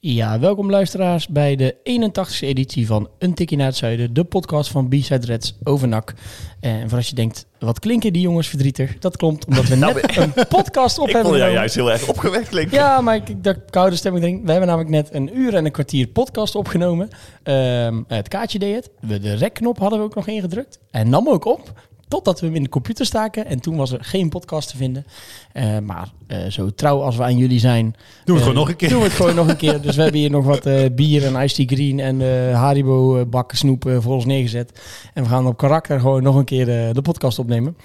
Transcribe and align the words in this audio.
Ja, 0.00 0.38
welkom 0.38 0.70
luisteraars 0.70 1.28
bij 1.28 1.56
de 1.56 1.76
81e 1.76 2.38
editie 2.40 2.86
van 2.86 3.08
Een 3.18 3.34
Tikkie 3.34 3.56
naar 3.56 3.66
het 3.66 3.76
Zuiden, 3.76 4.14
de 4.14 4.24
podcast 4.24 4.70
van 4.70 4.88
B-Side 4.88 5.26
Reds 5.26 5.58
over 5.62 5.88
NAC. 5.88 6.14
En 6.60 6.88
voor 6.88 6.98
als 6.98 7.08
je 7.08 7.14
denkt, 7.14 7.46
wat 7.58 7.78
klinken 7.78 8.12
die 8.12 8.22
jongens 8.22 8.48
verdrietig? 8.48 8.98
Dat 8.98 9.16
klopt 9.16 9.46
omdat 9.46 9.64
we 9.68 9.76
Nou, 9.84 9.94
net 9.94 10.16
een 10.16 10.32
podcast 10.48 10.98
op 10.98 11.06
Ik 11.08 11.12
hebben 11.14 11.30
vond 11.32 11.42
jou 11.42 11.50
genomen. 11.52 11.54
juist 11.54 11.74
heel 11.74 11.90
erg 11.90 12.08
opgewekt 12.08 12.48
klinken. 12.48 12.76
Ja, 12.78 13.00
maar 13.00 13.14
ik, 13.14 13.28
ik 13.28 13.44
dacht, 13.44 13.58
koude 13.70 13.96
stemming 13.96 14.24
erin. 14.24 14.44
We 14.44 14.50
hebben 14.50 14.68
namelijk 14.68 14.90
net 14.90 15.08
een 15.14 15.38
uur 15.38 15.54
en 15.54 15.64
een 15.64 15.72
kwartier 15.72 16.06
podcast 16.06 16.54
opgenomen. 16.54 17.08
Ehm, 17.42 18.02
het 18.08 18.28
kaartje 18.28 18.58
deed 18.58 18.74
het. 18.74 18.90
We, 19.00 19.20
de 19.20 19.34
rekknop 19.34 19.78
hadden 19.78 19.98
we 19.98 20.04
ook 20.04 20.14
nog 20.14 20.26
ingedrukt. 20.26 20.78
En 20.90 21.08
nam 21.08 21.28
ook 21.28 21.44
op. 21.44 21.72
Totdat 22.08 22.40
we 22.40 22.46
hem 22.46 22.54
in 22.54 22.62
de 22.62 22.68
computer 22.68 23.06
staken. 23.06 23.46
En 23.46 23.60
toen 23.60 23.76
was 23.76 23.92
er 23.92 24.04
geen 24.04 24.28
podcast 24.28 24.68
te 24.68 24.76
vinden. 24.76 25.06
Eh, 25.52 25.78
maar 25.78 26.08
eh, 26.26 26.38
zo 26.48 26.70
trouw 26.74 27.00
als 27.02 27.16
we 27.16 27.22
aan 27.22 27.36
jullie 27.36 27.58
zijn. 27.58 27.84
Doen 27.84 27.94
we 28.24 28.32
het 28.32 28.34
eh, 28.34 28.38
gewoon 28.40 28.54
nog 28.54 28.68
een 28.68 28.76
keer. 28.76 28.88
Doen 28.88 28.98
we 28.98 29.04
het 29.04 29.14
gewoon 29.14 29.34
nog 29.34 29.48
een 29.48 29.56
keer. 29.56 29.80
Dus 29.80 29.96
we 29.96 30.02
hebben 30.02 30.20
hier 30.20 30.30
nog 30.30 30.44
wat 30.44 30.66
eh, 30.66 30.90
bier 30.92 31.24
en 31.24 31.42
iced 31.42 31.56
tea 31.68 31.76
green 31.76 32.00
en 32.00 32.20
eh, 32.20 32.54
Haribo 32.60 33.26
bakken 33.26 33.58
snoep 33.58 33.90
voor 33.98 34.14
ons 34.14 34.24
neergezet. 34.24 34.80
En 35.14 35.22
we 35.22 35.28
gaan 35.28 35.46
op 35.46 35.56
karakter 35.56 36.00
gewoon 36.00 36.22
nog 36.22 36.34
een 36.36 36.44
keer 36.44 36.66
de 36.94 37.02
podcast 37.02 37.38
opnemen. 37.38 37.76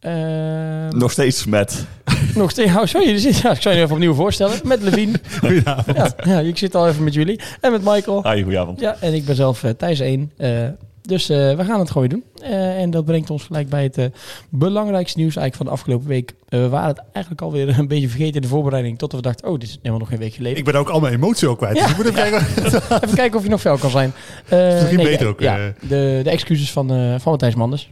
Ehm, 0.00 0.98
Nog 0.98 1.10
steeds 1.10 1.46
met. 1.46 1.86
nog 2.34 2.50
steeds. 2.50 2.74
Oh, 2.76 2.84
sorry, 2.84 3.08
er 3.12 3.18
zit- 3.18 3.36
ja, 3.38 3.50
ik 3.50 3.62
zou 3.62 3.74
je 3.74 3.80
even 3.82 3.94
opnieuw 3.94 4.14
voorstellen. 4.14 4.60
Met 4.64 4.82
Levine. 4.82 5.20
Goedenavond. 5.40 5.96
Ja, 5.96 6.14
ja, 6.24 6.38
ik 6.38 6.58
zit 6.58 6.74
al 6.74 6.88
even 6.88 7.04
met 7.04 7.14
jullie. 7.14 7.40
En 7.60 7.72
met 7.72 7.84
Michael. 7.84 8.30
Hi, 8.32 8.42
goedenavond. 8.42 8.80
Ja, 8.80 8.96
en 9.00 9.14
ik 9.14 9.24
ben 9.24 9.34
zelf 9.34 9.64
Thijs 9.76 10.00
1. 10.00 10.32
eh, 10.36 10.50
dus 11.10 11.28
eh, 11.28 11.56
we 11.56 11.64
gaan 11.64 11.78
het 11.78 11.90
gewoon 11.90 12.08
doen. 12.08 12.24
Eh, 12.42 12.80
en 12.80 12.90
dat 12.90 13.04
brengt 13.04 13.30
ons 13.30 13.44
gelijk 13.44 13.68
bij 13.68 13.82
het 13.82 13.98
eh, 13.98 14.04
belangrijkste 14.48 15.18
nieuws 15.18 15.36
eigenlijk 15.36 15.56
van 15.56 15.66
de 15.66 15.72
afgelopen 15.72 16.08
week. 16.08 16.34
We 16.48 16.68
waren 16.68 16.88
het 16.88 17.02
eigenlijk 17.12 17.44
alweer 17.44 17.68
een 17.78 17.88
beetje 17.88 18.08
vergeten 18.08 18.34
in 18.34 18.42
de 18.42 18.48
voorbereiding. 18.48 18.98
Totdat 18.98 19.20
we 19.20 19.26
dachten, 19.26 19.48
oh, 19.48 19.58
dit 19.58 19.68
is 19.68 19.76
helemaal 19.76 19.98
nog 19.98 20.08
geen 20.08 20.18
week 20.18 20.34
geleden. 20.34 20.58
Ik 20.58 20.64
ben 20.64 20.74
ook 20.74 20.88
al 20.88 21.00
mijn 21.00 21.14
emotie 21.14 21.48
ook 21.48 21.58
kwijt. 21.58 21.76
Ja. 21.76 21.82
Dus 21.82 21.90
ik 21.90 21.96
moet 21.96 22.06
even 22.06 22.30
kijken. 22.30 22.46
Even 23.04 23.14
kijken 23.14 23.38
of 23.38 23.44
je 23.44 23.50
nog 23.50 23.60
fel 23.60 23.76
kan 23.76 23.90
zijn. 23.90 24.12
Misschien 24.50 24.96
beter 24.96 25.22
ja, 25.22 25.28
ook, 25.28 25.40
Ja, 25.40 25.56
de, 25.80 26.20
de 26.22 26.30
excuses 26.30 26.72
van, 26.72 26.88
van 27.20 27.30
Matthijs 27.30 27.54
Manders. 27.54 27.90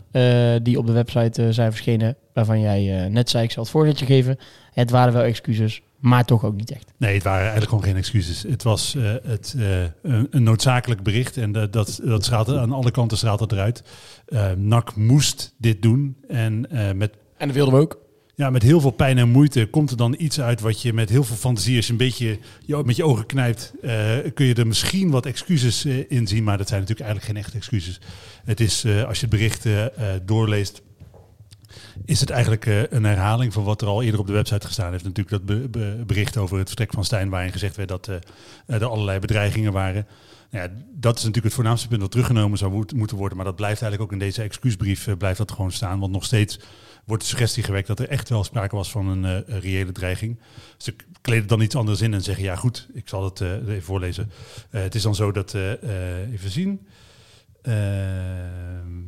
die 0.62 0.78
op 0.78 0.86
de 0.86 0.92
website 0.92 1.52
zijn 1.52 1.70
verschenen. 1.70 2.16
Waarvan 2.32 2.60
jij 2.60 3.08
net 3.08 3.30
zei, 3.30 3.44
ik 3.44 3.50
zal 3.50 3.62
het 3.62 3.72
voorzetje 3.72 4.06
geven. 4.06 4.38
Het 4.72 4.90
waren 4.90 5.12
wel 5.12 5.22
excuses, 5.22 5.82
maar 5.98 6.24
toch 6.24 6.44
ook 6.44 6.56
niet 6.56 6.70
echt. 6.70 6.92
Nee, 6.96 7.14
het 7.14 7.22
waren 7.22 7.40
eigenlijk 7.40 7.68
gewoon 7.68 7.84
geen 7.84 7.96
excuses. 7.96 8.42
Het 8.42 8.62
was 8.62 8.94
eh, 8.94 9.14
het, 9.22 9.54
eh, 9.58 9.82
een, 9.82 10.26
een 10.30 10.42
noodzakelijk 10.42 11.02
bericht 11.02 11.36
en 11.36 11.52
dat, 11.52 11.72
dat, 11.72 12.00
dat 12.04 12.24
straalt 12.24 12.48
aan 12.48 12.72
alle 12.72 12.90
kanten 12.90 13.16
straalt 13.16 13.40
het 13.40 13.52
eruit. 13.52 13.82
Eh 14.26 14.52
NAC 14.52 14.96
moest 14.96 15.54
dit 15.58 15.82
doen 15.82 16.16
en 16.28 16.70
eh, 16.70 16.92
met 16.92 17.12
En 17.36 17.46
dat 17.46 17.56
wilden 17.56 17.74
we 17.74 17.80
ook. 17.80 17.98
Ja, 18.34 18.50
met 18.50 18.62
heel 18.62 18.80
veel 18.80 18.90
pijn 18.90 19.18
en 19.18 19.28
moeite 19.28 19.66
komt 19.66 19.90
er 19.90 19.96
dan 19.96 20.14
iets 20.18 20.40
uit 20.40 20.60
wat 20.60 20.82
je 20.82 20.92
met 20.92 21.08
heel 21.08 21.24
veel 21.24 21.36
fantasie, 21.36 21.76
als 21.76 21.86
je 21.86 21.92
een 21.92 21.98
beetje 21.98 22.38
je, 22.66 22.82
met 22.84 22.96
je 22.96 23.04
ogen 23.04 23.26
knijpt, 23.26 23.72
eh, 23.82 24.16
kun 24.34 24.46
je 24.46 24.54
er 24.54 24.66
misschien 24.66 25.10
wat 25.10 25.26
excuses 25.26 25.84
in 25.84 26.26
zien. 26.26 26.44
Maar 26.44 26.58
dat 26.58 26.68
zijn 26.68 26.80
natuurlijk 26.80 27.08
eigenlijk 27.08 27.38
geen 27.38 27.44
echte 27.44 27.56
excuses. 27.56 28.00
Het 28.44 28.60
is, 28.60 28.84
eh, 28.84 29.04
als 29.04 29.20
je 29.20 29.26
het 29.26 29.34
bericht 29.34 29.66
doorleest, 30.24 30.82
is 32.04 32.20
het 32.20 32.30
eigenlijk 32.30 32.66
eh, 32.66 32.90
een 32.90 33.04
herhaling 33.04 33.52
van 33.52 33.64
wat 33.64 33.82
er 33.82 33.88
al 33.88 34.02
eerder 34.02 34.20
op 34.20 34.26
de 34.26 34.32
website 34.32 34.66
gestaan 34.66 34.90
heeft. 34.92 35.04
Natuurlijk 35.04 35.30
dat 35.30 35.44
be- 35.44 35.68
be- 35.68 36.02
bericht 36.06 36.36
over 36.36 36.58
het 36.58 36.66
vertrek 36.66 36.92
van 36.92 37.04
Stijn, 37.04 37.28
waarin 37.28 37.52
gezegd 37.52 37.76
werd 37.76 37.88
dat 37.88 38.08
eh, 38.08 38.16
er 38.66 38.84
allerlei 38.84 39.18
bedreigingen 39.18 39.72
waren. 39.72 40.06
Nou 40.50 40.68
ja, 40.68 40.74
dat 40.94 41.12
is 41.12 41.18
natuurlijk 41.18 41.44
het 41.46 41.54
voornaamste 41.54 41.88
punt 41.88 42.00
dat 42.00 42.10
teruggenomen 42.10 42.58
zou 42.58 42.72
moet- 42.72 42.94
moeten 42.94 43.16
worden. 43.16 43.36
Maar 43.36 43.46
dat 43.46 43.56
blijft 43.56 43.82
eigenlijk 43.82 44.12
ook 44.12 44.20
in 44.20 44.26
deze 44.26 44.42
excuusbrief 44.42 45.06
eh, 45.06 45.16
blijft 45.16 45.38
dat 45.38 45.52
gewoon 45.52 45.72
staan. 45.72 45.98
Want 46.00 46.12
nog 46.12 46.24
steeds 46.24 46.60
wordt 47.04 47.22
de 47.22 47.28
suggestie 47.28 47.62
gewekt 47.62 47.86
dat 47.86 47.98
er 48.00 48.08
echt 48.08 48.28
wel 48.28 48.44
sprake 48.44 48.76
was 48.76 48.90
van 48.90 49.06
een 49.08 49.44
reële 49.60 49.92
dreiging. 49.92 50.40
Ze 50.76 50.94
kleden 51.20 51.48
dan 51.48 51.60
iets 51.60 51.74
anders 51.76 52.00
in 52.00 52.14
en 52.14 52.22
zeggen, 52.22 52.44
ja 52.44 52.56
goed, 52.56 52.88
ik 52.92 53.08
zal 53.08 53.24
het 53.24 53.40
even 53.40 53.82
voorlezen. 53.82 54.30
Het 54.70 54.94
is 54.94 55.02
dan 55.02 55.14
zo 55.14 55.32
dat, 55.32 55.54
even 56.32 56.50
zien... 56.50 56.86
Ehm, 57.62 59.02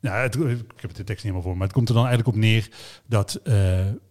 ja, 0.00 0.20
het, 0.20 0.34
ik 0.34 0.80
heb 0.80 0.94
de 0.94 1.04
tekst 1.04 1.08
niet 1.08 1.18
helemaal 1.22 1.42
voor, 1.42 1.56
maar 1.56 1.66
het 1.66 1.76
komt 1.76 1.88
er 1.88 1.94
dan 1.94 2.06
eigenlijk 2.06 2.36
op 2.36 2.42
neer 2.42 2.68
dat 3.06 3.40
eh, 3.44 3.54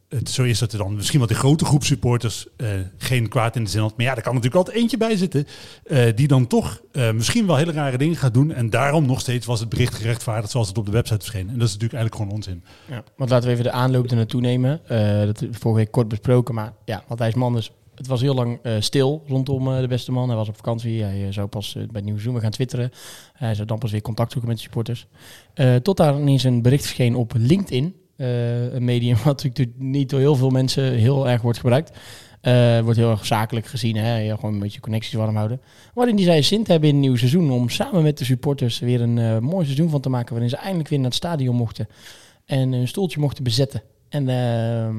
het 0.10 0.30
zo 0.30 0.44
is 0.44 0.60
dat 0.60 0.72
er 0.72 0.78
dan 0.78 0.96
misschien 0.96 1.20
wat 1.20 1.30
een 1.30 1.36
grote 1.36 1.66
groep 1.66 1.84
supporters 1.84 2.48
eh, 2.58 2.68
geen 2.98 3.28
kwaad 3.28 3.56
in 3.56 3.64
de 3.64 3.70
zin 3.70 3.82
had. 3.82 3.98
Maar 3.98 4.06
ja, 4.06 4.16
er 4.16 4.22
kan 4.22 4.34
natuurlijk 4.34 4.66
altijd 4.66 4.78
eentje 4.78 4.98
bij 4.98 5.16
zitten 5.16 5.48
eh, 5.84 6.16
die 6.16 6.28
dan 6.28 6.48
toch 6.48 6.82
misschien 7.14 7.48
wel 7.48 7.56
hele 7.56 7.72
rare 7.72 7.98
dingen 7.98 8.16
gaat 8.16 8.34
doen. 8.34 8.52
En 8.52 8.70
daarom 8.70 9.06
nog 9.06 9.20
steeds 9.20 9.46
was 9.46 9.60
het 9.60 9.70
bericht 9.70 9.96
gerechtvaardigd 9.96 10.52
zoals 10.52 10.68
het 10.68 10.78
op 10.78 10.86
de 10.86 10.92
website 10.92 11.20
verscheen. 11.20 11.50
En 11.50 11.60
dat 11.60 11.68
is 11.68 11.74
natuurlijk 11.74 11.94
eigenlijk 11.94 12.16
gewoon 12.16 12.32
onzin. 12.32 12.64
Ja. 12.86 13.04
Want 13.16 13.30
laten 13.30 13.48
we 13.48 13.54
even 13.54 13.66
de 13.66 13.72
aanloop 13.72 14.10
er 14.10 14.16
naartoe 14.16 14.42
nemen. 14.42 14.82
Dat 15.26 15.42
is 15.42 15.48
vorige 15.52 15.80
week 15.80 15.92
kort 15.92 16.08
besproken, 16.08 16.56
maar 16.56 16.74
ja, 16.86 17.04
Matthijs 17.08 17.34
Manders. 17.34 17.72
Het 18.00 18.08
was 18.08 18.22
heel 18.22 18.34
lang 18.34 18.60
eh, 18.64 18.74
stil 18.80 19.24
rondom 19.28 19.74
eh, 19.74 19.80
de 19.80 19.88
beste 19.88 20.12
man. 20.12 20.28
Hij 20.28 20.38
was 20.38 20.50
op 20.50 20.56
vakantie. 20.56 21.04
Hij 21.04 21.26
eh, 21.26 21.34
zou 21.34 21.48
pas 21.48 21.78
bij 21.92 22.02
seizoen 22.02 22.34
weer 22.34 22.42
gaan 22.42 22.52
twitteren. 22.52 22.92
Hij 23.34 23.56
zou 23.56 23.68
dan 23.68 23.78
pas 23.78 23.92
weer 23.92 24.02
contact 24.02 24.32
zoeken 24.32 24.50
met 24.50 24.58
de 24.58 24.64
supporters. 24.64 25.08
Tot 25.82 25.98
daar 25.98 26.20
ineens 26.20 26.44
een 26.44 26.62
bericht 26.62 26.84
verscheen 26.84 27.16
op 27.16 27.34
LinkedIn. 27.38 27.96
Een 28.16 28.84
medium 28.84 29.18
wat 29.24 29.44
natuurlijk 29.44 29.78
niet 29.78 30.10
door 30.10 30.20
heel 30.20 30.36
veel 30.36 30.50
mensen 30.50 30.94
heel 30.94 31.30
erg 31.30 31.42
wordt 31.42 31.60
gebruikt. 31.60 31.98
Wordt 32.84 32.98
heel 32.98 33.12
erg 33.12 33.26
zakelijk 33.26 33.66
gezien. 33.66 33.96
Hè? 33.96 34.18
Ja, 34.18 34.36
gewoon 34.36 34.54
een 34.54 34.60
beetje 34.60 34.80
connecties 34.80 35.14
warm 35.14 35.36
houden. 35.36 35.62
Waarin 35.94 36.16
die 36.16 36.26
zei 36.26 36.44
zin 36.44 36.64
hebben 36.68 36.88
in 36.88 36.94
het 36.94 37.04
nieuwe 37.04 37.18
seizoen. 37.18 37.52
Om 37.52 37.70
samen 37.70 38.04
met 38.04 38.18
de 38.18 38.26
supporters 38.26 38.80
weer 38.80 39.02
een 39.02 39.44
mooi 39.44 39.66
seizoen 39.66 39.90
van 39.90 40.02
te 40.02 40.10
maken. 40.10 40.32
Waarin 40.32 40.50
ze 40.50 40.58
eindelijk 40.58 40.90
weer 40.90 41.00
naar 41.00 41.08
het 41.08 41.18
stadion 41.18 41.56
mochten. 41.56 41.88
En 42.46 42.72
een 42.72 42.88
stoeltje 42.88 43.20
mochten 43.20 43.44
bezetten. 43.44 43.84
En 44.10 44.30
ehm, 44.30 44.96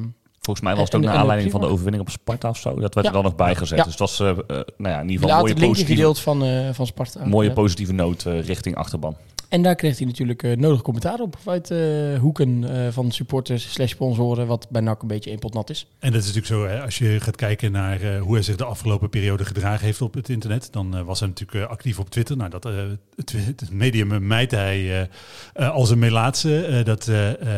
Volgens 0.51 0.69
mij 0.69 0.77
was 0.77 0.85
het 0.85 0.95
ook 0.95 1.11
naar 1.11 1.21
aanleiding 1.21 1.51
van 1.51 1.61
de 1.61 1.67
overwinning 1.67 2.03
op 2.03 2.11
Sparta 2.11 2.49
of 2.49 2.57
zo. 2.57 2.75
Dat 2.75 2.95
werd 2.95 3.07
er 3.07 3.13
dan 3.13 3.23
nog 3.23 3.37
bijgezet. 3.37 3.79
Ja. 3.79 3.85
Dus 3.85 3.93
het 3.93 4.01
was 4.01 4.21
eh, 4.21 4.29
eh, 4.29 4.37
nou 4.47 4.95
ja, 4.95 5.01
in 5.01 5.09
ieder 5.09 5.29
geval 5.29 5.31
een 5.31 5.55
mooie 5.55 5.55
positieve, 5.55 5.93
gedeeld 5.93 6.19
van, 6.19 6.45
eh, 6.45 6.69
van 6.73 6.87
Sparta. 6.87 7.27
mooie 7.27 7.53
positieve 7.53 7.93
noot 7.93 8.23
richting 8.23 8.77
achterban. 8.77 9.17
En 9.51 9.63
daar 9.63 9.75
kreeg 9.75 9.99
hij 9.99 10.07
natuurlijk 10.07 10.43
eh, 10.43 10.57
nodig 10.57 10.83
commentaar 10.83 11.21
op 11.21 11.37
uit 11.45 11.71
eh, 11.71 11.79
hoeken 12.19 12.65
eh, 12.65 12.93
van 12.93 13.11
supporters 13.11 13.73
slash 13.73 13.91
sponsoren, 13.91 14.47
wat 14.47 14.67
bij 14.71 14.81
NAC 14.81 15.03
een 15.03 15.09
beetje 15.09 15.39
pot 15.39 15.55
nat 15.55 15.71
is. 15.71 15.87
En 15.99 16.13
dat 16.13 16.21
is 16.21 16.27
natuurlijk 16.27 16.55
zo, 16.55 16.67
hè, 16.67 16.83
als 16.83 16.99
je 16.99 17.21
gaat 17.21 17.37
kijken 17.37 17.73
naar 17.73 18.19
hoe 18.19 18.35
hij 18.35 18.43
zich 18.43 18.57
de 18.57 18.65
afgelopen 18.65 19.09
periode 19.09 19.45
gedragen 19.45 19.85
heeft 19.85 20.03
op 20.03 20.15
het 20.15 20.29
internet, 20.29 20.69
dan 20.73 21.05
was 21.05 21.21
hij 21.21 21.29
natuurlijk 21.29 21.71
actief 21.71 21.99
op 21.99 22.11
Twitter. 22.11 22.37
Nou, 22.37 22.51
dat 22.51 22.65
het, 23.17 23.71
medium 23.71 24.27
mijt 24.27 24.51
hij 24.51 25.09
als 25.55 25.91
een 25.91 25.99
melaatse. 25.99 26.83
Dat, 26.85 27.09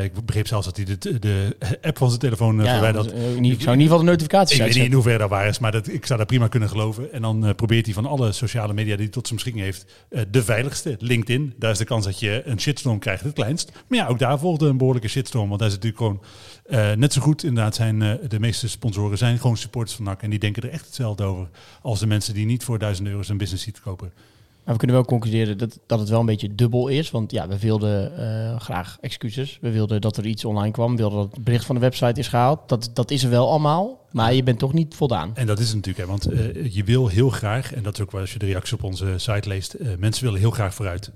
ik 0.02 0.26
begreep 0.26 0.46
zelfs 0.46 0.66
dat 0.66 0.76
hij 0.76 0.84
de, 0.84 1.18
de 1.18 1.56
app 1.82 1.98
van 1.98 2.08
zijn 2.08 2.20
telefoon 2.20 2.58
uh, 2.58 2.64
Ja, 2.64 2.72
verwijderd 2.72 3.04
had. 3.04 3.14
ik 3.14 3.20
zou 3.36 3.46
in 3.46 3.52
ieder 3.52 3.82
geval 3.82 3.98
de 3.98 4.04
notificaties 4.04 4.58
Ik 4.58 4.64
weet 4.64 4.74
niet 4.74 4.84
in 4.84 4.92
hoeverre 4.92 5.18
dat 5.18 5.28
waar 5.28 5.48
is, 5.48 5.58
maar 5.58 5.72
dat, 5.72 5.88
ik 5.88 6.06
zou 6.06 6.18
dat 6.18 6.28
prima 6.28 6.48
kunnen 6.48 6.68
geloven. 6.68 7.12
En 7.12 7.22
dan 7.22 7.52
probeert 7.56 7.84
hij 7.84 7.94
van 7.94 8.06
alle 8.06 8.32
sociale 8.32 8.72
media 8.72 8.94
die 8.94 9.04
hij 9.04 9.12
tot 9.12 9.26
zijn 9.26 9.38
beschikking 9.42 9.64
heeft, 9.64 9.86
de 10.30 10.42
veiligste, 10.42 10.96
LinkedIn. 10.98 11.54
Daar 11.58 11.70
is 11.70 11.80
de 11.82 11.88
kans 11.88 12.04
dat 12.04 12.20
je 12.20 12.42
een 12.44 12.60
shitstorm 12.60 12.98
krijgt 12.98 13.22
het 13.22 13.34
kleinst. 13.34 13.72
Maar 13.88 13.98
ja, 13.98 14.06
ook 14.06 14.18
daar 14.18 14.38
volgde 14.38 14.66
een 14.66 14.76
behoorlijke 14.76 15.08
shitstorm. 15.08 15.48
Want 15.48 15.60
daar 15.60 15.68
is 15.68 15.74
natuurlijk 15.74 16.02
gewoon 16.02 16.22
eh, 16.66 16.92
net 16.92 17.12
zo 17.12 17.20
goed. 17.20 17.44
Inderdaad, 17.44 17.74
zijn 17.74 18.02
eh, 18.02 18.14
de 18.28 18.40
meeste 18.40 18.68
sponsoren 18.68 19.18
zijn 19.18 19.38
gewoon 19.38 19.56
supporters 19.56 19.96
van 19.96 20.04
NAC. 20.04 20.22
En 20.22 20.30
die 20.30 20.38
denken 20.38 20.62
er 20.62 20.70
echt 20.70 20.86
hetzelfde 20.86 21.24
over 21.24 21.48
als 21.82 22.00
de 22.00 22.06
mensen 22.06 22.34
die 22.34 22.46
niet 22.46 22.64
voor 22.64 22.78
duizend 22.78 23.08
euro's 23.08 23.28
een 23.28 23.36
business 23.36 23.64
seat 23.64 23.80
kopen. 23.80 24.12
Maar 24.64 24.72
we 24.74 24.78
kunnen 24.78 24.96
wel 24.96 25.04
concluderen 25.04 25.58
dat, 25.58 25.78
dat 25.86 25.98
het 25.98 26.08
wel 26.08 26.20
een 26.20 26.26
beetje 26.26 26.54
dubbel 26.54 26.88
is. 26.88 27.10
Want 27.10 27.32
ja, 27.32 27.48
we 27.48 27.58
wilden 27.58 28.16
eh, 28.16 28.60
graag 28.60 28.98
excuses. 29.00 29.58
We 29.60 29.70
wilden 29.70 30.00
dat 30.00 30.16
er 30.16 30.26
iets 30.26 30.44
online 30.44 30.72
kwam. 30.72 30.90
We 30.90 30.96
wilden 30.96 31.18
dat 31.18 31.32
het 31.32 31.44
bericht 31.44 31.64
van 31.64 31.74
de 31.74 31.80
website 31.80 32.20
is 32.20 32.28
gehaald. 32.28 32.68
Dat, 32.68 32.90
dat 32.94 33.10
is 33.10 33.24
er 33.24 33.30
wel 33.30 33.48
allemaal. 33.50 34.00
Maar 34.12 34.34
je 34.34 34.42
bent 34.42 34.58
toch 34.58 34.72
niet 34.72 34.94
voldaan. 34.94 35.36
En 35.36 35.46
dat 35.46 35.58
is 35.58 35.66
het 35.66 35.74
natuurlijk, 35.74 36.04
hè, 36.04 36.10
want 36.10 36.26
eh, 36.26 36.74
je 36.74 36.84
wil 36.84 37.08
heel 37.08 37.30
graag, 37.30 37.74
en 37.74 37.82
dat 37.82 37.94
is 37.94 38.00
ook 38.00 38.10
wel 38.10 38.20
als 38.20 38.32
je 38.32 38.38
de 38.38 38.46
reacties 38.46 38.72
op 38.72 38.82
onze 38.82 39.14
site 39.16 39.48
leest, 39.48 39.72
eh, 39.72 39.88
mensen 39.98 40.24
willen 40.24 40.40
heel 40.40 40.50
graag 40.50 40.74
vooruit. 40.74 41.10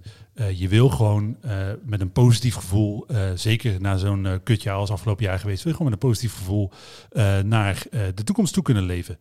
Je 0.55 0.69
wil 0.69 0.89
gewoon 0.89 1.37
met 1.83 2.01
een 2.01 2.13
positief 2.13 2.55
gevoel, 2.55 3.07
zeker 3.35 3.81
na 3.81 3.97
zo'n 3.97 4.41
kutjaar 4.43 4.77
als 4.77 4.91
afgelopen 4.91 5.25
jaar 5.25 5.39
geweest, 5.39 5.63
wil 5.63 5.73
je 5.73 5.79
gewoon 5.79 5.93
met 5.93 6.03
een 6.03 6.09
positief 6.09 6.37
gevoel 6.37 6.71
naar 7.45 7.83
de 8.15 8.25
toekomst 8.25 8.55
toe 8.55 8.63
kunnen 8.63 8.83
leven. 8.83 9.19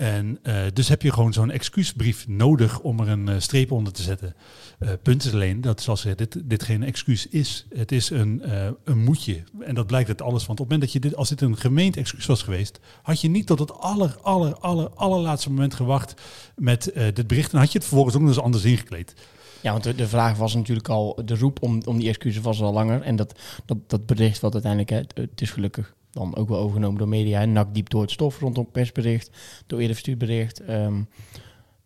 En 0.00 0.38
eh, 0.42 0.54
dus 0.72 0.88
heb 0.88 1.02
je 1.02 1.12
gewoon 1.12 1.32
zo'n 1.32 1.50
excuusbrief 1.50 2.28
nodig 2.28 2.80
om 2.80 3.00
er 3.00 3.08
een 3.08 3.28
eh, 3.28 3.34
streep 3.38 3.72
onder 3.72 3.92
te 3.92 4.02
zetten. 4.02 4.34
Eh 4.78 4.88
punt 5.02 5.24
is 5.24 5.32
alleen 5.32 5.60
dat, 5.60 5.82
zoals 5.82 6.00
gezegd, 6.00 6.18
dit, 6.18 6.40
dit 6.44 6.62
geen 6.62 6.82
excuus 6.82 7.26
is. 7.26 7.66
Het 7.74 7.92
is 7.92 8.10
een, 8.10 8.42
een 8.84 8.98
moetje. 8.98 9.42
En 9.60 9.74
dat 9.74 9.86
blijkt 9.86 10.08
uit 10.08 10.22
alles. 10.22 10.46
Want 10.46 10.60
op 10.60 10.68
het 10.68 10.74
moment 10.74 10.80
dat 10.80 10.92
je 10.92 11.08
dit, 11.08 11.16
als 11.16 11.28
dit 11.28 11.40
een 11.40 11.56
gemeend 11.56 11.96
excuus 11.96 12.26
was 12.26 12.42
geweest, 12.42 12.80
had 13.02 13.20
je 13.20 13.28
niet 13.28 13.46
tot 13.46 13.58
het 13.58 13.72
aller, 13.72 14.16
aller, 14.22 14.54
aller, 14.58 14.88
allerlaatste 14.88 15.50
moment 15.50 15.74
gewacht 15.74 16.14
met 16.56 16.92
dit 17.14 17.26
bericht. 17.26 17.52
En 17.52 17.58
had 17.58 17.72
je 17.72 17.78
het 17.78 17.86
vervolgens 17.86 18.16
ook 18.16 18.22
nog 18.22 18.30
eens 18.30 18.40
anders 18.40 18.64
ingekleed. 18.64 19.14
Ja, 19.60 19.72
want 19.72 19.84
de, 19.84 19.94
de 19.94 20.08
vraag 20.08 20.36
was 20.36 20.54
natuurlijk 20.54 20.88
al, 20.88 21.22
de 21.24 21.36
roep 21.36 21.62
om, 21.62 21.82
om 21.84 21.98
die 21.98 22.08
excuses 22.08 22.42
was 22.42 22.60
al 22.60 22.72
langer. 22.72 23.02
En 23.02 23.16
dat, 23.16 23.38
dat, 23.64 23.78
dat 23.86 24.06
bericht 24.06 24.40
wat 24.40 24.52
uiteindelijk, 24.52 24.90
het 25.14 25.40
is 25.40 25.50
gelukkig 25.50 25.94
dan 26.10 26.36
ook 26.36 26.48
wel 26.48 26.58
overgenomen 26.58 26.98
door 26.98 27.08
media. 27.08 27.40
En 27.40 27.52
nak 27.52 27.74
diep 27.74 27.90
door 27.90 28.02
het 28.02 28.10
stof 28.10 28.40
rondom 28.40 28.70
persbericht, 28.70 29.30
door 29.66 29.78
eerder 29.78 29.94
verstuurd 29.94 30.18
bericht. 30.18 30.60
Ehm, 30.60 31.02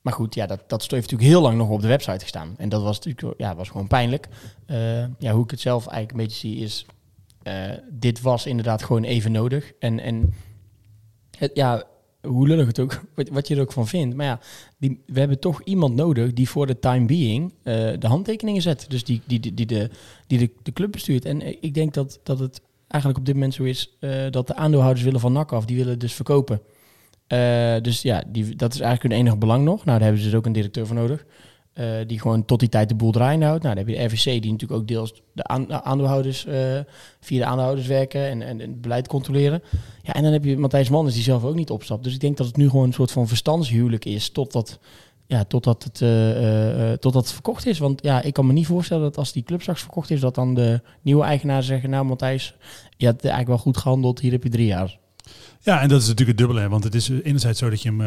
maar 0.00 0.12
goed, 0.12 0.34
ja, 0.34 0.46
dat, 0.46 0.68
dat 0.68 0.80
heeft 0.80 0.92
natuurlijk 0.92 1.30
heel 1.30 1.40
lang 1.40 1.56
nog 1.56 1.68
op 1.68 1.80
de 1.80 1.88
website 1.88 2.20
gestaan. 2.20 2.54
En 2.58 2.68
dat 2.68 2.82
was 2.82 3.00
natuurlijk 3.00 3.40
ja, 3.40 3.54
was 3.54 3.68
gewoon 3.68 3.86
pijnlijk. 3.86 4.28
Eh, 4.66 5.06
ja, 5.18 5.32
hoe 5.32 5.44
ik 5.44 5.50
het 5.50 5.60
zelf 5.60 5.86
eigenlijk 5.86 6.10
een 6.10 6.26
beetje 6.26 6.48
zie 6.48 6.56
is, 6.56 6.86
eh, 7.42 7.70
dit 7.90 8.20
was 8.20 8.46
inderdaad 8.46 8.82
gewoon 8.82 9.04
even 9.04 9.32
nodig. 9.32 9.72
En, 9.78 10.00
en 10.00 10.34
het, 11.38 11.50
ja, 11.54 11.84
hoe 12.22 12.48
lullig 12.48 12.66
het 12.66 12.78
ook, 12.78 13.04
wat, 13.14 13.28
wat 13.28 13.48
je 13.48 13.54
er 13.54 13.60
ook 13.60 13.72
van 13.72 13.86
vindt. 13.86 14.16
Maar 14.16 14.26
ja, 14.26 14.40
die, 14.78 15.02
we 15.06 15.18
hebben 15.18 15.40
toch 15.40 15.62
iemand 15.62 15.94
nodig 15.94 16.32
die 16.32 16.48
voor 16.48 16.66
de 16.66 16.78
time 16.78 17.06
being 17.06 17.52
eh, 17.62 17.74
de 17.98 18.06
handtekeningen 18.06 18.62
zet. 18.62 18.86
Dus 18.88 19.04
die, 19.04 19.22
die, 19.26 19.40
die, 19.40 19.54
die, 19.54 19.66
de, 19.66 19.90
die 20.26 20.52
de, 20.62 20.72
club 20.72 20.92
bestuurt. 20.92 21.24
En 21.24 21.62
ik 21.62 21.74
denk 21.74 21.94
dat, 21.94 22.20
dat 22.22 22.38
het 22.38 22.60
eigenlijk 22.94 23.18
op 23.18 23.26
dit 23.26 23.34
moment 23.34 23.54
zo 23.54 23.62
is 23.62 23.96
eh, 24.00 24.10
dat 24.30 24.46
de 24.46 24.54
aandeelhouders 24.54 25.04
willen 25.04 25.20
van 25.20 25.32
NAC 25.32 25.52
af. 25.52 25.64
Die 25.64 25.76
willen 25.76 25.98
dus 25.98 26.12
verkopen. 26.12 26.60
Eh, 27.26 27.76
dus 27.82 28.02
ja, 28.02 28.24
die, 28.26 28.56
dat 28.56 28.74
is 28.74 28.80
eigenlijk 28.80 29.14
hun 29.14 29.20
enige 29.20 29.36
belang 29.36 29.64
nog. 29.64 29.76
Nou, 29.76 29.98
daar 29.98 30.06
hebben 30.06 30.22
ze 30.22 30.28
dus 30.28 30.38
ook 30.38 30.46
een 30.46 30.52
directeur 30.52 30.86
voor 30.86 30.96
nodig. 30.96 31.24
eh, 31.72 31.86
die 32.06 32.20
gewoon 32.20 32.44
tot 32.44 32.60
die 32.60 32.68
tijd 32.68 32.88
de 32.88 32.94
boel 32.94 33.12
draaiende 33.12 33.46
houdt. 33.46 33.62
Nou, 33.62 33.74
dan 33.74 33.84
heb 33.84 33.94
je 33.94 34.00
de 34.00 34.14
RVC, 34.14 34.24
die 34.24 34.52
natuurlijk 34.52 34.80
ook 34.80 34.88
deels 34.88 35.22
de 35.32 35.44
aan, 35.44 35.72
aandeelhouders, 35.72 36.46
via 37.20 37.38
de 37.38 37.44
aandeelhouders 37.44 37.86
werken 37.86 38.28
en, 38.28 38.60
en, 38.60 38.80
beleid 38.80 39.08
controleren. 39.08 39.62
Ja, 40.02 40.12
en 40.12 40.22
dan 40.22 40.32
heb 40.32 40.44
je 40.44 40.58
Matthijs 40.58 40.88
Manders, 40.88 41.14
die 41.14 41.24
zelf 41.24 41.44
ook 41.44 41.54
niet 41.54 41.70
opstapt. 41.70 42.04
Dus 42.04 42.14
ik 42.14 42.20
denk 42.20 42.36
dat 42.36 42.46
het 42.46 42.56
nu 42.56 42.68
gewoon 42.68 42.86
een 42.86 42.92
soort 42.92 43.12
van 43.12 43.28
verstandshuwelijk 43.28 44.04
is 44.04 44.30
totdat, 44.30 44.78
ja, 45.26 45.44
totdat, 45.44 45.84
het, 45.84 46.00
eh, 46.00 46.92
eh, 46.92 46.98
totdat 46.98 47.22
het 47.22 47.32
verkocht 47.32 47.66
is. 47.66 47.78
Want 47.78 48.02
ja, 48.02 48.22
ik 48.22 48.32
kan 48.32 48.46
me 48.46 48.52
niet 48.52 48.66
voorstellen 48.66 49.02
dat 49.02 49.16
als 49.18 49.32
die 49.32 49.42
club 49.42 49.60
straks 49.60 49.80
verkocht 49.80 50.10
is, 50.10 50.20
dat 50.20 50.34
dan 50.34 50.54
de 50.54 50.80
nieuwe 51.02 51.24
eigenaar 51.24 51.62
zeggen, 51.62 51.90
nou 51.90 52.04
Matthijs, 52.04 52.54
je 52.96 53.06
hebt 53.06 53.20
eigenlijk 53.20 53.48
wel 53.48 53.58
goed 53.58 53.76
gehandeld, 53.76 54.20
hier 54.20 54.32
heb 54.32 54.42
je 54.42 54.48
drie 54.48 54.66
jaar. 54.66 54.98
Ja, 55.60 55.80
en 55.80 55.88
dat 55.88 56.02
is 56.02 56.08
natuurlijk 56.08 56.38
het 56.38 56.46
dubbele. 56.46 56.68
Want 56.68 56.84
het 56.84 56.94
is 56.94 57.08
enerzijds 57.08 57.58
zo 57.58 57.70
dat 57.70 57.82
je 57.82 57.88
hem... 57.88 58.00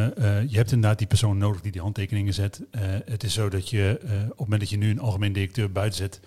je 0.48 0.58
hebt 0.58 0.72
inderdaad 0.72 0.98
die 0.98 1.08
persoon 1.08 1.38
nodig 1.38 1.62
die 1.62 1.72
die 1.72 1.82
handtekeningen 1.82 2.34
zet. 2.34 2.62
Het 3.06 3.24
is 3.24 3.34
zo 3.34 3.50
dat 3.50 3.70
je 3.70 3.98
op 4.02 4.30
het 4.30 4.38
moment 4.38 4.60
dat 4.60 4.70
je 4.70 4.78
nu 4.78 4.90
een 4.90 5.00
algemeen 5.00 5.34
directeur 5.34 5.72
buiten 5.72 5.98
zet... 5.98 6.20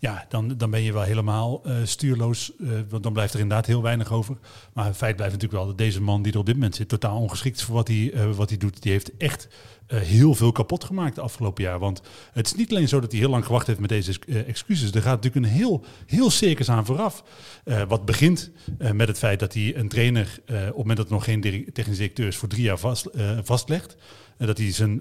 Ja, 0.00 0.26
dan, 0.28 0.54
dan 0.56 0.70
ben 0.70 0.82
je 0.82 0.92
wel 0.92 1.02
helemaal 1.02 1.62
stuurloos. 1.84 2.52
want 2.88 3.02
dan 3.02 3.12
blijft 3.12 3.34
er 3.34 3.40
inderdaad 3.40 3.66
heel 3.66 3.82
weinig 3.82 4.12
over. 4.12 4.36
Maar 4.72 4.84
het 4.84 4.96
feit 4.96 5.16
blijft 5.16 5.34
natuurlijk 5.34 5.60
wel 5.60 5.70
dat 5.70 5.78
deze 5.78 6.02
man 6.02 6.22
die 6.22 6.32
er 6.32 6.38
op 6.38 6.46
dit 6.46 6.54
moment 6.54 6.74
zit... 6.74 6.88
totaal 6.88 7.20
ongeschikt 7.20 7.56
is 7.56 7.62
voor 7.62 7.74
wat 7.74 7.88
hij, 7.88 8.12
wat 8.34 8.48
hij 8.48 8.58
doet. 8.58 8.82
Die 8.82 8.92
heeft 8.92 9.16
echt 9.16 9.48
eh, 9.88 10.00
heel 10.00 10.34
veel 10.34 10.52
kapot 10.52 10.84
gemaakt 10.84 11.14
de 11.14 11.20
afgelopen 11.20 11.64
jaar. 11.64 11.78
Want 11.78 12.02
het 12.32 12.46
is 12.46 12.54
niet 12.54 12.70
alleen 12.70 12.88
zo 12.88 13.00
dat 13.00 13.10
hij 13.10 13.20
heel 13.20 13.30
lang 13.30 13.44
gewacht 13.44 13.66
heeft 13.66 13.78
met 13.78 13.88
deze 13.88 14.18
eh, 14.28 14.48
excuses. 14.48 14.92
Er 14.92 15.02
gaat 15.02 15.22
natuurlijk 15.22 15.46
een 15.46 15.58
heel, 15.58 15.84
heel 16.06 16.30
circus 16.30 16.70
aan 16.70 16.86
vooraf. 16.86 17.24
Eh, 17.64 17.82
wat 17.88 18.04
begint 18.04 18.50
met 18.92 19.08
het 19.08 19.18
feit 19.18 19.40
dat 19.40 19.54
hij 19.54 19.76
een 19.76 19.88
trainer, 19.88 20.40
op 20.46 20.54
het 20.54 20.76
moment 20.76 20.96
dat 20.96 21.08
nog 21.08 21.24
geen 21.24 21.40
technisch 21.72 21.96
directeur 21.96 22.26
is, 22.26 22.36
voor 22.36 22.48
drie 22.48 22.62
jaar 22.62 22.78
vast, 22.78 23.08
vastlegt. 23.42 23.96
En 24.38 24.46
dat 24.46 24.58
hij 24.58 24.72
zijn, 24.72 25.00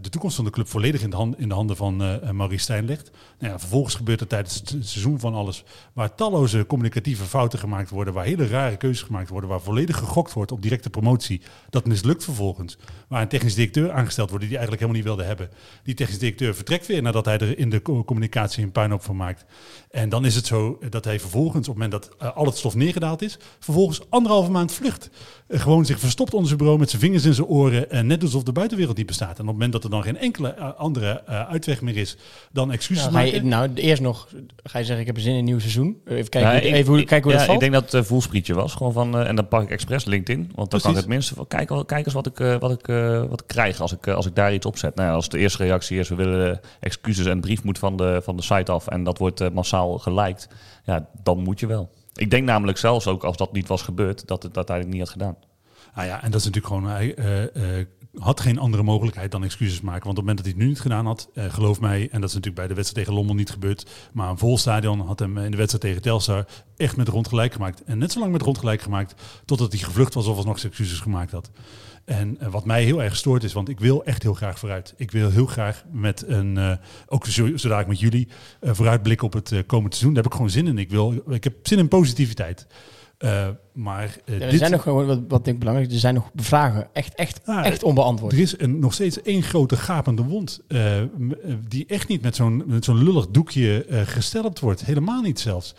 de 0.00 0.08
toekomst 0.10 0.36
van 0.36 0.44
de 0.44 0.50
club 0.50 0.68
volledig 0.68 1.02
in 1.02 1.10
de, 1.10 1.16
hand, 1.16 1.38
in 1.38 1.48
de 1.48 1.54
handen 1.54 1.76
van 1.76 2.02
eh, 2.02 2.30
Maurice 2.30 2.62
Stijn 2.62 2.84
legt. 2.84 3.10
Nou 3.38 3.52
ja, 3.52 3.58
vervolgens 3.58 3.94
gebeurt 3.94 4.20
er 4.20 4.26
tijdens 4.26 4.54
het 4.54 4.68
seizoen 4.68 5.20
van 5.20 5.34
alles, 5.34 5.64
waar 5.92 6.14
talloze 6.14 6.66
communicatieve 6.66 7.24
fouten 7.24 7.58
gemaakt 7.58 7.90
worden, 7.90 8.14
waar 8.14 8.24
hele 8.24 8.46
rare 8.46 8.76
keuzes 8.76 9.02
gemaakt 9.02 9.28
worden, 9.28 9.50
waar 9.50 9.60
volledig 9.60 9.96
gegokt 9.96 10.32
wordt 10.32 10.52
op 10.52 10.62
directe 10.62 10.90
promotie. 10.90 11.40
Dat 11.70 11.86
mislukt 11.86 12.24
vervolgens. 12.24 12.78
Waar 13.08 13.22
een 13.22 13.28
technisch 13.28 13.54
directeur 13.54 13.90
aangesteld 14.10 14.30
wordt 14.30 14.44
die 14.44 14.56
eigenlijk 14.58 14.80
helemaal 14.82 15.02
niet 15.02 15.16
wilde 15.16 15.28
hebben. 15.28 15.50
Die 15.82 15.94
technisch 15.94 16.18
directeur 16.18 16.54
vertrekt 16.54 16.86
weer 16.86 17.02
nadat 17.02 17.24
hij 17.24 17.38
er 17.38 17.58
in 17.58 17.70
de 17.70 17.82
co- 17.82 18.04
communicatie 18.04 18.64
een 18.64 18.72
puinhoop 18.72 19.02
van 19.02 19.16
maakt. 19.16 19.44
En 19.90 20.08
dan 20.08 20.24
is 20.24 20.34
het 20.34 20.46
zo 20.46 20.78
dat 20.90 21.04
hij 21.04 21.20
vervolgens, 21.20 21.68
op 21.68 21.74
het 21.74 21.82
moment 21.84 21.92
dat 21.92 22.16
eh, 22.18 22.36
al 22.36 22.46
het 22.46 22.56
stof 22.56 22.74
neergedaald 22.74 23.22
is, 23.22 23.38
vervolgens 23.58 24.00
anderhalve 24.10 24.50
maand 24.50 24.72
vlucht. 24.72 25.10
Eh, 25.48 25.60
gewoon 25.60 25.84
zich 25.86 25.98
verstopt 26.00 26.30
onder 26.32 26.46
zijn 26.46 26.58
bureau 26.58 26.78
met 26.80 26.90
zijn 26.90 27.02
vingers 27.02 27.24
in 27.24 27.34
zijn 27.34 27.46
oren 27.46 27.90
en 27.90 28.06
net 28.06 28.22
alsof 28.22 28.42
de 28.42 28.52
buitenwereld 28.52 28.96
niet 28.96 29.06
bestaat. 29.06 29.28
En 29.38 29.40
op 29.40 29.46
het 29.46 29.46
moment 29.54 29.72
dat 29.72 29.84
er 29.84 29.90
dan 29.90 30.02
geen 30.02 30.16
enkele 30.18 30.48
eh, 30.48 30.74
andere 30.76 31.26
uitweg 31.26 31.80
meer 31.80 31.96
is 31.96 32.16
dan 32.52 32.72
excuses 32.72 33.08
Nou, 33.10 33.26
je, 33.26 33.42
nou, 33.42 33.70
eerst 33.74 34.02
nog 34.02 34.28
ga 34.62 34.78
je 34.78 34.84
zeggen, 34.84 35.00
ik 35.00 35.06
heb 35.06 35.16
er 35.16 35.22
zin 35.22 35.32
in 35.32 35.38
een 35.38 35.44
nieuw 35.44 35.58
seizoen. 35.58 36.00
Even 36.06 36.28
kijken, 36.30 36.50
hoe, 36.50 36.60
ik- 36.68 36.74
even 36.74 36.90
hoe, 36.92 37.00
ik- 37.00 37.06
kijken 37.06 37.22
hoe 37.30 37.32
ja, 37.32 37.38
dat 37.38 37.46
valt. 37.46 37.62
Ik 37.62 37.70
denk 37.70 37.82
dat 37.82 37.92
het 37.92 38.06
voelsprietje 38.06 38.54
was. 38.54 38.72
Gewoon 38.74 38.92
van, 38.92 39.18
en 39.18 39.36
dan 39.36 39.48
pak 39.48 39.62
ik 39.62 39.70
expres 39.70 40.04
LinkedIn. 40.04 40.50
Want 40.54 40.70
dan 40.70 40.80
kan 40.80 40.94
het 40.96 41.06
minste 41.06 41.34
van, 41.34 41.46
kijk, 41.46 41.68
wel- 41.68 41.84
kijk 41.84 42.04
eens 42.04 42.14
wat 42.14 42.26
ik, 42.26 42.38
wat, 42.60 42.70
ik, 42.70 42.86
wat 43.28 43.40
ik 43.40 43.46
krijg 43.46 43.80
als 43.80 43.92
ik, 43.92 43.99
eh, 44.06 44.14
als 44.14 44.26
ik 44.26 44.34
daar 44.34 44.54
iets 44.54 44.66
op 44.66 44.78
zet. 44.78 44.94
Nou, 44.94 45.08
ja, 45.08 45.14
als 45.14 45.28
de 45.28 45.38
eerste 45.38 45.62
reactie 45.62 45.98
is, 45.98 46.08
we 46.08 46.14
willen 46.14 46.52
eh, 46.52 46.58
excuses 46.80 47.26
en 47.26 47.40
brief 47.40 47.64
moet 47.64 47.78
van 47.78 47.96
de, 47.96 48.20
van 48.22 48.36
de 48.36 48.42
site 48.42 48.72
af. 48.72 48.86
En 48.86 49.04
dat 49.04 49.18
wordt 49.18 49.40
eh, 49.40 49.50
massaal 49.50 49.98
geliked. 49.98 50.48
Ja, 50.84 51.08
dan 51.22 51.38
moet 51.38 51.60
je 51.60 51.66
wel. 51.66 51.90
Ik 52.14 52.30
denk 52.30 52.44
namelijk 52.44 52.78
zelfs 52.78 53.06
ook 53.06 53.24
als 53.24 53.36
dat 53.36 53.52
niet 53.52 53.68
was 53.68 53.82
gebeurd, 53.82 54.26
dat 54.26 54.42
het 54.42 54.54
dat 54.54 54.68
eigenlijk 54.68 54.98
niet 54.98 55.08
had 55.08 55.18
gedaan. 55.18 55.36
Nou 55.94 56.06
ja, 56.06 56.22
en 56.22 56.30
dat 56.30 56.40
is 56.40 56.46
natuurlijk 56.46 56.74
gewoon, 56.74 56.90
hij 56.90 57.14
had 58.14 58.40
geen 58.40 58.58
andere 58.58 58.82
mogelijkheid 58.82 59.30
dan 59.30 59.44
excuses 59.44 59.80
maken. 59.80 60.04
Want 60.04 60.18
op 60.18 60.26
het 60.26 60.26
moment 60.26 60.36
dat 60.36 60.46
hij 60.46 60.54
het 60.54 60.62
nu 60.62 60.68
niet 60.68 60.80
gedaan 60.80 61.06
had, 61.06 61.28
geloof 61.34 61.80
mij, 61.80 62.00
en 62.00 62.20
dat 62.20 62.28
is 62.28 62.34
natuurlijk 62.34 62.54
bij 62.54 62.66
de 62.66 62.74
wedstrijd 62.74 63.06
tegen 63.06 63.18
Lommel 63.20 63.38
niet 63.38 63.50
gebeurd, 63.50 63.90
maar 64.12 64.30
een 64.30 64.38
vol 64.38 64.58
stadion 64.58 65.00
had 65.00 65.18
hem 65.18 65.38
in 65.38 65.50
de 65.50 65.56
wedstrijd 65.56 65.84
tegen 65.84 66.02
Telstar 66.02 66.46
echt 66.76 66.96
met 66.96 67.08
rond 67.08 67.28
gelijk 67.28 67.52
gemaakt. 67.52 67.84
En 67.84 67.98
net 67.98 68.12
zo 68.12 68.20
lang 68.20 68.32
met 68.32 68.42
rond 68.42 68.58
gelijk 68.58 68.82
gemaakt, 68.82 69.14
totdat 69.44 69.72
hij 69.72 69.80
gevlucht 69.80 70.14
was 70.14 70.26
of 70.26 70.36
alsnog 70.36 70.64
excuses 70.64 71.00
gemaakt 71.00 71.32
had. 71.32 71.50
En 72.10 72.36
eh, 72.40 72.48
wat 72.48 72.64
mij 72.64 72.84
heel 72.84 73.02
erg 73.02 73.16
stoort 73.16 73.44
is, 73.44 73.52
want 73.52 73.68
ik 73.68 73.80
wil 73.80 74.04
echt 74.04 74.22
heel 74.22 74.34
graag 74.34 74.58
vooruit. 74.58 74.94
Ik 74.96 75.10
wil 75.10 75.30
heel 75.30 75.46
graag 75.46 75.84
met 75.92 76.24
een, 76.26 76.58
eh, 76.58 76.72
ook 77.06 77.26
zo, 77.26 77.56
zodra 77.56 77.80
ik 77.80 77.86
met 77.86 78.00
jullie, 78.00 78.28
eh, 78.60 78.70
vooruitblikken 78.74 79.26
op 79.26 79.32
het 79.32 79.52
eh, 79.52 79.58
komend 79.66 79.94
seizoen. 79.94 80.14
Daar 80.14 80.22
heb 80.22 80.32
ik 80.32 80.36
gewoon 80.36 80.52
zin 80.52 80.66
in. 80.66 80.78
Ik, 80.78 80.90
wil, 80.90 81.22
ik 81.28 81.44
heb 81.44 81.54
zin 81.62 81.78
in 81.78 81.88
positiviteit. 81.88 82.66
Maar 83.72 84.16
Ja, 84.24 84.34
er 84.34 84.50
dit, 84.50 84.58
zijn 84.58 84.70
nog 84.70 84.82
gewoon, 84.82 85.06
wat, 85.06 85.20
wat 85.28 85.44
denk 85.44 85.46
ik 85.46 85.58
belangrijk 85.58 85.88
is, 85.88 85.94
er 85.94 86.00
zijn 86.00 86.14
nog 86.14 86.30
vragen 86.34 86.88
echt, 86.92 87.14
echt, 87.14 87.40
Ah, 87.44 87.66
echt 87.66 87.82
onbeantwoord. 87.82 88.32
er 88.32 88.38
is 88.38 88.58
een, 88.58 88.78
nog 88.78 88.94
steeds 88.94 89.22
één 89.22 89.42
grote 89.42 89.76
gapende 89.76 90.22
wond. 90.22 90.60
die 91.68 91.86
echt 91.86 92.08
niet 92.08 92.22
met 92.22 92.36
zo'n 92.36 92.62
met 92.66 92.84
zo'n 92.84 93.02
lullig 93.02 93.26
doekje 93.26 93.86
gestelpt 94.06 94.60
wordt. 94.60 94.84
Helemaal 94.84 95.22
niet 95.22 95.40
zelfs. 95.40 95.74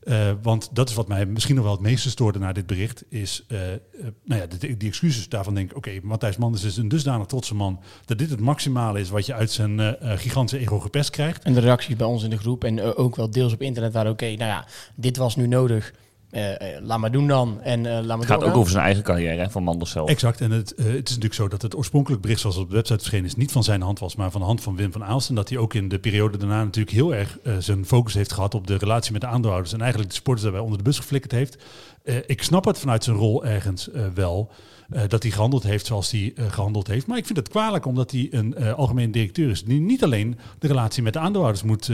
Eh, 0.00 0.30
want 0.42 0.68
dat 0.72 0.88
is 0.88 0.94
wat 0.94 1.08
mij 1.08 1.26
misschien 1.26 1.54
nog 1.54 1.64
wel 1.64 1.72
het 1.72 1.82
meeste 1.82 2.10
stoorde 2.10 2.38
naar 2.38 2.54
dit 2.54 2.66
bericht. 2.66 3.04
Is, 3.08 3.44
eh, 3.48 3.72
eh, 3.72 3.80
nou 4.24 4.40
ja, 4.40 4.46
die 4.76 4.88
excuses 4.88 5.28
daarvan 5.28 5.54
denk 5.54 5.70
ik, 5.70 5.76
oké, 5.76 6.00
Matthijs 6.02 6.36
Manders 6.36 6.64
is 6.64 6.76
een 6.76 6.88
dusdanig 6.88 7.26
trotse 7.26 7.54
man. 7.54 7.80
Dat 8.04 8.18
dit 8.18 8.30
het 8.30 8.40
maximale 8.40 9.00
is 9.00 9.10
wat 9.10 9.26
je 9.26 9.34
uit 9.34 9.50
zijn 9.50 9.96
gigantische 10.00 10.58
ego 10.58 10.80
gepest 10.80 11.10
krijgt. 11.10 11.42
En 11.42 11.52
de 11.52 11.60
reacties 11.60 11.96
bij 11.96 12.06
ons 12.06 12.22
in 12.22 12.30
de 12.30 12.38
groep 12.38 12.64
en 12.64 12.80
ook 12.80 13.16
wel 13.16 13.30
deels 13.30 13.52
op 13.52 13.62
internet 13.62 13.92
waren 13.92 14.12
oké, 14.12 14.24
nou 14.24 14.38
ja, 14.38 14.66
dit 14.94 15.16
was 15.16 15.36
nu 15.36 15.46
nodig. 15.46 15.92
Eh, 16.30 16.76
eh, 16.76 16.84
laat 16.84 16.98
maar 16.98 17.10
doen 17.10 17.28
dan. 17.28 17.60
En 17.62 17.86
eh 17.86 17.92
laat 17.92 18.06
maar 18.06 18.18
Het 18.18 18.26
gaat 18.26 18.44
ook 18.44 18.56
over 18.56 18.70
zijn 18.70 18.84
eigen 18.84 19.02
carrière 19.02 19.40
hè, 19.40 19.50
van 19.50 19.62
Manders 19.62 19.90
zelf. 19.90 20.08
Exact. 20.08 20.40
En 20.40 20.50
het, 20.50 20.74
eh, 20.74 20.84
het 20.84 20.94
is 20.94 21.14
natuurlijk 21.14 21.34
zo 21.34 21.48
dat 21.48 21.62
het 21.62 21.76
oorspronkelijk 21.76 22.22
bericht 22.22 22.40
zoals 22.40 22.54
het 22.54 22.64
op 22.64 22.70
de 22.70 22.76
website 22.76 22.98
verschenen 22.98 23.24
is, 23.24 23.36
niet 23.36 23.52
van 23.52 23.64
zijn 23.64 23.82
hand 23.82 23.98
was, 23.98 24.16
maar 24.16 24.30
van 24.30 24.40
de 24.40 24.46
hand 24.46 24.60
van 24.60 24.76
Wim 24.76 24.92
van 24.92 25.04
Aalst. 25.04 25.28
En 25.28 25.34
dat 25.34 25.48
hij 25.48 25.58
ook 25.58 25.74
in 25.74 25.88
de 25.88 25.98
periode 25.98 26.38
daarna 26.38 26.64
natuurlijk 26.64 26.96
heel 26.96 27.14
erg 27.14 27.38
eh, 27.44 27.54
zijn 27.58 27.86
focus 27.86 28.14
heeft 28.14 28.32
gehad 28.32 28.54
op 28.54 28.66
de 28.66 28.76
relatie 28.76 29.12
met 29.12 29.20
de 29.20 29.26
aandeelhouders. 29.26 29.72
En 29.72 29.80
eigenlijk 29.80 30.10
de 30.10 30.16
sporters 30.16 30.42
daarbij 30.42 30.62
onder 30.62 30.78
de 30.78 30.84
bus 30.84 30.98
geflikkerd 30.98 31.32
heeft. 31.32 31.58
Eh, 32.04 32.16
ik 32.26 32.42
snap 32.42 32.64
het 32.64 32.78
vanuit 32.78 33.04
zijn 33.04 33.16
rol 33.16 33.44
ergens 33.44 33.90
eh, 33.90 34.06
wel. 34.14 34.50
Eh, 34.90 35.02
dat 35.08 35.22
hij 35.22 35.32
gehandeld 35.32 35.62
heeft 35.62 35.86
zoals 35.86 36.10
hij 36.10 36.32
eh, 36.36 36.52
gehandeld 36.52 36.86
heeft. 36.86 37.06
Maar 37.06 37.18
ik 37.18 37.26
vind 37.26 37.38
het 37.38 37.48
kwalijk 37.48 37.86
omdat 37.86 38.10
hij 38.10 38.28
een 38.30 38.54
eh, 38.54 38.72
algemeen 38.72 39.10
directeur 39.10 39.50
is. 39.50 39.64
Die 39.64 39.80
niet 39.80 40.04
alleen 40.04 40.38
de 40.58 40.66
relatie 40.66 41.02
met 41.02 41.12
de 41.12 41.18
aandeelhouders 41.18 41.64
moet 41.64 41.90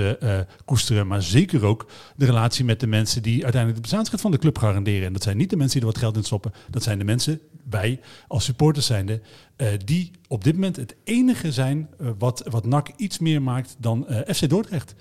koesteren. 0.65 1.07
Maar 1.07 1.23
zeker 1.23 1.65
ook 1.65 1.87
de 2.17 2.25
relatie 2.25 2.65
met 2.65 2.81
de 2.81 2.87
mensen 2.87 3.23
die 3.23 3.33
uiteindelijk 3.43 3.75
de 3.75 3.81
bestaansrecht 3.81 4.23
van 4.23 4.31
de 4.31 4.39
club 4.39 4.59
garanderen. 4.59 5.07
En 5.07 5.13
dat 5.13 5.23
zijn 5.23 5.37
niet 5.37 5.51
de 5.51 5.57
mensen 5.57 5.81
die 5.81 5.89
er 5.89 5.95
wat 5.95 6.03
geld 6.03 6.17
in 6.17 6.25
stoppen. 6.25 6.53
Dat 6.71 6.83
zijn 6.83 6.99
de 6.99 7.05
mensen, 7.05 7.41
wij 7.71 8.01
als 8.29 8.45
supporters 8.45 8.87
zijnde, 8.87 9.21
die 9.85 10.11
op 10.29 10.45
dit 10.45 10.55
moment 10.55 10.77
het 10.77 10.97
enige 11.05 11.53
zijn 11.53 11.89
wat, 12.19 12.43
wat 12.51 12.67
NAC 12.67 12.89
iets 12.97 13.19
meer 13.19 13.43
maakt 13.43 13.77
dan 13.79 14.07
FC 14.27 14.49
Dordrecht. 14.49 14.95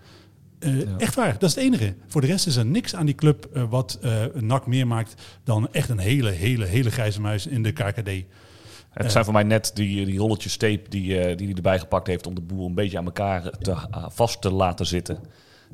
Eh, 0.65 0.99
Echt 1.01 1.15
waar, 1.15 1.33
dat 1.33 1.49
is 1.49 1.55
het 1.55 1.63
enige. 1.63 1.95
Voor 2.07 2.21
de 2.21 2.27
rest 2.27 2.47
is 2.47 2.55
er 2.55 2.65
niks 2.65 2.95
aan 2.95 3.05
die 3.05 3.15
club 3.15 3.49
eh, 3.53 3.63
wat 3.69 3.97
eh 4.01 4.23
NAC 4.33 4.67
meer 4.67 4.87
maakt 4.87 5.21
dan 5.43 5.67
echt 5.71 5.89
een 5.89 5.97
hele, 5.97 6.29
hele, 6.29 6.65
hele 6.65 6.91
grijze 6.91 7.21
muis 7.21 7.47
in 7.47 7.63
de 7.63 7.71
KKD. 7.71 8.09
Het 8.89 9.11
zijn 9.11 9.23
voor 9.23 9.33
mij 9.33 9.43
net 9.43 9.71
die, 9.73 10.05
die 10.05 10.17
rolletjes 10.17 10.57
tape 10.57 10.89
die, 10.89 11.19
eh, 11.19 11.37
die 11.37 11.47
hij 11.47 11.55
erbij 11.55 11.79
gepakt 11.79 12.07
heeft 12.07 12.27
om 12.27 12.35
de 12.35 12.41
boel 12.41 12.65
een 12.67 12.73
beetje 12.73 12.97
aan 12.97 13.05
elkaar 13.05 13.49
te, 13.49 13.75
vast 14.09 14.41
te 14.41 14.51
laten 14.51 14.85
zitten. 14.85 15.19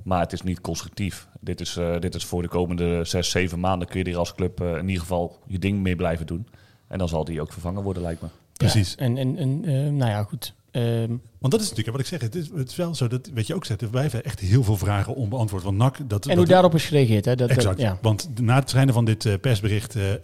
Maar 0.04 0.20
het 0.20 0.34
is 0.34 0.42
niet 0.42 0.62
constructief. 0.62 1.28
Dit 1.40 1.62
is, 1.62 1.78
eh, 1.78 2.00
dit 2.00 2.16
is 2.16 2.26
voor 2.26 2.42
de 2.42 2.48
komende 2.48 3.04
zes, 3.04 3.30
zeven 3.30 3.60
maanden 3.60 3.88
kun 3.88 4.04
je 4.04 4.12
er 4.12 4.18
als 4.18 4.36
club 4.36 4.62
in 4.62 4.88
ieder 4.88 5.02
geval 5.02 5.40
je 5.48 5.60
ding 5.60 5.80
mee 5.82 5.96
blijven 5.96 6.26
doen. 6.26 6.48
En 6.88 6.98
dan 6.98 7.10
zal 7.10 7.24
die 7.24 7.42
ook 7.42 7.54
vervangen 7.54 7.84
worden, 7.84 8.04
lijkt 8.04 8.22
me. 8.22 8.28
precies. 8.58 8.96
Ja, 8.98 9.06
en 9.06 9.18
en, 9.18 9.38
en 9.38 9.66
eh, 9.66 9.74
nou 9.74 10.12
ja, 10.12 10.24
goed. 10.24 10.54
Ehm, 10.72 11.08
Want 11.40 11.54
dat 11.54 11.62
is 11.62 11.70
natuurlijk 11.70 11.98
wat 11.98 12.00
ik 12.00 12.06
zeg. 12.06 12.22
Het 12.22 12.36
is, 12.36 12.50
het 12.56 12.70
is 12.70 12.76
wel 12.76 12.96
zo 12.96 13.08
dat, 13.08 13.30
weet 13.34 13.48
je 13.48 13.56
ook 13.56 13.66
zegt, 13.66 13.82
er 13.82 13.90
blijven 13.90 14.24
echt 14.24 14.40
heel 14.40 14.64
veel 14.64 14.78
vragen 14.78 15.16
onbeantwoord. 15.16 15.64
Want 15.64 15.78
NAC, 15.78 15.98
dat, 15.98 16.24
en 16.24 16.30
dat, 16.30 16.38
hoe 16.38 16.46
daarop 16.46 16.76
is 16.76 16.86
gereageerd. 16.86 17.26
Hè? 17.26 17.36
Dat, 17.36 17.48
dat- 17.48 17.58
Exact. 17.58 17.80
ja. 17.80 17.98
Want 18.02 18.30
na 18.42 18.56
het 18.56 18.70
schrijven 18.70 18.94
van 18.94 19.06
dit 19.06 19.26
eh, 19.26 19.34
persbericht 19.42 19.96
eh, 19.96 20.14
eh, 20.14 20.20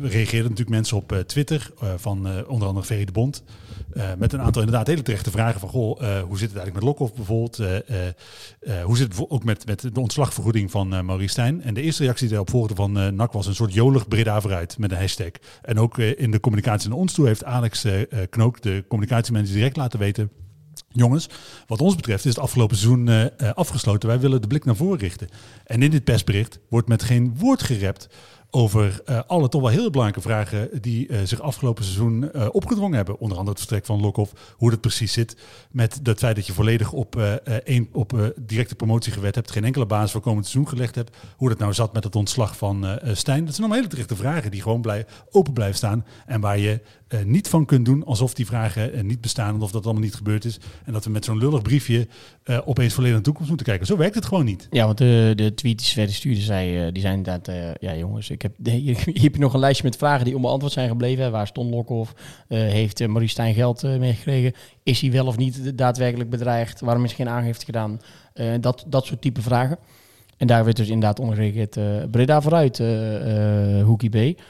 reageerden 0.00 0.42
natuurlijk 0.42 0.68
mensen 0.68 0.96
op 0.96 1.12
eh, 1.12 1.18
Twitter 1.18 1.70
eh, 1.80 1.88
van 1.96 2.26
eh, 2.26 2.48
onder 2.48 2.68
andere 2.68 2.86
VE 2.86 3.04
de 3.04 3.12
Bond. 3.12 3.44
met 4.18 4.32
een 4.32 4.40
aantal 4.40 4.62
inderdaad 4.62 4.86
hele 4.86 5.02
terechte 5.02 5.30
vragen 5.30 5.60
van, 5.60 5.68
goh, 5.68 6.00
hoe 6.00 6.38
zit 6.38 6.48
het 6.50 6.58
eigenlijk 6.58 6.74
met 6.74 6.82
Lokhoff 6.82 7.14
bijvoorbeeld? 7.14 7.56
Hoe 8.84 8.96
zit 8.96 9.16
het 9.16 9.30
ook 9.30 9.44
met, 9.44 9.66
met 9.66 9.94
de 9.94 10.00
ontslagvergoeding 10.00 10.70
van 10.70 10.88
Maurice 10.88 11.28
Stijn? 11.28 11.62
En 11.62 11.74
de 11.74 11.82
eerste 11.82 12.02
reactie 12.02 12.26
die 12.26 12.36
daarop 12.36 12.50
volgde 12.50 12.74
van 12.74 13.14
NAC 13.14 13.32
was 13.32 13.46
een 13.46 13.54
soort 13.54 13.72
jolig 13.72 14.08
Breda 14.08 14.40
vooruit 14.40 14.78
met 14.78 14.90
een 14.90 14.98
hashtag. 14.98 15.30
En 15.62 15.78
ook 15.78 15.98
in 15.98 16.30
de 16.30 16.40
communicatie 16.40 16.88
naar 16.88 16.98
ons 16.98 17.12
toe 17.12 17.26
heeft 17.26 17.44
Alex 17.44 17.86
Knook, 18.30 18.62
de 18.62 18.84
communicatiemanager, 18.88 19.54
direct 19.54 19.76
laten 19.76 19.98
weten... 19.98 20.30
Jongens, 20.88 21.28
wat 21.66 21.80
ons 21.80 21.96
betreft 21.96 22.24
is 22.24 22.34
het 22.34 22.44
afgelopen 22.44 22.76
seizoen 22.76 23.30
afgesloten. 23.54 24.08
Wij 24.08 24.20
willen 24.20 24.40
de 24.40 24.46
blik 24.46 24.64
naar 24.64 24.76
voren 24.76 24.98
richten. 24.98 25.28
En 25.64 25.82
in 25.82 25.90
dit 25.90 26.04
persbericht 26.04 26.58
wordt 26.68 26.88
met 26.88 27.02
geen 27.02 27.34
woord 27.38 27.62
gerept 27.62 28.08
over 28.54 29.02
eh, 29.04 29.20
alle 29.26 29.48
toch 29.48 29.60
wel 29.60 29.70
heel 29.70 29.90
belangrijke 29.90 30.28
vragen 30.28 30.68
die 30.80 31.08
eh, 31.08 31.18
zich 31.24 31.40
afgelopen 31.40 31.84
seizoen 31.84 32.32
eh, 32.32 32.48
opgedrongen 32.52 32.96
hebben. 32.96 33.18
Onder 33.18 33.38
andere 33.38 33.56
het 33.56 33.58
vertrek 33.58 33.86
van 33.86 34.00
Lokhoff, 34.00 34.54
hoe 34.56 34.70
dat 34.70 34.80
precies 34.80 35.12
zit 35.12 35.36
met 35.70 36.00
het 36.02 36.18
feit 36.18 36.36
dat 36.36 36.46
je 36.46 36.52
volledig 36.52 36.92
op, 36.92 37.16
één, 37.64 37.88
op 37.92 38.32
directe 38.36 38.74
promotie 38.74 39.12
gewet 39.12 39.34
hebt, 39.34 39.50
geen 39.50 39.64
enkele 39.64 39.86
basis 39.86 40.10
voor 40.10 40.20
komend 40.20 40.46
seizoen 40.46 40.72
gelegd 40.72 40.94
hebt. 40.94 41.16
Hoe 41.36 41.48
dat 41.48 41.58
nou 41.58 41.72
zat 41.72 41.92
met 41.92 42.04
het 42.04 42.16
ontslag 42.16 42.56
van 42.56 42.98
Stijn. 43.12 43.44
Dat 43.44 43.54
zijn 43.54 43.66
allemaal 43.66 43.76
hele 43.76 43.88
terechte 43.88 44.16
vragen 44.16 44.50
die 44.50 44.62
gewoon 44.62 45.04
open 45.30 45.52
blijven 45.52 45.76
staan 45.76 46.04
en 46.26 46.40
waar 46.40 46.58
je 46.58 46.80
eh, 47.12 47.24
niet 47.24 47.48
van 47.48 47.64
kunt 47.64 47.84
doen 47.84 48.04
alsof 48.04 48.34
die 48.34 48.46
vragen 48.46 48.92
eh, 48.92 49.02
niet 49.02 49.20
bestaan 49.20 49.62
of 49.62 49.70
dat 49.70 49.84
allemaal 49.84 50.02
niet 50.02 50.14
gebeurd 50.14 50.44
is. 50.44 50.58
En 50.84 50.92
dat 50.92 51.04
we 51.04 51.10
met 51.10 51.24
zo'n 51.24 51.38
lullig 51.38 51.62
briefje 51.62 52.08
eh, 52.42 52.58
opeens 52.64 52.94
volledig 52.94 53.14
naar 53.14 53.22
de 53.22 53.28
toekomst 53.28 53.48
moeten 53.48 53.66
kijken. 53.66 53.86
Zo 53.86 53.96
werkt 53.96 54.14
het 54.14 54.24
gewoon 54.24 54.44
niet. 54.44 54.66
Ja, 54.70 54.84
want 54.84 54.98
de, 54.98 55.32
de 55.36 55.54
tweet 55.54 55.78
die 55.78 55.86
ze 55.86 55.92
verder 55.92 56.14
stuurde, 56.14 56.40
zei, 56.40 56.92
die 56.92 57.02
zijn 57.02 57.16
inderdaad, 57.16 57.76
ja 57.80 57.96
jongens, 57.96 58.30
ik 58.30 58.42
heb, 58.42 58.52
hier, 58.62 58.96
heb 59.04 59.34
je 59.34 59.40
nog 59.40 59.54
een 59.54 59.60
lijstje 59.60 59.84
met 59.84 59.96
vragen 59.96 60.24
die 60.24 60.34
onbeantwoord 60.34 60.72
zijn 60.72 60.88
gebleven. 60.88 61.30
Waar 61.30 61.46
stond 61.46 61.70
Lokhoff? 61.70 62.14
Heeft 62.48 63.06
Maurice 63.06 63.32
Stijn 63.32 63.54
geld 63.54 63.82
meegekregen? 63.82 64.52
Is 64.82 65.00
hij 65.00 65.10
wel 65.10 65.26
of 65.26 65.36
niet 65.36 65.78
daadwerkelijk 65.78 66.30
bedreigd? 66.30 66.80
Waarom 66.80 67.04
is 67.04 67.12
geen 67.12 67.28
aangifte 67.28 67.64
gedaan? 67.64 68.00
Dat, 68.60 68.84
dat 68.88 69.06
soort 69.06 69.20
type 69.20 69.42
vragen. 69.42 69.78
En 70.36 70.46
daar 70.46 70.64
werd 70.64 70.76
dus 70.76 70.88
inderdaad 70.88 71.18
onder 71.18 71.36
gereageerd 71.36 71.76
eh, 71.76 71.84
Breda 72.10 72.40
vooruit, 72.40 72.78
Hoekie 73.84 74.34
B. 74.34 74.40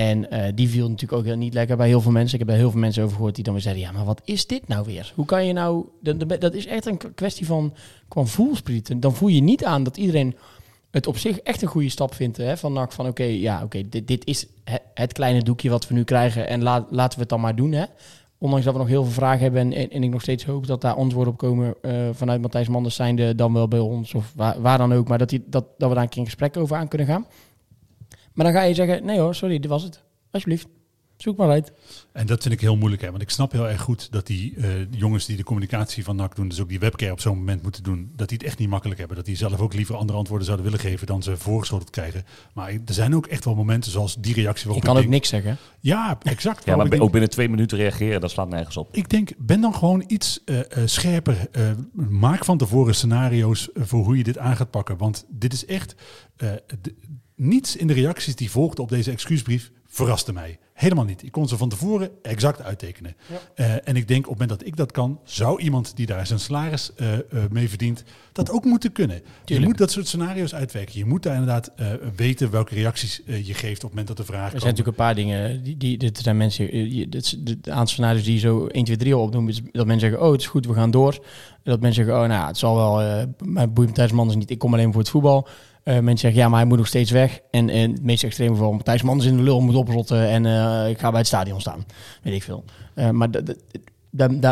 En 0.00 0.30
eh, 0.30 0.52
die 0.54 0.68
viel 0.68 0.88
natuurlijk 0.88 1.18
ook 1.20 1.24
heel 1.24 1.36
niet 1.36 1.54
lekker 1.54 1.76
bij 1.76 1.86
heel 1.86 2.00
veel 2.00 2.12
mensen. 2.12 2.32
Ik 2.32 2.38
heb 2.38 2.48
daar 2.48 2.58
heel 2.58 2.70
veel 2.70 2.80
mensen 2.80 3.02
over 3.02 3.16
gehoord 3.16 3.34
die 3.34 3.44
dan 3.44 3.52
weer 3.52 3.62
zeiden... 3.62 3.84
ja, 3.84 3.92
maar 3.92 4.04
wat 4.04 4.20
is 4.24 4.46
dit 4.46 4.68
nou 4.68 4.84
weer? 4.84 5.12
Hoe 5.14 5.24
kan 5.24 5.46
je 5.46 5.52
nou... 5.52 5.84
Dat, 6.00 6.54
is 6.54 6.66
echt 6.66 6.86
een 6.86 7.14
kwestie 7.14 7.46
van, 7.46 7.74
van 8.08 8.28
voelsprieten. 8.28 9.00
Dan 9.00 9.14
voel 9.14 9.28
je 9.28 9.42
niet 9.42 9.64
aan 9.64 9.82
dat 9.82 9.96
iedereen 9.96 10.36
het 10.90 11.06
op 11.06 11.18
zich 11.18 11.40
echt 11.40 11.62
een 11.62 11.68
goede 11.68 11.88
stap 11.88 12.14
vindt. 12.14 12.36
Hè? 12.36 12.56
Van, 12.56 12.72
NAC, 12.72 12.92
van 12.92 13.06
oké, 13.06 13.22
ja, 13.22 13.62
oké, 13.62 13.88
dit, 13.88 14.08
dit 14.08 14.26
is 14.26 14.46
he- 14.64 14.76
het 14.94 15.12
kleine 15.12 15.42
doekje 15.42 15.70
wat 15.70 15.88
we 15.88 15.94
nu 15.94 16.04
krijgen... 16.04 16.48
en 16.48 16.62
laten 16.62 17.14
we 17.14 17.20
het 17.20 17.28
dan 17.28 17.40
maar 17.40 17.56
doen, 17.56 17.72
hè? 17.72 17.84
Ondanks 18.38 18.64
dat 18.64 18.74
we 18.74 18.80
nog 18.80 18.88
heel 18.88 19.04
veel 19.04 19.12
vragen 19.12 19.42
hebben... 19.42 19.72
en, 19.72 19.90
en, 19.90 20.02
ik 20.02 20.10
nog 20.10 20.22
steeds 20.22 20.44
hoop 20.44 20.66
dat 20.66 20.80
daar 20.80 20.94
antwoorden 20.94 21.32
op 21.32 21.38
komen... 21.38 21.74
eh, 21.82 21.92
vanuit 22.12 22.40
Matthijs 22.40 22.68
Manders 22.68 22.94
zijnde 22.94 23.34
dan 23.34 23.52
wel 23.52 23.68
bij 23.68 23.78
ons... 23.78 24.14
of 24.14 24.32
waar, 24.36 24.60
waar 24.60 24.78
dan 24.78 24.92
ook, 24.92 25.08
maar 25.08 25.18
dat, 25.18 25.28
die, 25.28 25.42
dat, 25.46 25.64
dat 25.78 25.88
we 25.88 25.94
daar 25.94 26.04
een 26.04 26.10
keer 26.10 26.20
een 26.20 26.26
gesprek 26.26 26.56
over 26.56 26.76
aan 26.76 26.88
kunnen 26.88 27.06
gaan. 27.06 27.26
Maar 28.32 28.44
dan 28.44 28.54
ga 28.54 28.62
je 28.62 28.74
zeggen, 28.74 29.04
nee 29.04 29.18
hoor, 29.18 29.34
sorry, 29.34 29.58
dit 29.58 29.70
was 29.70 29.82
het. 29.82 30.02
Alsjeblieft, 30.30 30.66
zoek 31.16 31.36
maar 31.36 31.50
uit. 31.50 31.72
En 32.12 32.26
dat 32.26 32.42
vind 32.42 32.54
ik 32.54 32.60
heel 32.60 32.76
moeilijk, 32.76 33.02
hè? 33.02 33.10
want 33.10 33.22
ik 33.22 33.30
snap 33.30 33.52
heel 33.52 33.68
erg 33.68 33.80
goed 33.80 34.12
dat 34.12 34.26
die 34.26 34.56
eh, 34.56 34.68
jongens 34.90 35.26
die 35.26 35.36
de 35.36 35.42
communicatie 35.42 36.04
van 36.04 36.16
NAC 36.16 36.36
doen, 36.36 36.48
dus 36.48 36.60
ook 36.60 36.68
die 36.68 36.78
webcare 36.78 37.12
op 37.12 37.20
zo'n 37.20 37.38
moment 37.38 37.62
moeten 37.62 37.82
doen, 37.82 38.12
dat 38.16 38.28
die 38.28 38.38
het 38.38 38.46
echt 38.46 38.58
niet 38.58 38.68
makkelijk 38.68 38.98
hebben. 38.98 39.16
Dat 39.16 39.26
die 39.26 39.36
zelf 39.36 39.60
ook 39.60 39.74
liever 39.74 39.96
andere 39.96 40.18
antwoorden 40.18 40.46
zouden 40.46 40.66
willen 40.66 40.80
geven 40.80 41.06
dan 41.06 41.22
ze 41.22 41.36
voorgeschoteld 41.36 41.90
krijgen. 41.90 42.24
Maar 42.54 42.68
er 42.70 42.94
zijn 42.94 43.14
ook 43.14 43.26
echt 43.26 43.44
wel 43.44 43.54
momenten 43.54 43.90
zoals 43.90 44.14
die 44.14 44.34
reactie 44.34 44.62
Je 44.62 44.66
waarop 44.66 44.84
kan 44.84 44.92
ik 44.92 44.96
ook 44.96 45.10
denk, 45.10 45.14
niks 45.14 45.28
zeggen. 45.28 45.56
Ja, 45.80 46.18
exact. 46.22 46.64
Ja, 46.70 46.76
maar 46.76 46.84
ik 46.84 46.90
denk, 46.90 47.02
ook 47.02 47.12
binnen 47.12 47.30
twee 47.30 47.48
minuten 47.48 47.78
reageren, 47.78 48.20
dat 48.20 48.30
slaat 48.30 48.48
nergens 48.48 48.76
op. 48.76 48.96
ik 48.96 49.08
denk, 49.08 49.30
ben 49.38 49.60
dan 49.60 49.74
gewoon 49.74 50.04
iets 50.06 50.40
eh, 50.44 50.58
eh, 50.58 50.66
scherper. 50.84 51.48
Eh, 51.52 51.70
maak 51.92 52.44
van 52.44 52.58
tevoren 52.58 52.94
scenario's 52.94 53.68
voor 53.74 54.04
hoe 54.04 54.16
je 54.16 54.22
dit 54.22 54.38
aan 54.38 54.56
gaat 54.56 54.70
pakken. 54.70 54.96
Want 54.96 55.24
dit 55.28 55.52
is 55.52 55.64
echt... 55.64 55.94
niets 57.40 57.76
in 57.76 57.86
de 57.86 57.92
reacties 57.92 58.36
die 58.36 58.50
volgden 58.50 58.84
op 58.84 58.88
deze 58.90 59.10
excuusbrief 59.10 59.70
verraste 59.86 60.32
mij. 60.32 60.58
Helemaal 60.72 61.04
niet. 61.04 61.22
Ik 61.22 61.32
kon 61.32 61.48
ze 61.48 61.56
van 61.56 61.68
tevoren 61.68 62.10
exact 62.22 62.62
uittekenen. 62.62 63.16
Eh, 63.54 63.88
en 63.88 63.96
ik 63.96 64.08
denk, 64.08 64.24
op 64.24 64.30
het 64.30 64.40
moment 64.40 64.58
dat 64.58 64.68
ik 64.68 64.76
dat 64.76 64.92
kan... 64.92 65.20
zou 65.24 65.60
iemand 65.60 65.96
die 65.96 66.06
daar 66.06 66.26
zijn 66.26 66.38
salaris 66.38 66.94
eh, 66.94 67.12
eh, 67.14 67.20
mee 67.50 67.68
verdient... 67.68 68.04
dat 68.32 68.50
ook 68.50 68.64
moeten 68.64 68.92
kunnen. 68.92 69.22
Je 69.44 69.60
moet 69.60 69.78
dat 69.78 69.90
soort 69.90 70.06
scenario's 70.06 70.54
uitwerken. 70.54 70.98
Je 70.98 71.04
moet 71.04 71.22
daar 71.22 71.32
inderdaad 71.34 71.72
weten 72.16 72.50
welke 72.50 72.74
reacties 72.74 73.22
je 73.26 73.54
geeft... 73.54 73.84
op 73.84 73.90
het 73.90 73.98
moment 73.98 74.06
dat 74.06 74.16
de 74.16 74.24
vraag 74.24 74.52
Er 74.52 74.60
zijn 74.60 74.70
natuurlijk 74.74 74.98
een 74.98 75.04
paar 75.04 75.14
dingen. 75.14 75.62
Die, 75.62 75.76
die, 75.76 75.98
dit 75.98 76.18
zijn 76.18 76.36
mensen. 76.36 76.94
je- 76.94 77.08
dit 77.08 77.24
is 77.24 77.36
de, 77.38 77.60
de 77.60 77.70
aantal 77.70 77.86
scenario's 77.86 78.24
die 78.24 78.34
je 78.34 78.38
zo 78.40 78.66
1, 78.66 78.84
2, 78.84 78.96
3 78.96 79.14
al 79.14 79.22
opnoemen. 79.22 79.52
Is 79.52 79.60
dat 79.72 79.86
mensen 79.86 80.08
zeggen: 80.08 80.26
Oh, 80.26 80.32
het 80.32 80.40
is 80.40 80.46
goed, 80.46 80.66
we 80.66 80.74
gaan 80.74 80.90
door. 80.90 81.24
Dat 81.62 81.80
mensen 81.80 82.04
zeggen: 82.04 82.22
Oh, 82.22 82.28
nou, 82.28 82.46
het 82.46 82.58
zal 82.58 82.76
wel. 82.76 83.26
mijn 83.44 83.72
boeit 83.72 83.88
Matthijs 83.88 84.12
Manders 84.12 84.38
niet. 84.38 84.50
Ik 84.50 84.58
kom 84.58 84.72
alleen 84.72 84.92
voor 84.92 85.00
het 85.00 85.10
voetbal. 85.10 85.48
Eh, 85.82 85.94
mensen 85.94 86.18
zeggen: 86.18 86.40
Ja, 86.40 86.48
maar 86.48 86.58
hij 86.58 86.68
moet 86.68 86.78
nog 86.78 86.86
steeds 86.86 87.10
weg. 87.10 87.40
En, 87.50 87.68
en 87.68 87.90
het 87.90 88.02
meest 88.02 88.24
extreme 88.24 88.54
geval: 88.54 88.72
Matthijs 88.72 89.02
Manders 89.02 89.28
in 89.28 89.36
de 89.36 89.42
lul 89.42 89.60
moet 89.60 89.74
oprotten. 89.74 90.28
En 90.28 90.46
eh, 90.46 90.88
ik 90.88 90.98
ga 90.98 91.10
bij 91.10 91.18
het 91.18 91.28
stadion 91.28 91.60
staan. 91.60 91.84
Weet 92.22 92.34
ik 92.34 92.42
veel. 92.42 92.64
Eh, 92.94 93.10
maar 93.10 93.28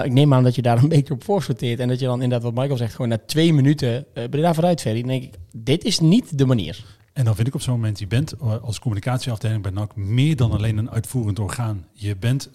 ik 0.04 0.12
neem 0.12 0.34
aan 0.34 0.42
dat 0.42 0.54
je 0.54 0.62
daar 0.62 0.82
een 0.82 0.88
beetje 0.98 1.14
op 1.14 1.24
voor 1.24 1.42
sorteert. 1.42 1.80
En 1.80 1.88
dat 1.88 1.98
je 1.98 2.06
dan 2.06 2.22
inderdaad, 2.22 2.42
wat 2.42 2.54
Michael 2.54 2.76
zegt, 2.76 2.94
gewoon 2.94 3.08
na 3.08 3.18
twee 3.26 3.52
minuten. 3.52 4.06
Breda 4.30 4.54
vooruit, 4.54 4.80
Ferry. 4.80 5.00
Dan 5.00 5.08
denk 5.08 5.22
ik: 5.22 5.34
Dit 5.52 5.84
is 5.84 5.98
niet 5.98 6.38
de 6.38 6.46
manier. 6.46 6.84
En 7.12 7.24
dan 7.24 7.34
vind 7.34 7.48
ik 7.48 7.54
op 7.54 7.60
zo'n 7.60 7.74
moment, 7.74 7.98
je 7.98 8.06
bent 8.06 8.40
als 8.40 8.78
communicatieafdeling 8.78 9.62
bij 9.62 9.70
NAC 9.70 9.96
meer 9.96 10.36
dan 10.36 10.52
alleen 10.52 10.78
een 10.78 10.90
uitvoerend 10.90 11.38
orgaan. 11.38 11.86
Je 11.92 12.16
bent 12.16 12.50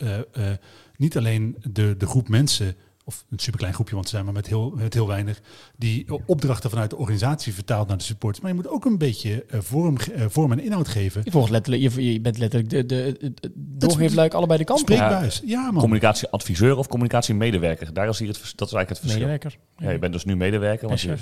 niet 0.95 1.17
alleen 1.17 1.57
de, 1.71 1.95
de 1.97 2.05
groep 2.05 2.29
mensen, 2.29 2.75
of 3.05 3.25
een 3.29 3.39
superklein 3.39 3.73
groepje, 3.73 3.93
want 3.95 4.07
ze 4.07 4.13
zijn 4.13 4.25
maar 4.25 4.33
met 4.33 4.47
heel, 4.47 4.73
met 4.75 4.93
heel 4.93 5.07
weinig, 5.07 5.41
die 5.77 6.05
opdrachten 6.25 6.69
vanuit 6.69 6.89
de 6.89 6.97
organisatie 6.97 7.53
vertaalt 7.53 7.87
naar 7.87 7.97
de 7.97 8.03
supporters. 8.03 8.41
Maar 8.43 8.51
je 8.51 8.57
moet 8.57 8.67
ook 8.67 8.85
een 8.85 8.97
beetje 8.97 9.45
eh, 9.45 9.59
vorm, 9.59 9.97
eh, 9.97 10.25
vorm 10.29 10.51
en 10.51 10.59
inhoud 10.59 10.87
geven. 10.87 11.21
Je, 11.23 11.31
volgt 11.31 11.49
letterlijk, 11.49 11.93
je, 11.95 12.13
je 12.13 12.21
bent 12.21 12.37
letterlijk 12.37 12.69
de, 12.69 12.85
de, 12.85 13.17
de, 13.19 13.51
doorgeefluik 13.55 14.33
allebei 14.33 14.59
de 14.59 14.65
kanten. 14.65 14.95
Spreekbuis. 14.95 15.41
Ja, 15.45 15.71
man. 15.71 15.81
Communicatieadviseur 15.81 16.77
of 16.77 16.87
communicatiemedewerker, 16.87 17.93
daar 17.93 18.07
is 18.07 18.19
hier 18.19 18.27
het, 18.27 18.37
vers- 18.37 18.55
dat 18.55 18.67
is 18.67 18.73
eigenlijk 18.73 18.89
het 18.89 19.11
verschil. 19.11 19.29
Medewerker. 19.31 19.85
Ja, 19.85 19.91
je 19.91 19.99
bent 19.99 20.13
dus 20.13 20.25
nu 20.25 20.35
medewerker. 20.35 20.87
Want 20.87 21.01
je, 21.01 21.15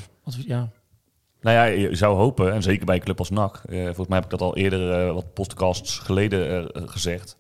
Ja. 0.46 0.70
nou 1.42 1.56
ja, 1.56 1.64
je 1.64 1.96
zou 1.96 2.16
hopen, 2.16 2.54
en 2.54 2.62
zeker 2.62 2.86
bij 2.86 2.96
een 2.96 3.02
club 3.02 3.20
als 3.20 3.30
NAC, 3.30 3.62
eh, 3.66 3.84
volgens 3.84 4.08
mij 4.08 4.18
heb 4.18 4.24
ik 4.26 4.32
dat 4.32 4.42
al 4.42 4.58
eerder 4.58 4.92
eh, 5.08 5.14
wat 5.14 5.34
podcasts 5.34 6.00
geleden 6.00 6.74
eh, 6.74 6.82
gezegd. 6.86 7.38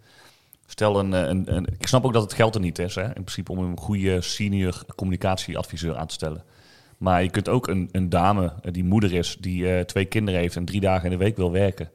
Stel 0.71 0.99
een, 0.99 1.13
eh, 1.13 1.27
een, 1.27 1.55
een, 1.55 1.67
ik 1.79 1.87
snap 1.87 2.05
ook 2.05 2.13
dat 2.13 2.21
het 2.23 2.33
geld 2.33 2.55
er 2.55 2.61
niet 2.61 2.79
is, 2.79 2.95
hè, 2.95 3.05
in 3.05 3.11
principe 3.13 3.51
om 3.51 3.57
een 3.59 3.77
goede 3.77 4.21
senior 4.21 4.83
communicatieadviseur 4.95 5.97
aan 5.97 6.07
te 6.07 6.13
stellen. 6.13 6.43
Maar 6.97 7.23
je 7.23 7.29
kunt 7.29 7.49
ook 7.49 7.67
een, 7.67 7.89
een 7.91 8.09
dame 8.09 8.53
eh, 8.61 8.73
die 8.73 8.83
moeder 8.83 9.13
is, 9.13 9.37
die 9.39 9.73
eh, 9.75 9.83
twee 9.85 10.05
kinderen 10.05 10.39
heeft 10.39 10.55
en 10.55 10.65
drie 10.65 10.79
dagen 10.81 11.03
in 11.05 11.11
de 11.17 11.23
week 11.23 11.37
wil 11.37 11.51
werken, 11.51 11.89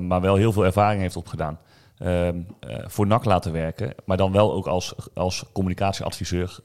maar 0.00 0.20
wel 0.20 0.34
heel 0.34 0.52
veel 0.52 0.64
ervaring 0.64 1.00
heeft 1.00 1.16
opgedaan. 1.16 1.58
eh, 1.98 2.28
voor 2.86 3.06
NAC 3.06 3.24
laten 3.24 3.52
werken, 3.52 3.94
maar 4.04 4.16
dan 4.16 4.32
wel 4.32 4.52
ook 4.54 4.66
als, 4.66 4.94
als 5.14 5.44
communicatieadviseur 5.52 6.58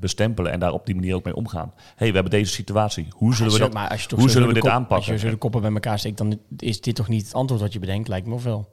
bestempelen 0.00 0.52
en 0.52 0.60
daar 0.60 0.72
op 0.72 0.86
die 0.86 0.94
manier 0.94 1.14
ook 1.14 1.24
mee 1.24 1.36
omgaan. 1.36 1.72
hey, 1.96 2.08
we 2.08 2.14
hebben 2.14 2.32
deze 2.32 2.52
situatie. 2.52 3.06
Hoe 3.10 3.34
zullen 3.34 3.52
we 3.52 3.58
dat, 3.58 3.72
maar 3.72 3.88
als 3.88 4.02
je 4.02 4.08
toch 4.08 4.18
hoe 4.18 4.30
zullen 4.30 4.48
we 4.48 4.54
dit 4.54 4.62
kop- 4.62 4.72
aanpakken? 4.72 4.96
Als 5.12 5.20
je 5.20 5.26
zo 5.26 5.32
de 5.32 5.36
koppen 5.38 5.60
bij 5.60 5.72
elkaar 5.72 5.98
steekt, 5.98 6.18
dan 6.18 6.38
is 6.58 6.80
dit 6.80 6.94
toch 6.94 7.08
niet 7.08 7.24
het 7.24 7.34
antwoord 7.34 7.60
wat 7.60 7.72
je 7.72 7.78
bedenkt, 7.78 8.08
lijkt 8.08 8.26
me 8.26 8.34
of 8.34 8.44
wel. 8.44 8.72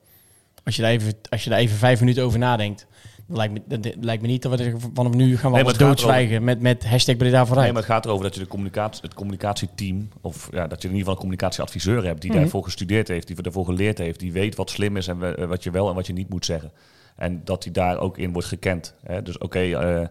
Als 0.64 0.76
je 0.76 0.82
daar 0.82 0.92
even, 0.92 1.14
als 1.30 1.44
je 1.44 1.50
daar 1.50 1.60
even 1.60 1.78
vijf 1.78 2.00
minuten 2.00 2.24
over 2.24 2.40
nadenkt, 2.40 2.88
dan 3.28 3.38
lijkt 3.38 3.54
me, 3.54 3.62
dat, 3.80 3.96
lijkt 4.00 4.22
me 4.22 4.28
niet 4.28 4.42
dat 4.42 4.60
we 4.60 4.76
vanaf 4.94 5.14
nu 5.14 5.38
gaan 5.38 5.52
we 5.52 5.62
Nee, 5.64 5.74
doodzwijgen 5.74 6.44
met, 6.44 6.62
met 6.62 6.86
hashtag 6.88 7.18
Breda 7.18 7.46
vooruit. 7.46 7.64
Nee, 7.66 7.74
maar 7.74 7.82
het 7.84 7.92
gaat 7.92 8.06
erover 8.06 8.24
dat 8.24 8.34
je 8.34 8.40
de 8.40 8.48
communicatie, 8.48 9.02
het 9.02 9.14
communicatieteam, 9.14 10.10
of 10.22 10.50
ja, 10.52 10.68
dat 10.68 10.82
je 10.82 10.88
in 10.88 10.94
ieder 10.96 10.98
geval 10.98 11.14
een 11.14 11.20
communicatieadviseur 11.20 12.04
hebt 12.06 12.22
die 12.22 12.32
Mhm. 12.32 12.40
daarvoor 12.40 12.64
gestudeerd 12.64 13.08
heeft, 13.08 13.28
die 13.28 13.42
daarvoor 13.42 13.66
geleerd 13.66 13.98
heeft, 13.98 14.20
die 14.20 14.32
weet 14.32 14.56
wat 14.56 14.70
slim 14.70 14.98
is 14.98 15.08
en 15.08 15.20
we- 15.20 15.48
wat 15.48 15.64
je 15.64 15.72
wel 15.72 15.90
en 15.90 15.96
wat 15.96 16.08
je 16.08 16.14
niet 16.14 16.30
moet 16.30 16.46
zeggen. 16.46 16.72
En 17.16 17.42
dat 17.44 17.64
die 17.64 17.72
daar 17.72 17.98
ook 18.00 18.18
in 18.18 18.32
wordt 18.34 18.48
gekend. 18.48 18.94
Hè? 19.04 19.22
Dus 19.22 19.38
oké, 19.38 19.60
eh, 19.60 20.02
eh, 20.02 20.08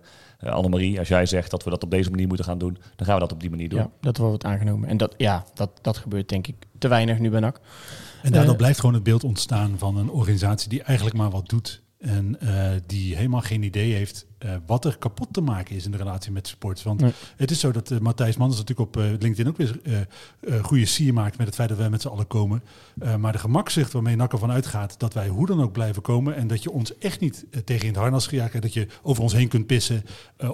Annemarie, 0.52 0.98
als 0.98 1.08
jij 1.08 1.26
zegt 1.26 1.50
dat 1.50 1.64
we 1.64 1.70
dat 1.70 1.82
op 1.82 1.90
deze 1.90 2.10
manier 2.10 2.26
moeten 2.26 2.44
gaan 2.46 2.58
doen, 2.58 2.78
dan 2.96 3.06
gaan 3.06 3.14
we 3.14 3.20
dat 3.20 3.32
op 3.32 3.40
die 3.40 3.50
manier 3.50 3.68
doen. 3.68 3.78
Ja, 3.78 3.90
dat 4.00 4.16
wordt 4.16 4.44
aangenomen. 4.44 4.88
En 4.88 4.96
dat, 4.96 5.14
ja, 5.16 5.44
dat, 5.54 5.70
dat 5.82 5.96
gebeurt 5.96 6.28
denk 6.28 6.46
ik 6.46 6.54
te 6.78 6.88
weinig 6.88 7.18
nu 7.18 7.30
bij 7.30 7.40
NAC. 7.40 7.60
En 8.22 8.32
daardoor 8.32 8.52
Eh, 8.52 8.58
blijft 8.58 8.80
gewoon 8.80 8.94
het 8.94 9.02
beeld 9.02 9.24
ontstaan 9.24 9.78
van 9.78 9.96
een 9.96 10.10
organisatie 10.10 10.68
die 10.68 10.82
eigenlijk 10.82 11.16
maar 11.16 11.30
wat 11.30 11.48
doet. 11.48 11.82
En 11.98 12.40
eh, 12.40 12.70
die 12.86 13.16
helemaal 13.16 13.40
geen 13.40 13.62
idee 13.62 13.94
heeft 13.94 14.26
eh, 14.40 14.50
wat 14.66 14.84
er 14.84 14.98
kapot 14.98 15.28
te 15.30 15.40
maken 15.40 15.76
is 15.76 15.84
in 15.84 15.90
de 15.90 15.96
relatie 15.96 16.32
met 16.32 16.46
supporters. 16.46 16.82
Want 16.84 17.00
Nee. 17.00 17.12
het 17.36 17.50
is 17.50 17.60
zo 17.60 17.72
dat 17.72 17.90
eh, 17.90 17.98
Matthijs 17.98 18.36
Manders 18.36 18.60
natuurlijk 18.60 18.88
op 18.88 19.02
eh, 19.02 19.10
LinkedIn 19.18 19.48
ook 19.48 19.56
weer 19.56 20.06
goede 20.62 20.86
sier 20.86 21.12
maakt 21.14 21.38
met 21.38 21.46
het 21.46 21.54
feit 21.56 21.68
dat 21.68 21.78
wij 21.78 21.90
met 21.90 22.02
z'n 22.02 22.08
allen 22.08 22.26
komen. 22.26 22.62
Maar 23.18 23.32
de 23.32 23.38
gemakzicht 23.38 23.92
waarmee 23.92 24.16
NAC 24.16 24.32
ervan 24.32 24.50
uitgaat 24.50 24.98
dat 24.98 25.14
wij 25.14 25.28
hoe 25.28 25.46
dan 25.46 25.62
ook 25.62 25.72
blijven 25.72 26.02
komen 26.02 26.36
en 26.36 26.46
dat 26.46 26.62
je 26.62 26.70
ons 26.70 26.98
echt 26.98 27.20
niet 27.20 27.44
tegen 27.64 27.86
in 27.86 27.92
het 27.92 28.00
harnas 28.02 28.26
jagen, 28.26 28.60
dat 28.60 28.72
je 28.72 28.86
over 29.02 29.22
ons 29.22 29.32
heen 29.32 29.48
kunt 29.48 29.66
pissen, 29.66 30.02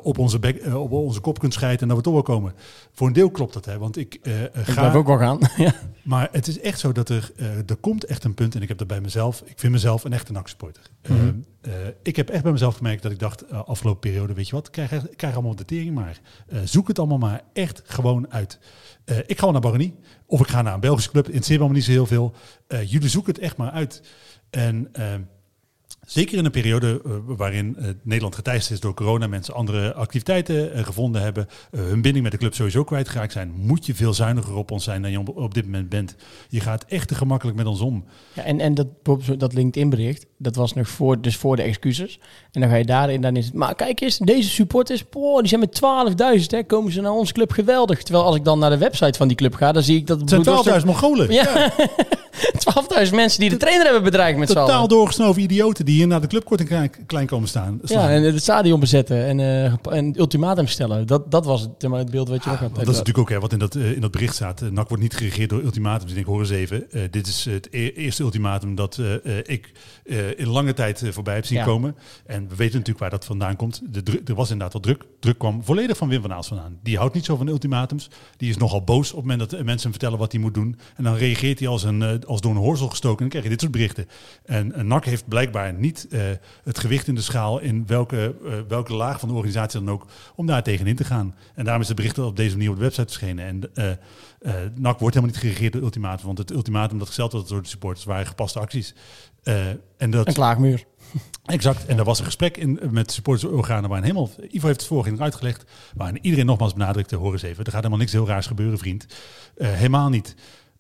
op, 0.03 0.19
onze 0.19 0.39
bek, 0.39 0.75
op 0.75 0.93
onze 0.93 1.21
kop 1.21 1.39
kunt 1.39 1.53
schijten 1.53 1.81
en 1.81 1.89
dat 1.89 1.97
we 1.97 2.03
toch 2.03 2.13
wel 2.13 2.23
komen. 2.23 2.55
Voor 2.93 3.07
een 3.07 3.13
deel 3.13 3.31
klopt 3.31 3.53
dat, 3.53 3.65
hè, 3.65 3.79
want 3.79 3.97
ik, 3.97 4.19
eh, 4.23 4.43
Ik 4.43 4.51
ga... 4.55 4.73
blijf 4.81 4.95
ook 4.95 5.07
wel 5.07 5.19
gaan. 5.19 5.39
ja. 5.57 5.75
Maar 6.03 6.29
het 6.33 6.47
is 6.47 6.61
echt 6.61 6.79
zo 6.79 6.93
dat 6.93 7.09
er, 7.09 7.33
er 7.67 7.77
komt 7.77 8.05
echt 8.05 8.25
een 8.25 8.35
punt, 8.35 8.55
en 8.55 8.63
ik 8.63 8.69
heb 8.69 8.79
dat 8.79 8.87
bij 8.87 9.01
mezelf, 9.01 9.43
ik 9.45 9.59
vind 9.59 9.73
mezelf 9.73 10.05
een 10.05 10.13
echte 10.13 10.33
NAC-supporter. 10.33 10.83
Mhm. 11.09 11.27
Eh, 11.27 11.29
eh, 11.67 11.73
ik 12.03 12.17
heb 12.17 12.29
echt 12.29 12.43
bij 12.43 12.53
mezelf 12.53 12.77
gemerkt 12.77 13.03
dat 13.03 13.13
ik 13.13 13.19
dacht, 13.19 13.43
eh, 13.43 13.65
afgelopen 13.65 14.01
periode, 14.01 14.35
weet 14.35 14.49
je 14.49 14.55
wat, 14.55 14.71
krijg, 14.71 15.09
krijg 15.17 15.35
allemaal 15.35 15.55
de 15.57 15.65
maar. 15.93 16.21
Eh, 16.49 16.59
zoek 16.65 16.89
het 16.89 16.99
allemaal 16.99 17.19
maar 17.19 17.43
echt 17.53 17.83
gewoon 17.85 18.33
uit. 18.33 18.59
Ik 19.27 19.39
ga 19.39 19.43
wel 19.43 19.53
naar 19.53 19.61
Baronie, 19.61 19.99
of 20.27 20.41
ik 20.41 20.47
ga 20.47 20.63
naar 20.63 20.75
een 20.75 20.81
Belgische 20.81 21.11
club, 21.11 21.29
in 21.29 21.43
me 21.59 21.69
niet 21.69 21.85
zo 21.85 21.91
heel 21.91 22.07
veel. 22.07 22.35
Jullie 22.69 23.09
zoeken 23.09 23.33
het 23.33 23.43
echt 23.43 23.57
maar 23.57 23.71
uit. 23.71 24.03
En... 24.51 24.91
Zeker 26.07 26.39
in 26.39 26.45
een 26.45 26.51
periode 26.51 27.01
eh, 27.05 27.13
waarin 27.27 27.77
eh, 27.79 27.89
Nederland 28.03 28.35
geteisterd 28.35 28.75
is 28.75 28.81
door 28.81 28.95
corona, 28.95 29.27
mensen 29.27 29.55
andere 29.55 29.95
activiteiten 29.95 30.73
eh, 30.73 30.85
gevonden 30.85 31.23
hebben, 31.23 31.49
hun 31.77 32.03
binding 32.03 32.23
met 32.23 32.33
de 32.33 32.39
club 32.39 32.55
sowieso 32.55 32.85
kwijtgeraakt 32.85 33.33
zijn, 33.33 33.53
moet 33.57 33.87
je 33.87 33.95
veel 33.95 34.15
zuiniger 34.15 34.55
op 34.55 34.71
ons 34.71 34.85
zijn 34.85 35.03
dan 35.03 35.11
je 35.11 35.19
op, 35.19 35.37
op 35.37 35.55
dit 35.55 35.65
moment 35.65 35.89
bent. 35.89 36.17
Je 36.49 36.61
gaat 36.61 36.85
echt 36.89 37.09
te 37.09 37.15
gemakkelijk 37.15 37.57
met 37.57 37.67
ons 37.67 37.81
om. 37.81 38.05
Ja, 38.33 38.43
en, 38.43 38.61
en 38.61 38.75
dat, 38.75 38.87
dat 39.37 39.53
LinkedIn 39.53 39.91
bericht, 39.91 40.27
dat 40.39 40.57
was 40.57 40.73
nog 40.73 40.89
voor, 40.89 41.21
dus 41.21 41.37
voor 41.37 41.57
de 41.57 41.63
excuses. 41.63 42.19
En 42.53 42.61
dan 42.61 42.71
ga 42.71 42.77
je 42.77 42.85
daarin, 42.85 43.21
dan 43.21 43.37
is 43.37 43.45
het, 43.45 43.55
maar 43.55 43.75
kijk 43.75 44.01
eens, 44.01 44.19
deze 44.19 44.51
supporters, 44.51 45.09
boah, 45.09 45.39
die 45.39 45.49
zijn 45.49 45.61
met 45.61 45.81
12.000, 46.41 46.47
hè, 46.47 46.63
komen 46.65 46.93
ze 46.93 47.01
naar 47.01 47.13
onze 47.13 47.33
club 47.33 47.53
geweldig. 47.53 48.03
Terwijl 48.03 48.25
als 48.25 48.37
ik 48.37 48.45
dan 48.45 48.59
naar 48.59 48.71
de 48.71 48.79
website 48.79 49.19
van 49.19 49.29
die 49.29 49.37
club 49.37 49.55
ga, 49.55 49.73
dan 49.73 49.83
zie 49.83 49.97
ik 49.97 50.07
dat... 50.07 50.21
Het 50.21 50.29
zijn 50.29 50.81
12.000 50.81 50.87
Mongolen. 50.87 51.33
Ja, 51.33 51.73
12.000 53.07 53.15
mensen 53.15 53.41
die 53.41 53.51
de 53.51 53.57
trainer 53.57 53.85
hebben 53.85 54.03
bedreigd 54.03 54.39
met 54.39 54.51
z'n 54.51 54.57
allen. 54.57 54.69
Totaal 54.69 54.89
doorgesnoven 54.89 55.43
idioten 55.43 55.85
die 55.85 55.96
hier 55.97 56.07
naar 56.07 56.21
de 56.21 56.27
clubkorting 56.27 56.91
klein, 57.07 57.27
komen 57.27 57.49
staan. 57.49 57.81
Ja, 57.85 58.11
en 58.11 58.23
het 58.23 58.43
stadion 58.43 58.81
bezetten 58.81 59.27
en, 59.27 59.71
gep- 59.71 59.87
en 59.87 60.19
ultimatum 60.19 60.67
stellen. 60.67 61.07
Dat, 61.07 61.31
dat 61.31 61.45
was 61.45 61.61
het, 61.61 61.89
maar, 61.89 61.99
het 61.99 62.11
beeld 62.11 62.29
wat 62.29 62.45
je 62.45 62.51
nog 62.51 62.59
had. 62.59 62.75
Dat 62.75 62.81
is 62.81 62.87
natuurlijk 62.87 63.19
ook 63.19 63.31
hè, 63.31 63.41
wat 63.41 63.53
in 63.53 63.59
dat, 63.59 63.75
eh, 63.75 63.93
in 63.93 64.01
dat 64.01 64.11
bericht 64.11 64.35
staat. 64.35 64.63
Eh, 64.63 64.69
NAC 64.69 64.89
wordt 64.89 65.03
niet 65.03 65.17
geregeerd 65.17 65.51
door 65.51 65.63
ultimatums. 65.63 66.11
Ik 66.11 66.15
denk, 66.15 66.27
hoor 66.27 66.41
eens 66.41 66.51
even. 66.51 66.87
dit 67.11 67.27
is 67.27 67.45
het 67.45 67.69
e- 67.71 67.89
eerste 67.89 68.23
ultimatum 68.23 68.75
dat 68.75 69.01
ik 69.43 69.73
in 70.37 70.49
lange 70.49 70.73
tijd 70.73 71.03
voorbij 71.11 71.35
heb 71.35 71.45
zien 71.45 71.59
Ja. 71.59 71.65
komen. 71.65 71.97
En 72.27 72.49
we 72.49 72.55
weten 72.57 72.79
natuurlijk 72.79 72.99
waar 72.99 73.11
dat 73.11 73.25
vandaan 73.25 73.57
komt. 73.57 73.83
De 73.91 74.21
er 74.25 74.35
was 74.35 74.51
inderdaad 74.51 74.73
wel 74.73 74.83
druk. 74.83 75.05
Druk 75.21 75.39
kwam 75.39 75.65
volledig 75.65 75.97
van 75.97 76.09
Wim 76.09 76.21
van 76.21 76.33
Aals 76.33 76.49
vandaan. 76.49 76.79
Die 76.83 76.97
houdt 76.97 77.15
niet 77.15 77.25
zo 77.25 77.37
van 77.37 77.49
ultimatums. 77.49 78.11
Die 78.37 78.51
is 78.51 78.57
nogal 78.57 78.83
boos 78.85 79.11
op 79.11 79.17
het 79.17 79.27
moment 79.27 79.51
dat 79.51 79.65
mensen 79.65 79.83
hem 79.83 79.91
vertellen 79.91 80.19
wat 80.19 80.33
hij 80.33 80.41
moet 80.41 80.55
doen. 80.55 80.79
En 80.97 81.05
dan 81.05 81.15
reageert 81.15 81.59
hij 81.59 81.69
als, 81.69 81.83
een, 81.83 82.27
als 82.27 82.41
door 82.41 82.51
een 82.51 82.57
hoorzel 82.57 82.89
gestoken. 82.89 83.25
En 83.25 83.31
dan 83.31 83.41
krijg 83.41 83.45
je 83.45 83.51
dit 83.51 83.61
soort 83.61 83.73
berichten. 83.73 84.07
En 84.45 84.73
eh, 84.73 84.85
NAC 84.85 85.05
heeft 85.05 85.29
blijkbaar 85.29 85.75
niet 85.75 85.86
eh, 85.93 86.21
het 86.65 86.79
gewicht 86.79 87.09
in 87.09 87.15
de 87.15 87.21
schaal 87.21 87.59
in 87.59 87.87
welke, 87.87 88.35
eh, 88.45 88.53
welke 88.69 88.95
laag 88.95 89.21
van 89.21 89.29
de 89.29 89.35
organisatie 89.35 89.81
dan 89.81 89.91
ook 89.91 90.07
om 90.35 90.47
daar 90.47 90.63
tegenin 90.63 90.97
te 90.97 91.05
gaan. 91.05 91.35
En 91.55 91.65
daarom 91.65 91.83
is 91.83 91.89
het 91.89 91.97
bericht 91.97 92.19
op 92.19 92.37
deze 92.37 92.57
manier 92.57 92.71
op 92.71 92.77
de 92.77 92.83
website 92.83 93.07
verschenen. 93.07 93.45
En 93.45 93.75
eh, 93.75 94.53
NAC 94.75 94.99
wordt 94.99 95.15
helemaal 95.15 95.35
niet 95.35 95.37
geregeerd 95.37 95.73
door 95.73 95.83
het 95.83 95.95
ultimatum. 95.95 96.27
Want 96.27 96.39
het 96.39 96.51
ultimatum 96.51 96.99
dat 96.99 97.07
gesteld 97.07 97.33
werd 97.33 97.49
door 97.49 97.63
de 97.63 97.69
supporters 97.69 98.05
waren 98.05 98.27
gepaste 98.27 98.59
acties. 98.59 98.95
En 99.97 100.11
dat, 100.11 100.27
Een 100.27 100.35
klaagmuur. 100.35 100.85
Exact. 101.45 101.87
En 101.87 101.99
er 101.99 102.05
was 102.05 102.19
een 102.19 102.25
gesprek 102.25 102.57
in, 102.57 102.81
met 102.91 103.13
supportersorganen 103.13 103.89
waarin 103.89 104.07
helemaal, 104.07 104.31
Ivo 104.51 104.67
heeft 104.67 104.81
het 104.81 104.89
vorige 104.89 105.11
keer 105.11 105.21
uitgelegd, 105.21 105.65
waarin 105.95 106.19
iedereen 106.23 106.47
nogmaals 106.47 106.73
benadrukte, 106.73 107.17
hoor 107.17 107.33
eens 107.33 107.43
even, 107.43 107.59
er 107.65 107.65
gaat 107.65 107.75
helemaal 107.75 107.99
niks 107.99 108.13
heel 108.13 108.27
raars 108.27 108.47
gebeuren, 108.47 108.79
vriend. 108.79 109.07
Helemaal 109.57 110.09
niet. 110.09 110.35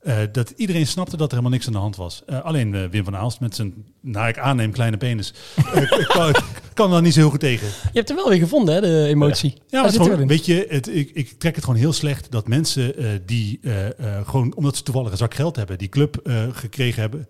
Eh, 0.06 0.18
dat 0.32 0.50
iedereen 0.50 0.86
snapte 0.86 1.16
dat 1.16 1.26
er 1.26 1.30
helemaal 1.30 1.50
niks 1.50 1.66
aan 1.66 1.72
de 1.72 1.78
hand 1.78 1.96
was. 1.96 2.22
Eh, 2.26 2.44
alleen 2.44 2.75
eh, 2.75 2.84
Wim 2.90 3.04
van 3.04 3.16
Aalst 3.16 3.40
met 3.40 3.54
zijn, 3.54 3.75
naar 4.00 4.28
ik 4.28 4.38
aanneem, 4.38 4.72
kleine 4.72 4.96
penis, 4.96 5.34
kan, 6.76 6.92
er 6.92 7.02
niet 7.02 7.12
zo 7.12 7.21
heel 7.21 7.30
goed 7.30 7.40
tegen. 7.40 7.66
Je 7.66 7.99
hebt 7.99 8.11
er 8.11 8.16
wel 8.16 8.28
weer 8.28 8.38
gevonden, 8.38 8.75
hè, 8.75 8.80
de 8.80 9.06
emotie. 9.09 9.50
Ja, 9.50 9.83
Daar 9.83 9.85
het 9.85 10.02
gewoon, 10.02 10.26
weet 10.26 10.47
je, 10.47 10.66
het, 10.68 10.88
ik, 10.88 11.11
ik 11.14 11.33
trek 11.38 11.54
het 11.54 11.64
gewoon 11.64 11.78
heel 11.78 11.92
slecht 11.92 12.30
dat 12.30 12.49
mensen 12.49 12.97
eh, 12.97 13.09
die 13.26 13.59
eh, 13.62 13.87
eh, 13.87 14.26
gewoon, 14.28 14.54
omdat 14.54 14.76
ze 14.76 14.83
toevallig 14.83 15.11
een 15.11 15.16
zak 15.16 15.35
geld 15.35 15.56
hebben, 15.56 15.78
die 15.78 15.88
club 15.88 16.21
gekregen 16.52 17.00
hebben, 17.00 17.28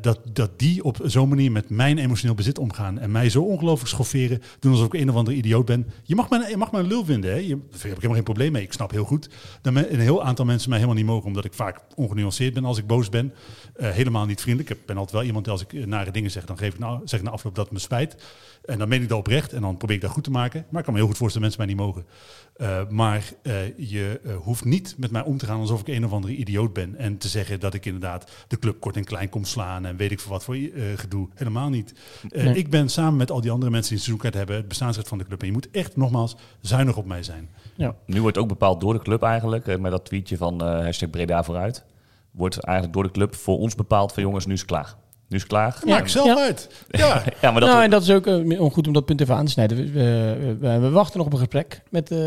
dat, 0.00 0.20
dat 0.32 0.58
die 0.58 0.84
op 0.84 0.98
zo'n 1.04 1.28
manier 1.28 1.52
met 1.52 1.70
mijn 1.70 1.98
emotioneel 1.98 2.34
bezit 2.34 2.58
omgaan 2.58 2.98
en 2.98 3.10
mij 3.10 3.30
zo 3.30 3.42
ongelooflijk 3.42 3.90
schofferen, 3.90 4.42
doen 4.60 4.72
alsof 4.72 4.86
ik 4.86 5.00
een 5.00 5.10
of 5.10 5.16
andere 5.16 5.36
idioot 5.36 5.66
ben. 5.66 5.86
Je 6.02 6.14
mag 6.14 6.30
mij, 6.30 6.50
je 6.50 6.56
mag 6.56 6.72
mij 6.72 6.80
een 6.80 6.86
lul 6.86 7.04
vinden, 7.04 7.30
hè? 7.30 7.36
Je, 7.36 7.48
daar 7.48 7.58
heb 7.70 7.84
ik 7.84 7.94
helemaal 7.94 8.14
geen 8.14 8.22
probleem 8.22 8.52
mee. 8.52 8.62
Ik 8.62 8.72
snap 8.72 8.90
heel 8.90 9.04
goed 9.04 9.28
dat 9.62 9.74
een 9.74 10.00
heel 10.00 10.24
aantal 10.24 10.44
mensen 10.44 10.68
mij 10.68 10.78
helemaal 10.78 11.00
niet 11.00 11.10
mogen, 11.10 11.26
omdat 11.26 11.44
ik 11.44 11.52
vaak 11.52 11.80
ongenuanceerd 11.94 12.54
ben 12.54 12.64
als 12.64 12.78
ik 12.78 12.86
boos 12.86 13.08
ben. 13.08 13.32
Eh, 13.76 13.90
helemaal 13.90 14.26
niet 14.26 14.40
vriendelijk. 14.40 14.70
Ik 14.70 14.86
ben 14.86 14.96
altijd 14.96 15.16
wel 15.16 15.26
iemand, 15.26 15.48
als 15.48 15.62
ik 15.62 15.72
eh, 15.72 15.86
nare 15.86 16.10
dingen 16.10 16.30
zeg, 16.30 16.44
dan 16.44 16.58
geef 16.58 16.72
ik 16.72 16.78
nou, 16.78 17.00
zeg 17.04 17.20
ik 17.20 17.26
na 17.26 17.32
afloop 17.32 17.54
dat 17.54 17.64
het 17.64 17.74
me 17.74 17.78
spijt. 17.80 18.16
En 18.64 18.78
dan 18.78 18.88
meen 18.88 19.02
ik 19.02 19.08
dat 19.08 19.18
oprecht 19.18 19.52
en 19.52 19.60
dan 19.60 19.76
probeer 19.76 19.96
ik 19.96 20.02
dat 20.02 20.10
goed 20.10 20.24
te 20.24 20.30
maken. 20.30 20.64
Maar 20.68 20.78
ik 20.78 20.84
kan 20.84 20.92
me 20.94 20.98
heel 21.00 21.08
goed 21.08 21.18
voorstellen 21.18 21.48
dat 21.48 21.58
mensen 21.58 21.76
mij 21.78 21.86
niet 21.92 21.96
mogen. 21.96 22.10
Eh, 22.56 22.88
maar 22.88 23.22
eh, 23.42 23.78
je 23.90 24.20
eh, 24.24 24.36
hoeft 24.36 24.64
niet 24.64 24.94
met 24.98 25.10
mij 25.10 25.22
om 25.22 25.36
te 25.38 25.46
gaan 25.46 25.60
alsof 25.60 25.80
ik 25.80 25.88
een 25.88 26.04
of 26.04 26.12
andere 26.12 26.34
idioot 26.34 26.72
ben. 26.72 26.96
En 26.96 27.18
te 27.18 27.28
zeggen 27.28 27.60
dat 27.60 27.74
ik 27.74 27.86
inderdaad 27.86 28.30
de 28.48 28.58
club 28.58 28.80
kort 28.80 28.96
en 28.96 29.04
klein 29.04 29.28
kom 29.28 29.44
slaan 29.44 29.86
en 29.86 29.96
weet 29.96 30.10
ik 30.10 30.20
voor 30.20 30.30
wat 30.32 30.44
voor 30.44 30.54
eh, 30.54 30.70
gedoe. 30.96 31.28
Helemaal 31.34 31.68
niet. 31.68 31.94
Eh, 32.30 32.44
Nee. 32.44 32.54
Ik 32.56 32.70
ben 32.70 32.88
samen 32.88 33.16
met 33.16 33.30
al 33.30 33.40
die 33.40 33.50
andere 33.50 33.70
mensen 33.70 33.88
die 33.90 33.98
een 33.98 34.04
seizoenkaart 34.04 34.34
hebben 34.34 34.56
het 34.56 34.68
bestaansrecht 34.68 35.08
van 35.08 35.18
de 35.18 35.24
club. 35.24 35.40
En 35.40 35.46
je 35.46 35.52
moet 35.52 35.70
echt 35.70 35.96
nogmaals 35.96 36.36
zuinig 36.60 36.96
op 36.96 37.06
mij 37.06 37.22
zijn. 37.22 37.48
Ja. 37.76 37.94
Nu 38.06 38.20
wordt 38.20 38.38
ook 38.38 38.48
bepaald 38.48 38.80
door 38.80 38.92
de 38.92 39.02
club 39.02 39.22
eigenlijk, 39.22 39.78
met 39.80 39.90
dat 39.90 40.04
tweetje 40.04 40.36
van 40.36 40.60
eh 40.62 40.66
hashtag 40.84 41.10
Breda 41.10 41.44
vooruit, 41.44 41.84
wordt 42.32 42.58
eigenlijk 42.58 42.94
door 42.96 43.04
de 43.06 43.10
club 43.10 43.34
voor 43.34 43.58
ons 43.58 43.74
bepaald 43.74 44.12
van 44.12 44.22
jongens, 44.22 44.46
nu 44.46 44.52
is 44.52 44.60
het 44.60 44.68
klaar. 44.68 44.94
Nu 45.28 45.38
is 45.38 45.44
het 45.44 45.52
klaar. 45.52 45.78
Maak 45.86 46.02
En- 46.02 46.10
zelf 46.10 46.26
Ja. 46.26 46.38
uit. 46.38 46.68
Ja. 46.90 47.22
ja, 47.40 47.50
maar 47.50 47.60
dat 47.60 47.70
nou, 47.70 47.82
en 47.82 47.90
dat 47.90 48.02
is 48.02 48.10
ook 48.10 48.26
eh, 48.26 48.60
om 48.60 48.70
goed 48.70 48.86
om 48.86 48.92
dat 48.92 49.04
punt 49.04 49.20
even 49.20 49.34
aan 49.34 49.44
te 49.44 49.50
snijden. 49.50 49.76
We, 49.76 49.92
we, 49.92 50.56
we- 50.60 50.78
we 50.78 50.90
wachten 50.90 51.16
nog 51.18 51.26
op 51.26 51.32
een 51.32 51.38
gesprek 51.38 51.82
met, 51.90 52.10
eh, 52.10 52.18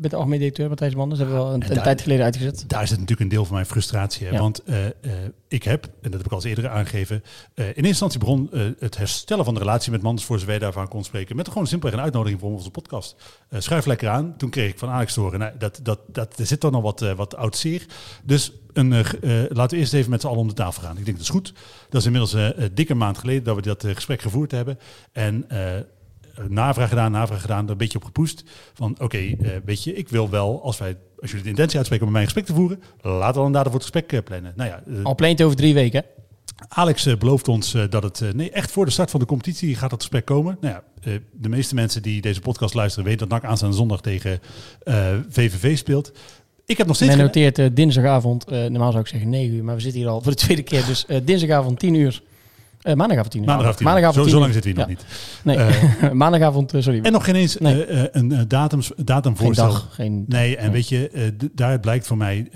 met 0.00 0.10
de 0.10 0.16
algemeen 0.16 0.38
directeur 0.38 0.68
Matthijs 0.68 0.94
Manders. 0.94 1.20
Dat 1.20 1.28
hebben 1.28 1.46
we 1.46 1.52
al 1.54 1.60
een, 1.76 1.82
tijd 1.82 2.00
geleden 2.00 2.24
uitgezet. 2.24 2.64
Daar 2.66 2.80
zit 2.86 2.90
natuurlijk 2.98 3.20
een 3.20 3.28
deel 3.28 3.44
van 3.44 3.54
mijn 3.54 3.66
frustratie. 3.66 4.26
Hè? 4.26 4.32
Ja. 4.32 4.38
Want 4.40 4.62
eh, 4.62 4.86
eh, 4.86 4.92
ik 5.48 5.62
heb, 5.62 5.84
en 5.84 5.90
dat 6.10 6.12
heb 6.12 6.24
ik 6.24 6.30
al 6.30 6.36
eens 6.36 6.46
eerder 6.46 6.68
aangegeven, 6.68 7.22
eh, 7.54 7.64
in 7.64 7.66
eerste 7.70 7.86
instantie 7.88 8.18
begon 8.18 8.50
het 8.78 8.96
herstellen 8.96 9.44
van 9.44 9.54
de 9.54 9.60
relatie 9.60 9.92
met 9.92 10.02
Manders 10.02 10.26
voor 10.26 10.36
zover 10.38 10.50
wij 10.50 10.60
daarvan 10.60 10.88
kon 10.88 11.04
spreken. 11.04 11.36
Met 11.36 11.48
gewoon 11.48 11.66
simpelweg 11.66 11.98
een 11.98 12.04
uitnodiging 12.04 12.40
voor 12.40 12.50
onze 12.50 12.70
podcast. 12.70 13.16
Eh 13.48 13.60
schuif 13.60 13.86
lekker 13.86 14.08
aan. 14.08 14.34
Toen 14.36 14.50
kreeg 14.50 14.70
ik 14.70 14.78
van 14.78 14.88
Alex 14.88 15.14
te 15.14 15.20
horen, 15.20 15.38
nou, 15.38 15.52
dat, 15.58 15.80
dat, 15.82 15.98
dat, 16.06 16.38
er 16.38 16.46
zit 16.46 16.60
dan 16.60 16.72
nog 16.72 16.82
wat, 16.82 17.00
wat 17.16 17.36
oud 17.36 17.56
zeer. 17.56 17.86
Dus 18.24 18.52
een, 18.76 18.92
eh, 18.92 19.00
eh, 19.00 19.50
laten 19.50 19.76
we 19.76 19.82
eerst 19.82 19.94
even 19.94 20.10
met 20.10 20.20
z'n 20.20 20.26
allen 20.26 20.40
om 20.40 20.48
de 20.48 20.54
tafel 20.54 20.82
gaan. 20.82 20.98
Ik 20.98 21.04
denk 21.04 21.16
dat 21.16 21.26
is 21.26 21.32
goed. 21.32 21.52
Dat 21.88 22.00
is 22.00 22.06
inmiddels 22.06 22.34
eh, 22.34 22.48
een 22.54 22.74
dikke 22.74 22.94
maand 22.94 23.18
geleden 23.18 23.44
dat 23.44 23.56
we 23.56 23.62
dat 23.62 23.84
gesprek 23.86 24.22
gevoerd 24.22 24.50
hebben. 24.50 24.78
En 25.12 25.46
navraag 26.48 26.88
gedaan, 26.88 27.12
navraag 27.12 27.40
gedaan, 27.40 27.64
er 27.64 27.70
een 27.70 27.76
beetje 27.76 27.98
op 27.98 28.04
gepoest. 28.04 28.44
Van 28.74 28.96
oké, 29.00 29.16
eh, 29.18 29.50
weet 29.64 29.84
je, 29.84 29.94
ik 29.94 30.08
wil 30.08 30.30
wel, 30.30 30.62
als 30.62 30.78
wij, 30.78 30.96
als 31.20 31.30
jullie 31.30 31.44
de 31.44 31.50
intentie 31.50 31.76
uitspreken 31.76 32.06
om 32.06 32.12
met 32.12 32.22
mij 32.22 32.30
een 32.30 32.34
gesprek 32.34 32.56
te 32.56 32.62
voeren, 32.62 32.82
laten 33.02 33.26
we 33.26 33.32
dan 33.32 33.46
inderdaad 33.46 33.72
voor 33.72 33.80
het 33.80 33.90
gesprek 33.90 34.24
plannen. 34.24 34.52
Nou 34.56 34.70
ja, 34.70 35.02
Al 35.02 35.14
pleint 35.14 35.42
over 35.42 35.56
drie 35.56 35.74
weken. 35.74 36.04
hè? 36.04 36.14
Alex 36.68 37.16
belooft 37.18 37.48
ons 37.48 37.76
dat 37.90 38.02
het, 38.02 38.34
nee, 38.34 38.50
echt 38.50 38.70
voor 38.70 38.84
de 38.84 38.90
start 38.90 39.10
van 39.10 39.20
de 39.20 39.26
competitie 39.26 39.74
gaat 39.74 39.90
dat 39.90 40.00
gesprek 40.00 40.24
komen. 40.24 40.58
Nou 40.60 40.74
ja, 40.74 40.82
de 41.32 41.48
meeste 41.48 41.74
mensen 41.74 42.02
die 42.02 42.20
deze 42.20 42.40
podcast 42.40 42.74
luisteren 42.74 43.08
weten 43.08 43.28
dat 43.28 43.40
NAC 43.42 43.50
aanstaande 43.50 43.76
zondag 43.76 44.00
tegen 44.00 44.40
eh, 44.82 45.06
VVV 45.28 45.76
speelt. 45.78 46.12
Ik 46.66 46.76
heb 46.78 46.86
nog 46.86 46.96
steeds 46.96 47.14
Men 47.16 47.24
noteert 47.24 47.58
eh, 47.58 47.66
dinsdagavond, 47.72 48.44
eh, 48.44 48.58
normaal 48.58 48.90
zou 48.90 49.02
ik 49.02 49.08
zeggen 49.08 49.28
9 49.30 49.54
uur, 49.56 49.64
maar 49.64 49.74
we 49.74 49.80
zitten 49.80 50.00
hier 50.00 50.10
al 50.10 50.20
voor 50.22 50.32
de 50.32 50.38
tweede 50.38 50.62
keer. 50.62 50.84
Dus 50.86 51.06
eh, 51.06 51.20
dinsdagavond 51.24 51.78
10 51.78 51.94
uur. 51.94 52.22
Maandagavond 52.94 53.30
10 53.30 53.40
uur. 53.40 53.46
maandagavond. 53.46 53.80
Maandagavond 53.84 54.16
zo, 54.16 54.22
10 54.22 54.30
zo 54.30 54.36
uur. 54.36 54.42
lang 54.42 54.52
zitten 54.54 54.74
we 54.74 54.78
hier 54.78 54.88
nog 54.88 55.58
niet. 55.94 56.02
Nee, 56.02 56.12
maandagavond, 56.22 56.72
sorry. 56.78 57.00
En 57.02 57.12
nog 57.12 57.24
geen 57.24 57.34
eens 57.34 57.56
Nee. 57.58 57.86
een 58.16 58.44
datums, 58.48 58.90
geen 59.36 59.52
dag. 59.52 59.88
Geen 59.90 60.24
Nee, 60.28 60.56
en 60.56 60.62
Nee. 60.64 60.72
weet 60.72 60.88
je, 60.88 61.08
eh, 61.08 61.22
d- 61.26 61.48
daar 61.52 61.80
blijkt 61.80 62.06
voor 62.06 62.16
mij 62.16 62.50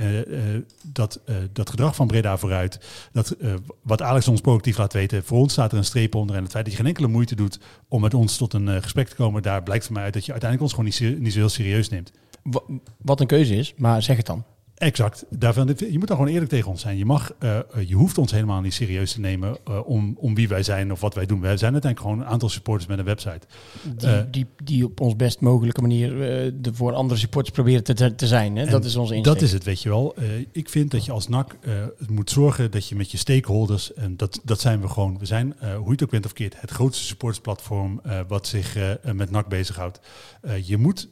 dat, 0.93 1.21
dat 1.53 1.71
gedrag 1.71 1.95
van 1.95 2.07
Breda 2.07 2.37
vooruit, 2.39 2.79
dat, 3.13 3.37
wat 3.83 4.03
Alex 4.03 4.29
ons 4.29 4.41
proactief 4.41 4.79
laat 4.79 4.93
weten, 4.93 5.25
voor 5.25 5.39
ons 5.39 5.53
staat 5.53 5.73
er 5.73 5.79
een 5.79 5.85
streep 5.85 6.15
onder. 6.15 6.37
En 6.37 6.43
het 6.43 6.51
feit 6.53 6.65
dat 6.65 6.73
je 6.73 6.79
geen 6.79 6.89
enkele 6.89 7.09
moeite 7.09 7.35
doet 7.35 7.59
om 7.89 8.01
met 8.01 8.15
ons 8.15 8.37
tot 8.37 8.55
een 8.55 8.83
gesprek 8.83 9.09
te 9.09 9.15
komen, 9.17 9.43
daar 9.43 9.63
blijkt 9.63 9.85
voor 9.85 9.95
mij 9.95 10.05
uit 10.05 10.13
dat 10.15 10.25
je 10.25 10.33
uiteindelijk 10.33 10.73
ons 10.73 10.81
gewoon 10.83 11.11
niet, 11.11 11.21
niet 11.23 11.33
zo 11.33 11.39
heel 11.39 11.49
serieus 11.49 11.89
neemt. 11.89 12.13
Wa- 12.43 12.63
Wat 12.97 13.21
een 13.21 13.27
keuze 13.27 13.57
is, 13.57 13.75
maar 13.77 14.03
zeg 14.03 14.17
het 14.17 14.27
dan. 14.27 14.45
Exact. 14.81 15.25
Daarvan, 15.31 15.75
je 15.77 15.99
moet 15.99 16.09
dan 16.09 16.17
gewoon 16.17 16.33
eerlijk 16.33 16.51
tegen 16.51 16.71
ons 16.71 16.81
zijn. 16.81 16.97
Je, 16.97 17.05
mag, 17.05 17.33
eh, 17.39 17.59
eh, 17.59 17.65
je 17.87 17.95
hoeft 17.95 18.19
ons 18.19 18.33
helemaal 18.33 18.61
niet 18.61 18.75
serieus 18.75 19.13
te 19.13 19.21
nemen 19.21 19.57
eh, 19.65 19.89
om, 19.89 20.15
om 20.19 20.35
wie 20.35 20.49
wij 20.49 20.63
zijn 20.63 20.93
of 20.93 21.01
wat 21.01 21.15
wij 21.15 21.27
doen. 21.27 21.41
Wij 21.41 21.57
zijn 21.57 21.73
uiteindelijk 21.73 22.11
gewoon 22.11 22.27
een 22.27 22.33
aantal 22.33 22.49
supporters 22.49 22.89
met 22.89 22.99
een 22.99 23.05
website. 23.05 23.41
Die, 23.97 24.31
die, 24.31 24.47
die 24.65 24.85
op 24.85 25.01
ons 25.01 25.17
best 25.17 25.41
mogelijke 25.41 25.81
manier 25.81 26.11
de 26.61 26.75
voor 26.75 26.93
andere 26.93 27.21
supporters 27.21 27.55
proberen 27.55 27.85
te, 27.85 28.15
te, 28.15 28.27
zijn. 28.27 28.57
Hè? 28.57 28.67
Dat 28.67 28.85
is 28.85 28.97
onze 28.97 29.15
insteek. 29.15 29.35
Dat 29.35 29.43
is 29.43 29.53
het, 29.53 29.65
weet 29.65 29.83
je 29.83 29.89
wel. 29.89 30.15
Ik 30.53 30.69
vind 30.69 30.91
dat 30.91 31.05
je 31.05 31.13
als 31.13 31.29
NAC 31.29 31.57
moet 32.09 32.31
zorgen 32.31 32.71
dat 32.71 32.89
je 32.89 32.97
met 32.97 33.11
je 33.11 33.17
stakeholders, 33.19 33.95
en 33.95 34.17
dat, 34.17 34.41
dat 34.45 34.61
zijn 34.61 34.81
we 34.81 34.89
gewoon, 34.89 35.19
we 35.19 35.27
zijn, 35.27 35.55
hoe 35.61 35.85
je 35.85 35.91
het 35.91 36.03
ook 36.03 36.11
bent 36.11 36.25
of 36.25 36.33
keert, 36.33 36.61
het 36.61 36.71
grootste 36.71 37.05
supportersplatform 37.05 38.01
wat 38.29 38.47
zich 38.47 38.77
met 39.13 39.31
NAC 39.31 39.49
bezighoudt. 39.49 40.01
Je 40.65 40.77
moet, 40.77 41.09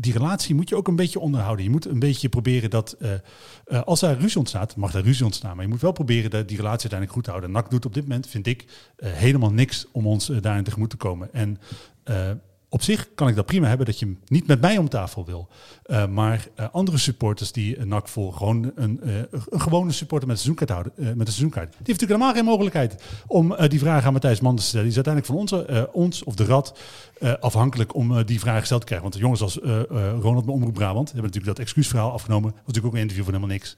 die 0.00 0.12
relatie 0.12 0.54
moet 0.54 0.68
je 0.68 0.76
ook 0.76 0.88
een 0.88 0.96
beetje 0.96 1.20
onderhouden. 1.20 1.64
Je 1.64 1.70
moet 1.70 1.86
een 1.86 1.98
beetje 1.98 2.28
proberen 2.28 2.70
dat, 2.70 2.92
eh, 2.92 3.12
eh, 3.64 3.82
als 3.82 4.00
daar 4.00 4.18
ruzie 4.18 4.38
ontstaat, 4.38 4.76
mag 4.76 4.90
daar 4.90 5.02
ruzie 5.02 5.24
ontstaan, 5.24 5.54
maar 5.54 5.64
je 5.64 5.70
moet 5.70 5.80
wel 5.80 5.92
proberen 5.92 6.30
dat 6.30 6.48
die 6.48 6.56
relatie 6.56 6.90
uiteindelijk 6.90 7.12
goed 7.12 7.24
te 7.24 7.30
houden. 7.30 7.50
NAC 7.50 7.70
doet 7.70 7.86
op 7.86 7.94
dit 7.94 8.02
moment, 8.02 8.26
vind 8.26 8.46
ik, 8.46 8.64
eh, 8.96 9.12
helemaal 9.12 9.52
niks 9.52 9.86
om 9.92 10.06
ons 10.06 10.26
daarin 10.40 10.64
tegemoet 10.64 10.90
te 10.90 10.96
komen. 10.96 11.32
En 11.32 11.58
op 12.72 12.82
zich 12.82 13.08
kan 13.14 13.28
ik 13.28 13.36
dat 13.36 13.46
prima 13.46 13.68
hebben 13.68 13.86
dat 13.86 13.98
je 13.98 14.16
niet 14.26 14.46
met 14.46 14.60
mij 14.60 14.78
om 14.78 14.88
tafel 14.88 15.24
wil. 15.24 15.48
Uh, 15.86 16.06
maar 16.06 16.46
uh, 16.60 16.66
andere 16.72 16.98
supporters 16.98 17.52
die 17.52 17.78
een 17.78 17.88
NAC 17.88 18.08
voor 18.08 18.32
gewoon 18.32 18.72
een, 18.74 19.00
uh, 19.04 19.16
een 19.50 19.60
gewone 19.60 19.92
supporter 19.92 20.28
met 20.28 20.36
een 20.36 20.42
seizoenkaart 20.42 20.70
houden, 20.70 21.16
met 21.16 21.26
een 21.26 21.32
seizoenkaart, 21.32 21.68
die 21.68 21.76
heeft 21.76 22.00
natuurlijk 22.00 22.20
helemaal 22.20 22.34
geen 22.34 22.44
mogelijkheid 22.44 23.02
om 23.26 23.56
die 23.68 23.78
vraag 23.78 24.04
aan 24.04 24.12
Matthijs 24.12 24.40
Manders 24.40 24.62
te 24.62 24.68
stellen. 24.68 24.90
Die 24.90 24.98
is 24.98 25.06
uiteindelijk 25.06 25.34
van 25.34 25.58
onze, 25.66 25.88
ons 25.92 26.24
of 26.24 26.34
de 26.34 26.44
Rad 26.44 26.78
afhankelijk 27.40 27.94
om 27.94 28.24
die 28.24 28.40
vraag 28.40 28.58
gesteld 28.60 28.80
te 28.80 28.86
krijgen. 28.86 29.08
Want 29.08 29.20
de 29.20 29.28
jongens 29.28 29.42
als 29.42 29.58
Ronald 30.20 30.44
bij 30.44 30.54
Omroep 30.54 30.74
Brabant 30.74 31.06
hebben 31.06 31.24
natuurlijk 31.24 31.56
dat 31.56 31.66
excuusverhaal 31.66 32.12
afgenomen. 32.12 32.50
Dat 32.50 32.56
was 32.56 32.66
natuurlijk 32.66 32.94
ook 32.94 32.94
een 32.94 33.08
interview 33.08 33.24
van 33.24 33.34
helemaal 33.34 33.56
niks. 33.56 33.76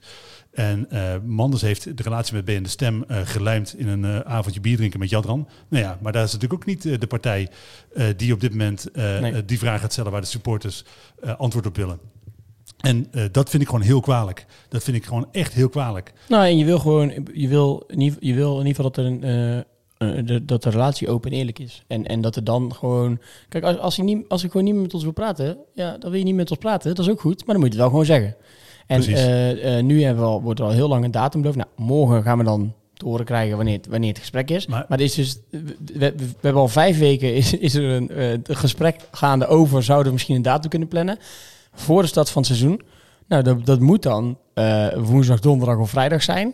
En 0.53 0.87
uh, 0.91 1.13
Manders 1.25 1.61
heeft 1.61 1.97
de 1.97 2.03
relatie 2.03 2.33
met 2.33 2.45
BN 2.45 2.61
de 2.61 2.69
Stem 2.69 3.03
uh, 3.07 3.17
gelijmd 3.23 3.75
in 3.77 3.87
een 3.87 4.03
uh, 4.03 4.19
avondje 4.19 4.61
bier 4.61 4.77
drinken 4.77 4.99
met 4.99 5.09
Jadran. 5.09 5.47
Nou 5.67 5.83
ja, 5.83 5.97
maar 6.01 6.11
daar 6.11 6.23
is 6.23 6.31
natuurlijk 6.31 6.61
ook 6.61 6.67
niet 6.67 6.81
de 7.01 7.07
partij 7.07 7.49
die 8.17 8.33
op 8.33 8.39
dit 8.39 8.51
moment 8.51 8.87
nee. 8.93 9.45
die 9.45 9.57
vraag 9.57 9.81
gaat 9.81 9.91
stellen 9.91 10.11
waar 10.11 10.21
de 10.21 10.27
supporters 10.27 10.85
antwoord 11.37 11.65
op 11.65 11.75
willen. 11.75 11.99
En 12.79 13.07
dat 13.31 13.49
vind 13.49 13.61
ik 13.61 13.69
gewoon 13.69 13.83
heel 13.83 13.99
kwalijk. 13.99 14.45
Dat 14.69 14.83
vind 14.83 14.97
ik 14.97 15.05
gewoon 15.05 15.27
echt 15.31 15.53
heel 15.53 15.69
kwalijk. 15.69 16.13
Nou, 16.27 16.45
en 16.45 16.57
je 16.57 16.65
wil 16.65 16.79
gewoon, 16.79 17.27
je 17.33 17.47
wil, 17.47 17.83
je 18.19 18.33
wil 18.33 18.59
in 18.59 18.65
ieder 18.65 18.75
geval 18.75 18.91
dat 18.91 18.97
er 18.97 19.05
een 19.05 19.65
de, 19.97 20.45
dat 20.45 20.63
de 20.63 20.69
relatie 20.69 21.09
open 21.09 21.31
en 21.31 21.37
eerlijk 21.37 21.59
is. 21.59 21.83
En, 21.87 22.07
en 22.07 22.21
dat 22.21 22.35
er 22.35 22.43
dan 22.43 22.73
gewoon... 22.73 23.19
Kijk, 23.49 23.63
als, 23.63 23.77
als, 23.77 23.97
niet, 23.97 24.25
als 24.27 24.43
ik 24.43 24.51
gewoon 24.51 24.65
niet 24.65 24.73
meer 24.73 24.83
met 24.83 24.93
ons 24.93 25.03
wil 25.03 25.11
praten... 25.11 25.57
Ja, 25.73 25.97
dan 25.97 26.09
wil 26.09 26.19
je 26.19 26.25
niet 26.25 26.35
met 26.35 26.49
ons 26.49 26.59
praten. 26.59 26.95
Dat 26.95 27.05
is 27.05 27.11
ook 27.11 27.21
goed. 27.21 27.45
Maar 27.45 27.55
dan 27.55 27.63
moet 27.63 27.73
je 27.73 27.79
het 27.79 27.81
wel 27.81 27.89
gewoon 27.89 28.05
zeggen. 28.05 28.35
En 28.87 29.09
uh, 29.09 29.77
uh, 29.77 29.83
nu 29.83 30.03
hebben 30.03 30.23
we 30.23 30.29
al, 30.29 30.41
wordt 30.41 30.59
er 30.59 30.65
al 30.65 30.71
heel 30.71 30.87
lang 30.87 31.03
een 31.03 31.11
datum 31.11 31.41
beloofd. 31.41 31.57
Nou, 31.57 31.69
morgen 31.75 32.23
gaan 32.23 32.37
we 32.37 32.43
dan 32.43 32.73
te 32.93 33.05
horen 33.05 33.25
krijgen 33.25 33.55
wanneer 33.55 33.77
het, 33.77 33.87
wanneer 33.87 34.09
het 34.09 34.19
gesprek 34.19 34.49
is. 34.49 34.67
Maar, 34.67 34.85
maar 34.87 34.99
is 34.99 35.13
dus, 35.13 35.39
we, 35.93 36.13
hebben 36.41 36.61
al 36.61 36.67
vijf 36.67 36.99
weken 36.99 37.35
is, 37.35 37.53
is 37.53 37.73
er 37.75 37.83
een, 37.83 38.09
uh, 38.11 38.31
een 38.31 38.43
gesprek 38.45 38.95
gaande 39.11 39.47
over... 39.47 39.83
zouden 39.83 40.07
we 40.07 40.13
misschien 40.13 40.35
een 40.35 40.41
datum 40.41 40.69
kunnen 40.69 40.87
plannen 40.87 41.17
voor 41.73 42.01
de 42.01 42.07
start 42.07 42.29
van 42.29 42.41
het 42.41 42.51
seizoen. 42.51 42.81
Nou, 43.27 43.43
dat, 43.43 43.65
dat 43.65 43.79
moet 43.79 44.01
dan 44.01 44.37
woensdag, 44.95 45.39
donderdag 45.39 45.77
of 45.77 45.89
vrijdag 45.89 46.23
zijn. 46.23 46.53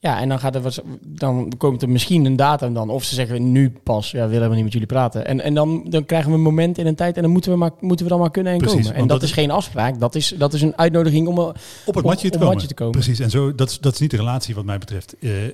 Ja, 0.00 0.20
en 0.20 0.28
dan, 0.28 0.38
gaat 0.38 0.54
er 0.54 0.60
wat, 0.60 0.82
dan 1.06 1.52
komt 1.56 1.82
er 1.82 1.88
misschien 1.88 2.24
een 2.24 2.36
datum 2.36 2.74
dan. 2.74 2.90
Of 2.90 3.04
ze 3.04 3.14
zeggen 3.14 3.52
nu 3.52 3.70
pas, 3.82 4.10
ja, 4.10 4.24
we 4.24 4.30
willen 4.30 4.48
we 4.48 4.54
niet 4.54 4.64
met 4.64 4.72
jullie 4.72 4.88
praten. 4.88 5.26
En, 5.26 5.40
en 5.40 5.54
dan, 5.54 5.84
dan 5.88 6.04
krijgen 6.04 6.30
we 6.30 6.36
een 6.36 6.42
moment 6.42 6.78
in 6.78 6.86
een 6.86 6.94
tijd 6.94 7.16
en 7.16 7.22
dan 7.22 7.30
moeten 7.30 7.50
we, 7.50 7.56
maar, 7.56 7.70
moeten 7.80 8.04
we 8.06 8.12
dan 8.12 8.20
maar 8.20 8.30
kunnen 8.30 8.52
en 8.52 8.58
Precies, 8.58 8.76
komen. 8.76 8.94
En 8.94 9.06
dat, 9.06 9.20
dat, 9.20 9.28
is 9.28 9.34
geen 9.34 9.50
afspraak, 9.50 10.00
dat 10.00 10.14
is, 10.14 10.34
dat 10.38 10.52
is 10.52 10.62
een 10.62 10.76
uitnodiging 10.76 11.28
om 11.28 11.38
op 11.38 11.94
het 11.94 12.04
matje, 12.04 12.30
te, 12.30 12.38
matje 12.38 12.66
te, 12.66 12.74
komen. 12.74 12.92
Precies, 12.92 13.18
en 13.18 13.30
zo, 13.30 13.54
dat, 13.54 13.70
is, 13.70 13.78
dat 13.78 13.92
is 13.92 13.98
niet 13.98 14.10
de 14.10 14.16
relatie 14.16 14.54
wat 14.54 14.64
mij 14.64 14.78
betreft. 14.78 15.16
Uh, 15.20 15.44
uh, 15.44 15.50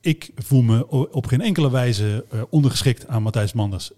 ik 0.00 0.30
voel 0.34 0.62
me 0.62 0.88
op 1.10 1.26
geen 1.26 1.40
enkele 1.40 1.70
wijze 1.70 2.24
uh, 2.34 2.40
ondergeschikt 2.50 3.08
aan 3.08 3.22
Matthijs 3.22 3.52
Manders. 3.52 3.90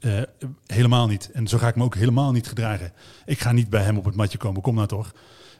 helemaal 0.66 1.06
niet. 1.06 1.30
En 1.32 1.48
zo 1.48 1.58
ga 1.58 1.68
ik 1.68 1.76
me 1.76 1.84
ook 1.84 1.94
helemaal 1.94 2.32
niet 2.32 2.48
gedragen. 2.48 2.92
Ik 3.26 3.40
ga 3.40 3.52
niet 3.52 3.70
bij 3.70 3.82
hem 3.82 3.96
op 3.96 4.04
het 4.04 4.14
matje 4.14 4.38
komen, 4.38 4.62
kom 4.62 4.74
nou 4.74 4.86
toch. 4.86 5.12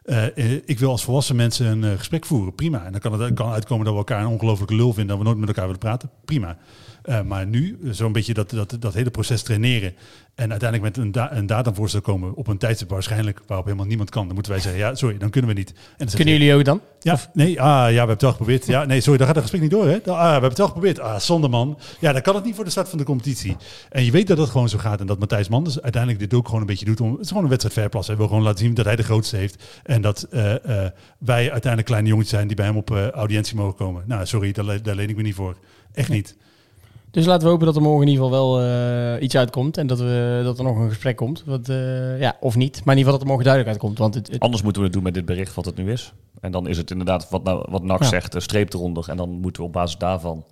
Uh, 0.05 0.25
ik 0.65 0.79
wil 0.79 0.91
als 0.91 1.05
volwassen 1.05 1.37
mensen 1.37 1.67
een 1.67 1.83
uh, 1.83 1.99
gesprek 1.99 2.25
voeren, 2.27 2.55
prima. 2.55 2.85
En 2.85 2.93
dan 2.93 3.01
kan 3.01 3.21
het 3.21 3.35
kan 3.35 3.51
uitkomen 3.51 3.85
dat 3.85 3.93
we 3.93 3.99
elkaar 3.99 4.21
een 4.21 4.27
ongelofelijke 4.27 4.75
lul 4.75 4.93
vinden, 4.93 5.07
dat 5.07 5.19
we 5.19 5.25
nooit 5.25 5.39
met 5.39 5.49
elkaar 5.49 5.65
willen 5.65 5.81
praten, 5.81 6.11
prima. 6.25 6.57
Uh, 7.05 7.23
maar 7.23 7.47
nu 7.47 7.79
zo'n 7.91 8.13
beetje 8.13 8.35
dat, 8.35 8.51
dat, 8.51 8.77
dat 8.81 8.95
hele 8.95 9.11
proces 9.11 9.43
traineren 9.43 9.95
en 10.41 10.51
uiteindelijk 10.51 10.97
met 10.97 11.05
een, 11.05 11.13
da 11.13 11.33
een 11.33 11.47
datumvoorstel 11.47 12.01
komen 12.01 12.35
op 12.35 12.47
een 12.47 12.59
tijdstip 12.59 12.91
waarschijnlijk 12.91 13.41
waarop 13.47 13.67
helemaal 13.67 13.87
niemand 13.87 14.11
kan, 14.11 14.25
dan 14.25 14.35
moeten 14.35 14.53
wij 14.53 14.61
zeggen, 14.61 14.81
ja, 14.81 14.95
sorry, 14.95 15.19
dan 15.19 15.31
kunnen 15.31 15.51
we 15.51 15.57
niet. 15.57 15.73
En 15.97 16.09
kunnen 16.09 16.35
jullie 16.35 16.55
ook 16.55 16.65
dan? 16.65 16.81
Ja, 17.01 17.13
of? 17.13 17.29
nee, 17.33 17.61
ah, 17.61 17.67
ja, 17.67 17.89
we 17.89 17.97
hebben 17.97 18.09
het 18.09 18.23
wel 18.23 18.31
geprobeerd. 18.31 18.67
Ja, 18.67 18.85
nee, 18.85 19.01
sorry, 19.01 19.19
dan 19.19 19.27
gaat 19.27 19.37
het 19.37 19.45
gesprek 19.45 19.63
niet 19.63 19.71
door, 19.71 19.87
hè? 19.87 19.95
Ah, 19.95 20.25
we 20.25 20.31
hebben 20.31 20.49
het 20.49 20.59
wel 20.59 20.67
geprobeerd. 20.67 21.01
Ah, 21.01 21.19
zonde 21.19 21.49
man. 21.49 21.79
Ja, 22.01 22.13
dan 22.13 22.23
kan 22.23 22.35
het 22.35 22.45
niet 22.45 22.55
voor 22.55 22.65
de 22.65 22.71
start 22.71 22.89
van 22.89 22.99
de 22.99 23.05
competitie. 23.05 23.57
En 23.89 24.05
je 24.05 24.11
weet 24.11 24.27
dat 24.27 24.39
het 24.39 24.51
gewoon 24.51 24.69
zo 24.69 24.79
gaat 24.79 25.01
en 25.01 25.07
dat 25.07 25.19
Matthijs 25.19 25.49
Manders 25.49 25.81
uiteindelijk 25.81 26.23
dit 26.23 26.35
ook 26.35 26.47
gewoon 26.47 26.61
een 26.61 26.67
beetje 26.67 26.85
doet. 26.85 27.01
Om, 27.01 27.13
het 27.13 27.21
is 27.21 27.29
gewoon 27.29 27.43
een 27.43 27.49
wedstrijd 27.49 27.79
verplas. 27.79 28.07
Hij 28.07 28.17
wil 28.17 28.27
gewoon 28.27 28.43
laten 28.43 28.59
zien 28.59 28.75
dat 28.75 28.85
hij 28.85 28.97
de 28.97 29.03
grootste 29.03 29.37
heeft 29.37 29.65
en 29.83 30.03
dat 30.03 30.27
uh, 30.31 30.51
uh, 30.51 30.57
wij 31.19 31.51
uiteindelijk 31.51 31.87
kleine 31.87 32.09
jongetjes 32.09 32.35
zijn 32.35 32.47
die 32.47 32.57
bij 32.57 32.67
hem 32.67 32.77
op 32.77 32.91
uh, 32.91 33.09
audiëntie 33.09 33.57
mogen 33.57 33.75
komen. 33.75 34.05
Nou, 34.07 34.27
sorry, 34.27 34.53
daar, 34.53 34.83
daar 34.83 34.95
leen 34.95 35.09
ik 35.09 35.17
me 35.17 35.23
niet 35.23 35.35
voor. 35.35 35.57
Echt 35.93 36.09
niet. 36.09 36.37
Dus 37.11 37.27
laten 37.27 37.43
we 37.43 37.49
hopen 37.49 37.67
dat 37.67 37.77
er 37.77 37.83
morgen 37.83 38.03
in 38.03 38.09
ieder 38.09 38.25
geval 38.25 38.41
wel 38.41 38.63
uh, 38.63 39.23
iets 39.23 39.37
uitkomt. 39.37 39.77
En 39.77 39.87
dat, 39.87 39.99
we, 39.99 40.41
dat 40.45 40.59
er 40.59 40.65
nog 40.65 40.77
een 40.77 40.89
gesprek 40.89 41.17
komt. 41.17 41.43
Wat, 41.47 41.69
uh, 41.69 42.21
ja, 42.21 42.37
of 42.41 42.57
niet. 42.57 42.85
Maar 42.85 42.95
in 42.95 43.01
ieder 43.01 43.13
geval 43.13 43.13
dat 43.13 43.21
er 43.21 43.27
morgen 43.27 43.45
duidelijk 43.45 43.73
uitkomt. 43.73 43.99
Want 43.99 44.15
het, 44.15 44.33
het... 44.33 44.41
Anders 44.41 44.63
moeten 44.63 44.81
we 44.81 44.87
het 44.87 44.97
doen 44.97 45.05
met 45.05 45.15
dit 45.15 45.25
bericht 45.25 45.55
wat 45.55 45.65
het 45.65 45.77
nu 45.77 45.93
is. 45.93 46.13
En 46.41 46.53
dan 46.53 46.69
is 46.69 46.77
het 46.77 46.91
inderdaad 46.91 47.31
wat, 47.31 47.43
nou, 47.43 47.67
wat 47.71 47.83
Nax 47.83 48.03
ja. 48.03 48.09
zegt, 48.09 48.35
een 48.35 48.43
streep 48.43 48.73
eronder. 48.73 49.09
En 49.09 49.17
dan 49.17 49.31
moeten 49.31 49.63
we 49.63 49.69
op 49.69 49.75
basis 49.75 49.99
daarvan 49.99 50.45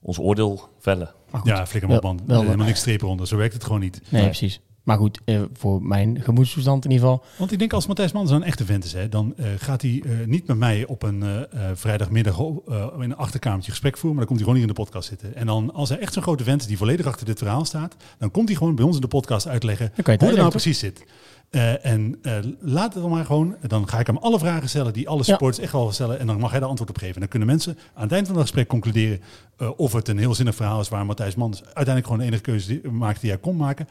ons 0.00 0.18
oordeel 0.18 0.68
vellen. 0.78 1.10
Ja, 1.44 1.66
flikker 1.66 1.90
op 1.90 2.02
man. 2.02 2.20
Helemaal 2.26 2.66
niks 2.66 2.80
streep 2.80 3.02
eronder. 3.02 3.26
Zo 3.26 3.36
werkt 3.36 3.54
het 3.54 3.64
gewoon 3.64 3.80
niet. 3.80 4.00
Nee, 4.02 4.20
nee. 4.20 4.30
precies. 4.30 4.60
Maar 4.88 4.98
goed, 4.98 5.20
uh, 5.24 5.40
voor 5.52 5.82
mijn 5.82 6.20
gemoedstoestand 6.22 6.84
in 6.84 6.90
ieder 6.90 7.06
geval. 7.06 7.24
Want 7.36 7.52
ik 7.52 7.58
denk 7.58 7.72
als 7.72 7.86
Matthijs 7.86 8.12
Manders 8.12 8.36
een 8.36 8.42
echte 8.42 8.64
vent 8.64 8.84
is, 8.84 8.92
hè, 8.92 9.08
dan 9.08 9.34
uh, 9.36 9.46
gaat 9.58 9.82
hij 9.82 10.02
uh, 10.06 10.26
niet 10.26 10.46
met 10.46 10.56
mij 10.56 10.86
op 10.86 11.02
een 11.02 11.46
vrijdagmiddag 11.74 12.38
in 12.38 12.62
een 12.98 13.16
achterkamertje 13.16 13.70
gesprek 13.70 13.96
voeren, 13.96 14.16
maar 14.16 14.26
dan 14.26 14.36
komt 14.36 14.38
hij 14.38 14.48
gewoon 14.48 14.54
hier 14.54 14.68
in 14.68 14.74
de 14.74 14.82
podcast 14.82 15.08
zitten. 15.08 15.36
En 15.36 15.46
dan, 15.46 15.74
als 15.74 15.88
hij 15.88 15.98
echt 15.98 16.12
zo'n 16.12 16.22
grote 16.22 16.44
vent 16.44 16.60
is 16.60 16.66
die 16.66 16.76
volledig 16.76 17.06
achter 17.06 17.26
dit 17.26 17.38
verhaal 17.38 17.64
staat, 17.64 17.96
dan 18.18 18.30
komt 18.30 18.48
hij 18.48 18.56
gewoon 18.56 18.74
bij 18.74 18.84
ons 18.84 18.94
in 18.94 19.00
de 19.00 19.08
podcast 19.08 19.48
uitleggen 19.48 19.92
hoe 20.04 20.14
het 20.14 20.36
nou 20.36 20.50
precies 20.50 20.78
zit. 20.78 21.04
Uh, 21.50 21.84
en 21.84 22.18
uh, 22.22 22.32
laat 22.60 22.94
het 22.94 23.02
dan 23.02 23.10
maar 23.10 23.24
gewoon. 23.24 23.56
Dan 23.66 23.88
ga 23.88 23.98
ik 23.98 24.06
hem 24.06 24.16
alle 24.16 24.38
vragen 24.38 24.68
stellen 24.68 24.92
die 24.92 25.08
alle 25.08 25.22
supporters 25.22 25.56
ja. 25.56 25.62
echt 25.62 25.72
wel 25.72 25.92
stellen. 25.92 26.18
En 26.18 26.26
dan 26.26 26.38
mag 26.38 26.50
hij 26.50 26.60
daar 26.60 26.68
antwoord 26.68 26.90
op 26.90 26.98
geven. 26.98 27.14
En 27.14 27.20
dan 27.20 27.28
kunnen 27.28 27.48
mensen 27.48 27.78
aan 27.94 28.02
het 28.02 28.12
eind 28.12 28.26
van 28.26 28.36
het 28.36 28.44
gesprek 28.44 28.68
concluderen 28.68 29.20
uh, 29.58 29.70
of 29.76 29.92
het 29.92 30.08
een 30.08 30.18
heel 30.18 30.34
zinnig 30.34 30.54
verhaal 30.54 30.80
is 30.80 30.88
waar 30.88 31.06
Matthijs 31.06 31.34
Mans 31.34 31.64
uiteindelijk 31.64 32.04
gewoon 32.04 32.20
de 32.20 32.26
enige 32.26 32.42
keuze 32.42 32.80
maakt 32.90 33.20
die 33.20 33.30
hij 33.30 33.38
kon 33.38 33.56
maken. 33.56 33.86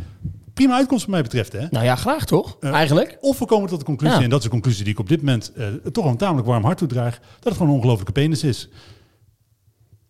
Prima 0.57 0.75
uitkomst 0.75 1.05
wat 1.05 1.13
mij 1.13 1.21
betreft. 1.21 1.51
Hè? 1.51 1.67
Nou 1.69 1.85
ja, 1.85 1.95
graag 1.95 2.25
toch? 2.25 2.57
Eigenlijk. 2.59 3.17
Of 3.21 3.39
we 3.39 3.45
komen 3.45 3.69
tot 3.69 3.79
de 3.79 3.85
conclusie, 3.85 4.17
ja. 4.17 4.23
en 4.23 4.29
dat 4.29 4.39
is 4.39 4.45
de 4.45 4.51
conclusie 4.51 4.83
die 4.83 4.93
ik 4.93 4.99
op 4.99 5.09
dit 5.09 5.21
moment 5.21 5.51
toch 5.91 6.05
een 6.05 6.17
tamelijk 6.17 6.47
warm 6.47 6.63
hart 6.63 6.77
toedraag, 6.77 7.19
dat 7.19 7.43
het 7.43 7.53
gewoon 7.53 7.67
een 7.67 7.75
ongelofelijke 7.75 8.11
penis 8.11 8.43
is. 8.43 8.69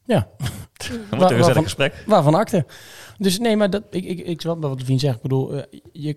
Ja. 0.05 0.27
Wat 1.09 1.31
een 1.31 1.37
gezellig 1.37 1.63
gesprek. 1.63 2.03
Waarvan 2.05 2.35
akte. 2.35 2.65
Dus 3.17 3.39
nee, 3.39 3.57
maar 3.57 3.69
dat, 3.69 3.83
ik, 3.89 4.05
ik, 4.05 4.19
ik 4.19 4.41
snap 4.41 4.61
wat 4.61 4.79
de 4.79 4.85
vriend 4.85 4.99
zegt. 4.99 5.15
Ik 5.15 5.21
bedoel, 5.21 5.61
je, 5.91 6.15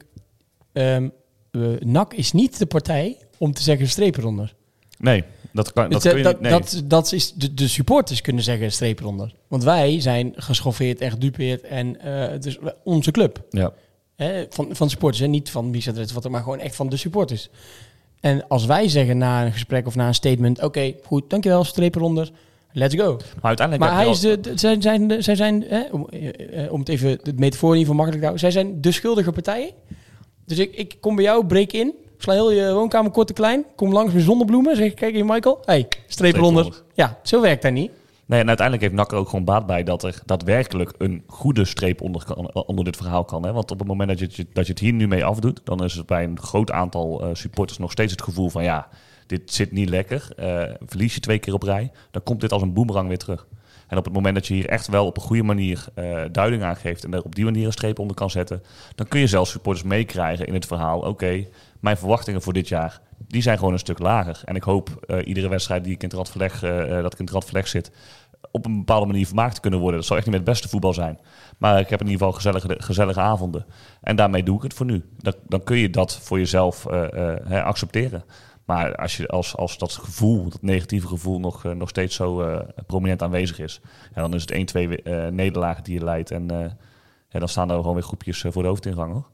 um, 0.72 1.12
uh, 1.52 1.80
NAC 1.80 2.14
is 2.14 2.32
niet 2.32 2.58
de 2.58 2.66
partij 2.66 3.18
om 3.38 3.52
te 3.52 3.62
zeggen 3.62 3.88
streep 3.88 4.16
eronder. 4.16 4.54
Nee, 4.98 5.24
dat 5.52 5.72
kan, 5.72 5.90
dat 5.90 6.02
dus, 6.02 6.10
kun 6.10 6.20
je 6.20 6.24
dat, 6.24 6.40
niet. 6.40 6.50
Nee. 6.50 6.60
Dat, 6.60 6.82
dat 6.84 7.12
is 7.12 7.32
de, 7.32 7.54
de, 7.54 7.68
supporters 7.68 8.20
kunnen 8.20 8.42
zeggen 8.42 8.72
streep 8.72 9.00
eronder. 9.00 9.34
Want 9.48 9.64
wij 9.64 10.00
zijn 10.00 10.32
geschoffeerd 10.36 11.00
en 11.00 11.10
gedupeerd 11.10 11.62
en 11.62 11.96
uh, 12.04 12.28
het 12.28 12.46
is 12.46 12.58
onze 12.84 13.10
club. 13.10 13.44
Ja. 13.50 13.72
Hè, 14.24 14.46
van, 14.48 14.68
van 14.70 14.90
supporters, 14.90 15.22
hè? 15.22 15.26
niet 15.26 15.50
van 15.50 15.70
Bisa 15.70 15.92
wat 16.14 16.28
maar 16.28 16.42
gewoon 16.42 16.58
echt 16.58 16.76
van 16.76 16.88
de 16.88 16.96
supporters. 16.96 17.48
En 18.20 18.48
als 18.48 18.66
wij 18.66 18.88
zeggen 18.88 19.18
na 19.18 19.44
een 19.44 19.52
gesprek 19.52 19.86
of 19.86 19.94
na 19.94 20.06
een 20.06 20.14
statement, 20.14 20.56
oké, 20.56 20.66
okay, 20.66 20.96
goed, 21.04 21.30
dankjewel, 21.30 21.64
streep 21.64 21.94
eronder. 21.94 22.30
Let's 22.72 22.94
go. 22.94 23.16
Maar 23.16 23.42
uiteindelijk. 23.42 23.90
Maar 23.90 24.00
hij 24.00 24.10
is 24.10 24.20
de, 24.20 24.40
de, 24.40 24.52
zij 24.54 24.76
zijn, 24.80 25.08
de, 25.08 25.22
zij 25.22 25.34
zijn 25.34 25.64
hè, 25.68 25.82
om, 25.90 26.06
uh, 26.10 26.72
om 26.72 26.78
het 26.78 26.88
even 26.88 27.10
het 27.10 27.38
metafoor 27.38 27.76
ieder 27.76 27.92
geval 27.92 27.94
makkelijk 27.94 28.22
te 28.22 28.28
houden. 28.28 28.40
Zij 28.40 28.50
zijn 28.50 28.80
de 28.80 28.92
schuldige 28.92 29.32
partijen. 29.32 29.70
Dus 30.44 30.58
ik, 30.58 30.74
ik 30.74 30.96
kom 31.00 31.14
bij 31.14 31.24
jou, 31.24 31.46
breek 31.46 31.72
in, 31.72 31.94
sla 32.18 32.32
heel 32.32 32.52
je 32.52 32.72
woonkamer 32.72 33.10
kort 33.10 33.28
en 33.28 33.34
klein, 33.34 33.64
kom 33.76 33.92
langs 33.92 34.12
met 34.12 34.22
zonnebloemen, 34.22 34.76
zeg 34.76 34.86
ik, 34.86 34.94
kijk 34.94 35.14
hier 35.14 35.24
Michael, 35.24 35.58
hey, 35.64 35.88
streep 36.06 36.34
eronder. 36.34 36.82
Ja, 36.94 37.18
zo 37.22 37.40
werkt 37.40 37.62
dat 37.62 37.72
niet. 37.72 37.90
Nee, 38.30 38.40
en 38.40 38.48
uiteindelijk 38.48 38.86
heeft 38.86 39.00
NAC 39.00 39.12
er 39.12 39.18
ook 39.18 39.28
gewoon 39.28 39.44
baat 39.44 39.66
bij 39.66 39.82
dat 39.82 40.02
er 40.02 40.22
daadwerkelijk 40.24 40.94
een 40.98 41.22
goede 41.26 41.64
streep 41.64 42.00
onder, 42.00 42.24
kan, 42.24 42.52
onder 42.52 42.84
dit 42.84 42.96
verhaal 42.96 43.24
kan. 43.24 43.44
Hè? 43.44 43.52
Want 43.52 43.70
op 43.70 43.78
het 43.78 43.88
moment 43.88 44.08
dat 44.08 44.36
je, 44.36 44.46
dat 44.52 44.66
je 44.66 44.72
het 44.72 44.80
hier 44.80 44.92
nu 44.92 45.08
mee 45.08 45.24
afdoet, 45.24 45.60
dan 45.64 45.84
is 45.84 45.94
het 45.94 46.06
bij 46.06 46.24
een 46.24 46.40
groot 46.40 46.70
aantal 46.70 47.24
uh, 47.24 47.34
supporters 47.34 47.78
nog 47.78 47.90
steeds 47.90 48.12
het 48.12 48.22
gevoel 48.22 48.48
van 48.48 48.62
ja, 48.62 48.88
dit 49.26 49.52
zit 49.52 49.72
niet 49.72 49.88
lekker. 49.88 50.28
Uh, 50.38 50.62
verlies 50.86 51.14
je 51.14 51.20
twee 51.20 51.38
keer 51.38 51.54
op 51.54 51.62
rij, 51.62 51.90
dan 52.10 52.22
komt 52.22 52.40
dit 52.40 52.52
als 52.52 52.62
een 52.62 52.72
boemerang 52.72 53.08
weer 53.08 53.18
terug. 53.18 53.46
En 53.86 53.98
op 53.98 54.04
het 54.04 54.14
moment 54.14 54.34
dat 54.34 54.46
je 54.46 54.54
hier 54.54 54.68
echt 54.68 54.88
wel 54.88 55.06
op 55.06 55.16
een 55.16 55.22
goede 55.22 55.42
manier 55.42 55.84
eh, 55.94 56.20
duiding 56.32 56.62
aan 56.62 56.76
geeft 56.76 57.04
en 57.04 57.14
er 57.14 57.22
op 57.22 57.34
die 57.34 57.44
manier 57.44 57.66
een 57.66 57.72
streep 57.72 57.98
onder 57.98 58.16
kan 58.16 58.30
zetten, 58.30 58.62
dan 58.94 59.08
kun 59.08 59.20
je 59.20 59.26
zelfs 59.26 59.50
supporters 59.50 59.86
meekrijgen 59.86 60.46
in 60.46 60.54
het 60.54 60.66
verhaal. 60.66 61.00
Oké, 61.00 61.46
mijn 61.80 61.96
verwachtingen 61.96 62.42
voor 62.42 62.52
dit 62.52 62.68
jaar, 62.68 63.00
die 63.30 63.42
zijn 63.42 63.58
gewoon 63.58 63.72
een 63.72 63.78
stuk 63.78 63.98
lager. 63.98 64.40
En 64.44 64.56
ik 64.56 64.62
hoop 64.62 64.88
eh, 65.06 65.26
iedere 65.26 65.48
wedstrijd 65.48 65.84
die 65.84 65.92
ik 65.92 66.02
in 66.02 66.08
het 66.08 66.16
radverleg, 66.16 66.62
eh, 66.62 66.96
eh, 66.96 67.02
dat 67.02 67.12
ik 67.12 67.18
in 67.18 67.24
het 67.24 67.34
radverleg 67.34 67.68
zit, 67.68 67.90
op 68.50 68.66
een 68.66 68.78
bepaalde 68.78 69.06
manier 69.06 69.26
vermaakt 69.26 69.54
te 69.54 69.60
kunnen 69.60 69.80
worden. 69.80 69.98
Dat 69.98 70.08
zal 70.08 70.16
echt 70.16 70.26
niet 70.26 70.34
met 70.34 70.44
het 70.46 70.54
beste 70.54 70.68
voetbal 70.68 70.94
zijn. 70.94 71.18
Maar 71.58 71.80
ik 71.80 71.88
heb 71.88 72.00
in 72.00 72.06
ieder 72.06 72.26
geval 72.26 72.32
gezellige, 72.32 72.82
gezellige 72.82 73.20
avonden. 73.20 73.66
En 74.00 74.16
daarmee 74.16 74.42
doe 74.42 74.56
ik 74.56 74.62
het 74.62 74.74
voor 74.74 74.86
nu. 74.86 75.04
Dan, 75.16 75.34
dan 75.46 75.62
kun 75.62 75.76
je 75.76 75.90
dat 75.90 76.18
voor 76.18 76.38
jezelf 76.38 76.86
eh, 76.86 77.58
eh, 77.58 77.64
accepteren. 77.64 78.24
Maar 78.64 78.96
als, 78.96 79.16
je, 79.16 79.28
als, 79.28 79.56
als 79.56 79.78
dat 79.78 79.92
gevoel, 79.92 80.48
dat 80.48 80.62
negatieve 80.62 81.06
gevoel, 81.06 81.40
nog, 81.40 81.64
eh, 81.64 81.72
nog 81.72 81.88
steeds 81.88 82.14
zo 82.14 82.62
prominent 82.86 83.22
aanwezig 83.22 83.58
is, 83.58 83.80
dan 84.14 84.34
is 84.34 84.40
het 84.40 84.50
1, 84.50 84.66
2 84.66 85.02
eh, 85.02 85.26
nederlagen 85.26 85.84
die 85.84 85.94
je 85.94 86.04
leidt. 86.04 86.30
En 86.30 86.46
dan 87.28 87.48
staan 87.48 87.70
er 87.70 87.76
gewoon 87.76 87.94
weer 87.94 88.02
groepjes 88.02 88.44
voor 88.48 88.62
de 88.62 88.68
hoofdingang 88.68 89.12
hoor. 89.12 89.28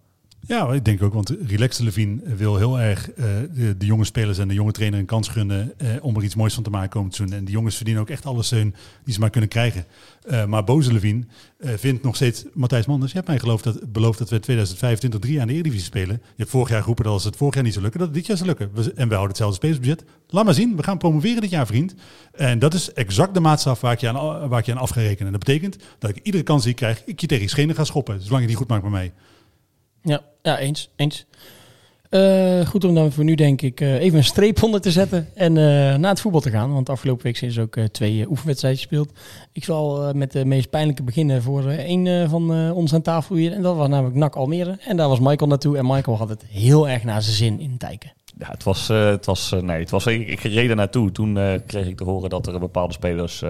Ja, 0.48 0.72
ik 0.72 0.84
denk 0.84 1.02
ook, 1.02 1.14
want 1.14 1.34
Relax 1.46 1.78
Levine 1.78 2.20
wil 2.36 2.56
heel 2.56 2.80
erg 2.80 3.10
eh, 3.10 3.24
de, 3.54 3.76
de 3.76 3.86
jonge 3.86 4.04
spelers 4.04 4.38
en 4.38 4.48
de 4.48 4.54
jonge 4.54 4.72
trainer 4.72 4.98
een 4.98 5.06
kans 5.06 5.28
gunnen 5.28 5.72
eh, 5.76 5.88
om 6.00 6.16
er 6.16 6.22
iets 6.22 6.34
moois 6.34 6.54
van 6.54 6.62
te 6.62 6.70
maken 6.70 6.88
komend 6.88 7.14
seizoen. 7.14 7.38
En 7.38 7.44
die 7.44 7.54
jongens 7.54 7.76
verdienen 7.76 8.02
ook 8.02 8.10
echt 8.10 8.26
alle 8.26 8.42
steun 8.42 8.74
die 9.04 9.14
ze 9.14 9.20
maar 9.20 9.30
kunnen 9.30 9.50
krijgen. 9.50 9.84
Eh, 10.26 10.44
maar 10.44 10.64
Boze 10.64 10.92
Levine 10.92 11.24
vindt 11.58 12.02
nog 12.02 12.16
steeds, 12.16 12.44
Matthijs 12.52 12.86
Manders, 12.86 13.10
je 13.10 13.16
hebt 13.16 13.30
mij 13.30 13.38
geloofd 13.38 13.64
dat, 13.64 13.92
beloofd 13.92 14.18
dat 14.18 14.30
we 14.30 14.40
2025 14.40 15.20
drie 15.20 15.40
aan 15.40 15.46
de 15.46 15.52
Eredivisie 15.52 15.84
spelen. 15.84 16.14
Je 16.22 16.32
hebt 16.36 16.50
vorig 16.50 16.68
jaar 16.68 16.80
geroepen 16.80 17.04
dat 17.04 17.12
als 17.12 17.24
het 17.24 17.36
vorig 17.36 17.54
jaar 17.54 17.62
niet 17.62 17.72
zou 17.72 17.84
lukken, 17.84 18.02
dat 18.02 18.14
dit 18.14 18.26
jaar 18.26 18.36
zou 18.36 18.48
lukken. 18.48 18.70
En 18.74 19.08
we 19.08 19.14
houden 19.14 19.28
hetzelfde 19.28 19.56
spelersbudget. 19.56 20.04
Laat 20.28 20.44
maar 20.44 20.54
zien, 20.54 20.76
we 20.76 20.82
gaan 20.82 20.98
promoveren 20.98 21.40
dit 21.40 21.50
jaar, 21.50 21.66
vriend. 21.66 21.94
En 22.32 22.58
dat 22.58 22.74
is 22.74 22.92
exact 22.92 23.34
de 23.34 23.40
maatstaf 23.40 23.80
waar 23.80 23.92
ik 23.92 24.00
je 24.00 24.08
aan, 24.08 24.48
waar 24.48 24.62
je 24.64 24.72
aan 24.72 24.78
af 24.78 24.90
ga 24.90 25.00
rekenen. 25.00 25.26
En 25.26 25.32
dat 25.32 25.44
betekent 25.44 25.76
dat 25.98 26.10
ik 26.10 26.20
iedere 26.22 26.44
kans 26.44 26.62
die 26.62 26.70
ik 26.70 26.76
krijg, 26.76 27.02
ik 27.04 27.20
je 27.20 27.26
tegen 27.26 27.44
je 27.44 27.50
schenen 27.50 27.74
ga 27.74 27.84
schoppen. 27.84 28.22
Zolang 28.22 28.42
je 28.42 28.48
niet 28.48 28.56
goed 28.56 28.68
maakt 28.68 28.82
met 28.82 28.92
mij. 28.92 29.12
Ja, 30.06 30.20
ja 30.42 30.58
eens. 30.58 30.90
eens. 30.96 31.26
Eh, 32.10 32.66
goed 32.66 32.84
om 32.84 32.94
dan 32.94 33.12
voor 33.12 33.24
nu 33.24 33.34
denk 33.34 33.62
ik 33.62 33.80
eh, 33.80 33.94
even 33.94 34.18
een 34.18 34.24
streep 34.24 34.62
onder 34.62 34.80
te 34.80 34.90
zetten 34.90 35.28
en 35.34 35.56
eh, 35.56 35.64
naar 35.96 36.10
het 36.10 36.20
voetbal 36.20 36.40
te 36.40 36.50
gaan. 36.50 36.72
Want 36.72 36.88
afgelopen 36.88 37.24
week 37.24 37.36
zijn 37.36 37.52
er 37.54 37.60
ook 37.60 37.78
twee 37.92 38.28
oefenwedstrijden 38.28 38.80
gespeeld. 38.80 39.12
Ik 39.52 39.64
zal 39.64 40.12
met 40.14 40.32
de 40.32 40.44
meest 40.44 40.70
pijnlijke 40.70 41.02
beginnen 41.02 41.42
voor 41.42 41.68
één 41.68 42.30
van 42.30 42.72
ons 42.72 42.94
aan 42.94 43.02
tafel 43.02 43.36
hier. 43.36 43.52
En 43.52 43.62
dat 43.62 43.76
was 43.76 43.88
namelijk 43.88 44.16
NAC 44.16 44.36
Almere. 44.36 44.78
En 44.80 44.96
daar 44.96 45.08
was 45.08 45.20
Michael 45.20 45.50
naartoe. 45.50 45.76
En 45.76 45.86
Michael 45.86 46.16
had 46.16 46.28
het 46.28 46.44
heel 46.48 46.88
erg 46.88 47.04
naar 47.04 47.22
zijn 47.22 47.36
zin 47.36 47.60
in 47.60 47.78
Tijken. 47.78 48.15
Ja, 48.38 48.50
het 48.50 48.62
was, 48.62 48.88
eh, 48.88 49.04
het 49.04 49.26
was, 49.26 49.52
eh, 49.52 49.60
nee, 49.60 49.80
het 49.80 49.90
was, 49.90 50.06
ik, 50.06 50.28
ik 50.28 50.40
reed 50.40 50.70
er 50.70 50.76
naartoe. 50.76 51.12
Toen 51.12 51.38
eh, 51.38 51.60
kreeg 51.66 51.86
ik 51.86 51.96
te 51.96 52.04
horen 52.04 52.30
dat 52.30 52.46
er 52.46 52.58
bepaalde 52.58 52.92
spelers 52.92 53.40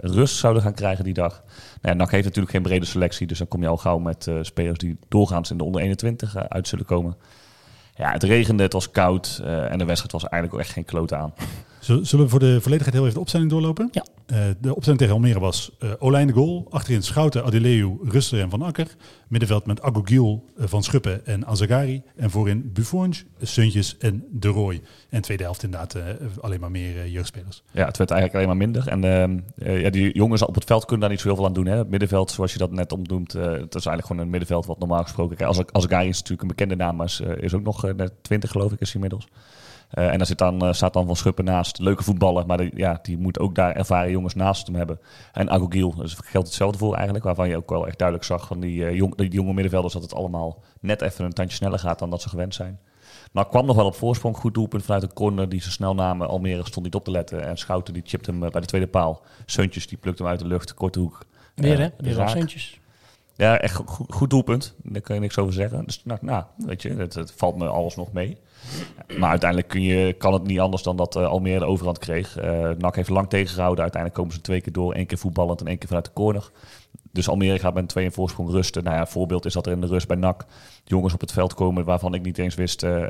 rust 0.00 0.36
zouden 0.36 0.62
gaan 0.62 0.74
krijgen 0.74 1.04
die 1.04 1.14
dag. 1.14 1.42
Nou, 1.80 1.80
ja, 1.80 1.92
NAC 1.94 2.10
heeft 2.10 2.24
natuurlijk 2.24 2.52
geen 2.52 2.62
brede 2.62 2.84
selectie, 2.84 3.26
dus 3.26 3.38
dan 3.38 3.48
kom 3.48 3.62
je 3.62 3.68
al 3.68 3.76
gauw 3.76 3.98
met 3.98 4.30
spelers 4.40 4.78
die 4.78 4.98
doorgaans 5.08 5.50
in 5.50 5.56
de 5.56 5.64
onder 5.64 5.80
21 5.80 6.34
eh, 6.34 6.42
uit 6.48 6.68
zullen 6.68 6.84
komen. 6.84 7.16
Ja, 7.94 8.12
het 8.12 8.22
regende, 8.22 8.62
het 8.62 8.72
was 8.72 8.90
koud 8.90 9.40
en 9.44 9.78
de 9.78 9.84
wedstrijd 9.84 10.12
was 10.12 10.24
eigenlijk 10.28 10.54
ook 10.54 10.60
echt 10.60 10.72
geen 10.72 10.84
kloot 10.84 11.12
aan. 11.12 11.34
Zullen 11.86 12.24
we 12.24 12.28
voor 12.28 12.40
de 12.40 12.60
volledigheid 12.60 12.94
heel 12.94 13.02
even 13.02 13.14
de 13.14 13.20
opstelling 13.20 13.50
doorlopen? 13.50 13.88
Ja. 13.92 14.04
Eh, 14.26 14.38
de 14.60 14.74
opstelling 14.74 15.00
tegen 15.00 15.14
Almere 15.14 15.40
was 15.40 15.70
uh, 15.78 15.90
Olijn 15.98 16.26
de 16.26 16.32
goal. 16.32 16.66
Achterin 16.70 17.02
Schouten, 17.02 17.44
Adeleu, 17.44 17.96
Ruster 18.02 18.40
en 18.40 18.50
Van 18.50 18.62
Akker. 18.62 18.96
Middenveld 19.28 19.66
met 19.66 19.82
Agogiel, 19.82 20.44
uh, 20.58 20.66
Van 20.66 20.82
Schuppen 20.82 21.26
en 21.26 21.46
Azagari. 21.46 22.02
En 22.16 22.30
voorin 22.30 22.70
Buffons, 22.72 23.24
Suntjes 23.40 23.96
en 23.98 24.24
De 24.30 24.48
Rooij. 24.48 24.80
En 25.08 25.22
tweede 25.22 25.42
helft 25.42 25.62
inderdaad 25.62 25.96
uh, 25.96 26.02
alleen 26.40 26.60
maar 26.60 26.70
meer 26.70 26.96
uh, 26.96 27.12
jeugdspelers. 27.12 27.62
Ja, 27.72 27.86
het 27.86 27.96
werd 27.96 28.10
eigenlijk 28.10 28.34
alleen 28.34 28.56
maar 28.58 28.66
minder. 28.66 28.88
En 28.88 29.44
uh, 29.58 29.82
ja, 29.82 29.90
die 29.90 30.14
jongens 30.14 30.42
op 30.44 30.54
het 30.54 30.64
veld 30.64 30.84
kunnen 30.84 31.00
daar 31.00 31.10
niet 31.10 31.20
zo 31.20 31.26
heel 31.26 31.36
veel 31.36 31.46
aan 31.46 31.52
doen. 31.52 31.66
Hè. 31.66 31.76
Het 31.76 31.88
middenveld, 31.88 32.30
zoals 32.30 32.52
je 32.52 32.58
dat 32.58 32.70
net 32.70 32.92
omnoemt, 32.92 33.34
uh, 33.34 33.42
dat 33.42 33.52
is 33.52 33.86
eigenlijk 33.86 34.06
gewoon 34.06 34.22
een 34.22 34.30
middenveld 34.30 34.66
wat 34.66 34.78
normaal 34.78 35.02
gesproken... 35.02 35.46
Als 35.46 35.60
Azagari 35.72 36.08
is 36.08 36.16
natuurlijk 36.16 36.42
een 36.42 36.56
bekende 36.56 36.76
naam, 36.76 36.96
maar 36.96 37.06
is, 37.06 37.20
is 37.20 37.54
ook 37.54 37.62
nog 37.62 37.94
net 37.96 38.12
20 38.22 38.50
geloof 38.50 38.72
ik 38.72 38.80
is 38.80 38.94
inmiddels. 38.94 39.28
Uh, 39.94 40.12
en 40.12 40.18
daar 40.18 40.26
zit 40.26 40.38
dan, 40.38 40.64
uh, 40.64 40.72
staat 40.72 40.92
dan 40.92 41.06
Van 41.06 41.16
Schuppen 41.16 41.44
naast. 41.44 41.78
Leuke 41.78 42.02
voetballer, 42.02 42.46
maar 42.46 42.56
de, 42.56 42.70
ja, 42.74 42.98
die 43.02 43.18
moet 43.18 43.38
ook 43.38 43.54
daar 43.54 43.72
ervaren 43.72 44.10
jongens 44.10 44.34
naast 44.34 44.66
hem 44.66 44.76
hebben. 44.76 45.00
En 45.32 45.50
Agogiel, 45.50 45.94
dus 45.94 46.14
geldt 46.14 46.46
hetzelfde 46.46 46.78
voor 46.78 46.94
eigenlijk. 46.94 47.24
Waarvan 47.24 47.48
je 47.48 47.56
ook 47.56 47.70
wel 47.70 47.86
echt 47.86 47.98
duidelijk 47.98 48.26
zag 48.26 48.46
van 48.46 48.60
die, 48.60 48.78
uh, 48.78 48.94
jong, 48.94 49.14
die 49.14 49.30
jonge 49.30 49.52
middenvelders... 49.52 49.92
dat 49.92 50.02
het 50.02 50.14
allemaal 50.14 50.62
net 50.80 51.02
even 51.02 51.24
een 51.24 51.32
tandje 51.32 51.56
sneller 51.56 51.78
gaat 51.78 51.98
dan 51.98 52.10
dat 52.10 52.22
ze 52.22 52.28
gewend 52.28 52.54
zijn. 52.54 52.80
Maar 53.32 53.48
kwam 53.48 53.66
nog 53.66 53.76
wel 53.76 53.86
op 53.86 53.94
voorsprong. 53.94 54.36
Goed 54.36 54.54
doelpunt 54.54 54.84
vanuit 54.84 55.02
een 55.02 55.12
corner 55.12 55.48
die 55.48 55.60
ze 55.60 55.70
snel 55.70 55.94
namen. 55.94 56.28
Almere 56.28 56.66
stond 56.66 56.84
niet 56.84 56.94
op 56.94 57.04
te 57.04 57.10
letten. 57.10 57.46
En 57.46 57.58
Schouten 57.58 57.94
die 57.94 58.02
chipt 58.06 58.26
hem 58.26 58.38
bij 58.38 58.50
de 58.50 58.66
tweede 58.66 58.86
paal. 58.86 59.22
Seuntjes 59.46 59.86
die 59.86 59.98
plukt 59.98 60.18
hem 60.18 60.28
uit 60.28 60.38
de 60.38 60.46
lucht. 60.46 60.74
Korte 60.74 60.98
hoek. 60.98 61.26
Weer 61.54 61.78
hè? 61.78 61.88
Weer 61.98 62.20
al 62.20 62.28
Seuntjes. 62.28 62.80
Ja, 63.34 63.58
echt 63.58 63.74
goed, 63.74 64.12
goed, 64.14 64.30
doelpunt. 64.30 64.74
Daar 64.82 65.00
kan 65.00 65.14
je 65.14 65.20
niks 65.20 65.38
over 65.38 65.52
zeggen. 65.52 65.84
Dus 65.84 66.04
nou, 66.04 66.18
nou 66.22 66.44
weet 66.56 66.82
je, 66.82 66.94
het, 66.94 67.14
het, 67.14 67.32
valt 67.36 67.56
me 67.56 67.68
alles 67.68 67.96
nog 67.96 68.12
mee. 68.12 68.38
Maar 69.18 69.30
uiteindelijk 69.30 69.68
kun 69.70 69.82
je, 69.82 70.12
kan 70.12 70.32
het 70.32 70.42
niet 70.42 70.60
anders 70.60 70.82
dan 70.82 70.96
dat 70.96 71.16
uh, 71.16 71.26
Almere 71.26 71.58
de 71.58 71.64
overhand 71.64 71.98
kreeg. 71.98 72.38
Uh, 72.38 72.70
NAC 72.78 72.96
heeft 72.96 73.08
lang 73.08 73.28
tegengehouden. 73.28 73.82
Uiteindelijk 73.82 74.20
komen 74.20 74.36
ze 74.36 74.42
twee 74.42 74.60
keer 74.60 74.72
door. 74.72 74.92
één 74.92 75.06
keer 75.06 75.18
voetballend 75.18 75.60
en 75.60 75.66
één 75.66 75.78
keer 75.78 75.86
vanuit 75.86 76.04
de 76.04 76.12
corner. 76.12 76.50
Dus 77.12 77.28
Almere 77.28 77.58
gaat 77.58 77.74
met 77.74 77.82
een 77.82 77.88
2 77.88 78.04
in 78.04 78.12
voorsprong 78.12 78.50
rusten. 78.50 78.84
Nou 78.84 78.96
ja, 78.96 79.06
voorbeeld 79.06 79.44
is 79.44 79.52
dat 79.52 79.66
er 79.66 79.72
in 79.72 79.80
de 79.80 79.86
rust 79.86 80.06
bij 80.06 80.16
NAC 80.16 80.46
jongens 80.84 81.14
op 81.14 81.20
het 81.20 81.32
veld 81.32 81.54
komen 81.54 81.84
waarvan 81.84 82.14
ik 82.14 82.22
niet 82.22 82.38
eens 82.38 82.54
wist. 82.54 82.82
Uh, 82.82 83.06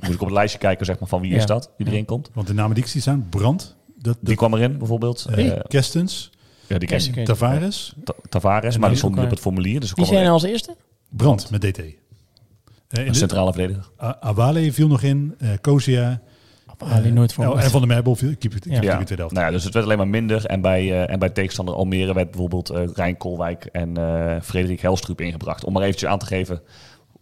moet 0.00 0.14
ik 0.14 0.20
op 0.20 0.26
het 0.26 0.30
lijstje 0.30 0.58
kijken 0.58 0.86
zeg 0.86 0.98
maar, 0.98 1.08
van 1.08 1.20
wie 1.20 1.30
ja. 1.30 1.36
is 1.36 1.46
dat, 1.46 1.70
die 1.76 1.86
erin 1.86 2.04
komt. 2.04 2.30
Want 2.34 2.46
de 2.46 2.54
namen 2.54 2.74
die 2.74 2.84
ik 2.84 2.90
zie 2.90 3.00
staan, 3.00 3.26
Brand. 3.30 3.76
Dat, 3.86 4.04
dat, 4.04 4.16
die 4.20 4.36
kwam 4.36 4.54
erin 4.54 4.78
bijvoorbeeld. 4.78 5.26
Hey, 5.30 5.62
Kerstens. 5.68 6.30
Ja, 6.66 6.78
die 6.78 6.88
ken 6.88 7.24
Tavares. 7.24 7.94
Tavares, 8.28 8.78
maar 8.78 8.88
die 8.88 8.98
stond 8.98 9.14
niet 9.14 9.24
op 9.24 9.30
het 9.30 9.40
formulier. 9.40 9.80
Dus 9.80 9.94
die 9.94 10.04
zijn 10.04 10.24
er 10.24 10.30
als 10.30 10.42
eerste? 10.42 10.76
Brand 11.08 11.50
met 11.50 11.60
DT. 11.60 11.82
Uh, 12.90 13.06
een 13.06 13.14
centrale 13.14 13.52
verdediger. 13.52 13.90
Awale 14.20 14.72
viel 14.72 14.88
nog 14.88 15.02
in, 15.02 15.34
uh, 15.38 15.50
Kozia. 15.60 16.20
Awale 16.76 17.10
nooit 17.10 17.32
voor. 17.32 17.44
Uh, 17.44 17.64
en 17.64 17.70
Van 17.70 17.80
der 17.80 17.88
Meijbel 17.88 18.14
viel 18.14 18.34
keep 18.38 18.54
it, 18.54 18.64
ja. 18.64 18.80
ja. 18.80 19.04
Nou 19.16 19.28
ja, 19.32 19.50
dus 19.50 19.64
het 19.64 19.74
werd 19.74 19.84
alleen 19.84 19.98
maar 19.98 20.08
minder. 20.08 20.46
En 20.46 20.60
bij, 20.60 20.84
uh, 20.84 21.10
en 21.10 21.18
bij 21.18 21.30
tegenstander 21.30 21.74
Almere 21.74 22.14
werd 22.14 22.30
bijvoorbeeld 22.30 22.72
uh, 22.72 22.82
Rijn 22.94 23.16
Kolwijk 23.16 23.64
en 23.64 23.96
Frederik 24.42 24.80
Helstrup 24.80 25.20
ingebracht. 25.20 25.64
Om 25.64 25.72
maar 25.72 25.82
eventjes 25.82 26.10
aan 26.10 26.18
te 26.18 26.26
geven 26.26 26.60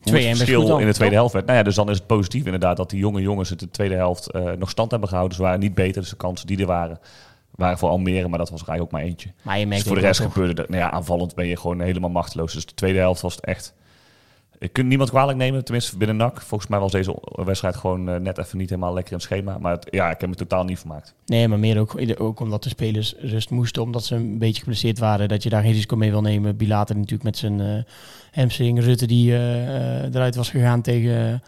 hoe 0.00 0.18
het 0.18 0.36
verschil 0.36 0.78
in 0.78 0.86
de 0.86 0.94
tweede 0.94 1.14
helft 1.14 1.32
werd. 1.32 1.46
Nou 1.46 1.58
ja, 1.58 1.64
dus 1.64 1.74
dan 1.74 1.90
is 1.90 1.96
het 1.96 2.06
positief 2.06 2.44
inderdaad 2.44 2.76
dat 2.76 2.90
die 2.90 2.98
jonge 2.98 3.20
jongens 3.20 3.50
het 3.50 3.60
in 3.60 3.66
de 3.66 3.72
tweede 3.72 3.94
helft 3.94 4.32
nog 4.58 4.70
stand 4.70 4.90
hebben 4.90 5.08
gehouden. 5.08 5.36
Ze 5.36 5.42
waren 5.42 5.60
niet 5.60 5.74
beter, 5.74 6.00
dus 6.00 6.10
de 6.10 6.16
kansen 6.16 6.46
die 6.46 6.58
er 6.58 6.66
waren 6.66 6.98
waren 7.50 7.78
voor 7.78 7.88
Almere, 7.88 8.28
maar 8.28 8.38
dat 8.38 8.50
was 8.50 8.60
er 8.62 8.68
eigenlijk 8.68 8.82
ook 8.82 9.00
maar 9.00 9.10
eentje. 9.10 9.32
Maar 9.42 9.58
je 9.58 9.66
dus 9.66 9.82
voor 9.82 9.94
de 9.94 10.00
rest 10.00 10.20
gebeurde 10.20 10.54
dat. 10.54 10.68
Nou 10.68 10.80
ja, 10.80 10.90
aanvallend 10.90 11.34
ben 11.34 11.46
je 11.46 11.56
gewoon 11.56 11.80
helemaal 11.80 12.10
machteloos. 12.10 12.52
Dus 12.52 12.66
de 12.66 12.74
tweede 12.74 12.98
helft 12.98 13.20
was 13.20 13.34
het 13.34 13.44
echt. 13.44 13.74
Ik 14.58 14.72
kan 14.72 14.86
niemand 14.86 15.10
kwalijk 15.10 15.38
nemen, 15.38 15.64
tenminste 15.64 15.96
binnen 15.96 16.16
NAC. 16.16 16.40
Volgens 16.40 16.70
mij 16.70 16.78
was 16.78 16.92
deze 16.92 17.22
wedstrijd 17.30 17.76
gewoon 17.76 18.08
uh, 18.08 18.16
net 18.16 18.38
even 18.38 18.58
niet 18.58 18.70
helemaal 18.70 18.94
lekker 18.94 19.12
in 19.12 19.18
het 19.18 19.26
schema. 19.26 19.58
Maar 19.58 19.78
ja, 19.90 20.10
ik 20.10 20.20
heb 20.20 20.28
me 20.28 20.34
totaal 20.34 20.64
niet 20.64 20.78
vermaakt. 20.78 21.14
Nee, 21.26 21.48
maar 21.48 21.58
meer 21.58 21.78
ook, 21.78 22.00
ook 22.18 22.40
omdat 22.40 22.62
de 22.62 22.68
spelers 22.68 23.14
rust 23.18 23.50
moesten, 23.50 23.82
omdat 23.82 24.04
ze 24.04 24.14
een 24.14 24.38
beetje 24.38 24.58
geblesseerd 24.58 24.98
waren. 24.98 25.28
Dat 25.28 25.42
je 25.42 25.48
daar 25.48 25.62
geen 25.62 25.72
risico 25.72 25.96
mee 25.96 26.10
wil 26.10 26.20
nemen. 26.20 26.56
Bilater 26.56 26.94
natuurlijk 26.94 27.22
met 27.22 27.36
zijn 27.36 27.60
uh, 27.60 27.82
hamstring. 28.32 28.80
Rutte 28.80 29.06
die 29.06 29.30
uh, 29.30 30.02
eruit 30.02 30.34
was 30.34 30.50
gegaan 30.50 30.82
tegen... 30.82 31.42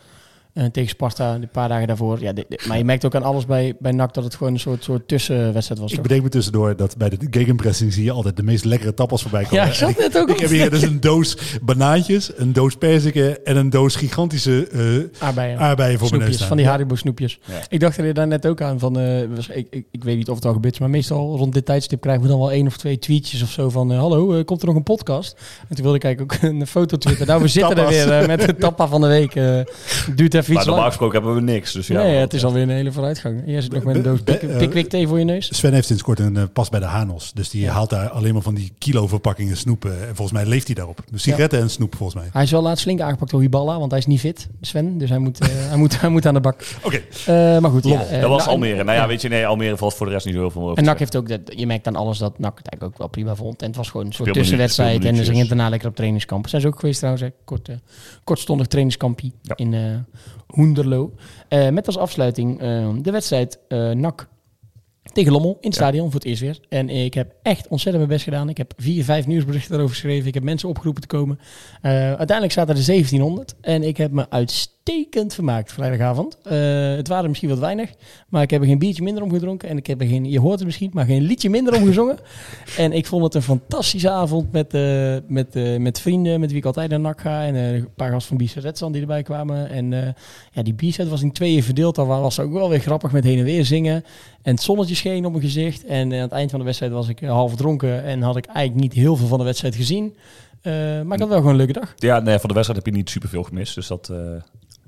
Uh, 0.58 0.64
tegen 0.64 0.88
Sparta 0.88 1.34
een 1.34 1.48
paar 1.48 1.68
dagen 1.68 1.86
daarvoor. 1.86 2.20
Ja, 2.20 2.32
de, 2.32 2.44
de, 2.48 2.60
maar 2.68 2.78
je 2.78 2.84
merkt 2.84 3.04
ook 3.04 3.14
aan 3.14 3.22
alles 3.22 3.46
bij, 3.46 3.76
bij 3.78 3.92
NAC 3.92 4.14
dat 4.14 4.24
het 4.24 4.34
gewoon 4.34 4.52
een 4.52 4.60
soort, 4.60 4.84
soort 4.84 5.08
tussenwedstrijd 5.08 5.80
was. 5.80 5.92
Ik 5.92 6.02
bedenk 6.02 6.22
me 6.22 6.28
tussendoor 6.28 6.76
dat 6.76 6.96
bij 6.96 7.08
de 7.08 7.16
gegenpressing 7.30 7.92
zie 7.92 8.04
je 8.04 8.10
altijd 8.10 8.36
de 8.36 8.42
meest 8.42 8.64
lekkere 8.64 8.94
tappels 8.94 9.22
voorbij 9.22 9.42
komen. 9.42 9.56
Ja, 9.56 9.64
ik 9.64 9.74
zat 9.74 9.98
net 9.98 10.18
ook 10.18 10.28
Ik, 10.28 10.34
ik 10.34 10.40
heb 10.40 10.50
hier 10.50 10.70
dus 10.70 10.82
een 10.82 11.00
doos 11.00 11.36
banaantjes, 11.62 12.30
een 12.36 12.52
doos 12.52 12.76
perziken 12.76 13.44
en 13.44 13.56
een 13.56 13.70
doos 13.70 13.96
gigantische 13.96 14.68
uh, 14.72 15.22
aardbeien. 15.22 15.58
aardbeien 15.58 15.98
voor 15.98 16.08
snoepjes, 16.08 16.42
Van 16.42 16.56
die 16.56 16.66
Haribo 16.66 16.94
snoepjes. 16.94 17.38
Ja. 17.44 17.54
Ik 17.68 17.80
dacht 17.80 17.96
er 17.96 18.14
daar 18.14 18.26
net 18.26 18.46
ook 18.46 18.60
aan 18.60 18.78
van, 18.78 18.98
uh, 18.98 19.20
ik, 19.20 19.66
ik, 19.70 19.86
ik, 19.90 20.04
weet 20.04 20.16
niet 20.16 20.28
of 20.28 20.34
het 20.34 20.44
al 20.44 20.52
gebeurt, 20.52 20.80
maar 20.80 20.90
meestal 20.90 21.36
rond 21.36 21.52
dit 21.52 21.64
tijdstip 21.64 22.00
krijgen 22.00 22.22
we 22.22 22.28
dan 22.28 22.38
wel 22.38 22.52
één 22.52 22.66
of 22.66 22.76
twee 22.76 22.98
tweetjes 22.98 23.42
of 23.42 23.50
zo 23.50 23.70
van, 23.70 23.92
uh, 23.92 23.98
hallo, 23.98 24.44
komt 24.44 24.60
er 24.60 24.66
nog 24.66 24.76
een 24.76 24.82
podcast? 24.82 25.36
En 25.68 25.74
toen 25.74 25.82
wilde 25.82 25.98
ik 25.98 26.04
eigenlijk 26.04 26.34
ook 26.34 26.42
een 26.50 26.66
foto 26.66 26.96
twitteren. 26.96 27.26
Nou, 27.28 27.42
we 27.42 27.48
zitten 27.48 27.76
er 27.76 27.88
weer 27.88 28.26
met 28.26 28.40
de 28.40 28.56
tappa 28.56 28.86
van 28.86 29.00
de 29.00 29.06
week. 29.06 29.32
duurt 30.14 30.34
even 30.34 30.47
iets 30.56 30.66
normaal 30.66 30.86
gesproken 30.86 31.14
hebben 31.14 31.34
we 31.34 31.52
niks. 31.52 31.72
Dus 31.72 31.86
ja, 31.86 32.02
nee, 32.02 32.14
het 32.14 32.34
is 32.34 32.44
alweer 32.44 32.62
een 32.62 32.68
hele 32.68 32.92
vooruitgang. 32.92 33.42
Jij 33.46 33.60
zit 33.60 33.72
nog 33.72 33.84
met 33.84 33.96
een 33.96 34.02
doos 34.02 34.20
Pickwick 34.22 34.88
thee 34.88 35.08
voor 35.08 35.18
je 35.18 35.24
neus. 35.24 35.56
Sven 35.56 35.72
heeft 35.72 35.86
sinds 35.86 36.02
kort 36.02 36.18
een 36.18 36.34
uh, 36.34 36.42
pas 36.52 36.68
bij 36.68 36.80
de 36.80 36.86
Hanos. 36.86 37.32
Dus 37.32 37.50
die 37.50 37.62
ja. 37.62 37.72
haalt 37.72 37.90
daar 37.90 38.08
alleen 38.08 38.32
maar 38.32 38.42
van 38.42 38.54
die 38.54 38.72
kilo 38.78 39.06
verpakkingen 39.06 39.56
snoepen. 39.56 39.92
En 39.92 40.16
volgens 40.16 40.32
mij 40.32 40.46
leeft 40.46 40.66
hij 40.66 40.74
daarop. 40.74 41.00
Dus 41.10 41.22
sigaretten 41.22 41.58
ja. 41.58 41.64
en 41.64 41.70
snoep 41.70 41.94
volgens 41.94 42.20
mij. 42.20 42.30
Hij 42.32 42.42
is 42.42 42.50
wel 42.50 42.62
laatst 42.62 42.82
flink 42.82 43.00
aangepakt 43.00 43.30
door 43.30 43.40
Hiballa, 43.40 43.78
want 43.78 43.90
hij 43.90 44.00
is 44.00 44.06
niet 44.06 44.20
fit, 44.20 44.48
Sven. 44.60 44.98
Dus 44.98 45.08
hij 45.08 45.18
moet, 45.18 45.42
uh, 45.42 45.48
hij 45.70 45.76
moet, 45.76 46.00
hij 46.00 46.10
moet 46.10 46.26
aan 46.26 46.34
de 46.34 46.40
bak. 46.40 46.64
Oké. 46.82 47.02
Okay. 47.26 47.54
Uh, 47.54 47.60
maar 47.60 47.70
goed. 47.70 47.84
Ja, 47.84 47.98
dat 48.20 48.28
was 48.28 48.38
nou, 48.38 48.50
Almere. 48.50 48.84
Nou 48.84 48.98
ja, 48.98 49.06
weet 49.06 49.22
je, 49.22 49.28
nee, 49.28 49.46
Almere 49.46 49.76
valt 49.76 49.94
voor 49.94 50.06
de 50.06 50.12
rest 50.12 50.26
niet 50.26 50.34
zo 50.34 50.40
heel 50.40 50.50
veel 50.50 50.62
over. 50.62 50.78
En 50.78 50.84
NAC 50.84 50.98
heeft 50.98 51.16
ook, 51.16 51.28
dat, 51.28 51.40
je 51.46 51.66
merkt 51.66 51.86
aan 51.86 51.96
alles 51.96 52.18
dat 52.18 52.38
NAC 52.38 52.58
het 52.58 52.68
eigenlijk 52.68 52.92
ook 52.92 52.98
wel 52.98 53.08
prima 53.08 53.34
vond. 53.34 53.62
En 53.62 53.68
het 53.68 53.76
was 53.76 53.90
gewoon 53.90 54.06
een 54.06 54.12
soort 54.12 54.32
tussenwedstrijd. 54.32 55.04
En 55.04 55.16
ze 55.16 55.24
gingen 55.24 55.48
daarna 55.48 55.68
lekker 55.68 55.88
op 55.88 55.96
trainingskamp. 55.96 56.48
Zijn 56.48 56.62
ze 56.62 56.68
ook 56.68 56.80
geweest 56.80 56.98
trouwens, 56.98 57.24
hè? 57.24 57.30
Kort, 57.44 57.68
kortstondig 58.24 58.66
trainingskampje 58.66 59.30
in 59.54 60.04
Hoenderloo. 60.46 61.12
Uh, 61.48 61.68
met 61.68 61.86
als 61.86 61.98
afsluiting 61.98 62.62
uh, 62.62 62.88
de 63.02 63.10
wedstrijd 63.10 63.58
uh, 63.68 63.90
NAC 63.90 64.28
Tegen 65.12 65.32
Lommel 65.32 65.56
in 65.60 65.68
het 65.68 65.74
stadion 65.74 66.04
voor 66.04 66.20
het 66.20 66.28
eerst 66.28 66.40
weer. 66.40 66.58
En 66.68 66.88
ik 66.88 67.14
heb 67.14 67.34
echt 67.42 67.68
ontzettend 67.68 67.96
mijn 67.96 68.16
best 68.16 68.24
gedaan. 68.24 68.48
Ik 68.48 68.56
heb 68.56 68.72
vier, 68.76 69.04
vijf 69.04 69.26
nieuwsberichten 69.26 69.70
daarover 69.70 69.94
geschreven. 69.94 70.28
Ik 70.28 70.34
heb 70.34 70.42
mensen 70.42 70.68
opgeroepen 70.68 71.02
te 71.02 71.08
komen. 71.08 71.38
Uiteindelijk 71.82 72.52
staat 72.52 72.68
er 72.68 72.74
de 72.74 72.84
1700. 72.84 73.54
En 73.60 73.82
ik 73.82 73.96
heb 73.96 74.10
me 74.10 74.30
uitstekend 74.30 74.77
vermaakt 75.28 75.72
vrijdagavond. 75.72 76.38
Uh, 76.46 76.52
het 76.96 77.08
waren 77.08 77.28
misschien 77.28 77.48
wat 77.48 77.58
weinig. 77.58 77.90
Maar 78.28 78.42
ik 78.42 78.50
heb 78.50 78.60
er 78.60 78.66
geen 78.66 78.78
biertje 78.78 79.02
minder 79.02 79.22
om 79.22 79.32
gedronken. 79.32 79.68
En 79.68 79.76
ik 79.76 79.86
heb 79.86 80.00
er 80.00 80.06
geen, 80.06 80.30
je 80.30 80.40
hoort 80.40 80.58
het 80.58 80.64
misschien, 80.64 80.90
maar 80.92 81.04
geen 81.04 81.22
liedje 81.22 81.50
minder 81.50 81.74
om 81.74 81.84
gezongen. 81.84 82.18
en 82.76 82.92
ik 82.92 83.06
vond 83.06 83.24
het 83.24 83.34
een 83.34 83.42
fantastische 83.42 84.10
avond 84.10 84.52
met, 84.52 84.74
uh, 84.74 85.16
met, 85.26 85.78
met 85.78 86.00
vrienden. 86.00 86.40
Met 86.40 86.48
wie 86.48 86.58
ik 86.58 86.64
altijd 86.64 86.90
naar 86.90 87.00
NAC 87.00 87.20
ga. 87.20 87.44
En 87.44 87.54
een 87.54 87.88
paar 87.96 88.10
gasten 88.10 88.28
van 88.28 88.36
Bicet 88.36 88.92
die 88.92 89.00
erbij 89.00 89.22
kwamen. 89.22 89.70
En 89.70 90.14
ja, 90.52 90.62
die 90.62 90.74
Bicet 90.74 91.08
was 91.08 91.22
in 91.22 91.32
tweeën 91.32 91.62
verdeeld. 91.62 91.94
Dan 91.94 92.06
was 92.06 92.40
ook 92.40 92.52
wel 92.52 92.68
weer 92.68 92.80
grappig 92.80 93.12
met 93.12 93.24
heen 93.24 93.38
en 93.38 93.44
weer 93.44 93.64
zingen. 93.64 94.04
En 94.42 94.54
het 94.54 94.62
zonnetje 94.62 94.94
scheen 94.94 95.24
op 95.24 95.32
mijn 95.32 95.44
gezicht. 95.44 95.84
En 95.84 96.12
aan 96.12 96.18
het 96.18 96.32
eind 96.32 96.50
van 96.50 96.58
de 96.58 96.64
wedstrijd 96.64 96.92
was 96.92 97.08
ik 97.08 97.20
half 97.20 97.56
dronken. 97.56 98.04
En 98.04 98.22
had 98.22 98.36
ik 98.36 98.46
eigenlijk 98.46 98.80
niet 98.80 99.02
heel 99.02 99.16
veel 99.16 99.26
van 99.26 99.38
de 99.38 99.44
wedstrijd 99.44 99.74
gezien. 99.74 100.14
Uh, 100.62 100.72
maar 101.02 101.12
ik 101.12 101.20
had 101.20 101.28
wel 101.28 101.36
gewoon 101.36 101.50
een 101.50 101.56
leuke 101.56 101.72
dag. 101.72 101.94
Ja, 101.96 102.20
nee, 102.20 102.38
van 102.38 102.48
de 102.48 102.54
wedstrijd 102.54 102.84
heb 102.84 102.92
je 102.94 102.98
niet 103.00 103.10
superveel 103.10 103.42
gemist. 103.42 103.74
Dus 103.74 103.86
dat. 103.86 104.08
Uh, 104.12 104.18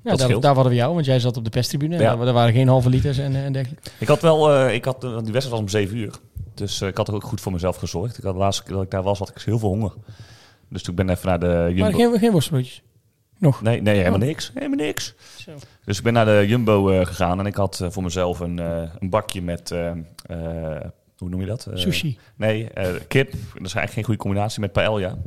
ja, 0.03 0.17
daar, 0.17 0.41
daar 0.41 0.55
hadden 0.55 0.73
we 0.73 0.79
jou, 0.79 0.95
want 0.95 1.07
jij 1.07 1.21
zat 1.21 1.37
op 1.37 1.45
de 1.45 1.51
pestribune. 1.51 1.99
Ja. 1.99 2.19
Er 2.19 2.33
waren 2.33 2.53
geen 2.53 2.69
halve 2.69 2.89
liters 2.89 3.19
en, 3.19 3.37
en 3.37 3.53
dergelijke. 3.53 3.91
Ik 3.99 4.09
had 4.09 4.21
wel, 4.21 4.55
uh, 4.55 4.75
ik 4.75 4.85
had, 4.85 5.01
die 5.01 5.11
wedstrijd 5.11 5.49
was 5.49 5.59
om 5.59 5.69
7 5.69 5.97
uur. 5.97 6.15
Dus 6.55 6.81
ik 6.81 6.97
had 6.97 7.09
er 7.09 7.15
ook 7.15 7.25
goed 7.25 7.41
voor 7.41 7.53
mezelf 7.53 7.77
gezorgd. 7.77 8.19
Ik 8.19 8.25
had 8.25 8.33
de 8.33 8.39
laatste 8.39 8.63
keer 8.63 8.73
dat 8.73 8.83
ik 8.83 8.91
daar 8.91 9.03
was, 9.03 9.19
had 9.19 9.29
ik 9.29 9.43
heel 9.43 9.59
veel 9.59 9.69
honger. 9.69 9.93
Dus 10.69 10.83
toen 10.83 10.95
ben 10.95 11.09
ik 11.09 11.17
even 11.17 11.29
naar 11.29 11.41
de 11.41 11.47
Jumbo. 11.47 11.83
Maar 11.83 11.93
geen, 11.93 12.19
geen 12.19 12.33
worstbroodjes? 12.33 12.83
Nog? 13.39 13.63
Nee, 13.63 13.83
nee 13.83 13.97
helemaal 13.97 14.21
oh. 14.21 14.27
niks. 14.27 14.51
Helemaal 14.55 14.87
niks. 14.87 15.15
Zo. 15.39 15.51
Dus 15.85 15.99
ik 15.99 16.05
ben 16.05 16.13
naar 16.13 16.25
de 16.25 16.45
Jumbo 16.47 17.05
gegaan 17.05 17.39
en 17.39 17.47
ik 17.47 17.55
had 17.55 17.87
voor 17.89 18.03
mezelf 18.03 18.41
een, 18.41 18.59
een 18.99 19.11
bakje 19.11 19.43
met 19.43 19.75
hoe 21.19 21.29
noem 21.29 21.41
je 21.41 21.47
dat? 21.47 21.69
Sushi. 21.75 22.19
Nee, 22.37 22.69
kip. 23.09 23.31
Dat 23.31 23.41
is 23.43 23.75
eigenlijk 23.75 23.93
geen 23.93 24.05
goede 24.05 24.21
combinatie 24.21 24.61
met 24.61 24.73
paella. 24.73 25.19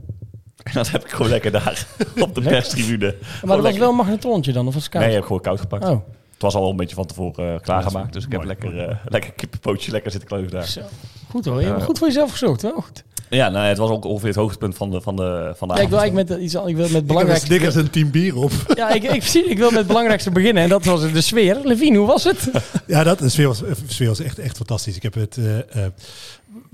En 0.73 0.73
dat 0.73 0.91
heb 0.91 1.04
ik 1.04 1.10
gewoon 1.10 1.30
lekker 1.30 1.52
daar 1.52 1.88
op 2.19 2.36
de 2.36 2.41
perstribune. 2.41 3.15
Maar 3.43 3.56
dat 3.56 3.65
was 3.65 3.78
wel 3.78 3.89
een 3.89 3.95
magnetroontje 3.95 4.52
dan, 4.52 4.67
of 4.67 4.73
was 4.73 4.84
het 4.84 4.91
koud? 4.91 5.04
Nee, 5.04 5.12
ik 5.12 5.17
heb 5.17 5.28
gewoon 5.28 5.41
koud 5.41 5.60
gepakt. 5.60 5.84
Oh. 5.84 5.99
Het 6.32 6.41
was 6.41 6.56
al 6.56 6.69
een 6.69 6.76
beetje 6.76 6.95
van 6.95 7.06
tevoren 7.06 7.54
uh, 7.54 7.60
klaargemaakt. 7.60 8.13
Dus 8.13 8.26
ik 8.26 8.32
heb 8.32 8.43
lekker, 8.43 8.89
uh, 8.89 8.95
lekker 9.06 9.32
kippenpootje 9.32 9.91
lekker 9.91 10.12
zitten 10.12 10.30
kleuven 10.30 10.52
daar. 10.52 10.67
Zo. 10.67 10.82
Goed 11.30 11.45
hoor, 11.45 11.62
je 11.62 11.67
hebt 11.67 11.84
goed 11.84 11.97
voor 11.97 12.08
jezelf 12.08 12.32
gezorgd. 12.32 12.62
Wel 12.62 12.82
goed. 12.82 13.04
Ja, 13.30 13.49
nou, 13.49 13.65
het 13.65 13.78
was 13.78 13.89
ook 13.89 14.06
ongeveer 14.06 14.28
het 14.28 14.38
hoogtepunt 14.38 14.76
van 14.76 14.91
de, 14.91 15.02
van 15.02 15.15
de, 15.15 15.54
van 15.56 15.67
de 15.67 15.73
ja, 15.73 15.82
ik 15.82 15.89
wil 15.89 15.99
eigenlijk 15.99 16.30
met 16.30 16.39
iets 16.39 16.54
ik 16.54 16.76
wil 16.76 16.89
met 16.89 17.08
belangrijkste... 17.08 17.65
als 17.65 17.76
een 17.76 17.89
team 17.89 18.12
bier 18.12 18.38
op. 18.38 18.52
Ja, 18.76 18.89
ik, 18.89 19.04
ik, 19.04 19.23
ik 19.23 19.58
wil 19.58 19.69
met 19.69 19.78
het 19.78 19.88
belangrijkste 19.88 20.32
beginnen. 20.32 20.63
En 20.63 20.69
dat 20.69 20.86
was 20.86 21.12
de 21.12 21.21
sfeer. 21.21 21.60
Levine, 21.63 21.97
hoe 21.97 22.08
was 22.08 22.23
het? 22.23 22.49
Ja, 22.88 23.04
dat, 23.04 23.19
de 23.19 23.30
sfeer 23.30 23.47
was, 23.47 23.60
de 23.60 23.76
sfeer 23.88 24.08
was 24.08 24.19
echt, 24.19 24.39
echt 24.39 24.58
fantastisch. 24.58 24.95
Ik 24.95 25.04
heb 25.04 25.13
het... 25.13 25.38
Uh, 25.38 25.86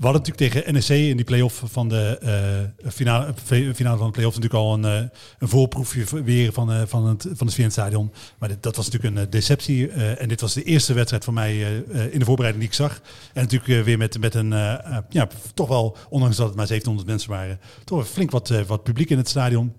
we 0.00 0.06
hadden 0.06 0.22
natuurlijk 0.22 0.54
tegen 0.54 0.74
NEC 0.74 1.08
in 1.10 1.16
die 1.16 1.24
play-off 1.24 1.62
van 1.64 1.88
de 1.88 2.20
uh, 2.84 2.90
finale, 2.92 3.34
finale 3.74 3.96
van 3.96 4.06
de 4.06 4.12
play-off 4.12 4.36
natuurlijk 4.36 4.54
al 4.54 4.74
een, 4.74 4.84
een 5.38 5.48
voorproefje 5.48 6.22
weer 6.22 6.52
van, 6.52 6.88
van 6.88 7.06
het, 7.06 7.26
van 7.32 7.46
het 7.46 7.72
stadion. 7.72 8.12
Maar 8.38 8.50
dat 8.60 8.76
was 8.76 8.90
natuurlijk 8.90 9.16
een 9.16 9.30
deceptie. 9.30 9.90
en 9.90 10.28
dit 10.28 10.40
was 10.40 10.54
de 10.54 10.62
eerste 10.62 10.92
wedstrijd 10.92 11.24
voor 11.24 11.32
mij 11.32 11.58
in 12.10 12.18
de 12.18 12.24
voorbereiding 12.24 12.64
die 12.64 12.72
ik 12.72 12.74
zag. 12.74 13.00
En 13.32 13.42
natuurlijk 13.42 13.84
weer 13.84 13.98
met, 13.98 14.20
met 14.20 14.34
een, 14.34 14.50
ja, 15.08 15.28
toch 15.54 15.68
wel, 15.68 15.96
ondanks 16.08 16.36
dat 16.36 16.46
het 16.46 16.56
maar 16.56 16.66
700 16.66 17.08
mensen 17.08 17.30
waren, 17.30 17.60
toch 17.84 18.08
flink 18.08 18.30
wat, 18.30 18.48
wat 18.66 18.82
publiek 18.82 19.10
in 19.10 19.18
het 19.18 19.28
stadion. 19.28 19.72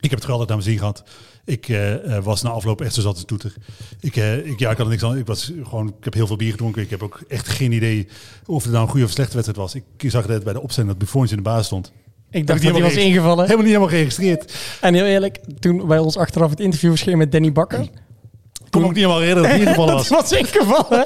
Ik 0.00 0.10
heb 0.10 0.18
het 0.18 0.28
wel 0.28 0.38
altijd 0.38 0.48
naar 0.48 0.58
mijn 0.58 0.70
zin 0.70 0.78
gehad. 0.78 1.04
Ik 1.44 1.68
uh, 1.68 2.18
was 2.22 2.42
na 2.42 2.50
afloop 2.50 2.80
echt 2.80 2.94
zo 2.94 3.00
zat 3.00 3.14
als 3.14 3.24
toeter. 3.24 3.54
Ik, 4.00 4.16
uh, 4.16 4.46
ik, 4.46 4.58
ja, 4.58 4.70
ik 4.70 4.76
had 4.76 4.86
er 4.86 4.92
niks 4.92 5.04
aan. 5.04 5.16
Ik, 5.16 5.26
was 5.26 5.52
gewoon, 5.62 5.88
ik 5.88 6.04
heb 6.04 6.14
heel 6.14 6.26
veel 6.26 6.36
bier 6.36 6.50
gedronken. 6.50 6.82
Ik 6.82 6.90
heb 6.90 7.02
ook 7.02 7.20
echt 7.28 7.48
geen 7.48 7.72
idee 7.72 8.08
of 8.46 8.62
het 8.62 8.72
nou 8.72 8.84
een 8.84 8.90
goede 8.90 9.04
of 9.04 9.10
slechte 9.10 9.32
wedstrijd 9.32 9.58
was. 9.60 9.74
Ik 9.74 10.10
zag 10.10 10.28
net 10.28 10.44
bij 10.44 10.52
de 10.52 10.60
opstelling 10.60 10.92
dat 10.92 11.00
Buffons 11.00 11.30
in 11.30 11.36
de 11.36 11.42
baas 11.42 11.66
stond. 11.66 11.92
Ik 12.30 12.46
dacht 12.46 12.62
dat 12.62 12.72
hij 12.72 12.82
was 12.82 12.94
ingevallen. 12.94 13.44
Helemaal 13.44 13.56
niet 13.56 13.66
helemaal 13.66 13.88
geregistreerd. 13.88 14.54
En 14.80 14.94
heel 14.94 15.04
eerlijk, 15.04 15.38
toen 15.58 15.86
bij 15.86 15.98
ons 15.98 16.16
achteraf 16.16 16.50
het 16.50 16.60
interview 16.60 16.90
verscheen 16.90 17.18
met 17.18 17.32
Danny 17.32 17.52
Bakker... 17.52 17.80
Ik 17.80 18.72
kon 18.72 18.82
ook 18.82 18.88
niet 18.88 19.04
helemaal 19.04 19.20
herinneren 19.20 19.50
dat 19.50 19.58
hij 19.58 19.66
ingevallen 19.66 19.94
was. 19.94 20.08
was 20.08 20.32
ingevallen. 20.32 21.04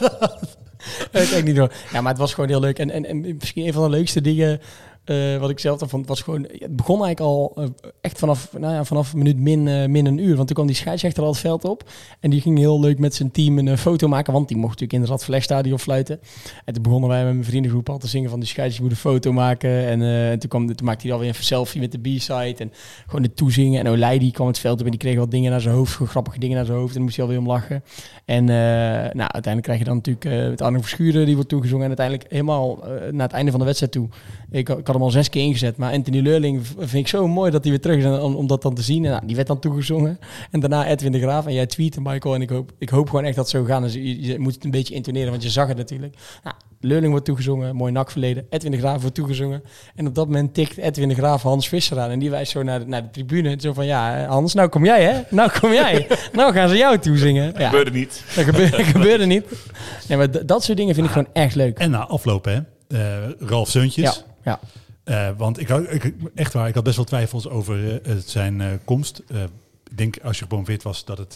ik 1.38 1.44
niet 1.44 1.56
door. 1.56 1.72
Ja, 1.92 2.00
maar 2.00 2.10
het 2.10 2.20
was 2.20 2.34
gewoon 2.34 2.50
heel 2.50 2.60
leuk. 2.60 2.78
En, 2.78 2.90
en, 2.90 3.04
en 3.06 3.36
misschien 3.38 3.66
een 3.66 3.72
van 3.72 3.82
de 3.82 3.96
leukste 3.96 4.20
dingen 4.20 4.60
uh, 5.10 5.36
wat 5.36 5.50
ik 5.50 5.58
zelf 5.58 5.80
vond, 5.86 6.06
was 6.06 6.20
gewoon... 6.20 6.42
Het 6.42 6.76
begon 6.76 7.04
eigenlijk 7.04 7.20
al 7.20 7.52
uh, 7.58 7.64
echt 8.00 8.18
vanaf, 8.18 8.52
nou 8.58 8.74
ja, 8.74 8.84
vanaf 8.84 9.14
minuut 9.14 9.38
min, 9.38 9.66
uh, 9.66 9.86
min 9.86 10.06
een 10.06 10.18
uur. 10.18 10.34
Want 10.34 10.46
toen 10.46 10.56
kwam 10.56 10.66
die 10.66 10.76
scheidsrechter 10.76 11.22
al 11.22 11.28
het 11.28 11.38
veld 11.38 11.64
op. 11.64 11.90
En 12.20 12.30
die 12.30 12.40
ging 12.40 12.58
heel 12.58 12.80
leuk 12.80 12.98
met 12.98 13.14
zijn 13.14 13.30
team 13.30 13.58
een 13.58 13.78
foto 13.78 14.08
maken. 14.08 14.32
Want 14.32 14.48
die 14.48 14.56
mocht 14.56 14.70
natuurlijk 14.70 14.92
in 14.92 15.00
het 15.00 15.10
Radverlegstadion 15.10 15.78
fluiten. 15.78 16.20
En 16.64 16.74
toen 16.74 16.82
begonnen 16.82 17.08
wij 17.08 17.24
met 17.24 17.32
mijn 17.32 17.44
vriendengroep 17.44 17.88
al 17.88 17.98
te 17.98 18.08
zingen 18.08 18.30
van... 18.30 18.38
die 18.38 18.48
scheidsrechter 18.48 18.88
moet 18.88 19.04
een 19.04 19.10
foto 19.10 19.32
maken. 19.32 19.86
En, 19.86 20.02
en 20.02 20.38
toen, 20.38 20.48
kwam, 20.48 20.74
toen 20.74 20.86
maakte 20.86 21.06
hij 21.06 21.14
alweer 21.14 21.28
een 21.28 21.44
selfie 21.44 21.80
met 21.80 21.92
de 21.92 21.98
B-side. 21.98 22.54
En 22.58 22.72
gewoon 23.06 23.22
de 23.22 23.34
toezingen. 23.34 23.80
En 23.80 23.88
Olij 23.88 24.18
die 24.18 24.32
kwam 24.32 24.46
het 24.46 24.58
veld 24.58 24.78
op 24.80 24.84
en 24.84 24.90
die 24.90 25.00
kreeg 25.00 25.16
wat 25.16 25.30
dingen 25.30 25.50
naar 25.50 25.60
zijn 25.60 25.74
hoofd. 25.74 25.94
Grappige 25.94 26.38
dingen 26.38 26.56
naar 26.56 26.66
zijn 26.66 26.78
hoofd. 26.78 26.88
En 26.88 26.94
dan 26.94 27.04
moest 27.04 27.16
hij 27.16 27.24
alweer 27.24 27.40
om 27.40 27.46
lachen. 27.46 27.82
En 28.24 28.44
nou, 28.44 29.30
uiteindelijk 29.30 29.62
krijg 29.62 29.78
je 29.78 29.84
dan 29.84 29.96
natuurlijk 29.96 30.50
het 30.50 30.62
Arno 30.62 30.80
Verschuren 30.80 31.26
die 31.26 31.34
wordt 31.34 31.50
toegezongen. 31.50 31.82
En 31.90 31.96
uiteindelijk 31.96 32.32
helemaal 32.32 32.78
naar 33.10 33.26
het 33.26 33.32
einde 33.32 33.50
van 33.50 33.60
de 33.60 33.66
wedstrijd 33.66 33.92
toe. 33.92 34.08
Ik, 34.50 34.68
ik 34.68 34.86
had 34.86 34.98
hem 35.00 35.08
al 35.08 35.14
zes 35.14 35.28
keer 35.28 35.42
ingezet. 35.42 35.76
Maar 35.76 35.92
Anthony 35.92 36.20
Leurling 36.20 36.66
vind 36.78 36.92
ik 36.92 37.08
zo 37.08 37.28
mooi 37.28 37.50
dat 37.50 37.62
hij 37.62 37.70
weer 37.70 37.80
terug 37.80 37.96
is 37.96 38.04
om, 38.04 38.34
om 38.34 38.46
dat 38.46 38.62
dan 38.62 38.74
te 38.74 38.82
zien. 38.82 39.04
En 39.04 39.10
nou, 39.10 39.26
die 39.26 39.36
werd 39.36 39.48
dan 39.48 39.58
toegezongen. 39.58 40.18
En 40.50 40.60
daarna 40.60 40.86
Edwin 40.86 41.12
de 41.12 41.20
Graaf. 41.20 41.46
En 41.46 41.52
jij 41.52 41.66
tweette 41.66 42.00
Michael. 42.00 42.34
En 42.34 42.42
ik 42.42 42.50
hoop, 42.50 42.72
ik 42.78 42.88
hoop 42.88 43.08
gewoon 43.08 43.24
echt 43.24 43.36
dat 43.36 43.52
het 43.52 43.60
zo 43.60 43.64
gaan. 43.64 43.82
Dus 43.82 43.92
je, 43.92 44.22
je, 44.22 44.38
moet 44.38 44.54
het 44.54 44.64
een 44.64 44.70
beetje 44.70 44.94
intoneren, 44.94 45.30
want 45.30 45.42
je 45.42 45.50
zag 45.50 45.68
het 45.68 45.76
natuurlijk. 45.76 46.16
Nou, 46.44 46.56
Leurling 46.80 47.10
wordt 47.10 47.26
toegezongen, 47.26 47.76
mooi 47.76 47.92
nakverleden. 47.92 48.46
Edwin 48.50 48.70
de 48.70 48.78
Graaf 48.78 49.00
wordt 49.00 49.14
toegezongen. 49.14 49.62
En 49.94 50.06
op 50.06 50.14
dat 50.14 50.26
moment 50.26 50.54
tikt 50.54 50.76
Edwin 50.76 51.08
de 51.08 51.14
Graaf 51.14 51.42
Hans 51.42 51.68
Visser 51.68 51.98
aan. 51.98 52.10
En 52.10 52.18
die 52.18 52.30
wijst 52.30 52.52
zo 52.52 52.62
naar 52.62 52.78
de, 52.78 52.86
naar 52.86 53.02
de 53.02 53.10
tribune. 53.10 53.56
Zo 53.60 53.72
van, 53.72 53.86
ja 53.86 54.26
Hans, 54.26 54.54
nou 54.54 54.68
kom 54.68 54.84
jij 54.84 55.02
hè? 55.02 55.20
Nou 55.30 55.50
kom 55.60 55.72
jij. 55.72 56.06
nou 56.32 56.52
gaan 56.52 56.68
ze 56.68 56.76
jou 56.76 56.98
toezingen. 56.98 57.44
Ja. 57.44 57.52
Dat 57.52 57.66
gebeurde 57.66 57.90
niet. 57.90 58.24
Dat 58.34 58.44
gebeurde, 58.44 58.84
gebeurde 58.84 59.26
niet. 59.26 59.44
Nee, 60.08 60.18
maar 60.18 60.46
dat 60.46 60.64
soort 60.64 60.78
dingen 60.78 60.94
vind 60.94 61.06
ik 61.06 61.12
gewoon 61.12 61.28
echt 61.32 61.54
leuk. 61.54 61.78
En 61.78 61.90
na 61.90 62.06
afloop 62.06 62.44
hè, 62.44 62.58
uh, 62.88 63.30
Ralf 63.38 63.68
Zeuntjes. 63.68 64.04
Ja, 64.04 64.50
ja. 64.50 64.60
Uh, 65.04 65.28
want 65.36 65.60
ik, 65.60 65.68
ik, 65.68 66.14
echt 66.34 66.52
waar, 66.52 66.68
ik 66.68 66.74
had 66.74 66.84
best 66.84 66.96
wel 66.96 67.04
twijfels 67.04 67.48
over 67.48 68.06
uh, 68.06 68.16
zijn 68.24 68.60
uh, 68.60 68.66
komst. 68.84 69.22
ik 69.90 69.96
denk 69.96 70.18
als 70.18 70.36
je 70.36 70.42
gepromoveerd 70.42 70.82
was 70.82 71.04
dat 71.04 71.18
het... 71.18 71.34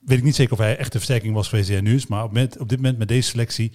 weet 0.00 0.18
ik 0.18 0.22
niet 0.22 0.34
zeker 0.34 0.52
of 0.52 0.58
hij 0.58 0.76
echt 0.76 0.94
een 0.94 1.00
versterking 1.00 1.34
was 1.34 1.48
VZN 1.48 1.82
nu 1.82 1.94
is. 1.94 2.06
Maar 2.06 2.24
op, 2.24 2.32
met, 2.32 2.58
op 2.58 2.68
dit 2.68 2.78
moment 2.78 2.98
met 2.98 3.08
deze 3.08 3.28
selectie 3.28 3.72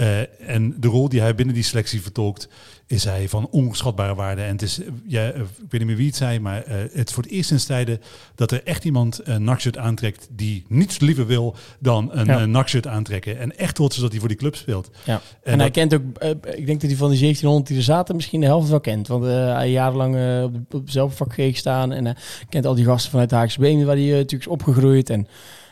uh, 0.00 0.50
en 0.50 0.74
de 0.80 0.88
rol 0.88 1.08
die 1.08 1.20
hij 1.20 1.34
binnen 1.34 1.54
die 1.54 1.64
selectie 1.64 2.02
vertolkt, 2.02 2.48
is 2.86 3.04
hij 3.04 3.28
van 3.28 3.48
onschatbare 3.50 4.14
waarde. 4.14 4.42
En 4.42 4.52
het 4.52 4.62
is, 4.62 4.80
ja, 5.06 5.26
ik 5.26 5.34
weet 5.68 5.70
niet 5.70 5.86
meer 5.86 5.96
wie 5.96 6.06
het 6.06 6.16
zei, 6.16 6.40
maar 6.40 6.68
uh, 6.68 6.74
het 6.92 7.08
is 7.08 7.14
voor 7.14 7.22
het 7.22 7.32
eerst 7.32 7.50
in 7.50 7.58
tijden 7.58 8.00
dat 8.34 8.50
er 8.50 8.64
echt 8.64 8.84
iemand 8.84 9.20
een 9.24 9.44
nakshirt 9.44 9.78
aantrekt 9.78 10.28
die 10.30 10.64
niets 10.68 11.00
liever 11.00 11.26
wil 11.26 11.56
dan 11.78 12.10
een, 12.12 12.56
ja. 12.56 12.80
aantrekken. 12.82 13.38
En 13.38 13.58
echt 13.58 13.74
trots 13.74 13.96
is 13.96 14.02
dat 14.02 14.10
hij 14.10 14.20
voor 14.20 14.28
die 14.28 14.36
club 14.36 14.56
speelt. 14.56 14.90
Ja. 15.04 15.14
En, 15.14 15.20
en 15.42 15.50
dat, 15.52 15.60
hij 15.60 15.70
kent 15.70 15.94
ook, 15.94 16.02
uh, 16.22 16.30
ik 16.30 16.66
denk 16.66 16.80
dat 16.80 16.90
hij 16.90 16.98
van 16.98 17.10
die 17.10 17.20
1700 17.20 17.66
die 17.66 17.76
er 17.76 17.82
zaten 17.82 18.16
misschien 18.16 18.40
de 18.40 18.46
helft 18.46 18.68
wel 18.68 18.80
kent. 18.80 19.08
Want 19.08 19.24
hij 19.24 19.70
jarenlang 19.70 20.14
op, 20.44 20.52
de, 20.54 20.76
op 20.76 20.82
hetzelfde 20.82 21.16
vak 21.16 21.32
gestaan 21.34 21.92
en 21.92 22.16
kent 22.48 22.66
al 22.66 22.74
die 22.74 22.84
gasten 22.84 23.10
vanuit 23.10 23.30
de 23.30 23.36
Haagse 23.36 23.60
Benen 23.60 23.86
waar 23.86 23.96
hij 23.96 24.04
natuurlijk 24.04 24.32
is 24.32 24.46
opgegroeid. 24.46 25.10
En 25.10 25.26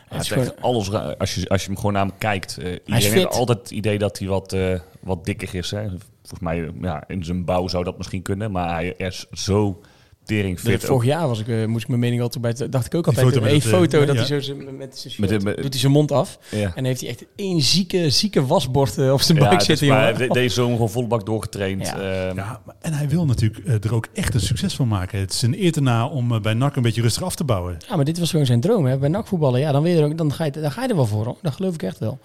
het 0.09 0.21
is 0.21 0.31
echt 0.31 0.61
alles, 0.61 0.91
als 0.91 1.35
je, 1.35 1.49
als 1.49 1.61
je 1.61 1.67
hem 1.67 1.77
gewoon 1.77 1.93
naar 1.93 2.05
hem 2.05 2.17
kijkt. 2.17 2.57
Uh, 2.59 2.65
iedereen 2.85 3.11
heeft 3.11 3.31
altijd 3.31 3.57
het 3.57 3.71
idee 3.71 3.97
dat 3.97 4.19
hij 4.19 4.27
wat, 4.27 4.53
uh, 4.53 4.79
wat 4.99 5.25
dikker 5.25 5.55
is. 5.55 5.71
Hè. 5.71 5.87
Volgens 6.21 6.39
mij, 6.39 6.71
ja, 6.81 7.03
in 7.07 7.23
zijn 7.23 7.45
bouw 7.45 7.67
zou 7.67 7.83
dat 7.83 7.97
misschien 7.97 8.21
kunnen. 8.21 8.51
Maar 8.51 8.73
hij 8.73 8.93
is 8.97 9.25
zo 9.31 9.81
tering 10.25 10.59
fit. 10.59 10.83
Vorig 10.85 11.05
jaar 11.05 11.27
was 11.27 11.39
ik, 11.39 11.47
uh, 11.47 11.65
moest 11.65 11.83
ik 11.83 11.87
mijn 11.87 11.99
mening 11.99 12.21
altijd 12.21 12.41
bij. 12.41 12.69
Dacht 12.69 12.85
ik 12.85 12.95
ook 12.95 13.07
altijd. 13.07 13.25
Een 13.25 13.61
foto, 13.61 13.99
met, 13.99 14.07
dat 14.07 14.27
hij 14.27 14.41
zo 14.41 14.55
met 14.77 14.97
zijn 14.97 15.13
shirt, 15.13 15.43
met, 15.43 15.55
doet 15.55 15.71
hij 15.71 15.79
zijn 15.79 15.91
mond 15.91 16.11
af. 16.11 16.39
Ja. 16.51 16.71
En 16.75 16.85
heeft 16.85 17.01
hij 17.01 17.09
echt 17.09 17.25
één 17.35 17.61
zieke, 17.61 18.09
zieke 18.09 18.45
wasbord 18.45 18.97
uh, 18.97 19.13
op 19.13 19.21
zijn 19.21 19.37
buik 19.37 19.61
zitten. 19.61 19.87
Maar 19.87 20.27
deze 20.27 20.53
zomer 20.53 20.73
gewoon 20.73 20.89
volle 20.89 21.07
bak 21.07 21.25
doorgetraind. 21.25 21.87
Ja. 21.87 22.27
Uh, 22.29 22.35
ja, 22.35 22.61
en 22.81 22.93
hij 22.93 23.09
wil 23.09 23.25
natuurlijk 23.25 23.65
uh, 23.65 23.83
er 23.83 23.95
ook 23.95 24.07
echt 24.13 24.33
een 24.33 24.39
succes 24.39 24.75
van 24.75 24.87
maken. 24.87 25.19
Het 25.19 25.33
is 25.33 25.41
een 25.41 25.63
eer 25.63 25.81
na 25.81 26.07
om 26.07 26.41
bij 26.41 26.53
NAC 26.53 26.75
een 26.75 26.81
beetje 26.81 27.01
rustig 27.01 27.23
af 27.23 27.35
te 27.35 27.43
bouwen. 27.43 27.77
Ja, 27.87 27.95
maar 27.95 28.05
dit 28.05 28.19
was 28.19 28.29
gewoon 28.29 28.45
zijn 28.45 28.61
droom. 28.61 28.85
Hè. 28.85 28.97
Bij 28.97 29.09
NAC 29.09 29.27
voetballen, 29.27 29.59
ja, 29.59 29.71
dan, 29.71 29.83
weer 29.83 30.03
ook, 30.03 30.17
dan, 30.17 30.33
ga 30.33 30.45
je, 30.45 30.51
dan 30.51 30.71
ga 30.71 30.81
je 30.81 30.87
er 30.87 30.95
wel 30.95 31.05
voor. 31.05 31.25
Hoor. 31.25 31.37
Dat 31.41 31.53
geloof 31.53 31.73
ik 31.73 31.83
echt 31.83 31.99
wel. 31.99 32.19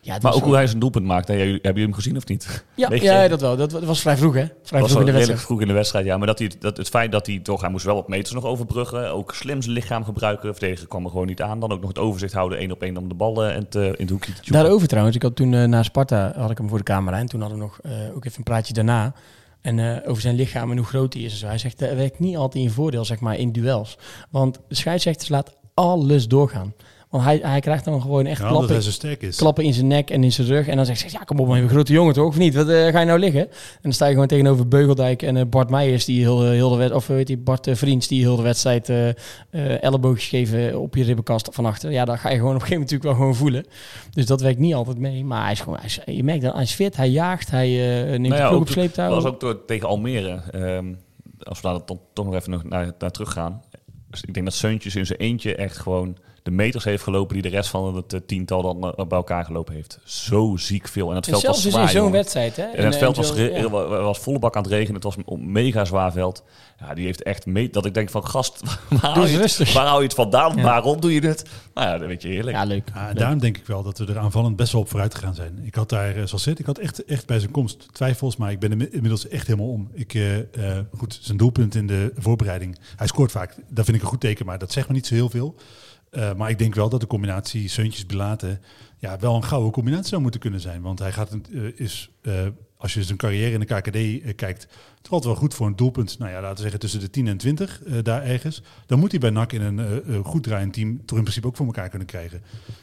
Ja, 0.00 0.18
maar 0.22 0.34
ook 0.34 0.42
hoe 0.42 0.54
hij 0.54 0.66
zijn 0.66 0.78
doelpunt 0.78 1.04
maakt. 1.04 1.28
Hebben 1.28 1.46
jullie 1.62 1.82
hem 1.82 1.92
gezien 1.92 2.16
of 2.16 2.26
niet? 2.26 2.64
Ja, 2.74 2.88
ja 2.92 3.28
dat 3.28 3.40
wel. 3.40 3.56
Dat 3.56 3.72
was 3.72 4.00
vrij 4.00 4.16
vroeg, 4.16 4.34
hè? 4.34 4.46
Vrij 4.62 4.80
was 4.80 4.90
vroeg 4.90 5.00
in 5.00 5.06
de 5.06 5.12
wedstrijd. 5.12 5.40
vroeg 5.40 5.60
in 5.60 5.66
de 5.66 5.72
wedstrijd, 5.72 6.04
ja. 6.04 6.16
Maar 6.16 6.26
dat 6.26 6.38
hij, 6.38 6.52
dat 6.58 6.76
het 6.76 6.88
feit 6.88 7.12
dat 7.12 7.26
hij 7.26 7.38
toch... 7.38 7.60
Hij 7.60 7.70
moest 7.70 7.84
wel 7.84 7.94
wat 7.94 8.08
meters 8.08 8.34
nog 8.34 8.44
overbruggen. 8.44 9.12
Ook 9.12 9.34
slim 9.34 9.62
zijn 9.62 9.74
lichaam 9.74 10.04
gebruiken. 10.04 10.54
Verdediger 10.54 10.88
kwam 10.88 11.04
er 11.04 11.10
gewoon 11.10 11.26
niet 11.26 11.42
aan. 11.42 11.60
Dan 11.60 11.72
ook 11.72 11.80
nog 11.80 11.88
het 11.88 11.98
overzicht 11.98 12.32
houden. 12.32 12.58
één 12.58 12.70
op 12.70 12.82
één 12.82 12.96
om 12.96 13.08
de 13.08 13.14
ballen 13.14 13.54
en 13.54 13.68
te, 13.68 13.84
in 13.84 13.94
het 13.96 14.10
hoekje 14.10 14.32
te 14.32 14.52
Daarover 14.52 14.88
trouwens. 14.88 15.16
Ik 15.16 15.22
had 15.22 15.36
toen 15.36 15.52
uh, 15.52 15.64
na 15.64 15.82
Sparta 15.82 16.32
had 16.36 16.50
ik 16.50 16.58
hem 16.58 16.68
voor 16.68 16.78
de 16.78 16.84
camera. 16.84 17.18
En 17.18 17.26
toen 17.26 17.40
hadden 17.40 17.58
we 17.58 17.64
nog 17.64 17.78
uh, 17.86 18.16
ook 18.16 18.24
even 18.24 18.38
een 18.38 18.44
praatje 18.44 18.74
daarna. 18.74 19.14
En 19.60 19.78
uh, 19.78 19.96
over 20.06 20.22
zijn 20.22 20.34
lichaam 20.34 20.70
en 20.70 20.76
hoe 20.76 20.86
groot 20.86 21.14
hij 21.14 21.22
is. 21.22 21.32
En 21.32 21.38
zo. 21.38 21.46
Hij 21.46 21.58
zegt, 21.58 21.78
dat 21.78 21.94
werkt 21.94 22.18
niet 22.18 22.36
altijd 22.36 22.64
in 22.64 22.70
voordeel, 22.70 23.04
zeg 23.04 23.20
maar, 23.20 23.36
in 23.36 23.52
duels. 23.52 23.98
Want 24.30 24.60
de 24.68 24.74
scheidsrechter 24.74 25.30
laat 25.30 25.56
alles 25.74 26.28
doorgaan. 26.28 26.74
Want 27.10 27.24
hij, 27.24 27.38
hij 27.42 27.60
krijgt 27.60 27.84
dan 27.84 28.00
gewoon 28.00 28.26
echt 28.26 28.40
Ja, 28.40 28.48
klappen, 28.48 28.72
hij 28.72 28.80
zo 28.80 28.90
sterk 28.90 29.22
is. 29.22 29.36
klappen 29.36 29.64
in 29.64 29.74
zijn 29.74 29.86
nek 29.86 30.10
en 30.10 30.24
in 30.24 30.32
zijn 30.32 30.46
rug. 30.46 30.66
En 30.66 30.76
dan 30.76 30.86
zegt 30.86 31.00
ze, 31.00 31.06
ja 31.10 31.18
kom 31.18 31.38
op, 31.40 31.48
maar 31.48 31.62
je 31.62 31.68
grote 31.68 31.92
jongen 31.92 32.14
toch, 32.14 32.26
of 32.26 32.38
niet? 32.38 32.54
Wat 32.54 32.68
eh, 32.68 32.86
ga 32.86 33.00
je 33.00 33.06
nou 33.06 33.18
liggen? 33.18 33.40
En 33.50 33.78
dan 33.82 33.92
sta 33.92 34.06
je 34.06 34.12
gewoon 34.12 34.26
tegenover 34.26 34.68
Beugeldijk 34.68 35.22
en 35.22 35.36
eh, 35.36 35.46
Bart 35.46 35.70
Meijers, 35.70 36.04
die 36.04 36.20
heel, 36.20 36.42
heel 36.42 36.70
de 36.70 36.76
wedstrijd, 36.76 37.02
of 37.02 37.06
weet 37.06 37.28
je, 37.28 37.36
Bart 37.36 37.66
eh, 37.66 37.74
Vriends, 37.74 38.08
die 38.08 38.20
heel 38.20 38.36
de 38.36 38.42
wedstrijd 38.42 38.88
eh 38.88 39.08
eh, 39.50 39.82
elleboogjes 39.82 40.28
geven 40.28 40.80
op 40.80 40.96
je 40.96 41.04
ribbenkast 41.04 41.48
van 41.52 41.66
achter. 41.66 41.90
Ja, 41.90 42.04
dat 42.04 42.18
ga 42.18 42.30
je 42.30 42.36
gewoon 42.36 42.54
op 42.54 42.60
een 42.60 42.66
gegeven 42.66 42.80
moment 42.80 42.90
natuurlijk 42.90 43.18
wel 43.18 43.26
gewoon 43.26 43.34
voelen. 43.34 43.66
Dus 44.10 44.26
dat 44.26 44.40
werkt 44.40 44.58
niet 44.58 44.74
altijd 44.74 44.98
mee. 44.98 45.24
Maar 45.24 45.42
hij 45.42 45.52
is 45.52 45.60
gewoon, 45.60 45.78
hij 45.78 45.86
is, 45.86 46.00
je 46.06 46.24
merkt 46.24 46.42
dat 46.42 46.52
hij 46.52 46.62
is 46.62 46.72
fit, 46.72 46.96
hij 46.96 47.08
jaagt, 47.08 47.50
hij 47.50 47.66
eh, 47.66 48.08
neemt 48.08 48.18
Nou 48.18 48.34
de 48.34 48.36
ja, 48.36 48.48
ploeg 48.48 48.60
ook 48.60 48.66
op 48.66 48.68
sleeptouw. 48.68 49.10
Dat 49.10 49.22
was 49.22 49.32
ook 49.32 49.40
door, 49.40 49.64
tegen 49.64 49.88
Almere. 49.88 50.42
Ehm, 50.50 50.94
als 51.42 51.60
we 51.60 51.68
daar 51.68 51.80
dan 51.86 52.00
toch 52.12 52.24
nog 52.24 52.34
even 52.34 52.50
nog 52.50 52.64
naar, 52.64 52.92
naar 52.98 53.10
terug 53.10 53.32
gaan. 53.32 53.62
Dus 54.10 54.22
ik 54.22 54.34
denk 54.34 54.46
dat 54.46 54.54
Seuntjes 54.54 54.96
in 54.96 55.06
zijn 55.06 55.18
eentje 55.18 55.54
echt 55.54 55.76
gewoon 55.76 56.16
de 56.48 56.54
meters 56.54 56.84
heeft 56.84 57.02
gelopen 57.02 57.34
die 57.34 57.42
de 57.42 57.48
rest 57.48 57.70
van 57.70 57.96
het 57.96 58.12
eh, 58.12 58.20
tiental 58.26 58.62
dan 58.62 58.76
eh, 58.96 59.06
bij 59.06 59.18
elkaar 59.18 59.44
gelopen 59.44 59.74
heeft. 59.74 59.98
Zo 60.04 60.56
ziek 60.56 60.88
veel. 60.88 61.10
En 61.10 61.16
het 61.16 61.26
En 61.26 61.32
veld 61.32 61.46
was 61.46 61.62
dus 61.62 61.72
zwaar, 61.72 61.82
in 61.84 61.88
zo'n 61.88 62.10
wedstrijd, 62.10 62.56
hè? 62.56 62.62
En 62.62 62.84
het 62.84 62.94
eh, 62.94 63.00
veld 63.00 63.16
was, 63.16 63.32
ja. 63.36 63.68
was 63.68 64.18
volle 64.18 64.38
bak 64.38 64.56
aan 64.56 64.62
het 64.62 64.70
regenen. 64.72 64.94
Het 64.94 65.04
was 65.04 65.16
een 65.16 65.52
mega 65.52 65.84
zwaar 65.84 66.12
veld. 66.12 66.42
Ja, 66.80 66.94
die 66.94 67.04
heeft 67.04 67.22
echt 67.22 67.46
mee 67.46 67.70
dat 67.70 67.84
ik 67.86 67.94
denk 67.94 68.10
van 68.10 68.26
gast, 68.26 68.62
waar 68.88 69.00
hou, 69.00 69.28
je 69.28 69.38
het, 69.38 69.72
waar 69.72 69.86
hou 69.86 69.98
je 69.98 70.04
het 70.04 70.14
vandaan? 70.14 70.56
Ja. 70.56 70.62
Waarom 70.62 71.00
doe 71.00 71.14
je 71.14 71.20
het? 71.20 71.44
Nou 71.74 71.86
ja, 71.88 71.98
dat 71.98 72.06
weet 72.08 72.22
je 72.22 72.28
heerlijk. 72.28 72.56
Ja, 72.56 72.64
leuk. 72.64 72.88
Ja, 72.94 73.00
en 73.00 73.06
Leuk. 73.06 73.18
daarom 73.18 73.38
denk 73.38 73.56
ik 73.56 73.66
wel 73.66 73.82
dat 73.82 73.98
we 73.98 74.06
er 74.06 74.18
aanvallend 74.18 74.56
best 74.56 74.72
wel 74.72 74.80
op 74.80 74.88
vooruit 74.88 75.14
gegaan 75.14 75.34
zijn. 75.34 75.58
Ik 75.62 75.74
had 75.74 75.88
daar, 75.88 76.12
zoals 76.28 76.42
zit, 76.42 76.58
ik 76.58 76.66
had 76.66 76.78
echt, 76.78 77.04
echt 77.04 77.26
bij 77.26 77.38
zijn 77.38 77.50
komst 77.50 77.88
twijfels, 77.92 78.36
maar 78.36 78.50
ik 78.50 78.58
ben 78.58 78.70
inmi- 78.70 78.88
inmiddels 78.90 79.28
echt 79.28 79.46
helemaal 79.46 79.68
om. 79.70 79.90
Ik, 79.92 80.14
eh, 80.14 80.38
eh, 80.38 80.84
goed, 80.96 81.18
zijn 81.22 81.36
doelpunt 81.38 81.74
in 81.74 81.86
de 81.86 82.12
voorbereiding. 82.16 82.78
Hij 82.96 83.06
scoort 83.06 83.30
vaak, 83.30 83.54
dat 83.68 83.84
vind 83.84 83.96
ik 83.96 84.02
een 84.02 84.08
goed 84.08 84.20
teken, 84.20 84.46
maar 84.46 84.58
dat 84.58 84.72
zegt 84.72 84.88
me 84.88 84.94
niet 84.94 85.06
zo 85.06 85.14
heel 85.14 85.30
veel. 85.30 85.54
Eh, 86.10 86.34
maar 86.34 86.50
ik 86.50 86.58
denk 86.58 86.74
wel 86.74 86.88
dat 86.88 87.00
de 87.00 87.06
combinatie 87.06 87.68
Seuntjes 87.68 88.06
Bilaten 88.06 88.60
ja, 88.98 89.18
wel 89.18 89.34
een 89.34 89.44
gouden 89.44 89.72
combinatie 89.72 90.08
zou 90.08 90.22
moeten 90.22 90.40
kunnen 90.40 90.60
zijn. 90.60 90.82
Want 90.82 90.98
hij 90.98 91.12
gaat, 91.12 91.32
een- 91.32 91.46
eh, 91.52 91.80
is, 91.80 92.10
eh, 92.22 92.32
als 92.76 92.94
je 92.94 93.04
zijn 93.04 93.18
carrière 93.18 93.50
in 93.52 93.60
de 93.60 93.66
KKD 93.66 94.34
kijkt, 94.34 94.66
toch 95.02 95.12
altijd 95.12 95.24
wel 95.32 95.34
goed 95.42 95.54
voor 95.54 95.66
een 95.66 95.76
doelpunt. 95.76 96.18
Nou 96.18 96.30
ja, 96.30 96.40
laten 96.40 96.54
we 96.56 96.60
zeggen 96.62 96.80
tussen 96.80 97.00
de 97.00 97.10
10 97.10 97.26
en 97.28 97.36
20, 97.36 97.82
eh, 97.82 97.94
daar 98.02 98.22
ergens. 98.22 98.62
Dan 98.86 98.98
moet 98.98 99.10
hij 99.10 99.20
bij 99.20 99.30
NAC 99.30 99.52
in 99.52 99.62
een 99.62 100.24
goed 100.24 100.42
draaiend 100.42 100.72
team 100.72 101.04
toch 101.04 101.16
in 101.16 101.22
principe 101.22 101.46
ook 101.46 101.56
voor 101.56 101.66
elkaar 101.66 101.88
kunnen 101.88 102.06
krijgen. 102.08 102.42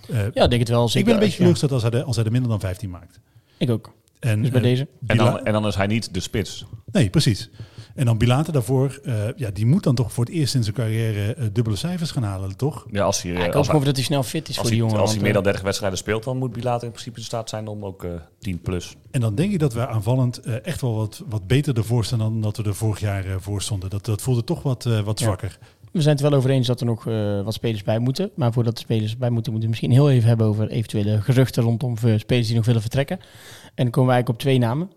Eh, 0.10 0.16
Ja, 0.34 0.44
ik 0.44 0.50
denk 0.50 0.52
het 0.62 0.70
wel. 0.70 0.86
ik 0.86 0.90
zeker. 0.92 1.06
ben 1.06 1.14
een 1.14 1.20
beetje 1.20 1.32
Ja, 1.32 1.38
teleurgesteld 1.38 1.72
als 1.72 1.82
hij, 1.84 1.92
er, 1.92 2.04
als 2.04 2.16
hij 2.16 2.26
er 2.26 2.32
minder 2.32 2.50
dan 2.50 2.60
15 2.60 2.90
maakt. 2.90 3.20
Ik 3.58 3.70
ook. 3.70 3.94
En, 4.20 4.42
Dus 4.42 4.52
bij 4.52 4.62
deze. 4.62 4.88
En 5.08 5.18
dan, 5.18 5.40
en 5.46 5.54
dan 5.54 5.68
is 5.68 5.76
hij 5.76 5.88
niet 5.88 6.14
de 6.14 6.20
spits. 6.20 6.66
Nee, 6.92 7.10
precies. 7.10 7.50
En 7.96 8.06
dan 8.06 8.18
Bilate 8.18 8.52
daarvoor, 8.52 9.00
eh, 9.04 9.14
ja, 9.36 9.50
die 9.52 9.66
moet 9.66 9.84
dan 9.84 9.96
toch 9.96 10.14
voor 10.14 10.26
het 10.26 10.34
eerst 10.34 10.56
in 10.56 10.64
zijn 10.64 10.76
carrière 10.76 11.34
eh, 11.34 11.46
dubbele 11.54 11.76
cijfers 11.76 12.12
gaan 12.12 12.24
halen, 12.24 12.56
toch? 12.58 12.86
Ja, 12.92 13.04
als 13.04 13.22
hij, 13.22 13.32
Ja, 13.32 13.38
eh, 13.38 13.46
ik 13.46 13.48
hoop 13.48 13.56
als, 13.56 13.66
hij, 13.68 13.72
gewoon 13.76 13.86
dat 13.88 13.96
hij 13.96 14.06
snel 14.06 14.24
fit 14.24 14.50
is 14.50 14.56
voor 14.56 14.64
hij, 14.64 14.74
die 14.74 14.82
jongen. 14.82 15.00
als 15.00 15.12
hij 15.12 15.22
meer 15.22 15.30
dan 15.34 15.38
eh, 15.42 15.46
30 15.48 15.64
wedstrijden 15.64 15.98
speelt, 16.00 16.24
dan 16.24 16.38
moet 16.38 16.52
Bilater 16.52 16.84
in 16.86 16.92
principe 16.92 17.18
in 17.20 17.24
staat 17.26 17.50
zijn 17.50 17.68
om 17.68 17.86
ook 17.86 18.04
eh 18.04 18.12
10 18.40 18.62
plus. 18.62 18.96
En 19.12 19.22
dan 19.22 19.36
denk 19.36 19.52
ik 19.54 19.60
dat 19.60 19.74
we 19.74 19.88
aanvallend 19.88 20.38
eh, 20.40 20.66
echt 20.66 20.82
wel 20.82 20.96
wat, 20.96 21.24
wat 21.30 21.48
beter 21.48 21.78
ervoor 21.78 22.06
staan 22.06 22.20
dan 22.20 22.42
dat 22.42 22.58
we 22.58 22.64
er 22.64 22.76
vorig 22.76 23.00
jaar 23.00 23.26
eh, 23.26 23.36
voor 23.40 23.62
stonden. 23.62 23.90
Dat, 23.90 24.06
dat 24.06 24.22
voelde 24.22 24.44
toch 24.44 24.62
wat, 24.64 24.86
eh, 24.86 25.00
wat 25.00 25.20
Ja. 25.20 25.26
zwakker. 25.26 25.58
We 25.92 26.02
zijn 26.02 26.16
het 26.16 26.24
er 26.24 26.30
wel 26.30 26.40
over 26.40 26.50
eens 26.52 26.68
dat 26.68 26.80
er 26.80 26.86
nog 26.86 27.08
eh, 27.08 27.42
wat 27.42 27.54
spelers 27.54 27.84
bij 27.84 28.00
moeten. 28.00 28.32
Maar 28.36 28.54
voordat 28.54 28.74
de 28.76 28.80
spelers 28.82 29.18
bij 29.18 29.30
moeten, 29.30 29.52
moeten 29.52 29.70
we 29.70 29.76
misschien 29.76 29.92
heel 29.92 30.10
even 30.12 30.28
hebben 30.28 30.48
over 30.48 30.70
eventuele 30.70 31.22
geruchten 31.22 31.64
rondom 31.64 31.96
eh, 32.04 32.18
spelers 32.18 32.48
die 32.48 32.56
nog 32.56 32.66
willen 32.66 32.82
vertrekken. 32.82 33.18
En 33.20 33.84
dan 33.84 33.90
komen 33.90 34.10
we 34.10 34.14
eigenlijk 34.16 34.30
op 34.30 34.38
twee 34.40 34.58
namen, 34.60 34.88
eh, 34.88 34.94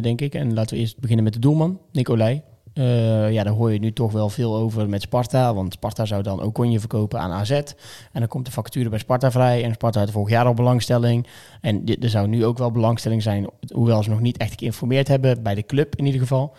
denk 0.00 0.20
ik. 0.20 0.34
En 0.34 0.54
laten 0.54 0.74
we 0.74 0.82
eerst 0.82 0.98
beginnen 0.98 1.24
met 1.24 1.32
de 1.32 1.38
doelman, 1.38 1.80
Nicolai. 1.92 2.42
Eh, 2.76 3.32
ja, 3.32 3.42
daar 3.44 3.52
hoor 3.52 3.72
je 3.72 3.78
nu 3.78 3.92
toch 3.92 4.12
wel 4.12 4.28
veel 4.28 4.56
over 4.56 4.88
met 4.88 5.02
Sparta. 5.02 5.54
Want 5.54 5.72
Sparta 5.72 6.04
zou 6.04 6.22
dan 6.22 6.42
Okonje 6.42 6.80
verkopen 6.80 7.20
aan 7.20 7.30
AZ. 7.30 7.50
En 7.50 7.74
dan 8.12 8.28
komt 8.28 8.44
de 8.46 8.52
vacature 8.52 8.88
bij 8.88 8.98
Sparta 8.98 9.30
vrij. 9.30 9.64
En 9.64 9.72
Sparta 9.72 10.00
had 10.00 10.10
vorig 10.10 10.30
jaar 10.30 10.46
al 10.46 10.54
belangstelling. 10.54 11.26
En 11.60 11.84
dit, 11.84 12.04
er 12.04 12.10
zou 12.10 12.28
nu 12.28 12.44
ook 12.44 12.58
wel 12.58 12.70
belangstelling 12.70 13.22
zijn. 13.22 13.46
Hoewel 13.72 14.02
ze 14.02 14.10
nog 14.10 14.20
niet 14.20 14.36
echt 14.36 14.58
geïnformeerd 14.58 15.08
hebben. 15.08 15.42
Bij 15.42 15.54
de 15.54 15.66
club 15.66 15.96
in 15.96 16.04
ieder 16.04 16.20
geval. 16.20 16.54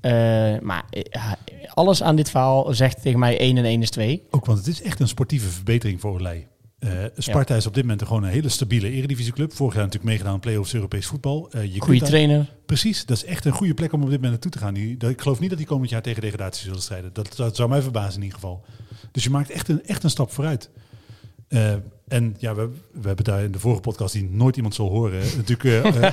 Eh, 0.00 0.12
maar 0.60 0.84
eh, 0.90 1.32
alles 1.74 2.02
aan 2.02 2.16
dit 2.16 2.30
verhaal 2.30 2.74
zegt 2.74 3.02
tegen 3.02 3.18
mij 3.18 3.38
1 3.38 3.56
en 3.56 3.64
1 3.64 3.82
is 3.82 3.90
2. 3.90 4.22
Ook 4.30 4.44
want 4.44 4.58
het 4.58 4.66
is 4.66 4.82
echt 4.82 5.00
een 5.00 5.08
sportieve 5.08 5.48
verbetering 5.48 6.00
voor 6.00 6.12
Olij. 6.12 6.46
Eh, 6.80 6.90
Sparta 7.16 7.54
is 7.54 7.66
op 7.66 7.74
dit 7.74 7.82
moment 7.82 8.02
gewoon 8.06 8.22
een 8.22 8.30
hele 8.30 8.48
stabiele 8.48 8.90
eredivisieclub. 8.90 9.52
Vorig 9.54 9.74
jaar 9.74 9.82
natuurlijk 9.82 10.10
meegedaan 10.10 10.32
aan 10.32 10.40
play-offs 10.40 10.74
Europees 10.74 11.06
voetbal. 11.06 11.50
Eh, 11.50 11.74
je 11.74 11.80
Goede 11.80 12.04
trainer. 12.04 12.52
Precies, 12.66 13.06
dat 13.06 13.16
is 13.16 13.24
echt 13.24 13.44
een 13.44 13.52
goede 13.52 13.74
plek 13.74 13.92
om 13.92 14.02
op 14.02 14.10
dit 14.10 14.14
moment 14.14 14.32
naartoe 14.32 14.50
te 14.50 14.58
gaan. 14.58 14.74
Die, 14.74 14.96
dat, 14.96 15.10
ik 15.10 15.20
geloof 15.20 15.40
niet 15.40 15.48
dat 15.48 15.58
die 15.58 15.66
komend 15.66 15.90
jaar 15.90 16.02
tegen 16.02 16.22
degradatie 16.22 16.64
zullen 16.64 16.82
strijden. 16.82 17.10
Dat, 17.12 17.36
dat 17.36 17.56
zou 17.56 17.68
mij 17.68 17.82
verbazen 17.82 18.14
in 18.14 18.22
ieder 18.22 18.34
geval. 18.34 18.64
Dus 19.12 19.24
je 19.24 19.30
maakt 19.30 19.50
echt 19.50 19.68
een, 19.68 19.84
echt 19.84 20.04
een 20.04 20.10
stap 20.10 20.32
vooruit. 20.32 20.70
Eh, 21.50 21.72
en 22.08 22.36
ja, 22.38 22.54
we, 22.54 22.68
we 22.92 23.06
hebben 23.06 23.24
daar 23.24 23.42
in 23.42 23.52
de 23.52 23.58
vorige 23.58 23.80
podcast, 23.80 24.12
die 24.12 24.30
nooit 24.30 24.56
iemand 24.56 24.74
zal 24.74 24.88
horen, 24.88 25.20
natuurlijk 25.36 25.64
eh, 25.64 26.06
eh, 26.06 26.12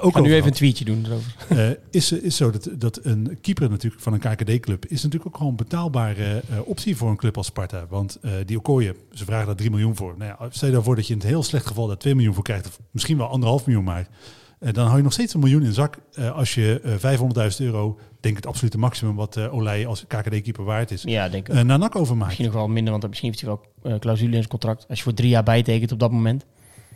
ook 0.06 0.20
nu 0.20 0.34
even 0.34 0.46
een 0.46 0.52
tweetje 0.52 0.84
doen 0.84 1.06
erover. 1.06 1.78
Is, 1.90 2.12
is 2.12 2.36
zo 2.36 2.50
dat, 2.50 2.68
dat 2.72 3.00
een 3.02 3.38
keeper 3.40 3.70
natuurlijk 3.70 4.02
van 4.02 4.12
een 4.12 4.18
KKD-club 4.18 4.86
is 4.86 5.02
natuurlijk 5.02 5.26
ook 5.26 5.36
gewoon 5.36 5.50
een 5.50 5.56
betaalbare 5.56 6.42
optie 6.64 6.96
voor 6.96 7.10
een 7.10 7.16
club 7.16 7.36
als 7.36 7.46
Sparta. 7.46 7.86
Want 7.88 8.18
die 8.46 8.56
Okoye, 8.56 8.94
ze 9.12 9.24
vragen 9.24 9.46
daar 9.46 9.56
3 9.56 9.70
miljoen 9.70 9.96
voor. 9.96 10.14
Nou 10.18 10.34
ja, 10.38 10.48
stel 10.50 10.68
je 10.68 10.74
daarvoor 10.74 10.96
dat 10.96 11.06
je 11.06 11.12
in 11.12 11.18
het 11.18 11.28
heel 11.28 11.42
slecht 11.42 11.66
geval 11.66 11.86
daar 11.86 11.98
2 11.98 12.14
miljoen 12.14 12.34
voor 12.34 12.44
krijgt, 12.44 12.66
of 12.66 12.78
misschien 12.90 13.18
wel 13.18 13.28
anderhalf 13.28 13.66
miljoen 13.66 13.84
maar. 13.84 14.08
Eh, 14.62 14.72
dan 14.72 14.84
hou 14.84 14.96
je 14.96 15.02
nog 15.02 15.12
steeds 15.12 15.34
een 15.34 15.40
miljoen 15.40 15.62
in 15.62 15.72
zak 15.72 15.96
eh, 16.14 16.36
als 16.36 16.54
je 16.54 16.80
eh 16.80 17.18
500.000 17.52 17.56
euro, 17.58 17.98
denk 18.20 18.36
ik 18.36 18.36
het 18.36 18.46
absolute 18.46 18.78
maximum 18.78 19.14
wat 19.16 19.36
eh 19.36 19.54
Olij 19.54 19.86
als 19.86 20.04
KKD-keeper 20.06 20.64
waard 20.64 20.90
is, 20.90 21.02
Ja, 21.02 21.28
denk 21.28 21.48
ik. 21.48 21.54
eh, 21.54 21.62
naar 21.62 21.78
NAC 21.78 21.96
overmaakt. 21.96 22.26
Misschien 22.26 22.46
nog 22.46 22.54
wel 22.54 22.68
minder, 22.68 22.92
want 22.92 23.08
misschien 23.08 23.28
heeft 23.30 23.40
hij 23.42 23.50
wel 23.50 23.92
eh, 23.92 23.98
clausule 24.00 24.28
in 24.28 24.36
zijn 24.36 24.48
contract. 24.48 24.84
Als 24.88 24.98
je 24.98 25.04
voor 25.04 25.14
drie 25.14 25.28
jaar 25.28 25.42
bijtekent 25.42 25.92
op 25.92 25.98
dat 25.98 26.10
moment. 26.10 26.44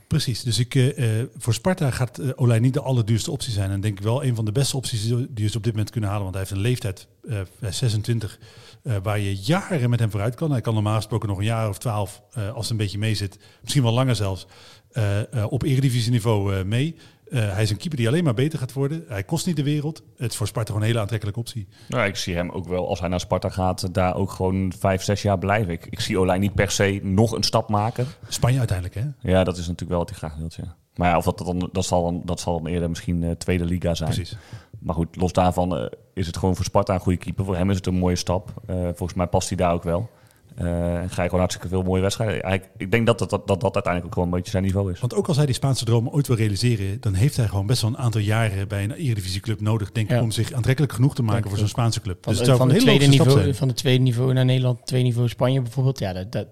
Precies, 0.09 0.43
dus 0.43 0.59
ik, 0.59 0.75
eh, 0.75 1.21
eh, 1.21 1.27
voor 1.37 1.55
Sparta 1.55 1.91
gaat 1.91 2.19
eh, 2.19 2.29
Olij 2.37 2.59
niet 2.59 2.75
de 2.75 2.81
allerduurste 2.81 3.31
optie 3.31 3.53
zijn. 3.53 3.71
En 3.71 3.81
denk 3.81 3.99
ik 3.99 4.05
wel 4.05 4.25
een 4.25 4.35
van 4.35 4.45
de 4.45 4.53
beste 4.53 4.77
opties 4.77 5.12
die 5.29 5.49
ze 5.49 5.57
op 5.57 5.62
dit 5.62 5.73
moment 5.73 5.91
kunnen 5.91 6.09
halen. 6.11 6.25
Want 6.25 6.35
hij 6.37 6.45
heeft 6.45 6.57
een 6.57 6.62
leeftijd, 6.67 7.07
eh, 7.29 7.35
hij 7.61 7.69
is 7.69 7.77
26, 7.79 8.39
eh, 8.83 8.95
waar 9.03 9.19
je 9.19 9.37
jaren 9.37 9.91
met 9.91 9.99
hem 9.99 10.11
vooruit 10.11 10.35
kan. 10.35 10.51
Hij 10.51 10.61
kan 10.61 10.75
normaal 10.75 10.97
gesproken 10.97 11.29
nog 11.29 11.39
een 11.39 11.45
jaar 11.45 11.69
of 11.69 11.79
twaalf, 11.79 12.23
eh, 12.33 12.49
als 12.49 12.62
het 12.62 12.71
een 12.71 12.77
beetje 12.77 12.99
mee 12.99 13.14
zit, 13.14 13.39
misschien 13.62 13.83
wel 13.83 13.93
langer 13.93 14.17
zelfs, 14.17 14.47
eh, 14.93 15.21
eh, 15.35 15.53
op 15.53 15.62
eredivisieniveau 15.62 16.55
eh 16.57 16.64
mee. 16.64 16.97
Eh, 17.31 17.53
hij 17.53 17.62
is 17.62 17.70
een 17.70 17.77
keeper 17.77 17.99
die 17.99 18.09
alleen 18.09 18.24
maar 18.24 18.35
beter 18.35 18.59
gaat 18.59 18.72
worden. 18.72 19.05
Hij 19.09 19.24
kost 19.24 19.47
niet 19.47 19.57
de 19.57 19.62
wereld. 19.62 20.03
Het 20.16 20.31
is 20.31 20.37
voor 20.37 20.47
Sparta 20.47 20.66
gewoon 20.66 20.83
een 20.83 20.89
hele 20.89 21.01
aantrekkelijke 21.01 21.41
optie. 21.41 21.68
Nou, 21.89 22.07
ik 22.07 22.16
zie 22.16 22.35
hem 22.35 22.51
ook 22.51 22.68
wel, 22.68 22.89
als 22.89 23.01
hij 23.01 23.09
naar 23.09 23.20
Sparta 23.20 23.49
gaat, 23.49 23.95
daar 23.95 24.16
ook 24.16 24.31
gewoon 24.31 24.72
vijf, 24.79 25.03
zes 25.03 25.22
jaar 25.22 25.39
blijven. 25.39 25.72
Ik, 25.72 25.87
ik 25.91 26.01
zie 26.01 26.18
Olij 26.18 26.39
niet 26.39 26.55
per 26.55 26.70
se 26.70 27.01
nog 27.03 27.33
een 27.33 27.43
stap 27.43 27.68
maken. 27.68 28.07
Spanje 28.29 28.59
uiteindelijk, 28.59 28.99
hè? 28.99 29.31
Ja, 29.31 29.45
dat 29.45 29.55
is 29.57 29.62
natuurlijk 29.62 29.91
wel 29.91 29.99
wat 29.99 30.09
hij 30.09 30.18
graag 30.18 30.37
wil. 30.37 30.51
Ja. 30.57 30.77
Maar 30.95 31.09
ja, 31.09 31.16
of 31.16 31.24
dat, 31.24 31.39
dan, 31.39 31.68
dat, 31.72 31.85
zal 31.85 32.03
dan, 32.03 32.22
dat 32.24 32.41
zal 32.41 32.62
dan 32.62 32.72
eerder 32.72 32.89
misschien 32.89 33.22
eh, 33.22 33.31
tweede 33.31 33.64
liga 33.64 33.95
zijn. 33.95 34.11
Precies. 34.11 34.37
Maar 34.79 34.95
goed, 34.95 35.16
los 35.16 35.33
daarvan 35.33 35.77
eh, 35.77 35.87
is 36.14 36.27
het 36.27 36.37
gewoon 36.37 36.57
voor 36.57 36.64
Sparta 36.64 36.95
een 36.95 37.01
goede 37.01 37.18
keeper. 37.18 37.45
Voor 37.45 37.57
hem 37.57 37.70
is 37.70 37.77
het 37.77 37.87
een 37.87 37.99
mooie 37.99 38.16
stap. 38.16 38.53
Volgens 38.66 39.14
mij 39.14 39.27
past 39.27 39.49
hij 39.49 39.57
daar 39.57 39.72
ook 39.72 39.83
wel. 39.83 40.11
Eh, 40.57 40.94
en 40.96 41.11
ga 41.11 41.22
je 41.22 41.28
gewoon 41.28 41.38
hartstikke 41.40 41.68
veel 41.68 41.82
mooie 41.82 42.02
wedstrijden. 42.02 42.42
Eigenlijk, 42.42 42.80
ik 42.80 42.90
denk 42.90 43.07
dat 43.07 43.18
dat, 43.18 43.30
dat, 43.30 43.46
dat 43.46 43.61
dat 43.61 43.74
uiteindelijk 43.74 44.04
ook 44.07 44.12
gewoon 44.12 44.28
een 44.28 44.34
beetje 44.34 44.50
zijn 44.50 44.62
niveau 44.62 44.92
is. 44.92 45.00
Want 45.00 45.14
ook 45.14 45.28
als 45.28 45.36
hij 45.36 45.46
die 45.46 45.54
Spaanse 45.54 45.84
droom 45.84 46.09
ooit 46.09 46.26
wil 46.26 46.36
realiseren, 46.36 47.00
dan 47.00 47.14
heeft 47.14 47.36
hij 47.36 47.48
gewoon 47.48 47.66
best 47.66 47.82
wel 47.82 47.90
een 47.90 47.98
aantal 47.98 48.20
jaren 48.20 48.68
bij 48.68 48.84
een 48.84 48.92
Eredivisieclub 48.92 49.61
nodig, 49.61 49.92
denk 49.92 50.11
ik, 50.11 50.16
Ja. 50.16 50.22
om 50.22 50.30
zich 50.30 50.52
aantrekkelijk 50.52 50.92
genoeg 50.92 51.14
te 51.14 51.22
maken 51.22 51.36
Denk 51.36 51.48
voor 51.48 51.59
zo'n 51.59 51.68
Spaanse 51.68 52.00
club. 52.00 52.18
Van, 52.20 52.32
dus 52.32 52.36
het 52.40 52.46
zou 52.46 52.59
van, 52.59 52.68
een 52.68 52.74
de 52.74 52.80
hele 52.80 52.96
tweede 52.96 53.16
niveau, 53.16 53.54
van 53.54 53.68
de 53.68 53.74
tweede 53.74 54.02
niveau 54.02 54.32
naar 54.32 54.44
Nederland, 54.44 54.86
twee 54.86 55.02
niveau 55.02 55.28
Spanje 55.28 55.62
bijvoorbeeld. 55.62 55.98
Ja, 55.98 56.12
dat, 56.12 56.32
dat, 56.32 56.46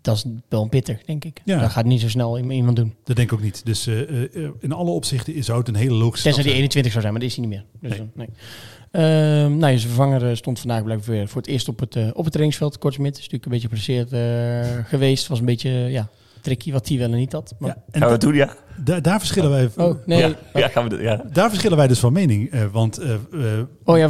dat 0.00 0.16
is 0.16 0.24
wel 0.48 0.68
pittig, 0.68 1.04
denk 1.04 1.24
ik. 1.24 1.40
Ja. 1.44 1.60
Dat 1.60 1.70
gaat 1.70 1.84
niet 1.84 2.00
zo 2.00 2.08
snel 2.08 2.38
iemand 2.38 2.76
doen. 2.76 2.94
Dat 3.04 3.16
denk 3.16 3.30
ik 3.32 3.38
ook 3.38 3.44
niet. 3.44 3.64
Dus 3.64 3.86
eh, 3.86 4.24
eh, 4.44 4.50
in 4.58 4.72
alle 4.72 4.90
opzichten 4.90 5.44
zou 5.44 5.58
het 5.58 5.68
een 5.68 5.74
hele 5.74 5.94
logische 5.94 6.24
Tenzij 6.24 6.42
die 6.42 6.52
zijn. 6.52 6.62
21 6.62 6.92
zou 6.92 7.02
zijn, 7.02 7.12
maar 7.12 7.22
dat 7.22 7.30
is 7.30 7.36
hij 7.36 7.46
niet 7.46 7.54
meer. 7.54 7.90
Dus, 7.90 7.98
Nee. 7.98 8.10
nee. 8.14 8.28
Ehm, 8.90 9.56
nou, 9.56 9.78
zijn 9.78 9.78
vervanger 9.78 10.28
eh, 10.30 10.36
stond 10.36 10.58
vandaag 10.60 10.84
blijkbaar 10.84 11.08
weer 11.14 11.28
voor 11.28 11.40
het 11.40 11.50
eerst 11.50 11.68
op 11.68 11.80
het, 11.80 11.96
eh, 11.96 12.06
op 12.12 12.22
het 12.24 12.32
trainingsveld. 12.32 12.78
Kortsmit 12.78 13.12
is 13.18 13.28
natuurlijk 13.28 13.44
een 13.44 13.50
beetje 13.50 13.68
geblesseerd 13.68 14.12
eh, 14.12 14.84
geweest. 14.92 15.26
Was 15.26 15.38
een 15.38 15.44
beetje 15.44 15.70
ja, 15.70 16.08
tricky 16.40 16.72
wat 16.72 16.88
hij 16.88 16.98
wel 16.98 17.10
en 17.10 17.16
niet 17.16 17.32
had. 17.32 17.54
Maar, 17.58 17.68
Ja, 17.70 17.74
en 17.76 18.00
Gaan 18.00 18.00
we 18.00 18.06
da- 18.06 18.12
het 18.12 18.20
doen, 18.20 18.34
ja? 18.34 18.54
da- 18.84 19.00
daar, 19.00 19.18
verschillen 19.18 19.50
wij, 19.50 19.68
Oh, 19.76 19.94
nee. 20.06 20.18
ja, 20.18 20.34
ja, 20.54 20.68
gaan 20.68 20.88
we 20.88 21.02
ja. 21.02 21.24
daar 21.32 21.48
verschillen 21.48 21.76
wij 21.76 21.86
dus 21.88 21.98
van 21.98 22.12
mening. 22.12 22.50
eh, 22.50 22.64
want 22.72 23.00
Oh 23.84 23.98
ja, 23.98 24.08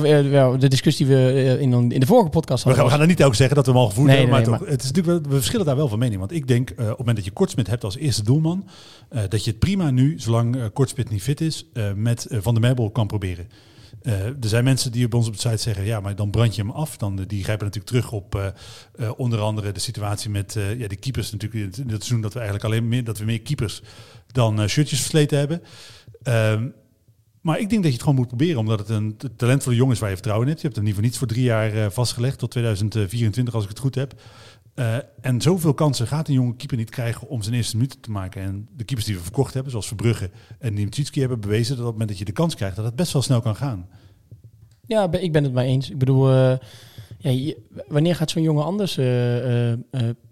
de 0.57 0.68
discussie 0.68 1.07
die 1.07 1.16
we 1.16 1.57
in, 1.61 1.93
in 1.93 2.01
de 2.01 2.07
vorige 2.07 2.31
podcast 2.31 2.64
we, 2.64 2.70
gaan, 2.70 2.78
hadden. 2.78 2.85
we 2.85 2.91
gaan 2.91 3.01
er 3.01 3.07
niet 3.07 3.24
ook 3.24 3.35
zeggen 3.35 3.57
dat 3.57 3.66
we 3.66 3.72
hem 3.72 3.81
al 3.81 3.89
gevoerd 3.89 4.07
Nee, 4.07 4.16
hebben. 4.16 4.35
nee, 4.37 4.47
maar, 4.49 4.51
nee, 4.59 4.66
toch, 4.66 4.72
het 4.74 4.83
is 4.83 4.91
natuurlijk 4.93 5.22
wel, 5.22 5.31
we 5.33 5.37
verschillen 5.39 5.66
daar 5.66 5.76
wel 5.76 5.89
van 5.89 5.99
mening. 5.99 6.18
Want 6.18 6.33
ik 6.33 6.47
denk, 6.49 6.70
eh, 6.70 6.76
op 6.83 6.89
het 6.89 6.99
moment 6.99 7.16
dat 7.16 7.24
je 7.24 7.31
Kortsmit 7.31 7.66
hebt 7.66 7.85
als 7.85 7.97
eerste 7.97 8.22
doelman, 8.24 8.68
eh, 9.09 9.22
dat 9.28 9.45
je 9.45 9.51
het 9.51 9.59
prima 9.61 9.91
nu, 9.91 10.14
zolang 10.18 10.72
Kortsmit 10.72 11.11
niet 11.11 11.22
fit 11.22 11.41
is, 11.41 11.66
eh, 11.72 11.85
met 11.95 12.26
Van 12.31 12.55
der 12.55 12.62
Merbel 12.62 12.91
kan 12.91 13.07
proberen. 13.07 13.49
Eh, 14.03 14.24
er 14.26 14.36
zijn 14.48 14.64
mensen 14.64 14.92
die 14.92 15.05
op 15.05 15.14
ons 15.14 15.26
op 15.26 15.32
de 15.32 15.40
site 15.40 15.57
zeggen, 15.57 15.84
ja, 15.84 16.01
maar 16.01 16.16
dan 16.16 16.30
brand 16.30 16.55
je 16.55 16.62
hem 16.62 16.70
af. 16.70 16.96
Dan, 16.96 17.18
eh, 17.18 17.24
die 17.26 17.42
grijpen 17.42 17.66
natuurlijk 17.66 17.92
terug 17.92 18.12
op 18.12 18.34
eh, 18.34 19.11
onder 19.16 19.40
andere 19.40 19.72
de 19.72 19.80
situatie 19.80 20.30
met 20.30 20.57
ja, 20.78 20.88
de 20.88 20.96
keepers 20.96 21.32
natuurlijk 21.32 21.76
in 21.76 21.88
het, 21.88 22.03
seizoen 22.03 22.20
dat 22.20 22.32
we 22.32 22.38
eigenlijk 22.38 22.68
alleen 22.68 22.88
meer, 22.88 23.05
dat 23.05 23.18
we 23.18 23.24
meer 23.24 23.40
keepers 23.40 23.82
dan 24.26 24.68
shirtjes 24.68 24.98
versleten 24.98 25.38
hebben. 25.38 25.62
Ehm, 26.22 26.68
maar 27.40 27.59
ik 27.59 27.68
denk 27.68 27.82
dat 27.82 27.90
je 27.90 27.96
het 27.96 28.01
gewoon 28.01 28.14
moet 28.14 28.26
proberen, 28.26 28.59
omdat 28.59 28.78
het 28.78 28.88
een 28.88 29.16
talentvolle 29.36 29.76
jongen 29.76 29.94
is 29.94 30.01
waar 30.01 30.09
je 30.09 30.14
vertrouwen 30.14 30.46
in 30.46 30.53
hebt. 30.53 30.62
Je 30.62 30.68
hebt 30.68 30.78
hem 30.78 30.88
niet 30.88 30.98
voor 30.98 31.05
niets 31.05 31.18
voor 31.18 31.26
drie 31.26 31.44
jaar 31.44 31.92
vastgelegd, 31.92 32.38
tot 32.38 32.51
2024 32.51 33.55
als 33.55 33.62
ik 33.62 33.68
het 33.68 33.78
goed 33.78 33.94
heb. 33.94 34.20
Eh, 34.75 34.97
en 35.21 35.41
zoveel 35.41 35.75
kansen 35.75 36.07
gaat 36.07 36.29
een 36.29 36.35
jonge 36.35 36.57
keeper 36.57 36.77
niet 36.77 36.91
krijgen 36.91 37.29
om 37.29 37.43
zijn 37.43 37.55
eerste 37.55 37.77
minuten 37.77 38.01
te 38.01 38.11
maken. 38.11 38.43
En 38.43 38.68
de 38.77 38.85
keepers 38.85 39.07
die 39.07 39.16
we 39.16 39.23
verkocht 39.23 39.55
hebben, 39.55 39.71
zoals 39.71 39.87
Verbrugge 39.87 40.31
en 40.59 40.75
Niemczitski, 40.75 41.21
hebben 41.21 41.41
bewezen 41.41 41.77
dat 41.77 41.79
op 41.79 41.85
het 41.85 41.93
moment 41.93 42.09
dat 42.09 42.18
je 42.18 42.25
de 42.25 42.33
kans 42.33 42.55
krijgt, 42.55 42.77
dat 42.77 42.85
het 42.85 42.97
best 42.97 43.12
wel 43.12 43.23
snel 43.23 43.41
kan 43.41 43.57
gaan. 43.57 43.89
Ja, 44.87 45.12
ik 45.12 45.33
ben 45.33 45.45
het 45.45 45.53
mee 45.53 45.68
eens. 45.68 45.91
Ik 45.91 45.99
bedoel, 45.99 46.31
eh, 46.31 46.57
ja, 47.18 47.55
wanneer 47.89 48.16
gaat 48.16 48.31
zo'n 48.31 48.43
jongen 48.43 48.64
anders 48.64 48.97
eh, 48.97 49.73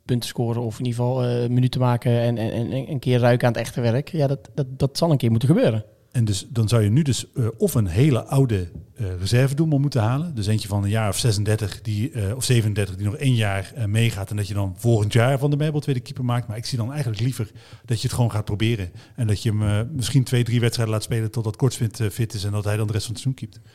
punten 0.05 0.29
scoren 0.29 0.63
of 0.63 0.79
in 0.79 0.85
ieder 0.85 1.01
geval 1.01 1.49
minuten 1.49 1.81
maken 1.81 2.21
en, 2.21 2.39
en, 2.39 2.53
en 2.53 2.73
en 2.73 2.91
een 2.91 2.99
keer 2.99 3.19
ruiken 3.19 3.47
aan 3.47 3.53
het 3.53 3.63
echte 3.63 3.81
werk? 3.81 4.09
Ja, 4.09 4.27
dat, 4.27 4.51
dat, 4.55 4.67
dat 4.79 4.99
zal 4.99 5.11
een 5.11 5.17
keer 5.17 5.31
moeten 5.31 5.49
gebeuren. 5.49 5.85
En 6.13 6.25
dus 6.25 6.47
dan 6.49 6.69
zou 6.69 6.83
je 6.83 6.91
nu 6.91 7.03
dus 7.03 7.33
eh, 7.33 7.47
of 7.57 7.75
een 7.75 7.87
hele 7.87 8.25
oude 8.25 8.71
eh 8.95 9.07
reservedoelman 9.19 9.81
moeten 9.81 10.01
halen. 10.01 10.35
Dus 10.35 10.47
eentje 10.47 10.69
van 10.69 10.83
een 10.83 10.91
jaar 10.91 11.09
of 11.09 11.19
36 11.19 11.83
die, 11.83 12.11
eh, 12.11 12.37
of 12.37 12.45
37 12.45 12.97
die 12.97 13.05
nog 13.05 13.17
één 13.17 13.35
jaar 13.35 13.73
meegaat. 13.87 14.31
En 14.31 14.37
dat 14.37 14.49
je 14.49 14.55
dan 14.55 14.75
volgend 14.77 15.13
jaar 15.13 15.39
van 15.39 15.51
de 15.51 15.57
Bijbel 15.57 15.81
tweede 15.81 16.01
keeper 16.01 16.25
maakt. 16.25 16.49
Maar 16.49 16.57
ik 16.57 16.67
zie 16.67 16.79
dan 16.79 16.93
eigenlijk 16.93 17.21
liever 17.21 17.51
dat 17.85 18.01
je 18.01 18.07
het 18.07 18.17
gewoon 18.17 18.31
gaat 18.31 18.45
proberen. 18.45 18.91
En 19.17 19.27
dat 19.27 19.43
je 19.43 19.53
hem 19.53 19.91
misschien 19.95 20.25
twee, 20.25 20.45
drie 20.45 20.61
wedstrijden 20.61 20.95
laat 20.95 21.05
spelen 21.05 21.31
totdat 21.31 21.57
Kortswit 21.57 22.01
eh, 22.01 22.09
fit 22.09 22.35
is. 22.35 22.45
En 22.45 22.53
dat 22.53 22.65
hij 22.65 22.77
dan 22.77 22.87
de 22.87 22.93
rest 22.93 23.05
van 23.07 23.15
het 23.15 23.23
seizoen 23.23 23.49
keept. 23.49 23.67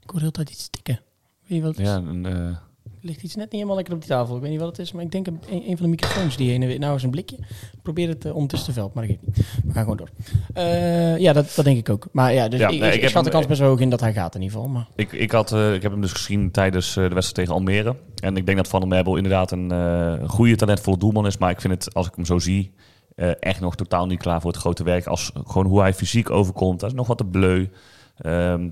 Ik 0.00 0.10
hoor 0.10 0.14
de 0.14 0.20
hele 0.20 0.32
tijd 0.32 0.50
iets 0.50 0.68
tikken. 0.68 1.00
Weet 1.46 1.58
je 1.58 1.64
wat 1.64 1.76
het? 1.76 1.86
Ja, 1.86 1.96
een, 1.96 2.58
ligt 3.00 3.22
iets 3.22 3.34
net 3.34 3.44
niet 3.44 3.54
helemaal 3.54 3.76
lekker 3.76 3.94
op 3.94 4.00
die 4.00 4.08
tafel. 4.08 4.34
Ik 4.36 4.42
weet 4.42 4.50
niet 4.50 4.60
wat 4.60 4.68
het 4.68 4.78
is, 4.78 4.92
maar 4.92 5.02
ik 5.02 5.10
denk 5.10 5.26
een, 5.26 5.40
een 5.48 5.76
van 5.76 5.84
de 5.84 5.88
microfoons 5.88 6.36
die 6.36 6.50
heen 6.50 6.62
en 6.62 6.68
weer... 6.68 6.78
Nou 6.78 6.96
is 6.96 7.02
een 7.02 7.10
blikje. 7.10 7.36
Ik 7.72 7.82
probeer 7.82 8.08
het 8.08 8.24
uh, 8.24 8.34
ondertussen 8.34 8.68
te 8.68 8.80
veld, 8.80 8.94
maar 8.94 9.04
geeft 9.04 9.18
niet. 9.26 9.36
We 9.36 9.72
gaan 9.72 9.82
gewoon 9.82 9.96
door. 9.96 10.08
Eh, 10.54 11.18
ja, 11.18 11.32
dat, 11.32 11.52
dat 11.56 11.64
denk 11.64 11.78
ik 11.78 11.88
ook. 11.88 12.08
Maar 12.12 12.32
ja, 12.32 12.48
dus 12.48 12.60
Ja, 12.60 12.68
ik, 12.68 12.80
nee, 12.80 12.88
ik, 12.88 12.94
ik 12.94 13.02
ik 13.02 13.08
schat 13.08 13.24
de 13.24 13.30
kans 13.30 13.46
best 13.46 13.60
wel 13.60 13.68
hoog 13.68 13.80
in 13.80 13.90
dat 13.90 14.00
hij 14.00 14.12
gaat 14.12 14.34
in 14.34 14.42
ieder 14.42 14.56
geval. 14.56 14.72
Maar 14.72 14.86
ik, 14.96 15.12
ik, 15.12 15.30
had, 15.30 15.52
eh, 15.52 15.74
ik 15.74 15.82
heb 15.82 15.92
hem 15.92 16.00
dus 16.00 16.12
gezien 16.12 16.50
tijdens 16.50 16.88
eh, 16.88 16.94
de 16.94 17.14
wedstrijd 17.14 17.34
tegen 17.34 17.52
Almere. 17.52 17.96
En 18.22 18.36
ik 18.36 18.46
denk 18.46 18.58
dat 18.58 18.68
Van 18.68 18.80
der 18.80 18.88
Merbel 18.88 19.16
inderdaad 19.16 19.50
een 19.50 19.70
eh, 19.70 20.28
goede, 20.28 20.56
talentvolle 20.56 20.98
doelman 20.98 21.26
is. 21.26 21.38
Maar 21.38 21.50
ik 21.50 21.60
vind 21.60 21.84
het, 21.84 21.94
als 21.94 22.06
ik 22.06 22.14
hem 22.14 22.24
zo 22.24 22.38
zie, 22.38 22.72
eh, 23.20 23.30
echt 23.40 23.60
nog 23.60 23.76
totaal 23.76 24.06
niet 24.06 24.18
klaar 24.18 24.40
voor 24.40 24.50
het 24.50 24.60
grote 24.60 24.84
werk. 24.84 25.06
Als 25.06 25.32
gewoon 25.46 25.66
hoe 25.66 25.80
hij 25.80 25.94
fysiek 25.94 26.30
overkomt. 26.30 26.80
Dat 26.80 26.90
is 26.90 26.96
nog 26.96 27.06
wat 27.06 27.18
te 27.18 27.24
bleu. 27.24 27.68
Ehm, 28.16 28.68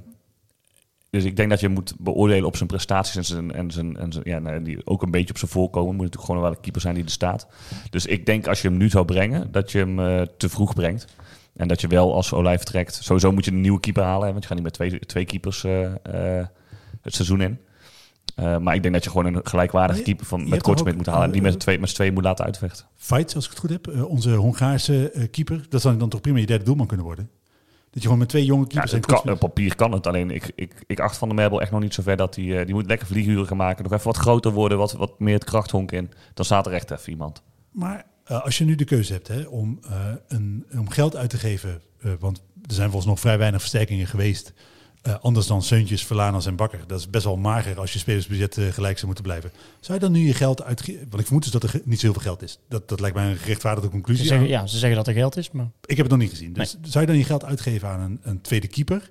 dus 1.10 1.24
ik 1.24 1.36
denk 1.36 1.50
dat 1.50 1.60
je 1.60 1.68
moet 1.68 1.94
beoordelen 1.98 2.46
op 2.46 2.56
zijn 2.56 2.68
prestaties 2.68 3.16
en 3.16 3.24
zijn, 3.24 3.52
en 3.52 3.70
zijn, 3.70 3.96
en 3.96 4.12
zijn 4.12 4.24
ja, 4.26 4.38
nou, 4.38 4.62
die 4.62 4.86
ook 4.86 5.02
een 5.02 5.10
beetje 5.10 5.30
op 5.30 5.38
zijn 5.38 5.50
voorkomen. 5.50 5.94
Moet 5.94 6.04
natuurlijk 6.04 6.24
gewoon 6.24 6.40
wel 6.40 6.50
een 6.50 6.60
keeper 6.60 6.80
zijn 6.80 6.94
die 6.94 7.04
er 7.04 7.10
staat. 7.10 7.46
Dus 7.90 8.06
ik 8.06 8.26
denk 8.26 8.46
als 8.46 8.62
je 8.62 8.68
hem 8.68 8.76
nu 8.76 8.88
zou 8.88 9.04
brengen, 9.04 9.52
dat 9.52 9.72
je 9.72 9.78
hem 9.78 10.00
eh, 10.00 10.22
te 10.36 10.48
vroeg 10.48 10.74
brengt. 10.74 11.06
En 11.56 11.68
dat 11.68 11.80
je 11.80 11.88
wel 11.88 12.14
als 12.14 12.32
Olij 12.32 12.56
vertrekt. 12.56 12.94
Sowieso 12.94 13.32
moet 13.32 13.44
je 13.44 13.50
een 13.50 13.60
nieuwe 13.60 13.80
keeper 13.80 14.02
halen. 14.02 14.26
hè, 14.26 14.30
Want 14.30 14.42
je 14.42 14.48
gaat 14.48 14.56
niet 14.56 14.66
met 14.66 14.72
twee, 14.72 14.98
twee 14.98 15.24
keepers 15.24 15.64
eh, 15.64 15.84
eh, 15.84 16.46
het 17.02 17.14
seizoen 17.14 17.40
in. 17.40 17.58
Maar 18.60 18.74
ik 18.74 18.82
denk 18.82 18.94
dat 18.94 19.04
je 19.04 19.10
gewoon 19.10 19.34
een 19.34 19.40
gelijkwaardige 19.46 20.02
keeper 20.02 20.26
van, 20.26 20.48
met 20.48 20.62
Kortsmit 20.62 20.96
moet 20.96 21.06
halen. 21.06 21.24
En 21.24 21.30
die 21.30 21.42
met 21.42 21.52
z'n 21.52 21.58
twee, 21.58 21.80
tweeën 21.80 22.14
moet 22.14 22.24
laten 22.24 22.44
uitvechten. 22.44 22.86
Fights, 22.96 23.34
als 23.34 23.44
ik 23.44 23.50
het 23.50 23.58
goed 23.58 23.70
heb. 23.70 24.04
onze 24.04 24.30
Hongaarse 24.30 25.28
keeper. 25.30 25.66
Dat 25.68 25.80
zou 25.80 25.96
dan 25.96 26.08
toch 26.08 26.20
prima 26.20 26.38
je 26.38 26.46
derde 26.46 26.64
doelman 26.64 26.86
kunnen 26.86 27.06
worden. 27.06 27.30
Dat 27.90 28.02
je 28.02 28.02
gewoon 28.02 28.18
met 28.18 28.28
twee 28.28 28.44
jonge 28.44 28.62
Ja, 28.62 28.68
keepers... 28.68 28.92
het 28.92 29.00
en 29.00 29.06
kan, 29.06 29.14
Kortsmit- 29.14 29.42
op 29.42 29.48
papier 29.54 29.74
kan 29.74 29.92
het. 29.92 30.06
Alleen 30.06 30.30
ik, 30.30 30.52
ik, 30.54 30.72
ik 30.86 31.00
acht 31.00 31.16
van 31.16 31.28
de 31.28 31.34
Merbel 31.34 31.60
echt 31.60 31.70
nog 31.70 31.80
niet 31.80 31.94
zo 31.94 32.02
ver 32.02 32.16
dat 32.16 32.36
hij... 32.36 32.58
eh, 32.58 32.64
die 32.66 32.74
moet 32.74 32.86
lekker 32.86 33.06
vlieguren 33.06 33.46
gaan 33.46 33.56
maken. 33.56 33.82
Nog 33.84 33.92
even 33.92 34.04
wat 34.06 34.16
groter 34.16 34.52
worden. 34.52 34.78
Wat, 34.78 34.92
wat 34.92 35.18
meer 35.20 35.34
het 35.34 35.44
krachthonk 35.44 35.92
in. 35.92 36.10
Dan 36.34 36.44
staat 36.44 36.66
er 36.66 36.72
echt 36.72 36.90
even 36.90 37.10
iemand. 37.10 37.42
Maar 37.70 38.06
eh, 38.24 38.44
als 38.44 38.58
je 38.58 38.64
nu 38.64 38.74
de 38.74 38.84
keuze 38.84 39.12
hebt 39.12 39.28
hè, 39.28 39.42
om, 39.42 39.78
eh, 39.90 40.06
een, 40.28 40.66
om 40.72 40.90
geld 40.90 41.16
uit 41.16 41.30
te 41.30 41.38
geven, 41.38 41.80
want 42.18 42.42
er 42.66 42.74
zijn 42.74 42.86
volgens 42.90 43.10
nog 43.10 43.20
vrij 43.20 43.38
weinig 43.38 43.60
versterkingen 43.60 44.06
geweest, 44.06 44.52
eh, 45.08 45.14
anders 45.20 45.46
dan 45.46 45.62
Seuntjes, 45.62 46.06
Verlanas 46.06 46.46
en 46.46 46.56
Bakker. 46.56 46.80
Dat 46.86 46.98
is 46.98 47.10
best 47.10 47.24
wel 47.24 47.36
mager 47.36 47.78
als 47.78 47.92
je 47.92 47.98
spelersbudget 47.98 48.58
eh, 48.58 48.68
gelijk 48.68 48.94
zou 48.94 49.06
moeten 49.06 49.24
blijven. 49.24 49.50
Zou 49.80 49.98
je 49.98 50.04
dan 50.04 50.12
nu 50.12 50.26
je 50.26 50.34
geld 50.34 50.62
uitgeven? 50.62 51.00
Want 51.00 51.18
ik 51.18 51.24
vermoed 51.24 51.42
dus 51.42 51.52
dat 51.52 51.62
er 51.62 51.80
niet 51.84 52.00
zoveel 52.00 52.22
geld 52.22 52.42
is. 52.42 52.58
Dat, 52.68 52.88
dat 52.88 53.00
lijkt 53.00 53.16
mij 53.16 53.30
een 53.30 53.36
gerechtvaardigde 53.36 53.88
ze 53.88 53.94
conclusie. 53.94 54.26
zeggen, 54.26 54.48
ja, 54.48 54.66
ze 54.66 54.78
zeggen 54.78 54.96
dat 54.96 55.06
er 55.06 55.14
geld 55.14 55.36
is, 55.36 55.50
maar... 55.50 55.70
Ik 55.84 55.96
heb 55.96 55.98
het 55.98 56.10
nog 56.10 56.18
niet 56.18 56.30
gezien. 56.30 56.52
Dus 56.52 56.76
zou 56.82 57.00
je 57.04 57.10
dan 57.10 57.18
je 57.18 57.24
geld 57.24 57.44
uitgeven 57.44 57.88
aan 57.88 58.00
een, 58.00 58.20
een 58.22 58.40
tweede 58.40 58.68
keeper? 58.68 59.08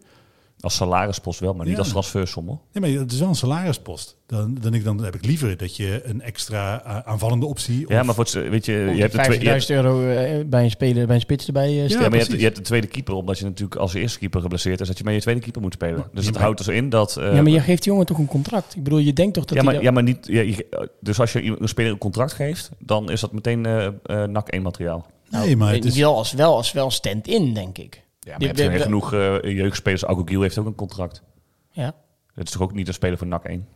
Als 0.59 0.75
salarispost 0.75 1.39
wel, 1.39 1.53
maar 1.53 1.65
niet 1.65 1.73
Ja. 1.73 1.79
als 1.79 1.89
transfersom. 1.89 2.47
hoor. 2.47 2.59
Nee, 2.73 2.91
maar 2.93 3.01
het 3.01 3.11
is 3.11 3.19
wel 3.19 3.27
een 3.27 3.35
salarispost. 3.35 4.15
Dan, 4.25 4.57
dan, 4.61 4.73
ik, 4.73 4.83
dan 4.83 5.03
heb 5.03 5.15
ik 5.15 5.25
liever 5.25 5.57
dat 5.57 5.75
je 5.75 6.01
een 6.03 6.21
extra 6.21 6.83
eh, 6.85 6.99
aanvallende 6.99 7.45
optie... 7.45 7.85
Ja, 7.87 7.99
of- 7.99 8.05
maar 8.05 8.15
voor 8.15 8.23
het, 8.23 8.33
weet 8.33 8.65
je, 8.65 8.71
je 8.73 8.79
Je 8.95 9.01
hebt 9.01 9.11
de 9.13 9.19
twee, 9.21 9.39
je 9.41 9.49
hebt- 9.49 9.65
50.000 9.65 9.75
euro 9.75 10.07
eh, 10.09 10.45
bij 10.45 10.63
een 10.63 10.69
speler, 10.69 11.05
bij 11.05 11.15
een 11.15 11.21
spits 11.21 11.47
erbij 11.47 11.67
eh, 11.67 11.87
Ja, 11.87 11.99
maar 11.99 12.11
je 12.11 12.17
hebt, 12.17 12.31
je 12.31 12.43
hebt 12.43 12.55
de 12.55 12.61
tweede 12.61 12.87
keeper, 12.87 13.13
omdat 13.13 13.37
je 13.39 13.43
natuurlijk 13.45 13.79
als 13.79 13.93
eerste 13.93 14.19
keeper 14.19 14.41
geblesseerd 14.41 14.79
is, 14.81 14.87
dat 14.87 14.97
je 14.97 15.03
met 15.03 15.13
je 15.13 15.21
tweede 15.21 15.41
keeper 15.41 15.61
moet 15.61 15.73
spelen. 15.73 15.95
Dus 15.95 16.05
Ja, 16.11 16.19
het 16.21 16.31
maar- 16.33 16.41
houdt 16.43 16.57
dus 16.57 16.67
in 16.67 16.89
dat... 16.89 17.17
Ja, 17.19 17.31
maar 17.41 17.49
je 17.51 17.59
geeft 17.59 17.83
die 17.83 17.91
jongen 17.91 18.05
toch 18.07 18.17
een 18.17 18.27
contract? 18.27 18.75
Ik 18.75 18.83
bedoel, 18.83 18.99
je 18.99 19.13
denkt 19.13 19.33
toch 19.33 19.45
dat 19.45 19.57
ja, 19.57 19.63
hij... 19.63 19.65
maar, 19.65 19.73
dat- 19.73 19.83
ja, 19.83 19.91
maar 19.91 20.03
niet... 20.03 20.27
Ja, 20.27 20.41
je- 20.41 20.89
dus 21.01 21.19
als 21.19 21.33
je 21.33 21.41
iemand- 21.41 21.61
een 21.61 21.67
speler 21.67 21.91
een 21.91 21.97
contract 21.97 22.33
geeft, 22.33 22.69
dan 22.79 23.11
is 23.11 23.19
dat 23.21 23.31
meteen 23.31 23.65
eh 23.65 23.85
eh 23.85 24.23
NAC 24.29 24.47
1 24.47 24.61
materiaal. 24.61 25.05
Nee, 25.29 25.55
maar 25.55 25.73
het 25.73 25.85
is... 25.85 25.97
wel, 25.97 26.15
als, 26.15 26.31
wel 26.31 26.55
als 26.55 26.71
wel 26.71 26.91
stand-in, 26.91 27.53
denk 27.53 27.77
ik. 27.77 28.05
Ja, 28.27 28.37
maar 28.37 28.39
Die- 28.53 28.63
je 28.63 28.69
hebt 28.69 28.77
de- 28.77 28.83
genoeg 28.83 29.13
eh, 29.13 29.41
jeugdspelers. 29.41 30.03
Heeft 30.07 30.57
ook 30.57 30.65
een 30.65 30.75
contract. 30.75 31.23
Ja, 31.71 31.95
Het 32.33 32.45
is 32.47 32.51
toch 32.53 32.61
ook 32.61 32.73
niet 32.73 32.87
een 32.87 32.93
speler 32.93 33.17
voor 33.17 33.27
NAC 33.27 33.43
1? 33.45 33.67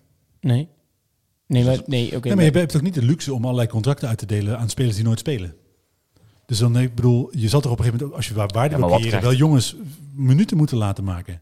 nee. 0.42 0.70
Nee, 1.48 1.64
maar, 1.66 1.82
nee, 1.86 2.16
oké. 2.16 2.28
Nee, 2.28 2.36
maar 2.36 2.46
je 2.46 2.52
hebt 2.52 2.72
toch 2.72 2.82
niet 2.82 2.94
de 2.94 3.02
luxe 3.06 3.34
om 3.34 3.44
allerlei 3.44 3.68
contracten 3.68 4.08
uit 4.08 4.18
te 4.18 4.26
delen 4.26 4.58
aan 4.58 4.70
spelers 4.70 4.96
die 4.96 5.04
nooit 5.06 5.20
spelen? 5.20 5.56
Dus 6.46 6.58
dan, 6.58 6.78
ik 6.80 6.96
bedoel, 6.96 7.30
je 7.38 7.48
zal 7.50 7.62
toch 7.62 7.72
op 7.72 7.78
een 7.80 7.84
gegeven 7.84 8.04
moment, 8.06 8.18
als 8.18 8.28
je 8.28 8.34
waar 8.34 8.50
waarde 8.54 8.76
Ja, 8.78 8.88
wil 8.88 8.98
creëren, 8.98 9.22
wel 9.22 9.34
jongens 9.34 9.76
minuten 10.14 10.58
moeten 10.58 10.78
laten 10.78 11.04
maken. 11.04 11.42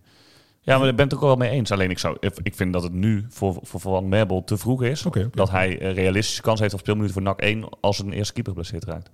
Ja, 0.61 0.77
maar 0.77 0.85
daar 0.85 0.95
ben 0.95 1.05
ik 1.05 1.11
het 1.11 1.19
ook 1.19 1.25
wel 1.25 1.35
mee 1.35 1.49
eens. 1.49 1.71
Alleen 1.71 1.89
ik, 1.89 1.99
zou, 1.99 2.17
ik 2.43 2.55
vind 2.55 2.73
dat 2.73 2.83
het 2.83 2.93
nu 2.93 3.25
voor, 3.29 3.59
voor 3.61 3.79
Van 3.79 4.07
Merbel 4.09 4.43
te 4.43 4.57
vroeg 4.57 4.83
is. 4.83 5.05
Dat 5.31 5.49
hij 5.49 5.81
een 5.81 5.93
realistische 5.93 6.41
kans 6.41 6.59
heeft 6.59 6.73
op 6.73 6.79
speelminuten 6.79 7.13
voor 7.15 7.23
NAC 7.23 7.41
1 7.41 7.69
als 7.81 7.99
een 7.99 8.11
eerste 8.11 8.33
keeper 8.33 8.51
geblesseerd 8.53 8.83
raakt. 8.83 9.09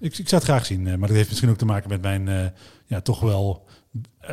Ik, 0.00 0.18
ik 0.18 0.28
zou 0.28 0.42
het 0.42 0.50
graag 0.50 0.66
zien, 0.66 0.86
eh, 0.86 0.96
maar 0.96 1.08
dat 1.08 1.16
heeft 1.16 1.28
misschien 1.28 1.50
ook 1.50 1.56
te 1.58 1.64
maken 1.64 1.88
met 1.88 2.02
mijn, 2.02 2.28
eh, 2.28 2.46
ja, 2.90 3.00
toch 3.00 3.20
wel... 3.20 3.64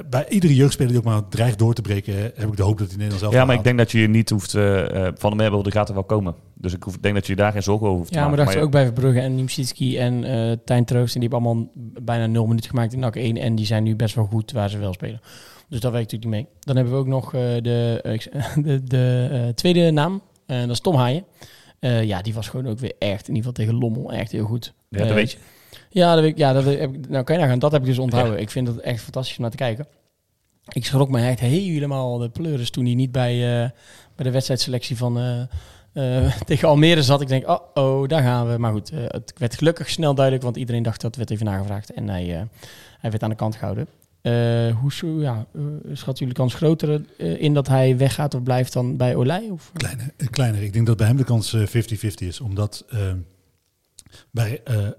Bij 0.09 0.29
iedere 0.29 0.55
jeugdspeler 0.55 0.91
die 0.91 0.99
ook 0.99 1.05
maar 1.05 1.27
dreigt 1.27 1.59
door 1.59 1.73
te 1.73 1.81
breken, 1.81 2.15
heb 2.15 2.47
ik 2.47 2.57
de 2.57 2.63
hoop 2.63 2.77
dat 2.77 2.87
hij 2.87 2.95
Nederland 2.95 3.21
zelf 3.21 3.33
Ja, 3.33 3.45
maar 3.45 3.55
ik 3.55 3.63
denk 3.63 3.77
dat 3.77 3.91
je 3.91 4.07
niet 4.07 4.29
hoeft... 4.29 4.53
eh, 4.53 5.07
eh, 5.07 5.13
van 5.17 5.29
de 5.29 5.35
Merbel, 5.35 5.63
die 5.63 5.71
gaat 5.71 5.87
er 5.87 5.93
wel 5.93 6.03
komen. 6.03 6.35
Dus 6.53 6.73
ik 6.73 6.83
hoef, 6.83 6.97
denk 6.97 7.15
dat 7.15 7.27
je 7.27 7.35
daar 7.35 7.51
geen 7.51 7.63
zorgen 7.63 7.87
over 7.87 7.99
hoeft 7.99 8.11
te 8.11 8.17
Ja, 8.17 8.27
maar 8.27 8.37
dacht 8.37 8.53
je 8.53 8.59
ook 8.59 8.71
bij 8.71 8.83
Verbrugge 8.83 9.19
en 9.19 9.35
Niemczitski 9.35 9.97
en 9.97 10.23
eh 10.23 10.57
Tijn 10.65 10.85
Troost. 10.85 11.15
En 11.15 11.21
die 11.21 11.29
hebben 11.29 11.49
allemaal 11.49 11.69
bijna 12.01 12.25
nul 12.25 12.45
minuten 12.45 12.69
gemaakt 12.69 12.93
in 12.93 12.99
NAC 12.99 13.15
1. 13.15 13.37
En 13.37 13.55
die 13.55 13.65
zijn 13.65 13.83
nu 13.83 13.95
best 13.95 14.15
wel 14.15 14.25
goed 14.25 14.51
waar 14.51 14.69
ze 14.69 14.77
wel 14.77 14.93
spelen. 14.93 15.21
Dus 15.69 15.79
dat 15.79 15.91
werkt 15.91 16.11
natuurlijk 16.11 16.41
niet 16.41 16.53
mee. 16.53 16.59
Dan 16.59 16.75
hebben 16.75 16.93
we 16.93 16.99
ook 16.99 17.07
nog 17.07 17.33
eh, 17.33 17.41
de, 17.61 18.01
de, 18.63 18.83
de 18.83 19.27
eh, 19.31 19.53
tweede 19.53 19.91
naam. 19.91 20.21
En 20.45 20.61
dat 20.61 20.75
is 20.75 20.79
Tom 20.79 20.95
Haaien. 20.95 21.25
Eh, 21.79 22.03
ja, 22.03 22.21
die 22.21 22.33
was 22.33 22.47
gewoon 22.47 22.67
ook 22.67 22.79
weer 22.79 22.93
echt, 22.99 23.27
in 23.27 23.35
ieder 23.35 23.51
geval 23.51 23.65
tegen 23.65 23.75
Lommel, 23.79 24.11
echt 24.11 24.31
heel 24.31 24.45
goed. 24.45 24.73
Ja, 24.89 24.97
dat 24.97 25.13
weet 25.13 25.31
je. 25.31 25.37
Ja, 25.89 26.15
dat, 26.15 26.23
ik, 26.23 26.37
ja, 26.37 26.53
dat 26.53 26.63
heb 26.63 26.93
ik, 26.93 27.09
nou 27.09 27.23
kan 27.23 27.35
je 27.35 27.41
nagaan, 27.41 27.59
dat 27.59 27.71
heb 27.71 27.81
ik 27.81 27.87
dus 27.87 27.99
onthouden. 27.99 28.39
Ik 28.39 28.49
vind 28.49 28.67
het 28.67 28.79
echt 28.79 29.01
fantastisch 29.01 29.35
om 29.35 29.41
naar 29.41 29.51
te 29.51 29.57
kijken. 29.57 29.87
Ik 30.67 30.85
schrok 30.85 31.09
me 31.09 31.21
echt 31.21 31.39
helemaal 31.39 32.17
de 32.17 32.29
pleuris 32.29 32.69
toen 32.69 32.85
hij 32.85 32.93
niet 32.95 33.11
bij, 33.11 33.33
eh, 33.33 33.69
bij 34.15 34.25
de 34.25 34.31
wedstrijdselectie 34.31 34.97
van 34.97 35.17
eh, 35.17 35.41
eh, 35.97 36.31
tegen 36.45 36.67
Almere 36.67 37.03
zat. 37.03 37.21
Ik 37.21 37.27
denk, 37.27 37.47
oh, 37.47 37.59
oh, 37.73 38.07
daar 38.07 38.21
gaan 38.21 38.47
we. 38.47 38.57
Maar 38.57 38.71
goed, 38.71 38.91
het 38.93 39.33
werd 39.37 39.55
gelukkig 39.55 39.89
snel 39.89 40.13
duidelijk, 40.13 40.43
want 40.45 40.57
iedereen 40.57 40.83
dacht 40.83 41.01
dat 41.01 41.15
werd 41.15 41.29
even 41.29 41.45
nagevraagd. 41.45 41.93
En 41.93 42.09
hij, 42.09 42.35
eh, 42.35 42.41
hij 42.99 43.09
werd 43.09 43.23
aan 43.23 43.29
de 43.29 43.35
kant 43.35 43.55
gehouden. 43.55 43.87
Eh, 44.21 44.77
hoe 44.77 44.93
zo, 44.93 45.21
ja, 45.21 45.45
uh, 45.53 45.63
schatten 45.93 46.25
jullie 46.25 46.33
kans 46.33 46.53
groter 46.53 47.01
in 47.17 47.53
dat 47.53 47.67
hij 47.67 47.97
weggaat 47.97 48.33
of 48.33 48.43
blijft 48.43 48.73
dan 48.73 48.97
bij 48.97 49.15
Olij? 49.15 49.49
Of? 49.51 49.71
Kleiner, 49.73 50.11
kleiner. 50.29 50.61
Ik 50.61 50.73
denk 50.73 50.85
dat 50.85 50.97
bij 50.97 51.07
hem 51.07 51.17
de 51.17 51.23
kans 51.23 51.53
eh, 51.53 51.61
50-50 51.61 52.27
is. 52.27 52.39
Omdat 52.39 52.85
bij 54.37 54.61
eh 54.63 54.87
eh 54.87 54.91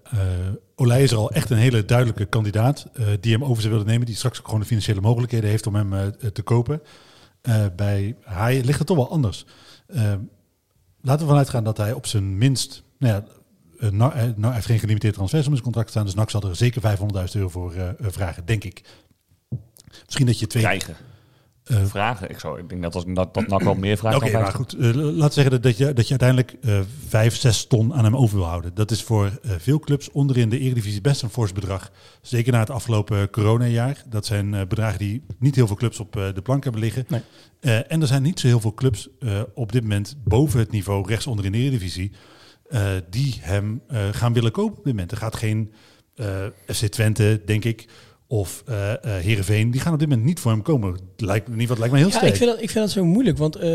Olij 0.75 1.03
is 1.03 1.11
er 1.11 1.17
al 1.17 1.31
echt 1.31 1.51
een 1.51 1.57
hele 1.57 1.85
duidelijke 1.85 2.25
kandidaat 2.25 2.87
eh, 2.95 3.07
die 3.21 3.33
hem 3.33 3.45
over 3.45 3.63
zou 3.63 3.73
willen 3.73 3.89
nemen. 3.89 4.07
Die 4.07 4.17
straks 4.17 4.39
ook 4.39 4.45
gewoon 4.45 4.61
de 4.61 4.67
financiële 4.67 5.01
mogelijkheden 5.01 5.51
heeft 5.51 5.67
om 5.67 5.75
hem 5.75 6.13
te 6.33 6.43
kopen. 6.43 6.83
Bij 7.77 8.17
Haaien 8.23 8.65
ligt 8.65 8.79
het 8.79 8.87
toch 8.87 8.97
wel 8.97 9.11
anders. 9.11 9.47
Laten 11.01 11.27
we 11.27 11.31
vanuit 11.31 11.49
gaan 11.49 11.65
dat 11.65 11.77
hij 11.77 11.93
op 11.93 12.07
zijn 12.07 12.39
minst... 12.39 12.83
Nou 12.99 13.15
ja, 13.15 13.25
nou, 13.91 14.13
hij 14.41 14.53
heeft 14.53 14.67
geen 14.67 14.79
gelimiteerd 14.79 15.15
transfer 15.15 15.39
om 15.39 15.45
zijn 15.45 15.61
contract 15.61 15.91
staan. 15.91 16.05
Dus 16.05 16.15
NAC 16.15 16.31
zal 16.31 16.43
er 16.43 16.57
zeker 16.57 16.99
500.000 17.27 17.33
euro 17.33 17.49
voor 17.49 17.95
vragen, 18.01 18.45
denk 18.47 18.65
ik. 18.65 18.83
Misschien 20.05 20.27
dat 20.27 20.39
je 20.39 20.47
twee... 20.47 20.63
Krijgen. 20.63 20.97
Eh, 21.69 21.85
Vragen. 21.85 22.31
Ik, 22.31 22.39
zou, 22.39 22.59
ik 22.59 22.69
denk 22.69 22.83
dat 22.83 22.93
dat, 22.93 23.05
dat, 23.15 23.35
dat 23.35 23.47
NAC 23.47 23.63
wel 23.63 23.75
meer 23.75 23.97
vraagt 23.97 24.17
Oké, 24.17 24.31
maar 24.33 24.53
50. 24.53 24.55
goed. 24.57 24.75
eh, 24.75 24.93
we 24.93 25.29
zeggen 25.31 25.51
dat, 25.51 25.63
dat, 25.63 25.77
je, 25.77 25.93
dat 25.93 26.05
je 26.09 26.19
uiteindelijk 26.19 26.57
eh 26.61 26.81
vijf, 27.09 27.37
zes 27.37 27.67
ton 27.67 27.95
aan 27.95 28.05
hem 28.05 28.17
over 28.17 28.37
wil 28.37 28.47
houden. 28.47 28.75
Dat 28.75 28.91
is 28.91 29.03
voor 29.03 29.25
eh, 29.43 29.51
veel 29.59 29.79
clubs 29.79 30.11
onderin 30.11 30.49
de 30.49 30.59
Eredivisie 30.59 31.01
best 31.01 31.23
een 31.23 31.31
fors 31.31 31.53
bedrag. 31.53 31.91
Zeker 32.23 32.53
na 32.53 32.59
het 32.59 32.71
afgelopen 32.71 33.31
coronajaar. 33.31 34.03
Dat 34.09 34.27
zijn 34.27 34.55
eh, 34.55 34.67
bedragen 34.67 34.99
die 34.99 35.23
niet 35.39 35.55
heel 35.55 35.67
veel 35.67 35.77
clubs 35.77 36.01
op 36.01 36.17
eh, 36.17 36.25
de 36.35 36.43
plank 36.43 36.63
hebben 36.63 36.81
liggen. 36.83 37.05
Nee. 37.09 37.21
Eh, 37.61 37.93
en 37.93 38.01
er 38.01 38.07
zijn 38.07 38.23
niet 38.23 38.41
zo 38.41 38.47
heel 38.47 38.61
veel 38.61 38.75
clubs 38.75 39.09
eh, 39.21 39.41
op 39.55 39.73
dit 39.73 39.83
moment 39.83 40.17
boven 40.25 40.59
het 40.59 40.71
niveau 40.71 41.09
rechts 41.09 41.27
onder 41.27 41.45
in 41.45 41.53
de 41.53 41.59
Eredivisie... 41.59 42.13
eh, 42.69 42.91
die 43.11 43.39
hem 43.41 43.83
eh, 43.89 44.01
gaan 44.13 44.33
willen 44.33 44.53
kopen 44.53 44.79
op 44.79 44.85
dit 44.85 44.93
moment. 44.93 45.11
Er 45.13 45.17
gaat 45.19 45.37
geen 45.37 45.73
eh, 46.15 46.27
FC 46.67 46.87
Twente, 46.87 47.43
denk 47.47 47.65
ik, 47.65 47.89
of 48.31 48.63
eh, 48.67 48.93
Heerenveen, 49.03 49.71
die 49.71 49.81
gaan 49.81 49.93
op 49.93 49.99
dit 49.99 50.09
moment 50.09 50.27
niet 50.27 50.41
voor 50.41 50.51
hem 50.51 50.63
komen. 50.63 50.99
Lijkt, 51.17 51.47
in 51.47 51.53
ieder 51.53 51.67
geval, 51.67 51.77
lijkt 51.79 51.93
me 51.95 52.01
heel 52.01 52.09
Ja, 52.09 52.17
sterk. 52.17 52.33
ik 52.33 52.39
vind, 52.39 52.51
dat, 52.51 52.63
ik 52.63 52.71
vind 52.71 52.85
dat 52.85 52.95
zo 52.95 53.05
moeilijk. 53.05 53.39
Want 53.39 53.57
eh, 53.57 53.69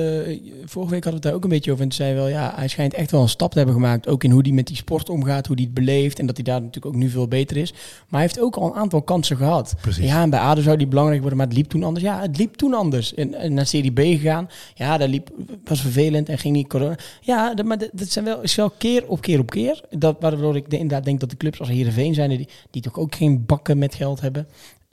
vorige 0.65 0.91
week 0.91 1.03
hadden 1.03 1.09
we 1.09 1.09
het 1.13 1.21
daar 1.21 1.33
ook 1.33 1.43
een 1.43 1.49
beetje 1.49 1.71
over. 1.71 1.83
En 1.83 1.89
toen 1.89 1.97
zei 1.97 2.13
wel, 2.15 2.27
ja, 2.27 2.53
hij 2.55 2.67
schijnt 2.67 2.93
echt 2.93 3.11
wel 3.11 3.21
een 3.21 3.29
stap 3.29 3.51
te 3.51 3.57
hebben 3.57 3.75
gemaakt. 3.75 4.07
Ook 4.07 4.23
in 4.23 4.31
hoe 4.31 4.41
hij 4.41 4.51
met 4.51 4.67
die 4.67 4.75
sport 4.75 5.09
omgaat, 5.09 5.47
hoe 5.47 5.55
hij 5.55 5.65
het 5.65 5.73
beleeft. 5.73 6.19
En 6.19 6.25
dat 6.25 6.35
hij 6.35 6.45
daar 6.45 6.59
natuurlijk 6.61 6.95
ook 6.95 7.01
nu 7.01 7.09
veel 7.09 7.27
beter 7.27 7.57
is. 7.57 7.71
Maar 7.71 7.79
hij 8.09 8.21
heeft 8.21 8.39
ook 8.39 8.55
al 8.55 8.65
een 8.65 8.73
aantal 8.73 9.01
kansen 9.01 9.37
gehad. 9.37 9.75
Precies. 9.81 10.05
Ja, 10.05 10.21
en 10.21 10.29
bij 10.29 10.39
ADO 10.39 10.61
zou 10.61 10.77
die 10.77 10.87
belangrijk 10.87 11.19
worden, 11.19 11.37
maar 11.37 11.47
het 11.47 11.55
liep 11.57 11.67
toen 11.69 11.83
anders. 11.83 12.05
Ja, 12.05 12.21
het 12.21 12.37
liep 12.37 12.55
toen 12.55 12.73
anders. 12.73 13.13
En, 13.13 13.33
en 13.33 13.53
naar 13.53 13.65
Serie 13.65 13.91
B 13.91 13.99
gegaan. 13.99 14.47
Ja, 14.73 14.97
dat 14.97 15.09
liep, 15.09 15.29
was 15.63 15.81
vervelend 15.81 16.29
en 16.29 16.37
ging 16.37 16.55
niet 16.55 16.67
corona. 16.67 16.95
Ja, 17.21 17.53
dat, 17.53 17.65
maar 17.65 17.77
dat, 17.77 17.89
dat 17.93 18.07
zijn 18.09 18.25
wel, 18.25 18.41
is 18.41 18.55
wel 18.55 18.69
keer 18.69 19.03
op 19.07 19.21
keer 19.21 19.39
op 19.39 19.49
keer. 19.49 19.81
Dat, 19.89 20.15
waardoor 20.19 20.55
ik 20.55 20.69
de- 20.69 20.77
inderdaad 20.77 21.05
denk 21.05 21.19
dat 21.19 21.29
de 21.29 21.37
clubs 21.37 21.59
als 21.59 21.69
Heerenveen 21.69 22.13
zijn, 22.13 22.29
die, 22.29 22.47
die 22.71 22.81
toch 22.81 22.97
ook 22.99 23.15
geen 23.15 23.45
bakken 23.45 23.77
met 23.77 23.95
geld 23.95 24.21
hebben. 24.21 24.42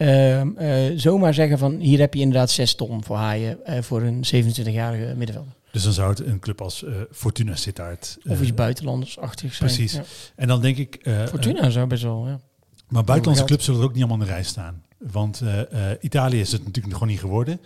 Ehm, 0.00 0.56
eh, 0.56 0.98
zomaar 0.98 1.34
zeggen 1.34 1.58
van 1.58 1.78
hier 1.78 1.98
heb 1.98 2.14
je 2.14 2.20
inderdaad 2.20 2.50
6 2.50 2.74
ton 2.74 3.04
voor 3.04 3.16
haaien 3.16 3.64
eh, 3.64 3.82
voor 3.82 4.02
een 4.02 4.24
27-jarige 4.34 5.14
middenvelder. 5.16 5.52
Dus 5.72 5.82
dan 5.82 5.92
zou 5.92 6.10
het 6.10 6.26
een 6.26 6.38
club 6.38 6.60
als 6.60 6.84
eh, 6.84 6.92
Fortuna 7.12 7.56
Sittard... 7.56 8.18
Of 8.28 8.40
iets 8.40 8.54
buitenlanders-achtig 8.54 9.54
zijn. 9.54 9.70
precies. 9.70 9.92
Ja. 9.92 10.02
En 10.36 10.48
dan 10.48 10.60
denk 10.60 10.76
ik... 10.76 10.98
Fortuna 11.28 11.70
zou 11.70 11.86
best 11.86 12.02
wel, 12.02 12.26
ja. 12.26 12.40
Maar 12.88 13.04
buitenlandse 13.04 13.44
clubs 13.44 13.64
zullen 13.64 13.80
er 13.80 13.86
ook 13.86 13.92
niet 13.92 14.02
allemaal 14.02 14.20
in 14.20 14.26
de 14.26 14.32
rij 14.32 14.42
staan. 14.42 14.82
Want 14.98 15.42
Italië 16.00 16.40
is 16.40 16.52
het 16.52 16.64
natuurlijk 16.64 16.94
gewoon 16.94 17.08
niet 17.08 17.20
geworden. 17.20 17.60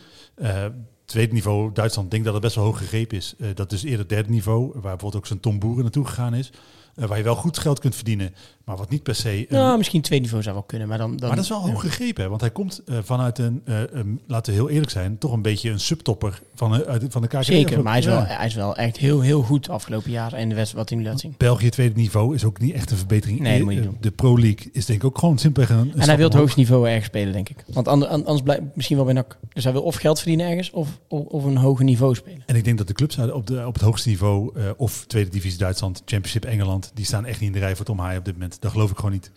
Tweede 1.05 1.33
niveau, 1.33 1.73
Duitsland, 1.73 2.11
denk 2.11 2.25
dat 2.25 2.33
het 2.33 2.43
best 2.43 2.55
wel 2.55 2.65
hoog 2.65 2.79
gegrepen 2.79 3.17
is. 3.17 3.35
Dat 3.55 3.73
is 3.73 3.83
eerder 3.83 4.09
derde 4.09 4.31
niveau, 4.31 4.71
waar 4.73 4.81
bijvoorbeeld 4.81 5.17
ook 5.17 5.27
zo'n 5.27 5.41
Tom 5.41 5.59
Boeren 5.59 5.83
naartoe 5.83 6.07
gegaan 6.07 6.35
is. 6.35 6.51
Waar 6.95 7.19
je 7.19 7.25
wel 7.25 7.35
goed 7.35 7.59
geld 7.59 7.79
kunt 7.79 7.95
verdienen, 7.95 8.35
maar 8.65 8.77
wat 8.77 8.91
niet 8.91 9.03
per 9.03 9.15
se... 9.15 9.39
een- 9.39 9.47
Nou, 9.59 9.77
misschien 9.79 10.01
twee 10.03 10.21
niveau 10.21 10.43
zou 10.43 10.55
wel 10.55 10.65
kunnen, 10.65 10.89
maar 10.89 10.99
dan... 10.99 11.11
dan 11.17 11.27
maar 11.29 11.37
dat 11.37 11.45
is 11.45 11.51
wel 11.51 11.61
hoog 11.71 11.81
gegrepen, 11.81 12.23
hè? 12.23 12.29
want 12.29 12.41
hij 12.41 12.51
komt 12.51 12.83
eh, 12.87 12.99
vanuit 13.03 13.39
een, 13.39 13.63
eh, 13.65 13.81
een, 13.91 14.21
laten 14.27 14.53
we 14.53 14.59
heel 14.59 14.71
eerlijk 14.71 14.91
zijn, 14.91 15.19
toch 15.19 15.33
een 15.33 15.43
beetje 15.43 15.71
een 15.71 15.81
subtopper 15.81 16.41
van, 16.55 16.75
eh, 16.75 16.81
uit, 16.89 17.05
van 17.09 17.23
de 17.23 17.29
KKD. 17.29 17.45
Zeker, 17.45 17.83
maar 17.83 17.93
hij 17.93 18.01
is, 18.01 18.07
wel, 18.07 18.19
Ja. 18.19 18.25
hij 18.27 18.47
is 18.47 18.55
wel 18.55 18.77
echt 18.77 18.97
heel, 18.97 19.21
heel 19.21 19.43
goed 19.43 19.69
afgelopen 19.69 20.11
jaar 20.11 20.33
en 20.33 20.49
de 20.49 20.55
wedstrijd 20.55 20.85
wat 20.85 20.89
hij 20.89 20.99
nu 20.99 21.05
laat 21.11 21.21
zien. 21.21 21.35
België 21.39 21.69
tweede 21.69 21.95
niveau 21.97 22.35
is 22.35 22.45
ook 22.45 22.61
niet 22.61 22.73
echt 22.75 22.91
een 22.91 22.97
verbetering. 22.97 23.41
Nee, 23.41 23.57
dat 23.57 23.65
moet 23.65 23.73
je 23.75 23.81
Eh, 23.81 23.87
doen. 23.87 23.97
De 24.01 24.11
Pro 24.11 24.39
League 24.39 24.69
is 24.73 24.87
denk 24.87 24.99
ik 25.03 25.07
ook 25.07 25.19
gewoon 25.19 25.39
simpelweg 25.39 25.71
een, 25.79 25.93
En 25.97 26.07
hij 26.09 26.17
wil 26.17 26.29
het 26.29 26.37
hoogste 26.37 26.59
niveau 26.59 26.89
ergens 26.89 27.07
spelen, 27.07 27.33
denk 27.33 27.49
ik. 27.49 27.65
Want 27.73 27.89
ander- 27.89 28.09
an- 28.09 28.25
anders 28.25 28.43
blijft 28.43 28.63
misschien 28.75 28.97
wel 28.97 29.05
bij 29.05 29.15
NAC. 29.15 29.39
Dus 29.53 29.65
hij 29.65 29.73
wil 29.73 29.83
of 29.83 29.95
geld 29.97 30.19
verdienen 30.19 30.47
ergens, 30.49 30.71
of, 30.71 30.89
of, 31.09 31.25
of 31.25 31.45
een 31.45 31.57
hoger 31.57 31.85
niveau 31.85 32.15
spelen. 32.15 32.43
En 32.47 32.57
ik 32.57 32.65
denk 32.65 32.79
dat 32.79 32.87
de 32.87 32.93
clubs 32.93 33.19
op, 33.19 33.47
de, 33.47 33.67
op 33.67 33.75
het 33.75 33.83
hoogste 33.83 34.09
niveau, 34.09 34.51
eh, 34.59 34.65
of 34.77 35.05
tweede 35.07 35.31
divisie 35.31 35.59
Duitsland, 35.59 36.03
Championship 36.05 36.45
Engeland, 36.45 36.91
die 36.95 37.05
staan 37.05 37.25
echt 37.27 37.41
niet 37.41 37.49
in 37.49 37.55
de 37.55 37.65
rij 37.65 37.77
voor 37.77 37.85
Tom 37.85 37.99
Haaien 37.99 38.19
op 38.19 38.25
dit 38.25 38.35
moment. 38.35 38.54
Dat 38.61 38.71
geloof 38.71 38.91
ik 38.91 38.97
gewoon 38.97 39.13
niet. 39.13 39.31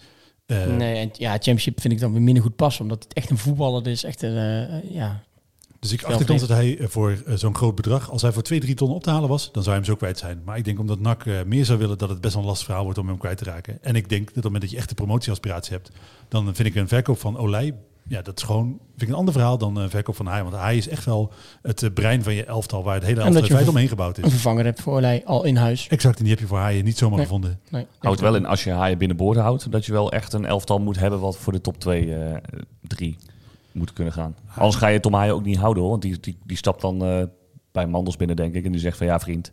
Eh, 0.45 0.65
nee, 0.65 0.95
en 0.95 1.09
ja, 1.13 1.31
Championship 1.31 1.81
vind 1.81 1.93
ik 1.93 1.99
dan 1.99 2.11
weer 2.11 2.21
minder 2.21 2.43
goed 2.43 2.55
passen, 2.55 2.81
omdat 2.83 3.03
het 3.03 3.13
echt 3.13 3.29
een 3.29 3.37
voetballer 3.37 3.87
is. 3.87 4.03
Echt 4.03 4.21
een, 4.21 4.37
eh, 4.37 4.91
ja. 4.91 5.23
Dus 5.79 5.91
ik 5.91 6.03
acht 6.03 6.19
de 6.19 6.25
kans 6.25 6.41
dat 6.41 6.49
hij 6.49 6.77
eh, 6.77 6.87
voor 6.87 7.17
eh, 7.25 7.35
zo'n 7.35 7.55
groot 7.55 7.75
bedrag, 7.75 8.11
als 8.11 8.21
hij 8.21 8.31
voor 8.31 8.43
2, 8.43 8.59
3 8.59 8.75
ton 8.75 8.91
op 8.91 9.03
te 9.03 9.09
halen 9.09 9.29
was, 9.29 9.43
dan 9.43 9.63
zou 9.63 9.65
hij 9.65 9.75
hem 9.75 9.85
zo 9.85 9.95
kwijt 9.95 10.17
zijn. 10.17 10.41
Maar 10.45 10.57
ik 10.57 10.65
denk 10.65 10.79
omdat 10.79 10.99
NAC 10.99 11.25
eh, 11.25 11.43
meer 11.45 11.65
zou 11.65 11.79
willen, 11.79 11.97
dat 11.97 12.09
het 12.09 12.21
best 12.21 12.33
wel 12.33 12.41
een 12.41 12.49
lastig 12.49 12.65
verhaal 12.65 12.83
wordt 12.83 12.99
om 12.99 13.07
hem 13.07 13.17
kwijt 13.17 13.37
te 13.37 13.43
raken. 13.43 13.83
En 13.83 13.95
ik 13.95 14.09
denk 14.09 14.21
dat 14.21 14.29
op 14.29 14.35
het 14.35 14.43
moment 14.43 14.61
dat 14.61 14.71
je 14.71 14.77
echt 14.77 14.89
een 14.89 14.95
promotieaspiratie 14.95 15.73
hebt, 15.73 15.91
dan 16.27 16.55
vind 16.55 16.67
ik 16.67 16.75
een 16.75 16.87
verkoop 16.87 17.19
van 17.19 17.37
Olij, 17.37 17.73
ja, 18.07 18.21
dat 18.21 18.37
is 18.37 18.43
gewoon 18.43 18.67
vind 18.89 19.01
ik 19.01 19.07
een 19.07 19.13
ander 19.15 19.33
verhaal 19.33 19.57
dan 19.57 19.75
een 19.77 19.89
verkoop 19.89 20.15
van 20.15 20.25
Haaien. 20.25 20.43
Want 20.49 20.55
hij 20.63 20.77
is 20.77 20.87
echt 20.87 21.05
wel 21.05 21.31
het 21.61 21.83
eh, 21.83 21.89
brein 21.93 22.23
van 22.23 22.33
je 22.33 22.43
elftal, 22.45 22.83
waar 22.83 22.93
het 22.95 23.03
hele 23.03 23.21
elftal 23.21 23.59
een- 23.59 23.67
omheen 23.69 23.87
gebouwd 23.87 24.17
een 24.17 24.23
is. 24.23 24.31
vervanger 24.31 24.63
hebt 24.65 24.81
voor 24.81 24.93
Olij 24.95 25.21
al 25.25 25.43
in 25.43 25.55
huis. 25.55 25.87
Exact, 25.87 26.17
en 26.17 26.23
die 26.23 26.31
heb 26.33 26.41
je 26.41 26.47
voor 26.47 26.57
Haaien 26.57 26.83
niet 26.85 26.97
zomaar 26.97 27.15
Nee. 27.17 27.25
gevonden. 27.25 27.59
Nee. 27.69 27.85
Houdt 27.99 28.19
wel 28.19 28.35
in, 28.35 28.45
als 28.45 28.63
je 28.63 28.71
haaien 28.71 28.97
binnenboord 28.97 29.37
houdt, 29.37 29.71
dat 29.71 29.85
je 29.85 29.91
wel 29.91 30.11
echt 30.11 30.33
een 30.33 30.45
elftal 30.45 30.79
moet 30.79 30.99
hebben 30.99 31.19
wat 31.19 31.37
voor 31.37 31.53
de 31.53 31.61
top 31.61 31.79
2, 31.79 32.15
eh 32.15 32.35
3 32.81 33.17
moet 33.71 33.93
kunnen 33.93 34.13
gaan. 34.13 34.35
Anders 34.55 34.75
ga 34.75 34.87
je 34.87 34.99
Tom 34.99 35.13
Haaien 35.13 35.33
ook 35.33 35.45
niet 35.45 35.57
houden 35.57 35.81
hoor, 35.81 35.91
want 35.91 36.01
die, 36.01 36.19
die, 36.19 36.37
die 36.45 36.57
stapt 36.57 36.81
dan 36.81 37.03
eh, 37.03 37.23
bij 37.71 37.87
Mandels 37.87 38.15
binnen 38.15 38.35
denk 38.35 38.53
ik 38.53 38.65
en 38.65 38.71
die 38.71 38.81
zegt 38.81 38.97
van 38.97 39.07
ja 39.07 39.19
vriend, 39.19 39.51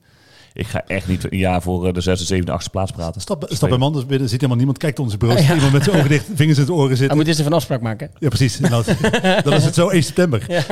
ik 0.54 0.66
ga 0.66 0.82
echt 0.86 1.08
niet 1.08 1.32
een 1.32 1.38
jaar 1.38 1.62
voor 1.62 1.86
eh, 1.86 1.92
de 1.92 2.00
zesde, 2.00 2.24
zevende, 2.24 2.52
achtste 2.52 2.70
plaats 2.70 2.92
praten. 2.92 3.20
Stap, 3.20 3.46
stap 3.48 3.68
bij 3.68 3.78
Manders 3.78 4.06
binnen, 4.06 4.28
zit 4.28 4.36
helemaal 4.36 4.56
niemand, 4.56 4.78
kijkt 4.78 4.98
onze 4.98 5.16
bureau, 5.16 5.40
Ja. 5.46 5.54
iemand 5.54 5.72
met 5.72 5.84
zijn 5.84 5.96
ogen 5.96 6.08
dicht, 6.08 6.26
vingers 6.34 6.58
in 6.58 6.64
de 6.64 6.72
oren 6.72 6.88
Hij 6.88 6.96
zitten. 6.96 7.16
moet 7.16 7.26
eerst 7.26 7.38
even 7.38 7.50
een 7.52 7.56
afspraak 7.58 7.80
maken. 7.80 8.10
Ja, 8.18 8.28
precies. 8.28 8.60
En 8.60 8.70
dan, 8.70 8.84
dan 9.44 9.52
is 9.52 9.64
het 9.64 9.74
zo 9.74 9.88
1 9.88 10.02
september. 10.02 10.44
Ja. 10.48 10.64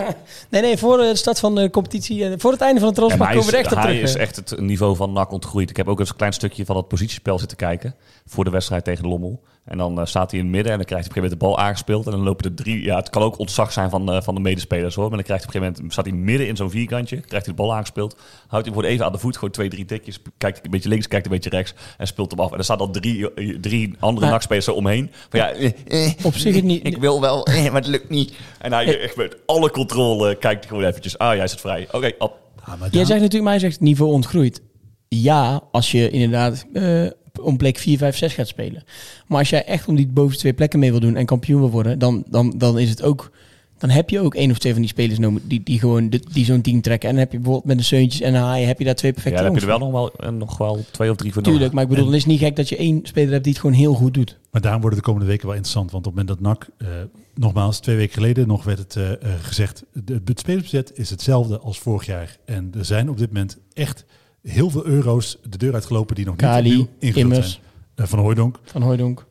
Nee, 0.49 0.62
nee, 0.62 0.76
voor 0.78 0.97
de 0.97 1.16
start 1.16 1.39
van 1.39 1.55
de 1.55 1.70
competitie, 1.70 2.24
eh, 2.24 2.33
voor 2.39 2.53
het 2.53 2.61
einde 2.61 2.78
van 2.80 2.89
het 2.89 2.97
transfer 2.97 3.26
hij 3.26 3.35
komen 3.37 3.51
we 3.51 3.57
is, 3.59 3.59
er 3.59 3.64
echt 3.64 3.76
op 3.76 3.83
hij 3.83 3.93
terug. 3.93 4.09
is 4.09 4.14
eh. 4.14 4.22
echt 4.22 4.37
het 4.37 4.61
niveau 4.61 4.97
van 4.97 5.12
NAC 5.12 5.33
ontgroeid. 5.33 5.70
Ik 5.70 5.76
heb 5.76 5.89
ook 5.89 6.01
eens 6.01 6.09
een 6.11 6.16
klein 6.16 6.33
stukje 6.33 6.64
van 6.64 6.76
het 6.76 6.89
positiespel 6.89 7.39
zitten 7.39 7.57
kijken 7.57 7.95
voor 8.26 8.45
de 8.45 8.51
wedstrijd 8.51 8.85
tegen 8.85 9.03
de 9.03 9.09
Lommel. 9.09 9.43
En 9.64 9.78
dan 9.78 10.00
eh, 10.00 10.06
staat 10.06 10.30
hij 10.30 10.40
in 10.40 10.46
het 10.46 10.54
midden 10.54 10.72
en 10.72 10.78
dan 10.78 10.86
krijgt 10.86 11.06
hij 11.06 11.16
op 11.16 11.22
een 11.22 11.28
gegeven 11.30 11.46
moment 11.46 11.56
de 11.56 11.62
bal 11.62 11.68
aangespeeld. 11.68 12.06
En 12.06 12.10
dan 12.12 12.20
lopen 12.22 12.44
er 12.50 12.54
drie. 12.54 12.82
Ja, 12.82 12.96
het 12.96 13.10
kan 13.10 13.22
ook 13.22 13.38
ontzag 13.38 13.72
zijn 13.72 13.90
van, 13.90 14.12
eh, 14.12 14.22
van 14.22 14.34
de 14.34 14.40
medespelers 14.40 14.94
hoor. 14.94 15.08
Maar 15.08 15.16
dan 15.16 15.24
krijgt 15.26 15.44
hij 15.44 15.54
op 15.54 15.56
een 15.56 15.60
gegeven 15.62 15.82
moment 15.82 15.92
staat 15.92 16.04
hij 16.06 16.14
midden 16.14 16.46
in 16.48 16.56
zo'n 16.56 16.70
vierkantje. 16.70 17.16
Krijgt 17.16 17.46
hij 17.46 17.54
de 17.54 17.62
bal 17.62 17.74
aangespeeld. 17.74 18.16
Houdt 18.46 18.64
hij 18.66 18.74
wordt 18.74 18.88
even 18.88 19.04
aan 19.04 19.12
de 19.12 19.18
voet, 19.18 19.34
gewoon 19.34 19.50
twee, 19.50 19.68
drie 19.68 19.84
tikjes. 19.84 20.18
Kijkt 20.38 20.64
een 20.64 20.70
beetje 20.70 20.88
links, 20.88 21.08
kijkt 21.08 21.26
een 21.26 21.32
beetje 21.32 21.50
rechts. 21.50 21.74
En 21.98 22.06
speelt 22.06 22.30
hem 22.30 22.40
af. 22.40 22.52
En 22.52 22.58
er 22.58 22.64
staan 22.64 22.78
dan 22.78 22.92
drie, 22.92 23.34
eh, 23.34 23.56
drie 23.60 23.94
andere 23.98 24.20
Maar- 24.26 24.30
NAC-spelers 24.34 24.64
zo 24.64 24.72
omheen. 24.72 25.10
Van 25.28 25.40
ja, 25.40 25.50
eh, 25.50 25.72
eh, 26.06 26.12
Op 26.24 26.34
zich 26.34 26.54
het 26.54 26.64
niet- 26.64 26.86
Ik 26.86 26.96
wil 26.96 27.20
wel, 27.20 27.46
eh, 27.46 27.62
maar 27.64 27.80
het 27.80 27.86
lukt 27.86 28.08
niet. 28.08 28.32
En 28.58 28.72
hij 28.72 29.00
echt 29.00 29.16
met 29.16 29.36
alle 29.46 29.70
controle 29.70 30.36
kijkt 30.38 30.60
hij 30.60 30.68
gewoon 30.68 30.84
eventjes. 30.88 31.18
Ah, 31.18 31.34
jij 31.36 31.48
zit 31.48 31.60
vrij. 31.60 31.88
Oké, 31.92 32.10
op. 32.18 32.40
Ah, 32.64 32.80
maar 32.80 32.88
Jij 32.90 33.04
zegt 33.04 33.20
natuurlijk, 33.20 33.42
maar 33.42 33.52
hij 33.60 33.60
zegt 33.70 33.80
niveau 33.80 34.12
ontgroeit. 34.12 34.62
Ja, 35.08 35.60
als 35.72 35.90
je 35.92 36.10
inderdaad 36.10 36.66
eh, 36.72 37.06
om 37.43 37.57
plek 37.57 37.78
4, 37.78 37.99
5, 37.99 38.16
6 38.16 38.34
gaat 38.34 38.49
spelen. 38.49 38.84
Maar 39.26 39.38
als 39.38 39.51
jij 39.51 39.64
echt 39.64 39.88
om 39.88 39.97
die 39.97 40.07
bovenste 40.07 40.40
twee 40.40 40.53
plekken 40.53 40.78
mee 40.78 40.90
wil 40.90 41.01
doen 41.01 41.16
en 41.16 41.26
kampioen 41.26 41.61
wil 41.61 41.70
worden, 41.70 41.99
dan, 41.99 42.24
dan, 42.28 42.55
dan 42.57 42.78
is 42.78 42.90
het 42.90 43.03
ook. 43.03 43.30
Dan 43.78 43.90
heb 43.90 44.11
je 44.11 44.20
ook 44.20 44.34
één 44.34 44.51
of 44.51 44.59
twee 44.59 44.72
van 44.72 44.80
die 44.80 44.90
spelers 44.90 45.18
nodig 45.18 45.43
die, 45.45 45.62
die 45.62 45.78
gewoon 45.78 46.11
de, 46.11 46.20
die 46.32 46.45
zo'n 46.45 46.61
team 46.61 46.80
trekken. 46.80 47.09
En 47.09 47.14
dan 47.14 47.24
heb 47.24 47.32
je 47.32 47.38
bijvoorbeeld 47.38 47.68
met 47.68 47.78
de 47.78 47.84
Seuntjes 47.84 48.20
en 48.20 48.34
een 48.34 48.43
Haaien 48.43 48.68
heb 48.68 48.78
je 48.78 48.84
daar 48.84 48.95
twee 48.95 49.12
Ja, 49.14 49.20
perfecte 49.20 49.45
dan 49.45 49.53
heb 49.55 49.62
je 49.62 49.70
er 49.70 49.78
wel 49.78 49.90
nog 49.90 49.93
wel, 49.93 50.28
eh, 50.28 50.38
nog 50.38 50.59
wel 50.59 50.84
twee 50.90 51.11
of 51.11 51.16
drie 51.16 51.32
voor 51.32 51.43
voor. 51.43 51.53
Tuurlijk, 51.53 51.72
nodig. 51.72 51.72
maar 51.72 51.82
ik 51.82 51.88
bedoel, 51.88 52.05
dan 52.05 52.14
is 52.14 52.22
het 52.22 52.30
niet 52.30 52.40
gek 52.40 52.57
dat 52.57 52.68
je 52.68 52.76
één 52.76 53.01
speler 53.03 53.30
hebt 53.32 53.45
die 53.45 53.53
het 53.53 53.62
gewoon 53.62 53.76
heel 53.76 53.95
goed 53.95 54.14
doet. 54.14 54.38
Maar 54.53 54.61
daarom 54.61 54.80
worden 54.80 54.99
de 54.99 55.05
komende 55.05 55.26
weken 55.26 55.47
wel 55.47 55.55
interessant. 55.55 55.90
Want 55.90 56.07
op 56.07 56.16
het 56.16 56.26
moment 56.26 56.43
dat 56.43 56.59
NAC, 56.59 56.68
eh, 56.78 56.88
nogmaals, 57.34 57.80
twee 57.80 57.97
weken 57.97 58.14
geleden 58.14 58.47
nog 58.47 58.64
werd 58.64 58.78
het 58.78 58.97
eh, 58.97 59.12
eh, 59.12 59.18
gezegd... 59.40 59.84
De, 59.93 60.20
het 60.24 60.38
spelersbudget 60.38 60.99
is 60.99 61.11
hetzelfde 61.11 61.59
als 61.59 61.78
vorig 61.78 62.07
jaar. 62.07 62.36
En 62.45 62.72
er 62.78 62.84
zijn 62.84 63.11
op 63.11 63.18
dit 63.18 63.32
moment 63.32 63.59
echt 63.72 64.05
heel 64.43 64.70
veel 64.70 64.86
euro's 64.86 65.38
de 65.49 65.59
deur 65.59 65.74
uitgelopen... 65.74 66.14
die 66.14 66.24
nog 66.24 66.34
niet 66.34 66.43
Kali, 66.43 66.70
opnieuw 66.70 66.88
ingevuld 66.99 67.45
zijn. 67.45 67.62
Eh, 67.95 68.07
van 68.07 68.18
Hooijdonk. 68.18 68.59
Van 68.64 68.82
Hooijdonk. 68.82 69.16
Dat 69.16 69.26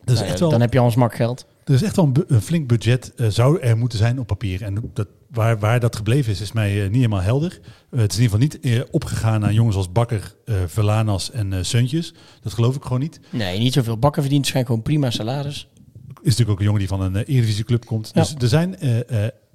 is 0.00 0.14
Nou 0.14 0.24
ja, 0.24 0.30
echt 0.30 0.40
wel, 0.40 0.50
Dan 0.50 0.60
heb 0.60 0.72
je 0.72 0.78
al 0.78 0.84
een 0.84 0.90
smak 0.90 1.14
geld. 1.14 1.46
er 1.64 1.74
is 1.74 1.82
echt 1.82 1.96
wel 1.96 2.12
een, 2.26 2.40
flink 2.40 2.68
budget 2.68 3.14
eh, 3.14 3.26
zou 3.28 3.60
er 3.60 3.78
moeten 3.78 3.98
zijn 3.98 4.18
op 4.18 4.26
papier. 4.26 4.62
En 4.62 4.90
dat, 4.92 5.08
waar, 5.30 5.58
waar 5.58 5.80
dat 5.80 5.96
gebleven 5.96 6.32
is, 6.32 6.40
is 6.40 6.52
mij 6.52 6.76
eh, 6.76 6.82
niet 6.82 6.94
helemaal 6.94 7.20
helder. 7.20 7.60
Het 7.90 8.12
is 8.12 8.18
in 8.18 8.22
ieder 8.22 8.40
geval 8.40 8.70
niet 8.72 8.86
opgegaan 8.90 9.44
aan 9.44 9.54
jongens 9.54 9.76
als 9.76 9.92
Bakker, 9.92 10.34
Verlanas 10.66 11.30
en 11.30 11.66
Seuntjes. 11.66 12.14
Dat 12.42 12.52
geloof 12.52 12.76
ik 12.76 12.82
gewoon 12.82 13.00
niet. 13.00 13.20
Nee, 13.30 13.58
niet 13.58 13.72
zoveel 13.72 13.98
bakken 13.98 14.22
verdient. 14.22 14.46
Schijnt 14.46 14.66
gewoon 14.66 14.82
prima 14.82 15.10
salaris. 15.10 15.68
is 16.08 16.14
natuurlijk 16.22 16.50
ook 16.50 16.58
een 16.58 16.64
jongen 16.64 16.78
die 16.78 16.88
van 16.88 17.00
een 17.00 17.12
uh, 17.12 17.18
Eredivisieclub 17.18 17.84
komt. 17.84 18.10
Ja. 18.14 18.20
Dus 18.22 18.34
er 18.38 18.48
zijn 18.48 18.76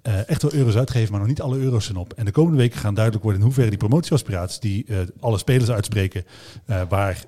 eh, 0.05 0.29
echt 0.29 0.41
wel 0.41 0.53
euro's 0.53 0.75
uitgegeven, 0.75 1.11
maar 1.11 1.19
nog 1.19 1.29
niet 1.29 1.41
alle 1.41 1.57
euro's 1.57 1.85
zijn 1.85 1.97
op. 1.97 2.13
En 2.13 2.25
de 2.25 2.31
komende 2.31 2.57
weken 2.57 2.79
gaan 2.79 2.93
duidelijk 2.93 3.23
worden 3.23 3.41
in 3.41 3.47
hoeverre 3.47 3.69
die 3.69 3.79
promotieaspiraties 3.79 4.59
die 4.59 4.85
eh, 4.87 4.97
alle 5.19 5.37
spelers 5.37 5.71
uitspreken, 5.71 6.25
eh, 6.65 6.81
waar 6.89 7.25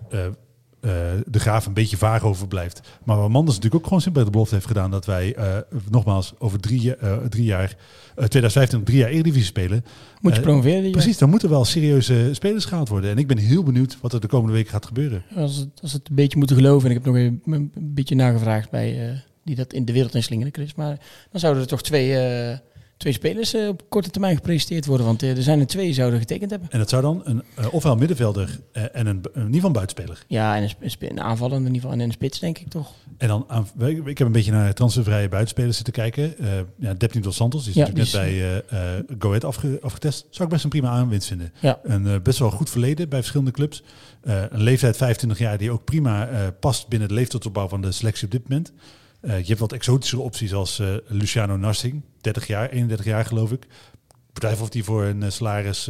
de 1.25 1.39
graaf 1.39 1.65
een 1.65 1.73
beetje 1.73 1.97
vaag 1.97 2.23
over 2.23 2.47
blijft. 2.47 2.81
Maar 3.03 3.17
waar 3.17 3.31
Manders 3.31 3.55
natuurlijk 3.55 3.81
ook 3.81 3.87
gewoon 3.87 4.01
simpel 4.01 4.23
de 4.23 4.31
belofte 4.31 4.53
heeft 4.53 4.67
gedaan 4.67 4.91
dat 4.91 5.05
wij 5.05 5.35
nogmaals 5.89 6.33
over 6.37 6.59
drie, 6.59 6.95
drie 7.29 7.43
jaar, 7.43 7.75
eh 8.15 8.25
2015 8.25 8.83
drie 8.83 8.97
jaar 8.97 9.09
Eredivisie 9.09 9.45
spelen. 9.45 9.85
Moet 10.21 10.35
je 10.35 10.41
promoveren. 10.41 10.81
die 10.81 10.91
Precies, 10.91 11.17
dan 11.17 11.29
moeten 11.29 11.49
wel 11.49 11.65
serieuze 11.65 12.29
spelers 12.31 12.65
gehaald 12.65 12.89
worden. 12.89 13.09
En 13.09 13.17
ik 13.17 13.27
ben 13.27 13.37
heel 13.37 13.63
benieuwd 13.63 13.97
wat 14.01 14.13
er 14.13 14.21
de 14.21 14.27
komende 14.27 14.53
weken 14.53 14.71
gaat 14.71 14.85
gebeuren. 14.85 15.23
Als 15.35 15.55
het, 15.55 15.69
als 15.81 15.93
het 15.93 16.09
een 16.09 16.15
beetje 16.15 16.37
moeten 16.37 16.55
geloven, 16.55 16.89
en 16.89 16.95
ik 16.95 17.03
heb 17.03 17.13
nog 17.13 17.23
een, 17.23 17.41
een 17.45 17.71
beetje 17.93 18.15
nagevraagd 18.15 18.69
bij 18.69 19.23
die 19.47 19.55
dat 19.55 19.73
in 19.73 19.85
de 19.85 19.93
wereld 19.93 20.15
inslingeren, 20.15 20.53
Chris. 20.53 20.75
Maar 20.75 20.99
dan 21.31 21.39
zouden 21.39 21.61
er 21.61 21.67
toch 21.67 21.81
twee, 21.81 22.17
eh, 22.17 22.57
twee 22.97 23.13
spelers 23.13 23.53
eh, 23.53 23.67
op 23.67 23.83
korte 23.89 24.09
termijn 24.09 24.35
gepresenteerd 24.35 24.85
worden. 24.85 25.05
Want 25.05 25.23
eh, 25.23 25.37
er 25.37 25.43
zijn 25.43 25.59
er 25.59 25.67
twee 25.67 25.85
die 25.85 25.93
zouden 25.93 26.19
getekend 26.19 26.49
hebben. 26.49 26.69
En 26.71 26.79
dat 26.79 26.89
zou 26.89 27.01
dan 27.01 27.21
een, 27.23 27.43
ofwel 27.71 27.91
een 27.91 27.97
middenvelder 27.97 28.59
en 28.71 29.07
een, 29.07 29.21
in 29.33 29.41
ieder 29.41 29.53
geval 29.53 29.65
een 29.65 29.71
buitenspeler. 29.71 30.23
Ja, 30.27 30.55
en 30.55 30.63
een, 30.63 30.91
een, 30.99 31.21
aanvaller 31.21 31.57
in 31.57 31.65
ieder 31.65 31.81
geval. 31.81 31.91
En 31.91 31.99
een 31.99 32.11
spits, 32.11 32.39
denk 32.39 32.57
ik 32.57 32.67
toch. 32.67 32.93
En 33.17 33.27
dan 33.27 33.45
aan, 33.47 33.67
ik 34.05 34.17
heb 34.17 34.27
een 34.27 34.33
beetje 34.33 34.51
naar 34.51 34.73
transfervrije 34.73 35.29
buitenspelers 35.29 35.75
zitten 35.75 35.93
kijken. 35.93 36.35
Ja, 36.79 36.93
Depni 36.93 37.21
dos 37.21 37.35
Santos, 37.35 37.63
die 37.63 37.69
is 37.69 37.75
Ja, 37.75 37.87
natuurlijk 37.87 38.13
net 38.13 38.23
die 38.29 39.07
bij 39.07 39.17
Go 39.19 39.27
Ahead 39.27 39.43
afge, 39.43 39.79
afgetest. 39.81 40.27
Zou 40.29 40.43
ik 40.43 40.53
best 40.53 40.63
een 40.63 40.69
prima 40.69 40.89
aanwinst 40.89 41.27
vinden. 41.27 41.53
Ja. 41.59 41.79
Een 41.83 42.21
best 42.23 42.39
wel 42.39 42.51
goed 42.51 42.69
verleden 42.69 43.09
bij 43.09 43.19
verschillende 43.19 43.51
clubs. 43.51 43.83
Een 44.23 44.61
leeftijd 44.61 44.97
25 44.97 45.39
jaar 45.39 45.57
die 45.57 45.71
ook 45.71 45.83
prima 45.83 46.29
past 46.59 46.87
binnen 46.87 47.07
de 47.07 47.13
leeftijdsopbouw 47.13 47.67
van 47.67 47.81
de 47.81 47.91
selectie 47.91 48.25
op 48.25 48.31
dit 48.31 48.49
moment. 48.49 48.71
Eh, 49.19 49.39
je 49.39 49.45
hebt 49.47 49.59
wat 49.59 49.71
exotischere 49.71 50.21
opties 50.21 50.53
als 50.53 50.79
eh, 50.79 50.87
Luciano 51.07 51.57
Narsing, 51.57 52.01
30 52.21 52.47
jaar, 52.47 52.69
31 52.69 53.05
jaar 53.05 53.25
geloof 53.25 53.51
ik. 53.51 53.67
Bedrijf 54.33 54.61
of 54.61 54.69
die 54.69 54.83
voor 54.83 55.03
een 55.03 55.23
eh, 55.23 55.29
salaris 55.29 55.89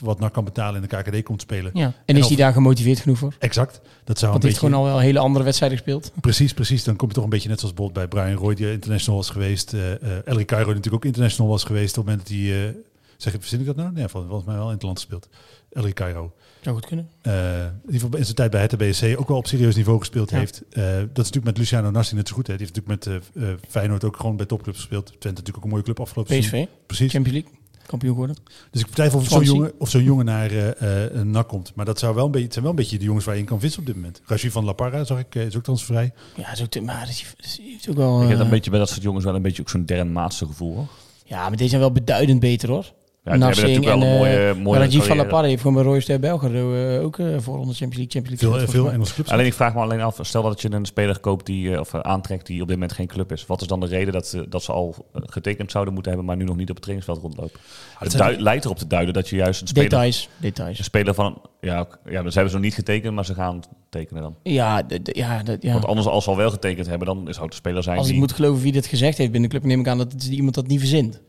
wat 0.00 0.18
NAC 0.20 0.32
kan 0.32 0.44
betalen 0.44 0.82
in 0.82 0.88
de 0.88 0.96
KKD 0.96 1.22
komt 1.22 1.40
spelen. 1.40 1.70
Ja. 1.74 1.84
En 1.86 1.94
En 2.04 2.16
is 2.16 2.26
hij 2.26 2.36
daar 2.36 2.52
gemotiveerd 2.52 2.98
genoeg 3.00 3.18
voor? 3.18 3.34
Exact. 3.38 3.80
Dat 4.04 4.18
zou 4.18 4.30
Want 4.30 4.42
hij 4.42 4.52
heeft 4.52 4.64
gewoon 4.64 4.78
al 4.80 4.84
wel 4.84 4.98
hele 4.98 5.18
andere 5.18 5.44
wedstrijden 5.44 5.78
gespeeld. 5.78 6.12
Precies, 6.20 6.52
precies. 6.54 6.84
Dan 6.84 6.96
kom 6.96 7.08
je 7.08 7.14
toch 7.14 7.24
een 7.24 7.30
beetje 7.30 7.48
net 7.48 7.58
zoals 7.60 7.74
bijvoorbeeld 7.74 8.08
bij 8.10 8.20
Brian 8.22 8.38
Roy, 8.38 8.54
die 8.54 8.70
international 8.72 9.18
was 9.18 9.30
geweest. 9.30 9.72
eh 9.74 9.80
Elrie 10.24 10.44
Cairo, 10.44 10.66
die 10.66 10.74
natuurlijk 10.74 10.94
ook 10.94 11.04
international 11.04 11.50
was 11.50 11.64
geweest. 11.64 11.98
Op 11.98 12.06
het 12.06 12.14
moment 12.14 12.28
dat 12.28 12.36
hij... 12.38 12.66
eh, 12.68 12.74
zeg 13.16 13.34
ik, 13.34 13.40
verzin 13.40 13.60
ik 13.60 13.66
dat 13.66 13.76
nou? 13.76 13.92
Nee, 13.92 14.08
vol- 14.08 14.24
volgens 14.26 14.46
mij 14.46 14.56
wel 14.56 14.66
in 14.66 14.72
het 14.74 14.82
land 14.82 14.98
gespeeld. 14.98 15.28
Elrie 15.72 15.92
Cairo. 15.92 16.32
Zou 16.60 16.76
goed 16.76 16.86
kunnen. 16.86 17.08
Eh, 17.22 17.32
in 17.64 17.72
ieder 17.86 18.00
geval 18.00 18.18
in 18.18 18.24
zijn 18.24 18.36
tijd 18.36 18.50
bij 18.50 18.60
het 18.60 18.76
BSC 18.76 19.14
ook 19.18 19.28
wel 19.28 19.36
op 19.36 19.46
serieus 19.46 19.76
niveau 19.76 19.98
gespeeld 19.98 20.30
Ja. 20.30 20.38
heeft. 20.38 20.62
Eh, 20.70 20.82
dat 20.84 20.94
is 20.98 21.08
natuurlijk 21.14 21.44
met 21.44 21.58
Luciano 21.58 21.90
Nassi 21.90 22.14
net 22.14 22.28
zo 22.28 22.34
goed. 22.34 22.46
Hè. 22.46 22.56
Die 22.56 22.66
heeft 22.66 22.76
natuurlijk 22.76 23.04
met 23.04 23.34
eh, 23.34 23.50
eh, 23.50 23.56
Feyenoord 23.68 24.04
ook 24.04 24.16
gewoon 24.16 24.36
bij 24.36 24.46
topclubs 24.46 24.78
gespeeld. 24.78 25.06
Twente 25.06 25.28
natuurlijk 25.28 25.56
ook 25.56 25.64
een 25.64 25.70
mooie 25.70 25.82
club 25.82 26.00
afgelopen 26.00 26.32
seizoen. 26.32 26.64
PSV, 26.64 26.86
Precies. 26.86 27.12
Champions 27.12 27.38
League, 27.42 27.60
kampioen 27.86 28.12
geworden. 28.12 28.36
Dus 28.70 28.80
ik 28.80 28.86
twijfel 28.86 29.18
of 29.18 29.26
zo'n 29.28 29.44
jongen, 29.44 29.72
of 29.78 29.90
zo'n 29.90 30.02
jongen 30.02 30.24
naar 30.24 30.50
eh, 30.50 31.04
eh, 31.04 31.14
een 31.14 31.30
NAC 31.30 31.48
komt. 31.48 31.72
Maar 31.74 31.84
dat 31.84 31.98
zou 31.98 32.14
wel 32.14 32.24
een 32.24 32.30
beetje, 32.30 32.44
het 32.44 32.52
zijn 32.52 32.64
wel 32.64 32.74
een 32.74 32.80
beetje 32.80 32.98
de 32.98 33.04
jongens 33.04 33.24
waar 33.24 33.34
je 33.34 33.40
in 33.40 33.46
kan 33.46 33.60
vissen 33.60 33.80
op 33.80 33.86
dit 33.86 33.94
moment. 33.94 34.20
Raju 34.26 34.50
van 34.50 34.64
La 34.64 34.72
Parra, 34.72 35.04
zag 35.04 35.18
ik, 35.18 35.34
is 35.34 35.56
ook 35.56 35.62
transfervrij. 35.62 36.12
Ja, 36.36 36.52
is 36.52 36.62
ook 36.62 36.70
te, 36.70 36.80
maar 36.80 37.08
is, 37.08 37.34
is, 37.40 37.60
is 37.80 37.88
ook 37.88 37.96
wel... 37.96 38.22
Ik 38.22 38.28
heb 38.28 38.38
een 38.38 38.48
beetje 38.48 38.70
bij 38.70 38.78
dat 38.78 38.88
soort 38.88 39.02
jongens 39.02 39.24
wel 39.24 39.34
een 39.34 39.42
beetje 39.42 39.62
ook 39.62 39.68
zo'n 39.68 39.86
Darren 39.86 40.12
Maatse 40.12 40.46
gevoel. 40.46 40.74
Hoor. 40.74 40.86
Ja, 41.24 41.48
maar 41.48 41.56
deze 41.56 41.68
zijn 41.68 41.80
wel 41.80 41.92
beduidend 41.92 42.40
beter 42.40 42.68
hoor. 42.68 42.92
Ja, 43.30 43.36
Narsing 43.36 43.66
natuurlijk 43.66 43.94
wel 44.00 44.08
een 44.08 44.12
en, 44.14 44.18
mooie, 44.18 44.30
eh, 44.48 44.54
mooie 44.56 44.78
van 44.90 44.98
carrière. 45.00 45.26
Parra 45.26 45.46
heeft 45.46 45.60
gewoon 45.60 45.76
bij 45.76 45.82
Royal 45.84 46.00
Ster 46.00 46.20
Belgrado 46.20 46.74
eh, 46.74 47.04
ook 47.04 47.18
eh 47.18 47.26
voor 47.38 47.58
onder 47.58 47.74
Champions 47.74 47.96
League, 47.96 48.10
Champions 48.12 48.42
League. 48.42 48.68
Veel, 48.68 48.92
Engelse 48.92 49.14
clubs. 49.14 49.30
Alleen 49.30 49.46
ik 49.46 49.54
vraag 49.54 49.74
me 49.74 49.80
alleen 49.80 50.00
af, 50.00 50.18
stel 50.22 50.42
dat 50.42 50.60
je 50.62 50.72
een 50.72 50.84
speler 50.86 51.18
koopt 51.18 51.46
die, 51.46 51.72
eh, 51.72 51.80
of 51.80 51.94
aantrekt 51.94 52.46
die 52.46 52.60
op 52.62 52.66
dit 52.68 52.76
moment 52.76 52.92
geen 52.92 53.06
club 53.06 53.32
is. 53.32 53.46
Wat 53.46 53.60
is 53.60 53.66
dan 53.66 53.80
de 53.80 53.86
reden 53.86 54.12
dat, 54.12 54.26
ze- 54.26 54.48
dat 54.48 54.62
ze 54.62 54.72
al 54.72 54.94
getekend 55.12 55.70
zouden 55.70 55.94
moeten 55.94 56.12
hebben, 56.12 56.28
maar 56.30 56.38
nu 56.38 56.44
nog 56.44 56.56
niet 56.56 56.68
op 56.70 56.76
het 56.76 56.84
trainingsveld 56.84 57.22
rondlopen? 57.22 57.60
Het 57.98 58.40
lijkt 58.40 58.64
erop 58.64 58.78
te 58.78 58.86
duiden 58.86 59.14
dat 59.14 59.28
je 59.28 59.36
juist 59.36 59.60
een 59.60 59.66
speler, 59.68 59.88
Details, 59.90 60.28
details. 60.36 60.78
een 60.78 60.84
speler 60.84 61.14
van... 61.14 61.40
Ja, 61.60 61.86
ja, 62.10 62.22
dus 62.22 62.32
hebben 62.34 62.50
ze 62.52 62.56
nog 62.56 62.64
niet 62.66 62.74
getekend, 62.74 63.14
maar 63.14 63.24
ze 63.24 63.34
gaan 63.34 63.60
tekenen 63.90 64.22
dan. 64.22 64.34
Ja, 64.42 64.82
d- 64.82 65.04
d- 65.04 65.16
ja, 65.16 65.42
d- 65.42 65.56
ja. 65.60 65.72
Want 65.72 65.84
anders, 65.86 66.06
als 66.06 66.24
ze 66.24 66.30
al 66.30 66.36
wel 66.36 66.50
getekend 66.50 66.86
hebben, 66.86 67.06
dan 67.06 67.16
zou 67.16 67.28
het 67.44 67.44
een 67.44 67.52
speler 67.52 67.82
zijn 67.82 67.96
Als 67.98 68.06
ik 68.06 68.12
die... 68.12 68.20
moet 68.20 68.32
geloven 68.32 68.62
wie 68.62 68.72
dit 68.72 68.86
gezegd 68.86 69.18
heeft 69.18 69.30
binnen 69.32 69.50
de 69.50 69.56
club, 69.56 69.68
neem 69.68 69.80
ik 69.80 69.88
aan 69.88 69.98
dat 69.98 70.12
het 70.12 70.22
is 70.22 70.28
iemand 70.28 70.54
dat 70.54 70.66
niet 70.66 70.78
verzint. 70.78 71.20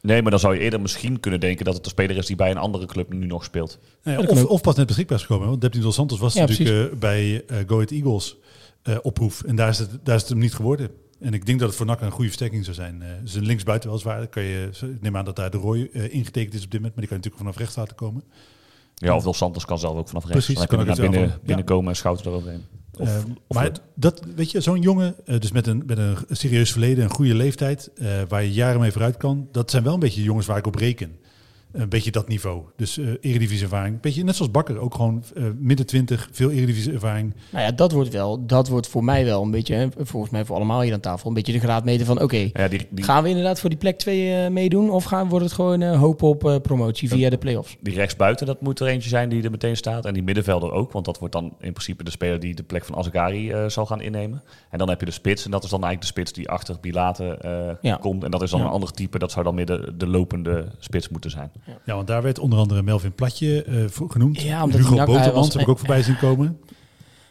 Nee, 0.00 0.22
maar 0.22 0.30
dan 0.30 0.40
zou 0.40 0.54
je 0.54 0.60
eerder 0.60 0.80
misschien 0.80 1.20
kunnen 1.20 1.40
denken 1.40 1.64
dat 1.64 1.74
het 1.74 1.84
een 1.84 1.90
speler 1.90 2.16
is 2.16 2.26
die 2.26 2.36
bij 2.36 2.50
een 2.50 2.56
andere 2.56 2.86
club 2.86 3.12
nu 3.12 3.26
nog 3.26 3.44
speelt. 3.44 3.78
Nou 4.02 4.22
ja, 4.22 4.28
of, 4.28 4.44
of 4.44 4.60
pas 4.60 4.76
net 4.76 4.86
beschikbaar 4.86 5.18
is 5.18 5.24
gekomen. 5.24 5.48
Want 5.48 5.60
Deputy 5.60 5.82
Dos 5.82 5.94
Santos 5.94 6.18
was 6.18 6.34
Ja, 6.34 6.40
natuurlijk 6.40 6.92
eh, 6.92 6.98
bij 6.98 7.44
eh 7.46 7.56
Go 7.66 7.74
Ahead 7.74 7.90
Eagles 7.90 8.36
eh, 8.82 8.96
oproep. 9.02 9.32
En 9.46 9.56
daar 9.56 9.68
is, 9.68 9.78
het, 9.78 9.90
daar 10.02 10.14
is 10.14 10.20
het 10.20 10.30
hem 10.30 10.38
niet 10.38 10.54
geworden. 10.54 10.90
En 11.20 11.34
ik 11.34 11.46
denk 11.46 11.58
dat 11.58 11.68
het 11.68 11.76
voor 11.76 11.86
NAC 11.86 12.00
een 12.00 12.10
goede 12.10 12.26
versterking 12.26 12.64
zou 12.64 12.76
zijn. 12.76 13.02
Een 13.34 13.42
linksbuiten 13.46 13.88
weliswaar. 13.88 14.18
Dan 14.18 14.28
Kan 14.28 14.42
je, 14.42 14.68
ik 14.80 15.00
neem 15.00 15.16
aan 15.16 15.24
dat 15.24 15.36
daar 15.36 15.50
de 15.50 15.56
Roy 15.56 15.80
ingetekend 15.92 16.54
is 16.54 16.64
op 16.64 16.70
dit 16.70 16.80
moment. 16.80 16.94
Maar 16.94 17.04
die 17.04 17.08
kan 17.08 17.16
je 17.20 17.22
natuurlijk 17.24 17.36
vanaf 17.36 17.56
rechts 17.56 17.76
laten 17.76 17.96
komen. 17.96 18.22
Ja, 18.94 19.16
of 19.16 19.22
Dos 19.22 19.36
Santos 19.36 19.64
kan 19.64 19.78
zelf 19.78 19.96
ook 19.96 20.08
vanaf 20.08 20.24
rechts. 20.24 20.44
Precies, 20.44 20.66
dan 20.68 20.78
kan 20.78 20.90
ook 20.90 20.96
binnen, 20.96 21.20
wel. 21.20 21.38
binnenkomen 21.44 21.90
en 21.90 21.96
schouten 21.96 22.26
eroverheen. 22.26 22.64
Of, 23.00 23.08
Eh, 23.08 23.16
of 23.46 23.56
maar 23.56 23.70
dat, 23.94 24.22
weet 24.36 24.50
je, 24.50 24.60
zo'n 24.60 24.80
jongen, 24.80 25.14
eh, 25.24 25.40
dus 25.40 25.52
met 25.52 25.66
een, 25.66 25.82
met 25.86 25.98
een 25.98 26.16
serieus 26.30 26.70
verleden, 26.72 27.04
een 27.04 27.10
goede 27.10 27.34
leeftijd, 27.34 27.90
eh, 27.96 28.08
waar 28.28 28.42
je 28.42 28.52
jaren 28.52 28.80
mee 28.80 28.92
vooruit 28.92 29.16
kan, 29.16 29.48
dat 29.52 29.70
zijn 29.70 29.82
wel 29.82 29.94
een 29.94 30.00
beetje 30.00 30.20
de 30.20 30.26
jongens 30.26 30.46
waar 30.46 30.58
ik 30.58 30.66
op 30.66 30.74
reken. 30.74 31.18
Een 31.72 31.88
beetje 31.88 32.10
dat 32.10 32.28
niveau. 32.28 32.62
Dus 32.76 32.98
eh 32.98 33.06
eredivisie 33.20 33.62
ervaring. 33.62 34.00
Beetje 34.00 34.24
net 34.24 34.36
zoals 34.36 34.50
Bakker, 34.50 34.78
ook 34.78 34.94
gewoon 34.94 35.22
eh, 35.36 35.44
midden 35.58 35.86
twintig, 35.86 36.28
veel 36.32 36.50
eredivisie 36.50 36.92
ervaring. 36.92 37.34
Nou 37.50 37.64
ja, 37.64 37.72
dat 37.72 37.92
wordt 37.92 38.08
wel, 38.12 38.46
dat 38.46 38.68
wordt 38.68 38.88
voor 38.88 39.04
mij 39.04 39.24
wel 39.24 39.42
een 39.42 39.50
beetje, 39.50 39.74
hè, 39.74 39.86
volgens 39.98 40.32
mij 40.32 40.44
voor 40.44 40.56
allemaal 40.56 40.80
hier 40.80 40.92
aan 40.92 41.00
tafel, 41.00 41.28
een 41.28 41.34
beetje 41.34 41.52
de 41.52 41.58
graadmeter 41.58 42.06
van 42.06 42.22
oké, 42.22 42.50
ja, 42.52 42.68
die, 42.68 42.86
die, 42.90 43.04
gaan 43.04 43.22
we 43.22 43.28
inderdaad 43.28 43.60
voor 43.60 43.70
die 43.70 43.78
plek 43.78 43.98
2 43.98 44.50
meedoen 44.50 44.90
of 44.90 45.04
gaan, 45.04 45.28
wordt 45.28 45.44
het 45.44 45.54
gewoon 45.54 45.82
eh, 45.82 45.98
hopen 45.98 46.28
op 46.28 46.44
eh, 46.44 46.56
promotie 46.62 47.08
via 47.08 47.30
de 47.30 47.38
play-offs? 47.38 47.76
die 47.80 47.94
rechtsbuiten, 47.94 48.46
dat 48.46 48.60
moet 48.60 48.80
er 48.80 48.86
eentje 48.86 49.08
zijn 49.08 49.28
die 49.28 49.42
er 49.42 49.50
meteen 49.50 49.76
staat. 49.76 50.04
En 50.04 50.14
die 50.14 50.22
middenvelder 50.22 50.72
ook, 50.72 50.92
want 50.92 51.04
dat 51.04 51.18
wordt 51.18 51.34
dan 51.34 51.44
in 51.60 51.72
principe 51.72 52.04
de 52.04 52.10
speler 52.10 52.40
die 52.40 52.54
de 52.54 52.62
plek 52.62 52.84
van 52.84 52.96
Azagari 52.96 53.50
eh, 53.50 53.64
zal 53.66 53.86
gaan 53.86 54.00
innemen. 54.00 54.42
En 54.70 54.78
dan 54.78 54.88
heb 54.88 55.00
je 55.00 55.06
de 55.06 55.12
spits, 55.12 55.44
en 55.44 55.50
dat 55.50 55.64
is 55.64 55.70
dan 55.70 55.84
eigenlijk 55.84 56.14
de 56.14 56.20
spits 56.20 56.32
die 56.38 56.48
achter 56.48 56.76
Bilate 56.80 57.24
eh, 57.36 57.90
Ja. 57.90 57.96
komt. 57.96 58.24
En 58.24 58.30
dat 58.30 58.42
is 58.42 58.50
dan 58.50 58.60
Ja. 58.60 58.66
een 58.66 58.72
ander 58.72 58.90
type, 58.92 59.18
dat 59.18 59.30
zou 59.30 59.44
dan 59.44 59.54
meer 59.54 59.66
de, 59.66 59.92
de 59.96 60.06
lopende 60.06 60.68
spits 60.78 61.08
moeten 61.08 61.30
zijn. 61.30 61.50
Ja, 61.84 61.94
want 61.94 62.06
daar 62.06 62.22
werd 62.22 62.38
onder 62.38 62.58
andere 62.58 62.82
Melvin 62.82 63.12
Platje 63.12 63.64
eh, 63.64 63.84
voor 63.88 64.10
genoemd. 64.10 64.40
Ja, 64.40 64.64
omdat 64.64 64.80
Hugo 64.80 65.04
Botermans 65.04 65.52
heb 65.52 65.62
ik 65.62 65.68
ook 65.68 65.78
voorbij 65.78 66.02
zien 66.02 66.18
komen. 66.18 66.58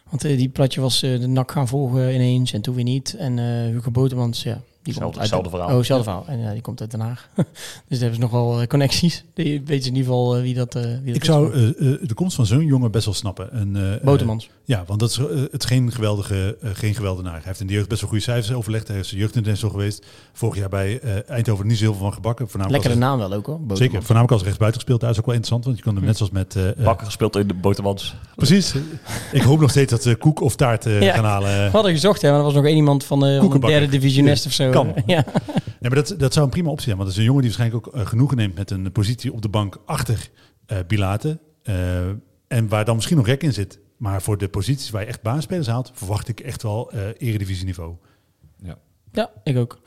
Want 0.09 0.23
eh, 0.23 0.37
die 0.37 0.49
platje 0.49 0.81
was 0.81 1.03
eh, 1.03 1.19
de 1.19 1.27
nak 1.27 1.51
gaan 1.51 1.67
volgen 1.67 2.13
ineens 2.13 2.53
en 2.53 2.61
toen 2.61 2.75
weer 2.75 2.83
niet. 2.83 3.15
En 3.15 3.37
Hugo 3.71 3.91
Botermans, 3.91 4.43
ja, 4.43 4.61
die 4.83 4.93
Hetzelfde- 4.93 5.01
komt 5.01 5.13
uit 5.13 5.19
hetzelfde 5.21 5.49
verhaal. 5.49 5.69
Oh, 5.69 5.77
hetzelfde 5.77 6.03
verhaal. 6.03 6.25
En 6.27 6.39
ja, 6.39 6.51
die 6.53 6.61
komt 6.61 6.81
uit 6.81 6.91
Den 6.91 6.99
Haag. 6.99 7.29
dus 7.35 7.45
daar 7.87 7.99
hebben 7.99 8.13
ze 8.15 8.19
nog 8.21 8.31
wel 8.31 8.61
eh, 8.61 8.67
connecties. 8.67 9.23
Die 9.33 9.61
weten 9.65 9.89
in 9.89 9.95
ieder 9.95 10.03
geval 10.11 10.35
eh, 10.35 10.41
wie 10.41 10.53
dat, 10.53 10.75
eh 10.75 10.81
wie 10.83 10.91
dat 11.05 11.15
Ik 11.15 11.21
is. 11.21 11.27
zou 11.27 11.53
eh, 11.53 11.67
eh, 11.93 11.99
de 12.07 12.13
komst 12.13 12.35
van 12.35 12.45
zo'n 12.45 12.65
jongen 12.65 12.91
best 12.91 13.05
wel 13.05 13.13
snappen. 13.13 13.51
En, 13.51 13.75
eh, 13.75 13.93
eh, 13.93 14.01
Botermans. 14.01 14.49
Ja, 14.65 14.83
want 14.87 14.99
dat 14.99 15.09
is, 15.09 15.17
eh, 15.17 15.25
het 15.51 15.63
is 15.63 15.65
geen 15.69 15.91
geweldige, 15.91 16.57
eh, 16.61 16.69
geen 16.73 16.95
geweldenaar. 16.95 17.33
Hij 17.33 17.41
heeft 17.45 17.59
in 17.59 17.67
de 17.67 17.73
jeugd 17.73 17.87
best 17.87 18.01
wel 18.01 18.09
goede 18.09 18.23
cijfers 18.23 18.51
overlegd. 18.53 18.87
Hij 18.87 18.99
is 18.99 19.09
jeugdinternational 19.09 19.75
geweest. 19.75 20.05
Vorig 20.33 20.57
jaar 20.59 20.69
bij 20.69 20.99
eh, 20.99 21.29
Eindhoven 21.29 21.67
niet 21.67 21.77
zo 21.77 21.83
heel 21.83 21.93
veel 21.93 22.01
van 22.03 22.13
gebakken. 22.13 22.49
Voornamelijk 22.49 22.83
Lekkere 22.83 23.05
naam 23.05 23.17
wel 23.17 23.33
ook 23.33 23.45
hoor. 23.45 23.59
Zeker, 23.73 23.97
voornamelijk 23.99 24.31
als 24.31 24.41
rechtsbuiten 24.43 24.79
gespeeld. 24.81 25.01
Dat 25.01 25.09
is 25.11 25.19
ook 25.19 25.25
wel 25.25 25.35
interessant, 25.35 25.65
want 25.65 25.77
je 25.77 25.83
kan 25.83 25.95
hem 25.95 26.05
net 26.05 26.17
zoals 26.17 26.31
met... 26.31 26.55
eh, 26.55 26.69
eh, 26.69 26.75
Bakker 26.83 27.05
gespeeld 27.05 27.35
in 27.35 27.47
de 27.47 27.53
Botermans. 27.53 28.15
Precies. 28.35 28.73
Ik 29.31 29.41
hoop 29.41 29.59
nog 29.59 29.69
steeds 29.69 29.91
dat 29.91 30.01
ze 30.03 30.15
koek 30.15 30.41
of 30.41 30.55
taart 30.55 30.85
eh, 30.85 31.01
Ja. 31.01 31.13
gaan 31.13 31.23
halen. 31.25 31.49
We 31.65 31.69
hadden 31.71 31.91
gezocht, 31.91 32.21
hè, 32.21 32.29
maar 32.29 32.37
er 32.37 32.43
was 32.45 32.53
nog 32.53 32.65
één 32.65 32.75
iemand 32.75 33.03
van, 33.03 33.25
eh 33.25 33.29
van 33.31 33.39
Koekenbakker. 33.39 33.79
derde 33.79 33.97
divisionist 33.99 34.45
of 34.45 34.51
zo. 34.51 34.68
Kan. 34.71 34.93
ja. 35.05 35.25
Nee, 35.79 35.91
maar 35.91 35.95
dat, 35.95 36.15
dat 36.17 36.33
zou 36.33 36.45
een 36.45 36.51
prima 36.51 36.69
optie 36.69 36.85
zijn. 36.85 36.97
Want 36.97 37.09
dat 37.09 37.17
is 37.17 37.23
een 37.23 37.27
jongen 37.27 37.41
die 37.41 37.51
waarschijnlijk 37.51 37.87
ook 37.87 37.93
eh, 37.93 38.07
genoegen 38.07 38.37
neemt 38.37 38.55
met 38.55 38.71
een 38.71 38.91
positie 38.91 39.33
op 39.33 39.41
de 39.41 39.49
bank 39.49 39.77
achter 39.85 40.29
eh 40.65 40.77
Bilate. 40.87 41.39
Eh, 41.63 42.07
en 42.47 42.67
waar 42.67 42.85
dan 42.85 42.95
misschien 42.95 43.17
nog 43.17 43.25
rek 43.25 43.43
in 43.43 43.53
zit. 43.53 43.79
Maar 43.97 44.21
voor 44.21 44.37
de 44.37 44.49
posities 44.49 44.89
waar 44.89 45.01
je 45.01 45.07
echt 45.07 45.21
baanspelers 45.21 45.67
haalt, 45.67 45.91
verwacht 45.93 46.27
ik 46.27 46.39
echt 46.39 46.63
wel 46.63 46.91
eh 46.91 47.01
eredivisieniveau. 47.17 47.95
ja, 49.11 49.31
ik 49.43 49.57
ook. 49.57 49.81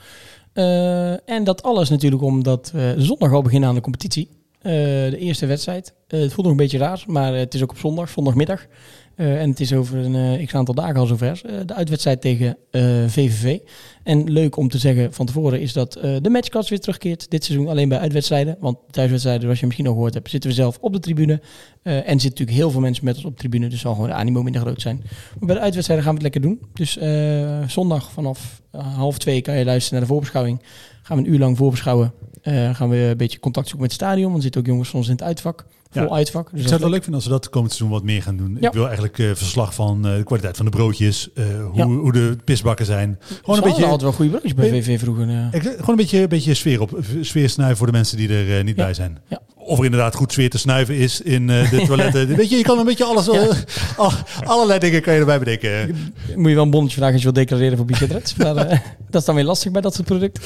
Eh, 0.52 1.28
en 1.28 1.44
dat 1.44 1.62
alles 1.62 1.88
natuurlijk 1.88 2.22
omdat 2.22 2.70
we 2.70 2.94
zondag 2.98 3.32
al 3.32 3.42
beginnen 3.42 3.68
aan 3.68 3.74
de 3.74 3.80
competitie. 3.80 4.28
Eh, 4.58 4.72
de 5.10 5.18
eerste 5.18 5.46
wedstrijd. 5.46 5.94
Eh, 6.06 6.20
het 6.20 6.32
voelt 6.32 6.46
nog 6.46 6.50
een 6.50 6.62
beetje 6.62 6.78
raar, 6.78 7.04
maar 7.06 7.34
het 7.34 7.54
is 7.54 7.62
ook 7.62 7.70
op 7.70 7.78
zondag, 7.78 8.08
zondagmiddag. 8.08 8.66
Eh, 9.14 9.40
en 9.40 9.50
het 9.50 9.60
is 9.60 9.72
over 9.72 9.98
een 9.98 10.38
eh, 10.38 10.46
x 10.46 10.54
aantal 10.54 10.74
dagen 10.74 10.96
al 10.96 11.06
zover. 11.06 11.40
Eh, 11.44 11.54
de 11.66 11.74
uitwedstrijd 11.74 12.20
tegen 12.20 12.56
eh, 12.70 12.82
VVV. 13.06 13.58
En 14.02 14.30
leuk 14.30 14.56
om 14.56 14.68
te 14.68 14.78
zeggen 14.78 15.12
van 15.12 15.26
tevoren 15.26 15.60
is 15.60 15.72
dat 15.72 15.96
eh, 15.96 16.16
de 16.20 16.30
matchcast 16.30 16.68
weer 16.68 16.80
terugkeert. 16.80 17.30
Dit 17.30 17.44
seizoen 17.44 17.68
alleen 17.68 17.88
bij 17.88 17.98
uitwedstrijden. 17.98 18.56
Want 18.60 18.78
thuiswedstrijden, 18.90 19.42
zoals 19.42 19.60
je 19.60 19.66
misschien 19.66 19.86
al 19.86 19.92
gehoord 19.92 20.14
hebt, 20.14 20.30
zitten 20.30 20.50
we 20.50 20.56
zelf 20.56 20.78
op 20.80 20.92
de 20.92 20.98
tribune. 20.98 21.40
Eh, 21.82 21.94
en 21.96 22.02
zitten 22.02 22.28
natuurlijk 22.28 22.56
heel 22.56 22.70
veel 22.70 22.80
mensen 22.80 23.04
met 23.04 23.16
ons 23.16 23.24
op 23.24 23.32
de 23.32 23.38
tribune. 23.38 23.68
Dus 23.68 23.80
zal 23.80 23.94
gewoon 23.94 24.08
de 24.08 24.14
animo 24.14 24.42
minder 24.42 24.60
groot 24.60 24.80
zijn. 24.80 24.96
Maar 25.38 25.46
bij 25.46 25.54
de 25.54 25.60
uitwedstrijden 25.60 26.06
gaan 26.06 26.16
we 26.16 26.24
het 26.24 26.34
lekker 26.34 26.50
doen. 26.50 26.70
Dus 26.72 26.96
eh, 26.96 27.68
zondag 27.68 28.10
vanaf 28.12 28.62
eh, 28.70 28.96
half 28.96 29.18
twee 29.18 29.40
kan 29.42 29.58
je 29.58 29.64
luisteren 29.64 29.98
naar 29.98 30.08
de 30.08 30.12
voorbeschouwing. 30.12 30.62
Gaan 31.02 31.16
we 31.16 31.24
een 31.24 31.32
uur 31.32 31.38
lang 31.38 31.56
voorbeschouwen. 31.56 32.12
Eh, 32.42 32.74
gaan 32.74 32.88
we 32.88 32.96
een 32.96 33.16
beetje 33.16 33.40
contact 33.40 33.68
zoeken 33.68 33.88
met 33.88 33.98
het 33.98 34.06
stadion. 34.06 34.34
Er 34.34 34.42
zitten 34.42 34.60
ook 34.60 34.66
jongens 34.66 34.88
van 34.88 34.98
ons 34.98 35.08
in 35.08 35.14
het 35.14 35.22
uitvak. 35.22 35.66
Vol 35.92 36.02
Ja. 36.02 36.08
uitvak. 36.08 36.50
Dus 36.50 36.52
ik 36.52 36.58
zou 36.58 36.64
het 36.64 36.72
is 36.74 36.80
wel 36.80 36.90
leuk 36.90 37.02
vinden 37.02 37.14
als 37.14 37.24
we 37.24 37.30
dat 37.30 37.48
komend 37.48 37.72
seizoen 37.72 37.90
wat 37.96 38.02
meer 38.04 38.22
gaan 38.22 38.36
doen. 38.36 38.56
Ja. 38.60 38.66
Ik 38.68 38.74
wil 38.74 38.84
eigenlijk 38.84 39.18
eh, 39.18 39.26
verslag 39.34 39.74
van 39.74 40.06
eh, 40.06 40.16
de 40.16 40.22
kwaliteit 40.24 40.56
van 40.56 40.64
de 40.64 40.70
broodjes. 40.70 41.28
eh, 41.34 41.44
hoe, 41.44 41.70
Ja. 41.74 41.86
hoe 41.86 42.12
de 42.12 42.36
pisbakken 42.44 42.86
zijn. 42.86 43.18
Gewoon 43.20 43.36
een 43.42 43.44
beetje, 43.46 43.68
hadden 43.68 43.82
altijd 43.84 44.02
wel 44.02 44.12
goede 44.12 44.30
broodjes 44.30 44.54
bij 44.54 44.68
VV 44.82 45.00
vroeger. 45.00 45.48
ik- 45.52 45.62
gewoon 45.62 45.76
een 45.86 45.96
beetje, 45.96 46.20
een 46.20 46.28
beetje 46.28 46.54
sfeer, 46.54 46.80
op, 46.80 46.98
sfeer 47.20 47.48
snuiven 47.48 47.76
voor 47.78 47.86
de 47.86 47.92
mensen 47.92 48.16
die 48.16 48.28
er 48.28 48.58
eh, 48.58 48.64
niet 48.64 48.76
Ja. 48.76 48.84
bij 48.84 48.94
zijn. 48.94 49.18
Ja. 49.28 49.40
Of 49.56 49.78
er 49.78 49.84
inderdaad 49.84 50.14
goed 50.14 50.32
sfeer 50.32 50.50
te 50.50 50.58
snuiven 50.58 50.94
is 50.96 51.20
in 51.20 51.50
eh, 51.50 51.70
de 51.70 51.82
toiletten. 51.86 52.36
Weet 52.36 52.50
je, 52.50 52.56
je 52.56 52.62
kan 52.62 52.78
een 52.78 52.84
beetje 52.84 53.04
alles, 53.04 53.28
eh, 53.28 53.48
al- 53.96 54.12
allerlei 54.44 54.78
dingen 54.78 55.02
kan 55.02 55.14
je 55.14 55.20
erbij 55.20 55.38
bedenken. 55.38 55.96
Moet 56.36 56.48
je 56.48 56.54
wel 56.54 56.64
een 56.64 56.70
bonnetje 56.70 56.96
vragen 56.96 57.14
als 57.14 57.22
je 57.22 57.30
wilt 57.32 57.48
declareren 57.48 57.76
voor 57.76 57.86
Bichette 57.86 58.32
maar 58.38 58.56
eh, 58.56 58.78
dat 59.10 59.20
is 59.20 59.26
dan 59.26 59.34
weer 59.34 59.44
lastig 59.44 59.72
bij 59.72 59.80
dat 59.80 59.94
soort 59.94 60.06
producten. 60.06 60.42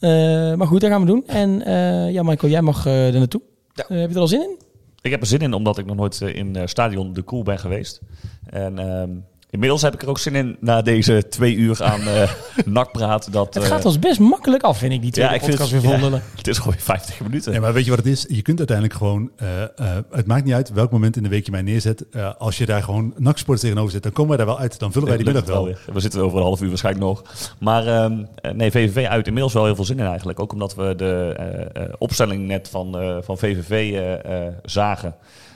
Eh, 0.00 0.10
maar 0.54 0.66
goed, 0.66 0.80
dat 0.80 0.90
gaan 0.90 1.00
we 1.00 1.06
doen. 1.06 1.22
En 1.26 1.64
eh, 1.64 2.12
ja, 2.12 2.22
Michael, 2.22 2.52
jij 2.52 2.62
mag 2.62 2.86
eh, 2.86 3.06
er 3.06 3.18
naartoe. 3.18 3.40
Ja. 3.74 3.84
Heb 3.96 4.08
je 4.08 4.14
er 4.14 4.20
al 4.20 4.28
zin 4.28 4.40
in? 4.40 4.56
Ik 5.00 5.10
heb 5.10 5.20
er 5.20 5.26
zin 5.26 5.40
in, 5.40 5.52
omdat 5.52 5.78
ik 5.78 5.86
nog 5.86 5.96
nooit 5.96 6.22
eh, 6.22 6.34
in 6.34 6.56
eh, 6.56 6.66
stadion 6.66 7.12
De 7.12 7.24
Cool 7.24 7.42
ben 7.42 7.58
geweest. 7.58 8.00
En 8.44 8.78
ehm, 8.78 9.10
inmiddels 9.50 9.82
heb 9.82 9.94
ik 9.94 10.02
er 10.02 10.08
ook 10.08 10.18
zin 10.18 10.34
in 10.34 10.56
na 10.60 10.82
deze 10.82 11.28
twee 11.28 11.54
uur 11.54 11.84
aan 11.84 12.00
eh 12.00 12.30
nakpraat. 12.64 13.32
Dat, 13.32 13.54
Het 13.54 13.62
eh, 13.62 13.68
gaat 13.70 13.84
ons 13.84 13.98
best 13.98 14.20
makkelijk 14.20 14.62
af, 14.62 14.78
vind 14.78 14.92
ik, 14.92 15.00
die 15.02 15.10
tweede 15.10 15.30
ja, 15.30 15.36
ik 15.36 15.44
vind 15.44 15.56
podcast 15.56 15.72
het, 15.74 15.82
weer 15.82 15.90
ja, 15.92 15.98
voldelen. 15.98 16.22
het 16.36 16.48
is 16.48 16.58
gewoon 16.58 16.74
50 16.78 17.20
minuten. 17.20 17.52
Ja, 17.52 17.60
maar 17.60 17.72
weet 17.72 17.84
je 17.84 17.90
wat 17.90 17.98
het 17.98 18.08
is? 18.08 18.24
Je 18.28 18.42
kunt 18.42 18.58
uiteindelijk 18.58 18.96
gewoon, 18.98 19.30
eh, 19.36 19.62
eh, 19.62 19.68
het 20.10 20.26
maakt 20.26 20.44
niet 20.44 20.54
uit 20.54 20.72
welk 20.72 20.90
moment 20.90 21.16
in 21.16 21.22
de 21.22 21.28
week 21.28 21.44
je 21.44 21.50
mij 21.50 21.62
neerzet. 21.62 22.04
Eh, 22.10 22.30
als 22.38 22.58
je 22.58 22.66
daar 22.66 22.82
gewoon 22.82 23.14
naksports 23.16 23.60
tegenover 23.60 23.90
zet, 23.90 24.02
dan 24.02 24.12
komen 24.12 24.36
wij 24.36 24.44
daar 24.44 24.54
wel 24.54 24.58
uit. 24.58 24.78
Dan 24.78 24.92
vullen 24.92 25.08
wij 25.08 25.16
die 25.16 25.26
middag 25.26 25.44
wel. 25.44 25.64
weer. 25.64 25.80
We 25.92 26.00
zitten 26.00 26.20
over 26.22 26.38
een 26.38 26.44
half 26.44 26.60
uur 26.62 26.68
waarschijnlijk 26.68 27.04
nog. 27.06 27.22
Maar 27.58 27.86
ehm, 27.86 28.24
eh, 28.34 28.52
nee, 28.52 28.70
VVV 28.70 29.06
uit 29.06 29.26
inmiddels 29.26 29.54
wel 29.54 29.64
heel 29.64 29.74
veel 29.74 29.84
zin 29.84 29.98
in 29.98 30.06
eigenlijk. 30.06 30.40
Ook 30.40 30.52
omdat 30.52 30.74
we 30.74 30.94
de 30.96 31.34
eh, 31.36 31.82
eh, 31.82 31.92
opstelling 31.98 32.46
net 32.46 32.68
van, 32.68 32.98
eh, 32.98 33.16
van 33.20 33.38
VVV 33.38 33.70
eh, 33.70 34.46
eh, 34.46 34.52
zagen. 34.64 35.08
En 35.08 35.14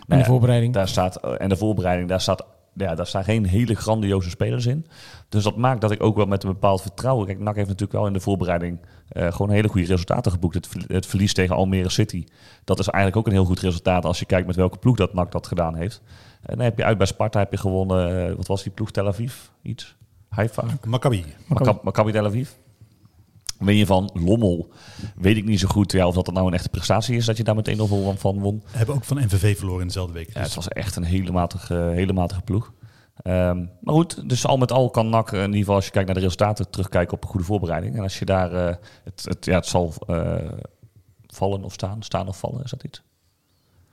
Nou 0.09 0.21
de 0.21 0.27
ja, 0.29 0.33
voorbereiding. 0.33 0.75
Daar 0.75 0.89
staat, 0.89 1.17
eh, 1.17 1.31
en 1.39 1.49
de 1.49 1.57
voorbereiding, 1.57 2.09
daar 2.09 2.21
staat 2.21 2.45
ja, 2.75 2.95
daar 2.95 3.07
staan 3.07 3.25
geen 3.25 3.45
hele 3.47 3.75
grandioze 3.75 4.31
spelers 4.31 4.67
in. 4.67 4.87
Dus 5.29 5.45
dat 5.45 5.57
maakt 5.57 5.81
dat 5.81 5.91
ik 5.91 6.03
ook 6.03 6.17
wel 6.17 6.27
met 6.27 6.43
een 6.43 6.53
bepaald 6.53 6.83
vertrouwen... 6.83 7.27
Kijk, 7.27 7.39
NAC 7.39 7.55
heeft 7.55 7.69
natuurlijk 7.69 7.99
wel 7.99 8.07
in 8.07 8.13
de 8.13 8.21
voorbereiding 8.21 8.79
eh, 9.09 9.33
gewoon 9.33 9.51
hele 9.51 9.69
goede 9.69 9.87
resultaten 9.87 10.33
geboekt. 10.33 10.55
Het, 10.55 10.67
verlie- 10.67 10.87
het 10.95 11.07
verlies 11.07 11.35
tegen 11.35 11.57
Almere 11.57 11.89
City, 11.89 12.25
dat 12.65 12.79
is 12.79 12.89
eigenlijk 12.89 13.17
ook 13.17 13.27
een 13.27 13.39
heel 13.39 13.45
goed 13.45 13.61
resultaat... 13.61 14.05
als 14.05 14.19
je 14.19 14.25
kijkt 14.25 14.47
met 14.47 14.57
welke 14.57 14.79
ploeg 14.79 14.97
dat 14.97 15.15
NAC 15.15 15.33
dat 15.33 15.47
gedaan 15.47 15.75
heeft. 15.75 16.03
En 16.43 16.57
dan 16.57 16.65
heb 16.65 16.79
je 16.79 16.85
uit 16.85 16.99
bij 16.99 17.07
Sparta 17.07 17.39
heb 17.39 17.51
je 17.51 17.59
gewonnen... 17.59 18.29
eh, 18.29 18.35
wat 18.37 18.47
was 18.47 18.63
die 18.63 18.73
ploeg? 18.73 18.91
Tel 18.91 19.07
Aviv? 19.07 19.35
Iets? 19.63 19.97
Haifa? 20.29 20.65
Maccabi 20.87 21.25
Maccabi 21.83 22.13
Tel 22.13 22.27
Aviv. 22.27 22.51
Win 23.65 23.77
je 23.77 23.87
van 23.87 24.11
Lommel, 24.15 24.69
weet 25.17 25.37
ik 25.37 25.45
niet 25.45 25.61
zo 25.61 25.69
goed 25.69 25.93
ja, 25.93 26.07
of 26.07 26.15
dat, 26.15 26.25
dat 26.25 26.35
nou 26.35 26.47
een 26.47 26.55
echte 26.55 26.69
prestatie 26.69 27.17
is... 27.17 27.25
dat 27.25 27.37
je 27.37 27.45
daar 27.45 27.55
meteen 27.55 27.77
nog 27.77 27.89
wel 27.89 28.15
van 28.17 28.39
won. 28.39 28.63
Hebben 28.67 28.95
ook 28.95 29.05
van 29.05 29.17
MVV 29.17 29.57
verloren 29.57 29.81
in 29.81 29.87
dezelfde 29.87 30.13
week. 30.13 30.35
Ja, 30.35 30.41
het 30.41 30.55
was 30.55 30.69
echt 30.69 30.97
een 30.97 31.05
hele 31.05 31.33
matige, 31.33 31.75
hele 31.75 32.13
matige 32.13 32.43
ploeg. 32.43 32.73
Ehm, 33.23 33.67
maar 33.81 33.95
goed, 33.95 34.29
dus 34.29 34.47
al 34.47 34.57
met 34.57 34.73
al 34.73 34.91
kan 34.91 35.09
NAC, 35.09 35.33
eh, 35.33 35.39
in 35.39 35.45
ieder 35.45 35.59
geval 35.59 35.75
als 35.75 35.85
je 35.85 35.91
kijkt 35.91 36.07
naar 36.07 36.17
de 36.17 36.23
resultaten, 36.23 36.71
terugkijken 36.71 37.15
op 37.15 37.23
een 37.23 37.29
goede 37.29 37.47
voorbereiding. 37.47 37.97
En 37.97 38.03
als 38.03 38.19
je 38.19 38.25
daar, 38.25 38.53
eh, 38.53 38.75
het, 39.05 39.25
het, 39.25 39.45
ja, 39.45 39.55
het 39.55 39.67
zal 39.67 39.93
eh, 40.07 40.53
vallen 41.27 41.65
of 41.65 41.73
staan, 41.73 42.03
staan 42.03 42.29
of 42.29 42.39
vallen, 42.39 42.65
is 42.65 42.71
dat 42.71 42.85
iets? 42.85 43.03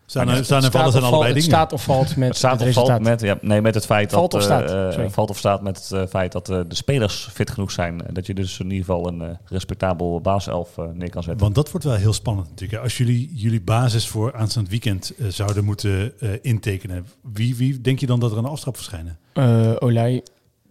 Staan, 0.09 0.27
Het 0.27 0.45
staan 0.45 0.57
en 0.57 0.63
staat 0.63 0.71
vallen 0.75 0.91
zijn 0.91 1.03
of 1.03 1.09
allebei 1.09 1.31
valt- 1.33 1.43
dingen. 1.45 1.59
Het 1.59 1.67
staat 1.69 1.73
of 1.73 1.83
valt 1.83 2.15
met 2.15 2.27
Het 2.27 2.37
staat 2.37 2.59
het 2.59 2.67
of 2.77 2.87
valt 2.87 3.01
met, 3.03 3.21
ja, 3.21 3.37
nee, 3.41 3.61
met 3.61 3.73
het 3.75 3.85
feit 3.85 4.11
Valt 4.11 4.31
dat 4.31 4.39
of 4.39 4.45
staat, 4.45 4.95
eh, 4.97 5.05
valt 5.09 5.29
of 5.29 5.37
staat 5.37 5.61
met 5.61 5.77
het 5.77 5.91
eh, 5.91 6.07
feit 6.09 6.31
dat 6.31 6.49
eh, 6.49 6.59
de 6.67 6.75
spelers 6.75 7.29
fit 7.31 7.49
genoeg 7.49 7.71
zijn. 7.71 8.05
En 8.07 8.13
dat 8.13 8.25
je 8.25 8.33
dus 8.33 8.59
in 8.59 8.65
ieder 8.65 8.85
geval 8.85 9.07
een 9.07 9.37
respectabel 9.45 10.21
baaself 10.21 10.69
neer 10.93 11.09
kan 11.09 11.23
zetten. 11.23 11.41
Want 11.43 11.55
dat 11.55 11.71
wordt 11.71 11.85
wel 11.85 11.95
heel 11.95 12.13
spannend 12.13 12.47
natuurlijk. 12.49 12.77
hè. 12.77 12.83
Als 12.83 12.97
jullie 12.97 13.31
jullie 13.33 13.61
basis 13.61 14.07
voor 14.07 14.35
aanstaand 14.35 14.69
weekend 14.69 15.13
zouden 15.27 15.65
moeten 15.65 16.19
eh, 16.19 16.29
intekenen, 16.41 17.05
wie, 17.33 17.55
wie 17.55 17.81
denk 17.81 17.99
je 17.99 18.05
dan 18.05 18.19
dat 18.19 18.35
er 18.35 18.41
de 18.41 18.47
aftrap 18.47 18.75
verschijnen? 18.75 19.17
Eh, 19.33 19.71
Olij. 19.79 20.23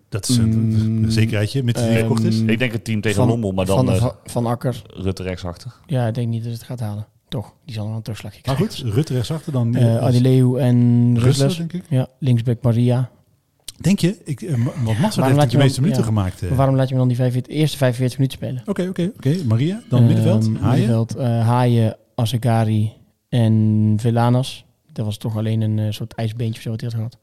Dat 0.09 0.29
is 0.29 0.37
een, 0.37 0.49
Mm, 0.49 1.05
een 1.05 1.13
zekerheidje, 1.13 1.63
met 1.63 1.75
die 1.75 1.85
verkocht 1.85 2.23
is. 2.25 2.41
Ik 2.41 2.59
denk 2.59 2.73
het 2.73 2.85
team 2.85 3.01
tegen 3.01 3.19
Van- 3.19 3.29
Lommel, 3.29 3.53
maar 3.53 3.67
dan 3.67 3.87
van, 3.87 3.97
van, 3.97 4.13
van 4.25 4.47
Akker. 4.47 4.83
Rutte 4.95 5.23
rechtsachter. 5.23 5.73
Ja, 5.87 6.07
ik 6.07 6.15
denk 6.15 6.29
niet 6.29 6.45
dat 6.45 6.53
het 6.53 6.63
gaat 6.63 6.81
halen. 6.81 7.07
Toch, 7.29 7.53
die 7.65 7.75
zal 7.75 7.87
nog 7.87 7.97
een 7.97 8.03
terugslagje 8.03 8.41
Maar 8.45 8.55
krijgen. 8.55 8.79
goed, 8.85 8.95
Rutte 8.95 9.13
rechtsachter 9.15 9.53
dan. 9.53 9.75
Eh 9.77 9.95
eh, 9.97 10.03
Adileu 10.03 10.57
en 10.59 11.17
Rustlers. 11.19 11.57
denk 11.57 11.73
ik. 11.73 11.83
Ja, 11.89 12.07
linksback 12.19 12.63
Maria. 12.63 13.11
Denk 13.81 13.99
je? 13.99 14.17
Ik, 14.25 14.43
eh, 14.43 14.55
Ma- 14.57 14.71
want 14.85 14.99
Massa 14.99 15.25
heeft 15.25 15.37
laat 15.37 15.51
je 15.51 15.57
de 15.57 15.63
meeste 15.63 15.81
minuten 15.81 16.03
ja. 16.03 16.09
gemaakt. 16.09 16.43
eh. 16.43 16.49
Maar 16.49 16.57
waarom 16.57 16.77
laat 16.77 16.89
je 16.89 16.93
me 16.95 16.99
dan 17.01 17.09
die 17.09 17.17
45, 17.17 17.55
eerste 17.57 17.77
45 17.77 18.19
minuten 18.19 18.39
spelen? 18.39 18.63
Oké, 18.67 18.89
oké, 18.89 19.13
oké. 19.17 19.37
Maria, 19.47 19.83
dan 19.89 20.07
middenveld. 20.07 20.45
Ehm, 20.45 20.55
Haaien. 20.55 20.79
middenveld, 20.79 21.15
eh, 21.17 21.47
Haaien, 21.47 21.97
Asegari 22.15 22.93
en 23.29 23.95
Villanas. 24.01 24.65
Dat 24.93 25.05
was 25.05 25.17
toch 25.17 25.37
alleen 25.37 25.61
een 25.61 25.79
eh, 25.79 25.87
soort 25.91 26.13
ijsbeentje 26.15 26.57
of 26.57 26.63
zo 26.63 26.71
wat 26.71 26.81
hij 26.81 26.91
had 26.91 26.99
gehad. 26.99 27.19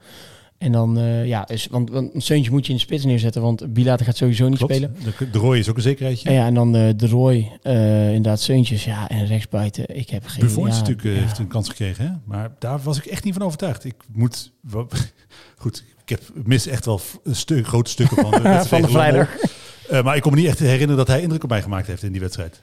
En 0.57 0.71
dan, 0.71 0.97
eh, 0.97 1.25
ja, 1.25 1.43
dus, 1.43 1.67
want, 1.67 1.89
want 1.89 2.13
een 2.13 2.21
Seuntje 2.21 2.51
moet 2.51 2.65
je 2.65 2.71
in 2.71 2.77
de 2.77 2.83
spits 2.83 3.05
neerzetten, 3.05 3.41
want 3.41 3.73
Bilater 3.73 4.05
gaat 4.05 4.17
sowieso 4.17 4.47
niet 4.47 4.57
Klopt. 4.57 4.73
spelen. 4.73 4.95
De, 5.17 5.29
de 5.29 5.37
Roy 5.37 5.57
is 5.57 5.69
ook 5.69 5.75
een 5.75 5.81
zekerheidje. 5.81 6.29
En 6.29 6.35
ja, 6.35 6.45
en 6.45 6.53
dan 6.53 6.75
eh, 6.75 6.89
de 6.95 7.07
Roy, 7.07 7.51
eh, 7.61 8.07
inderdaad 8.07 8.41
Seuntjes, 8.41 8.85
ja, 8.85 9.09
en 9.09 9.25
rechtsbuiten. 9.25 9.97
Ik 9.97 10.09
heb 10.09 10.25
geen 10.25 10.43
Buffon 10.43 10.67
is 10.67 10.73
ja, 10.73 10.79
natuurlijk 10.79 11.07
ja. 11.07 11.21
heeft 11.21 11.37
een 11.37 11.47
kans 11.47 11.69
gekregen, 11.69 12.05
hè? 12.05 12.11
maar 12.25 12.51
daar 12.59 12.79
was 12.81 12.97
ik 12.97 13.05
echt 13.05 13.23
niet 13.23 13.33
van 13.33 13.43
overtuigd. 13.43 13.83
Ik 13.83 13.95
moet, 14.13 14.51
goed, 15.57 15.83
ik 16.01 16.09
heb 16.09 16.21
mis 16.43 16.67
echt 16.67 16.85
wel 16.85 17.01
een 17.23 17.35
stuk, 17.35 17.67
grote 17.67 17.89
stukken 17.89 18.17
van 18.17 18.31
de, 18.43 18.63
van 18.65 18.81
de 18.81 18.87
vrijdag. 18.87 19.29
Maar 20.03 20.15
ik 20.15 20.21
kon 20.21 20.31
me 20.31 20.37
niet 20.37 20.47
echt 20.47 20.59
herinneren 20.59 20.97
dat 20.97 21.07
hij 21.07 21.21
indruk 21.21 21.43
op 21.43 21.49
mij 21.49 21.61
gemaakt 21.61 21.87
heeft 21.87 22.03
in 22.03 22.11
die 22.11 22.21
wedstrijd. 22.21 22.59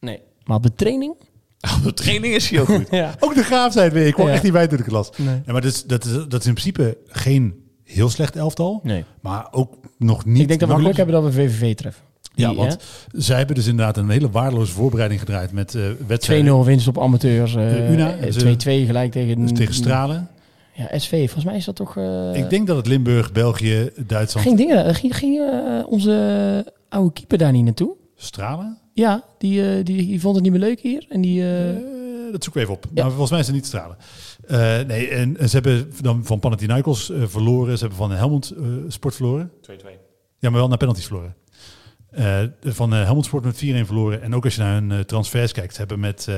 Nee. 0.00 0.20
Maar 0.44 0.56
op 0.56 0.62
de 0.62 0.74
training? 0.74 1.14
Op 1.76 1.82
de 1.82 1.94
training 1.94 2.34
is 2.34 2.50
hij 2.50 2.60
ook 2.60 2.66
goed. 2.66 2.86
Ja. 3.00 3.14
Ook 3.20 3.34
de 3.34 3.42
graaf 3.42 3.72
zijn 3.72 3.90
weer. 3.90 4.06
Ik 4.06 4.12
kwam 4.14 4.26
Ja. 4.26 4.32
echt 4.32 4.42
niet 4.42 4.52
bij 4.52 4.66
toen 4.66 4.78
ik 4.78 4.84
het 4.84 4.92
las. 4.94 5.10
Nee. 5.16 5.34
Ja, 5.46 5.52
maar 5.52 5.60
dat 5.60 5.70
is, 5.72 5.84
dat, 5.84 6.04
is, 6.04 6.12
dat 6.12 6.40
is 6.40 6.46
in 6.46 6.54
principe 6.54 6.96
geen 7.06 7.54
heel 7.84 8.08
slecht 8.10 8.36
elftal, 8.36 8.80
nee. 8.82 9.04
maar 9.20 9.48
ook 9.50 9.74
nog 9.98 10.24
niet. 10.24 10.40
Ik 10.42 10.48
denk 10.48 10.60
dat 10.60 10.68
we 10.68 10.74
geluk 10.74 10.96
hebben 10.96 11.14
dat 11.14 11.24
we 11.24 11.32
VVV 11.32 11.74
treffen. 11.74 12.02
Ja, 12.34 12.54
want 12.54 12.76
zij 13.12 13.36
hebben 13.36 13.54
dus 13.56 13.66
inderdaad 13.66 13.96
een 13.96 14.08
hele 14.10 14.30
waardeloze 14.30 14.72
voorbereiding 14.72 15.20
gedraaid 15.20 15.52
met 15.52 15.74
eh 15.74 15.82
hè, 15.82 15.94
2-0 15.94 16.06
wedstrijden 16.06 16.64
winst 16.64 16.88
op 16.88 16.98
amateurs. 17.00 17.54
eh, 17.54 17.76
Eh, 17.86 17.92
Una, 17.92 18.16
eh, 18.16 18.32
ze- 18.32 18.56
2-2 18.56 18.86
gelijk 18.86 19.12
tegen... 19.12 19.40
dus 19.40 19.52
tegen 19.52 19.74
Stralen. 19.74 20.28
Ja, 20.72 20.98
SV. 20.98 21.10
Volgens 21.18 21.44
mij 21.44 21.56
is 21.56 21.64
dat 21.64 21.76
toch... 21.76 21.96
eh, 21.96 22.34
ik 22.34 22.50
denk 22.50 22.66
dat 22.66 22.76
het 22.76 22.86
Limburg, 22.86 23.32
België, 23.32 23.90
Duitsland, 24.06 24.46
Ging, 24.46 24.58
dingen, 24.58 24.94
ging, 24.94 25.16
ging 25.16 25.38
eh, 25.38 25.86
onze 25.88 26.72
oude 26.88 27.12
keeper 27.12 27.38
daar 27.38 27.52
niet 27.52 27.64
naartoe? 27.64 27.94
Stralen. 28.16 28.78
Ja, 28.96 29.24
die, 29.38 29.62
eh, 29.68 29.84
die, 29.84 29.96
die 30.06 30.20
vond 30.20 30.34
het 30.34 30.44
niet 30.44 30.52
meer 30.52 30.60
leuk 30.60 30.80
hier. 30.80 31.06
En 31.08 31.20
die, 31.20 31.42
eh, 31.42 31.76
Eh, 31.76 32.32
dat 32.32 32.44
zoeken 32.44 32.62
we 32.62 32.68
even 32.68 32.74
op. 32.74 32.84
Ja. 32.94 33.02
Maar 33.02 33.10
volgens 33.10 33.30
mij 33.30 33.40
is 33.40 33.46
het 33.46 33.54
niet 33.54 33.66
stralen. 33.66 33.96
Eh, 34.46 34.86
nee, 34.86 35.08
en, 35.08 35.36
en 35.38 35.48
ze 35.48 35.54
hebben 35.54 35.90
dan 36.00 36.24
van 36.24 36.38
Panathinaikos 36.40 37.10
eh, 37.10 37.22
verloren. 37.26 37.72
Ze 37.78 37.80
hebben 37.80 37.98
van 37.98 38.10
Helmond 38.10 38.50
eh, 38.50 38.64
Sport 38.88 39.14
verloren. 39.14 39.50
2-2. 39.60 39.72
Ja, 40.38 40.50
maar 40.50 40.58
wel 40.58 40.68
naar 40.68 40.76
penalties 40.78 41.06
verloren. 41.06 41.34
Eh, 42.10 42.40
van 42.62 42.94
eh, 42.94 43.02
Helmond 43.02 43.24
Sport 43.24 43.44
met 43.44 43.56
4-1 43.64 43.86
verloren. 43.86 44.22
En 44.22 44.34
ook 44.34 44.44
als 44.44 44.54
je 44.54 44.60
naar 44.60 44.72
hun 44.74 44.92
eh, 44.92 44.98
transfers 44.98 45.52
kijkt. 45.52 45.72
Ze 45.72 45.78
hebben 45.78 46.00
met 46.00 46.28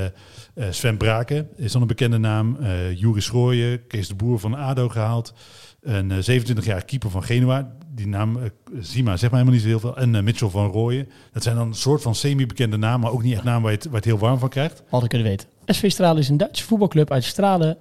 Sven 0.70 0.96
Braken, 0.96 1.48
is 1.56 1.72
dan 1.72 1.80
een 1.80 1.86
bekende 1.88 2.18
naam. 2.18 2.56
eh 2.60 2.92
Juri 2.94 3.20
Schrooien, 3.20 3.86
Kees 3.86 4.08
de 4.08 4.14
Boer 4.14 4.38
van 4.38 4.54
ADO 4.54 4.88
gehaald. 4.88 5.32
Een 5.80 6.10
eh, 6.10 6.40
27-jarige 6.40 6.86
keeper 6.86 7.10
van 7.10 7.22
Genua. 7.22 7.76
Die 7.94 8.06
naam, 8.06 8.36
eh, 8.36 8.50
Zima, 8.80 9.16
zegt 9.16 9.32
mij 9.32 9.40
helemaal 9.40 9.52
niet 9.52 9.62
zo 9.62 9.68
heel 9.68 9.80
veel. 9.80 9.96
En 9.96 10.14
eh, 10.14 10.22
Mitchell 10.22 10.48
van 10.48 10.70
Rooyen. 10.70 11.08
Dat 11.32 11.42
zijn 11.42 11.56
dan 11.56 11.66
een 11.66 11.74
soort 11.74 12.02
van 12.02 12.14
semi-bekende 12.14 12.76
namen. 12.76 13.00
Maar 13.00 13.12
ook 13.12 13.22
niet 13.22 13.34
echt 13.34 13.44
namen 13.44 13.62
waar 13.62 13.70
je, 13.70 13.76
het, 13.76 13.84
waar 13.84 13.92
je 13.94 14.10
het 14.10 14.18
heel 14.18 14.28
warm 14.28 14.38
van 14.38 14.48
krijgt. 14.48 14.82
hadden 14.88 15.08
kunnen 15.08 15.28
weten. 15.28 15.48
SV 15.66 15.90
Stralen 15.90 16.22
is 16.22 16.28
een 16.28 16.36
Duitse 16.36 16.64
voetbalclub 16.64 17.10
uit 17.10 17.24
Stralen 17.24 17.76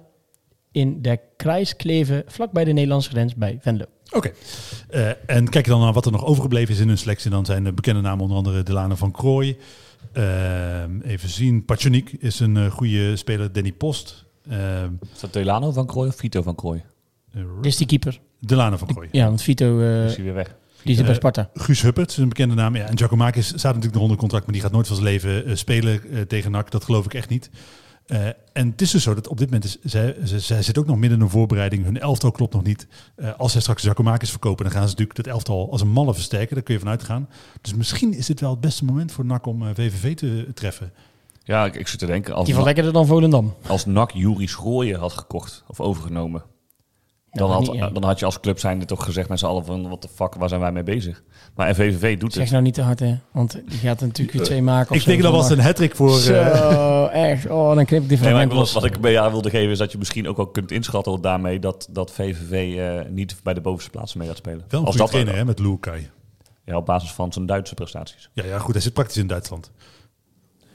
in 0.72 1.02
de 1.02 1.20
Kruiskleven, 1.36 2.22
vlakbij 2.26 2.64
de 2.64 2.72
Nederlandse 2.72 3.10
grens 3.10 3.34
bij 3.34 3.58
Venlo. 3.60 3.84
Oké. 4.12 4.32
Eh, 4.88 5.08
en 5.26 5.48
kijk 5.48 5.64
je 5.64 5.70
dan 5.70 5.80
naar 5.80 5.92
wat 5.92 6.06
er 6.06 6.12
nog 6.12 6.24
overgebleven 6.24 6.74
is 6.74 6.80
in 6.80 6.88
hun 6.88 6.98
selectie. 6.98 7.30
Dan 7.30 7.44
zijn 7.46 7.64
de 7.64 7.72
bekende 7.72 8.00
namen 8.00 8.22
onder 8.22 8.36
andere 8.36 8.62
Delane 8.62 8.96
van 8.96 9.10
Krooi. 9.12 9.56
Ehm, 10.12 11.00
even 11.00 11.28
zien. 11.28 11.64
Pachonik 11.64 12.12
is 12.18 12.40
een 12.40 12.56
eh, 12.56 12.70
goede 12.70 13.16
speler. 13.16 13.52
Danny 13.52 13.72
Post. 13.72 14.24
Ehm, 14.50 14.90
Is 15.14 15.20
dat 15.20 15.32
Delano 15.32 15.70
van 15.72 15.86
Krooi 15.86 16.08
of 16.08 16.16
Vito 16.16 16.42
van 16.42 16.54
Krooi? 16.54 16.82
Eh, 17.34 17.40
Dit 17.60 17.72
is 17.72 17.76
die 17.76 17.86
keeper. 17.86 18.20
Delane 18.40 18.78
van 18.78 18.88
Krooi. 18.88 19.08
Ja, 19.12 19.26
want 19.26 19.42
Vito 19.42 19.80
eh, 19.80 20.04
is 20.04 20.14
hij 20.14 20.24
weer 20.24 20.34
weg. 20.34 20.56
die 20.84 20.94
zit 20.94 21.02
bij 21.04 21.12
Eh, 21.12 21.18
Sparta. 21.20 21.50
Guus 21.54 21.82
Huppert 21.82 22.10
is 22.10 22.16
een 22.16 22.28
bekende 22.28 22.54
naam. 22.54 22.76
Ja, 22.76 22.84
en 22.84 22.98
Giacomakis 22.98 23.46
staat 23.46 23.62
natuurlijk 23.64 23.92
nog 23.94 24.02
onder 24.02 24.16
contract, 24.18 24.44
maar 24.44 24.54
die 24.54 24.62
gaat 24.62 24.72
nooit 24.72 24.86
van 24.86 24.96
zijn 24.96 25.08
leven 25.08 25.44
eh, 25.46 25.54
spelen 25.54 26.10
eh, 26.10 26.20
tegen 26.20 26.50
NAC. 26.50 26.70
Dat 26.70 26.84
geloof 26.84 27.04
ik 27.04 27.14
echt 27.14 27.28
niet. 27.28 27.50
Eh, 28.06 28.26
en 28.52 28.68
het 28.70 28.80
is 28.80 28.90
dus 28.90 29.02
zo 29.02 29.14
dat 29.14 29.28
op 29.28 29.38
dit 29.38 29.46
moment 29.46 29.64
is 29.64 29.78
zij, 29.82 30.16
zij, 30.22 30.38
zij 30.38 30.62
zit 30.62 30.78
ook 30.78 30.86
nog 30.86 30.96
midden 30.96 31.18
in 31.18 31.24
een 31.24 31.30
voorbereiding. 31.30 31.84
Hun 31.84 32.00
elftal 32.00 32.30
klopt 32.30 32.52
nog 32.54 32.62
niet. 32.62 32.86
Eh, 33.16 33.30
als 33.38 33.52
zij 33.52 33.60
straks 33.60 33.82
Giacomakis 33.82 34.30
verkopen, 34.30 34.64
dan 34.64 34.72
gaan 34.72 34.82
ze 34.82 34.88
natuurlijk 34.90 35.16
het 35.16 35.26
elftal 35.26 35.70
als 35.70 35.80
een 35.80 35.88
malle 35.88 36.14
versterken. 36.14 36.54
Daar 36.54 36.64
kun 36.64 36.74
je 36.74 36.80
vanuit 36.80 37.02
gaan. 37.02 37.28
Dus 37.60 37.74
misschien 37.74 38.14
is 38.14 38.26
dit 38.26 38.40
wel 38.40 38.50
het 38.50 38.60
beste 38.60 38.84
moment 38.84 39.12
voor 39.12 39.24
NAC 39.24 39.46
om 39.46 39.62
eh, 39.62 39.68
VVV 39.74 40.14
te 40.16 40.46
treffen. 40.54 40.92
Ja, 41.44 41.64
ik, 41.66 41.74
ik 41.74 41.88
zit 41.88 41.98
te 41.98 42.06
denken, 42.06 42.34
als, 42.34 42.44
Die 42.44 42.54
valt 42.54 42.66
NAC, 42.66 42.76
lekkerder 42.76 42.92
dan 43.02 43.06
Volendam. 43.10 43.54
als 43.66 43.84
NAC 43.86 44.10
Juri 44.12 44.46
Schrooien 44.46 44.98
had 44.98 45.12
gekocht 45.12 45.64
of 45.66 45.80
overgenomen, 45.80 46.42
dan, 47.30 47.50
had, 47.50 47.60
niet, 47.60 47.72
ja. 47.74 47.88
dan 47.90 48.04
had 48.04 48.18
je 48.18 48.24
als 48.24 48.40
club 48.40 48.58
zijnde 48.58 48.84
toch 48.84 49.04
gezegd 49.04 49.28
met 49.28 49.38
z'n 49.38 49.46
allen 49.46 49.64
van, 49.64 49.88
wat 49.88 50.02
de 50.02 50.08
fuck, 50.14 50.34
waar 50.34 50.48
zijn 50.48 50.60
wij 50.60 50.72
mee 50.72 50.82
bezig? 50.82 51.22
Maar 51.54 51.74
FVVV 51.74 52.18
doet 52.18 52.32
Zeg 52.32 52.42
het. 52.42 52.52
nou 52.52 52.62
niet 52.64 52.74
te 52.74 52.82
hard, 52.82 53.00
hè. 53.00 53.16
Want 53.32 53.52
die 53.52 53.78
gaat 53.78 54.00
er 54.00 54.06
natuurlijk 54.06 54.36
weer 54.36 54.46
twee 54.46 54.62
maken. 54.62 54.96
ik 54.96 55.04
denk 55.04 55.22
dat 55.22 55.32
was 55.32 55.50
een 55.50 55.60
hat 55.60 55.84
voor... 55.92 56.08
eh, 56.10 56.18
Zo, 56.18 57.06
echt. 57.06 57.50
Oh, 57.50 57.74
dan 57.74 57.84
knip 57.84 58.02
ik 58.02 58.08
die 58.08 58.18
Nee, 58.18 58.46
los. 58.46 58.72
wat 58.72 58.84
ik 58.84 59.00
bij 59.00 59.12
jou 59.12 59.30
wilde 59.30 59.50
geven 59.50 59.70
is 59.70 59.78
dat 59.78 59.92
je 59.92 59.98
misschien 59.98 60.28
ook 60.28 60.36
wel 60.36 60.46
kunt 60.46 60.70
inschatten 60.72 61.20
daarmee 61.20 61.58
dat, 61.58 61.88
dat 61.90 62.12
VVV 62.12 62.76
eh, 62.78 63.10
niet 63.10 63.36
bij 63.42 63.54
de 63.54 63.60
bovenste 63.60 63.90
plaatsen 63.90 64.18
mee 64.18 64.28
gaat 64.28 64.36
spelen. 64.36 64.64
wel 64.68 64.80
een 64.80 64.86
Als 64.86 64.96
goede 64.96 64.98
dat, 64.98 65.20
trainer 65.20 65.34
hè, 65.36 65.44
met 65.44 65.58
Lukai. 65.58 66.10
Ja, 66.64 66.76
op 66.76 66.86
basis 66.86 67.10
van 67.12 67.32
zijn 67.32 67.46
Duitse 67.46 67.74
prestaties. 67.74 68.30
Ja, 68.32 68.44
ja, 68.44 68.58
goed. 68.58 68.72
Hij 68.72 68.82
zit 68.82 68.92
praktisch 68.92 69.16
in 69.16 69.26
Duitsland. 69.26 69.70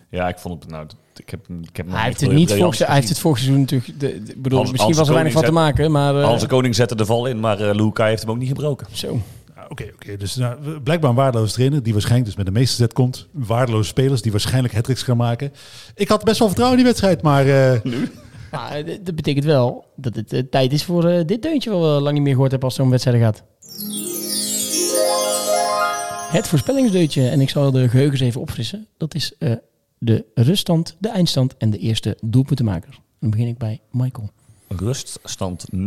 Ja, 0.09 0.27
ik 0.27 0.37
vond 0.37 0.63
het 0.63 0.71
nou, 0.71 0.87
ik 1.19 1.29
heb, 1.29 1.39
ik 1.69 1.77
heb 1.77 1.91
Hij 1.91 2.03
heeft, 2.03 2.21
het 2.21 2.31
niet 2.31 2.53
vorig, 2.53 2.77
hij 2.77 2.95
heeft 2.95 3.09
het 3.09 3.19
vorig 3.19 3.37
seizoen 3.37 3.59
natuurlijk... 3.59 3.99
De, 3.99 4.23
de- 4.23 4.33
bedoel, 4.37 4.57
Hans- 4.57 4.71
misschien 4.71 4.93
Hans 4.93 4.97
was 4.97 5.07
er 5.07 5.13
weinig 5.13 5.33
van 5.33 5.43
te 5.43 5.51
maken, 5.51 5.91
maar... 5.91 6.15
eh, 6.15 6.23
Hans 6.25 6.45
Koning 6.45 6.75
zette 6.75 6.95
de 6.95 7.05
val 7.05 7.25
in, 7.25 7.39
maar 7.39 7.59
eh 7.59 7.75
Lukai 7.75 8.09
heeft 8.09 8.21
hem 8.21 8.31
ook 8.31 8.37
niet 8.37 8.47
gebroken. 8.47 8.87
zo. 8.91 9.19
Oké, 9.69 9.85
oké. 9.93 10.17
Dus 10.17 10.35
nou, 10.35 10.79
blijkbaar 10.79 11.09
een 11.09 11.15
waardeloze 11.15 11.53
trainer 11.53 11.83
die 11.83 11.93
waarschijnlijk 11.93 12.29
dus 12.29 12.37
met 12.43 12.53
de 12.53 12.59
meeste 12.59 12.75
zet 12.75 12.93
komt. 12.93 13.27
Waardeloze 13.31 13.87
spelers 13.87 14.21
die 14.21 14.31
waarschijnlijk 14.31 14.73
hat 14.73 14.99
gaan 14.99 15.17
maken. 15.17 15.53
Ik 15.95 16.07
had 16.07 16.23
best 16.23 16.39
wel 16.39 16.47
vertrouwen 16.47 16.79
in 16.79 16.83
die 16.85 16.93
wedstrijd, 16.93 17.21
maar 17.21 17.47
eh, 17.47 17.79
Maar 18.51 18.71
eh, 18.71 18.83
d- 18.83 19.05
dat 19.05 19.15
betekent 19.15 19.45
wel 19.45 19.85
dat 19.95 20.15
het 20.15 20.33
eh, 20.33 20.39
tijd 20.49 20.73
is 20.73 20.83
voor 20.83 21.05
eh, 21.09 21.25
dit 21.25 21.41
deuntje 21.41 21.69
wat 21.69 21.79
we 21.81 22.01
lang 22.01 22.13
niet 22.13 22.23
meer 22.23 22.31
gehoord 22.33 22.51
hebben 22.51 22.69
als 22.69 22.77
zo'n 22.77 22.89
wedstrijd 22.89 23.21
gaat. 23.21 23.43
Het 26.31 26.47
voorspellingsdeutje. 26.47 27.29
En 27.29 27.41
ik 27.41 27.49
zal 27.49 27.71
de 27.71 27.89
geheugens 27.89 28.21
even 28.21 28.41
opfrissen. 28.41 28.87
Dat 28.97 29.15
is 29.15 29.33
eh, 29.39 29.51
de 30.03 30.25
ruststand, 30.33 30.95
de 30.99 31.09
eindstand 31.09 31.57
en 31.57 31.69
de 31.69 31.77
eerste 31.77 32.17
doelpuntenmaker. 32.21 32.99
Dan 33.19 33.29
begin 33.29 33.47
ik 33.47 33.57
bij 33.57 33.81
Michael. 33.91 34.29
Ruststand 34.67 35.65
0-1, 35.75 35.77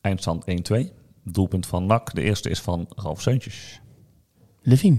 eindstand 0.00 0.44
1-2. 0.72 0.84
Doelpunt 1.24 1.66
van 1.66 1.86
NAC, 1.86 2.14
de 2.14 2.22
eerste 2.22 2.50
is 2.50 2.60
van 2.60 2.86
Ralf 2.96 3.20
Seuntjes. 3.20 3.80
Levine. 4.62 4.98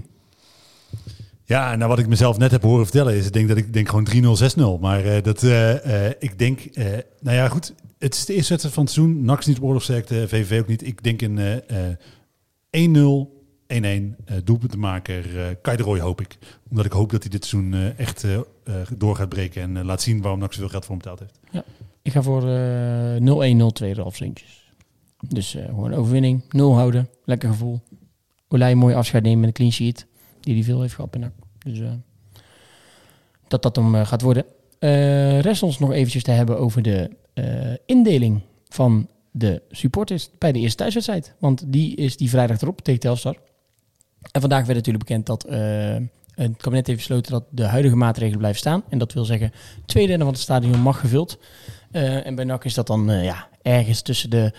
ja, 1.44 1.76
nou 1.76 1.88
wat 1.88 1.98
ik 1.98 2.06
mezelf 2.08 2.38
net 2.38 2.50
heb 2.50 2.62
horen 2.62 2.84
vertellen 2.84 3.14
is, 3.14 3.26
ik 3.26 3.32
denk 3.32 3.48
dat 3.48 3.56
ik 3.56 3.72
denk 3.72 3.88
gewoon 3.88 4.08
3-0, 4.36 4.78
6-0. 4.78 4.80
Maar 4.80 5.04
eh, 5.04 5.22
dat, 5.22 5.42
eh, 5.42 6.06
eh, 6.06 6.14
ik 6.18 6.38
denk, 6.38 6.60
eh, 6.60 6.84
nou 7.20 7.36
ja 7.36 7.48
goed, 7.48 7.74
Het 7.98 8.14
is 8.14 8.24
de 8.24 8.34
eerste 8.34 8.48
wedstrijd 8.48 8.74
van 8.74 8.84
het 8.84 8.92
seizoen. 8.92 9.24
NAC 9.24 9.38
is 9.38 9.46
niet 9.46 9.56
op 9.56 9.64
oorlogsterkte, 9.64 10.28
VVV 10.28 10.60
ook 10.60 10.66
niet. 10.66 10.86
Ik 10.86 11.02
denk 11.02 11.22
een 11.22 11.38
eh, 11.38 11.90
eh, 11.90 11.96
1-0, 12.70 13.41
1-1 13.72 13.74
eh 14.24 14.36
doelpuntenmaker 14.44 15.36
uh, 15.36 15.46
Kai 15.62 15.76
de 15.76 15.82
Roy 15.82 16.00
hoop 16.00 16.20
ik. 16.20 16.38
Omdat 16.70 16.84
ik 16.84 16.92
hoop 16.92 17.10
dat 17.10 17.22
hij 17.22 17.30
dit 17.30 17.44
seizoen 17.44 17.74
eh, 17.74 17.98
echt 17.98 18.26
door 18.96 19.16
gaat 19.16 19.28
breken 19.28 19.62
en 19.62 19.84
laat 19.84 20.02
zien 20.02 20.22
waarom 20.22 20.40
NAC 20.40 20.52
zoveel 20.52 20.68
geld 20.68 20.84
voor 20.84 20.96
hem 20.96 21.04
betaald 21.04 21.18
heeft. 21.18 21.64
Ik 22.02 22.12
ga 22.12 22.22
voor 22.22 22.48
eh 22.48 23.90
0-1, 23.90 23.92
0-2 23.92 23.96
Ralf 23.96 24.16
Sintjes. 24.16 24.70
Dus 25.28 25.56
gewoon 25.66 25.94
overwinning, 25.94 26.42
0 26.50 26.74
houden, 26.74 27.08
lekker 27.24 27.48
gevoel. 27.48 27.80
Olij 28.48 28.74
mooi 28.74 28.94
afscheid 28.94 29.22
nemen 29.22 29.40
met 29.40 29.48
een 29.48 29.54
clean 29.54 29.72
sheet, 29.72 30.06
die 30.40 30.54
hij 30.54 30.62
veel 30.62 30.80
heeft 30.80 30.94
gehad 30.94 31.10
bij. 31.10 31.30
Dus 31.58 31.80
dat 33.48 33.62
dat 33.62 33.76
hem 33.76 33.94
gaat 34.04 34.22
worden. 34.22 34.44
Rest 35.40 35.62
ons 35.62 35.78
nog 35.78 35.92
eventjes 35.92 36.22
te 36.22 36.30
hebben 36.30 36.58
over 36.58 36.82
de 36.82 37.10
indeling 37.86 38.40
van 38.68 39.08
de 39.30 39.62
supporters 39.70 40.30
bij 40.38 40.52
de 40.52 40.58
eerste 40.58 40.76
thuiswedstrijd. 40.76 41.34
Want 41.38 41.72
die 41.72 41.96
is 41.96 42.16
die 42.16 42.28
vrijdag 42.28 42.60
erop 42.60 42.80
tegen 42.80 43.00
Telstar. 43.00 43.36
En 44.30 44.40
vandaag 44.40 44.64
werd 44.64 44.76
natuurlijk 44.76 45.04
bekend 45.04 45.26
dat 45.26 45.44
eh, 45.44 45.96
het 46.34 46.56
kabinet 46.56 46.86
heeft 46.86 46.98
besloten 46.98 47.32
dat 47.32 47.44
de 47.50 47.64
huidige 47.64 47.96
maatregelen 47.96 48.38
blijven 48.38 48.60
staan. 48.60 48.82
En 48.88 48.98
dat 48.98 49.12
wil 49.12 49.24
zeggen, 49.24 49.52
twee 49.86 50.06
derde 50.06 50.24
van 50.24 50.32
het 50.32 50.42
stadion 50.42 50.80
mag 50.80 51.00
gevuld. 51.00 51.38
Eh, 51.90 52.26
en 52.26 52.34
bij 52.34 52.44
NAC 52.44 52.64
is 52.64 52.74
dat 52.74 52.86
dan 52.86 53.10
eh, 53.10 53.24
ja, 53.24 53.48
ergens 53.62 54.02
tussen 54.02 54.30
de 54.30 54.52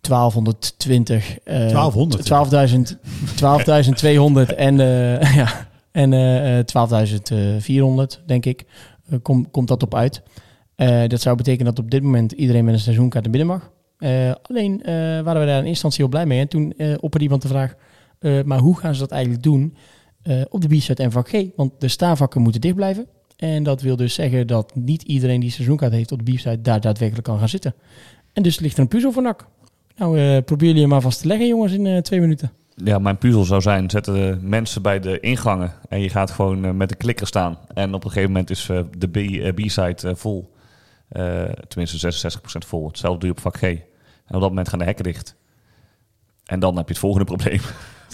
1220, 0.00 1.38
eh 1.38 1.68
1200. 1.68 2.28
12.000, 2.80 4.50
12.200 4.50 4.56
en, 4.56 4.76
ja, 5.40 5.68
en 5.92 6.12
eh, 6.12 6.58
eh, 6.58 6.64
12.400, 8.18 8.24
denk 8.26 8.44
ik, 8.44 8.64
kom, 9.22 9.50
komt 9.50 9.68
dat 9.68 9.82
op 9.82 9.94
uit. 9.94 10.22
Dat 11.08 11.20
zou 11.20 11.36
betekenen 11.36 11.74
dat 11.74 11.84
op 11.84 11.90
dit 11.90 12.02
moment 12.02 12.32
iedereen 12.32 12.64
met 12.64 12.74
een 12.74 12.80
seizoenkaart 12.80 13.24
naar 13.24 13.32
binnen 13.32 13.56
mag. 13.56 13.70
Alleen 14.42 14.80
waren 15.24 15.24
we 15.24 15.32
daar 15.32 15.40
in 15.40 15.54
eerste 15.54 15.68
instantie 15.68 16.00
heel 16.00 16.08
blij 16.08 16.26
mee. 16.26 16.40
En 16.40 16.48
toen 16.48 16.74
opperde 17.00 17.24
iemand 17.24 17.42
de 17.42 17.48
vraag, 17.48 17.74
eh, 18.18 18.42
maar 18.42 18.58
hoe 18.58 18.78
gaan 18.78 18.94
ze 18.94 19.00
dat 19.00 19.10
eigenlijk 19.10 19.42
doen 19.42 19.76
eh, 20.22 20.40
op 20.48 20.60
de 20.60 20.76
B-side 20.76 21.02
en 21.02 21.12
vak 21.12 21.28
G? 21.28 21.44
Want 21.56 21.72
de 21.78 21.88
staanvakken 21.88 22.42
moeten 22.42 22.60
dicht 22.60 22.74
blijven. 22.74 23.06
En 23.36 23.62
dat 23.62 23.80
wil 23.80 23.96
dus 23.96 24.14
zeggen 24.14 24.46
dat 24.46 24.74
niet 24.74 25.02
iedereen 25.02 25.40
die 25.40 25.50
seizoenkaart 25.50 25.92
heeft 25.92 26.12
op 26.12 26.26
de 26.26 26.32
B-side 26.32 26.60
daar 26.60 26.80
daadwerkelijk 26.80 27.26
kan 27.26 27.38
gaan 27.38 27.48
zitten. 27.48 27.74
En 28.32 28.42
dus 28.42 28.58
ligt 28.58 28.76
er 28.76 28.82
een 28.82 28.88
puzzel 28.88 29.12
voor 29.12 29.22
NAC. 29.22 29.46
Nou, 29.96 30.20
eh 30.20 30.42
probeer 30.44 30.74
hem 30.74 30.88
maar 30.88 31.00
vast 31.00 31.20
te 31.20 31.26
leggen, 31.26 31.46
jongens, 31.46 31.72
in 31.72 32.02
twee 32.02 32.20
minuten. 32.20 32.52
Ja, 32.74 32.98
mijn 32.98 33.18
puzzel 33.18 33.44
zou 33.44 33.60
zijn, 33.60 33.90
zetten 33.90 34.48
mensen 34.48 34.82
bij 34.82 35.00
de 35.00 35.20
ingangen 35.20 35.72
en 35.88 36.00
je 36.00 36.08
gaat 36.08 36.30
gewoon 36.30 36.76
met 36.76 36.88
de 36.88 36.94
klikker 36.94 37.26
staan. 37.26 37.58
En 37.74 37.94
op 37.94 38.04
een 38.04 38.10
gegeven 38.10 38.32
moment 38.32 38.50
is 38.50 38.70
de 38.98 39.52
B-side 39.54 40.16
vol. 40.16 40.54
Tenminste 41.68 42.30
66% 42.30 42.38
vol. 42.66 42.86
Hetzelfde 42.86 43.18
doe 43.18 43.28
je 43.28 43.34
op 43.34 43.40
vak 43.40 43.56
G. 43.56 43.62
En 43.62 44.34
op 44.34 44.40
dat 44.40 44.48
moment 44.48 44.68
gaan 44.68 44.78
de 44.78 44.84
hekken 44.84 45.04
dicht. 45.04 45.36
En 46.44 46.60
dan 46.60 46.76
heb 46.76 46.86
je 46.86 46.92
het 46.92 47.02
volgende 47.02 47.26
probleem. 47.34 47.60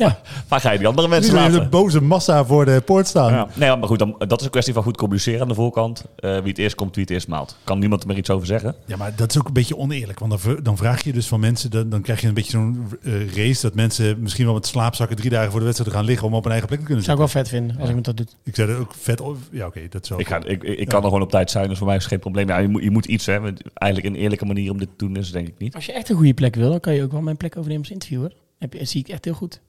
Ja, 0.02 0.20
Waar 0.48 0.60
ga 0.60 0.70
je 0.70 0.78
die 0.78 0.86
andere 0.86 1.08
mensen 1.08 1.34
laten? 1.34 1.60
de 1.60 1.68
boze 1.68 2.02
massa 2.02 2.44
voor 2.44 2.64
de 2.64 2.80
poort 2.84 3.06
staan. 3.06 3.32
Ja, 3.32 3.48
nee, 3.54 3.76
maar 3.76 3.88
goed, 3.88 3.98
dan, 3.98 4.14
dat 4.18 4.38
is 4.40 4.44
een 4.44 4.50
kwestie 4.52 4.74
van 4.74 4.82
goed 4.82 4.96
communiceren 4.96 5.40
aan 5.40 5.48
de 5.48 5.54
voorkant. 5.54 6.04
Eh, 6.16 6.30
wie 6.38 6.48
het 6.48 6.58
eerst 6.58 6.74
komt, 6.74 6.94
wie 6.94 7.04
het 7.04 7.12
eerst 7.12 7.28
maalt. 7.28 7.56
Kan 7.64 7.78
niemand 7.78 8.02
er 8.02 8.08
meer 8.08 8.16
iets 8.16 8.30
over 8.30 8.46
zeggen? 8.46 8.74
Ja, 8.86 8.96
maar 8.96 9.12
dat 9.16 9.30
is 9.30 9.38
ook 9.38 9.46
een 9.46 9.52
beetje 9.52 9.76
oneerlijk. 9.76 10.18
Want 10.18 10.42
dan, 10.44 10.58
dan 10.62 10.76
vraag 10.76 11.04
je 11.04 11.12
dus 11.12 11.26
van 11.28 11.40
mensen, 11.40 11.70
dan, 11.70 11.88
dan 11.88 12.02
krijg 12.02 12.20
je 12.20 12.28
een 12.28 12.34
beetje 12.34 12.50
zo'n 12.50 12.86
eh, 13.02 13.34
race 13.34 13.62
dat 13.62 13.74
mensen 13.74 14.20
misschien 14.20 14.44
wel 14.44 14.54
met 14.54 14.66
slaapzakken 14.66 15.16
drie 15.16 15.30
dagen 15.30 15.50
voor 15.50 15.60
de 15.60 15.66
wedstrijd 15.66 15.92
gaan 15.94 16.04
liggen 16.04 16.26
om 16.26 16.34
op 16.34 16.44
een 16.44 16.50
eigen 16.50 16.68
plek 16.68 16.80
te 16.80 16.86
kunnen 16.86 17.04
zou 17.04 17.20
ik 17.22 17.28
zitten. 17.28 17.42
wel 17.42 17.50
vet 17.52 17.60
vinden 17.60 17.76
als 17.80 17.86
iemand 17.88 18.04
dat 18.06 18.16
doet. 18.16 18.36
Ik 18.44 18.54
zei 18.54 18.68
dat 18.68 18.78
ook 18.78 18.94
vet. 18.94 19.20
op- 19.20 19.36
Ja, 19.50 19.66
oké, 19.66 19.80
dat 19.90 20.06
zou. 20.06 20.20
Ik, 20.20 20.26
ga, 20.28 20.44
ik, 20.44 20.62
ik, 20.62 20.88
kan 20.88 20.98
er 21.00 21.04
gewoon 21.06 21.22
op 21.22 21.30
tijd 21.30 21.50
zijn, 21.50 21.68
dus 21.68 21.78
voor 21.78 21.86
mij 21.86 21.96
is 21.96 22.02
het 22.02 22.10
geen 22.12 22.20
probleem. 22.20 22.48
Ja, 22.48 22.58
je, 22.58 22.68
moet, 22.68 22.82
je 22.82 22.90
moet 22.90 23.06
iets, 23.06 23.26
hè. 23.26 23.40
want 23.40 23.60
Eigenlijk 23.74 24.14
een 24.14 24.20
eerlijke 24.22 24.44
manier 24.44 24.70
om 24.70 24.78
dit 24.78 24.88
te 24.96 25.04
doen 25.06 25.16
is 25.16 25.30
denk 25.32 25.48
ik 25.48 25.54
niet. 25.58 25.74
Als 25.74 25.86
je 25.86 25.92
echt 25.92 26.08
een 26.08 26.16
goede 26.16 26.34
plek 26.34 26.54
wil, 26.54 26.70
dan 26.70 26.80
kan 26.80 26.94
je 26.94 27.02
ook 27.02 27.12
wel 27.12 27.20
mijn 27.20 27.36
plek 27.36 27.56
overnemen 27.56 27.82
als 27.82 27.92
interviewer. 27.92 28.32
Heb 28.58 28.72
je, 28.72 28.78
dat 28.78 28.88
zie 28.88 29.00
ik 29.00 29.08
echt 29.08 29.24
heel 29.24 29.34
goed. 29.34 29.60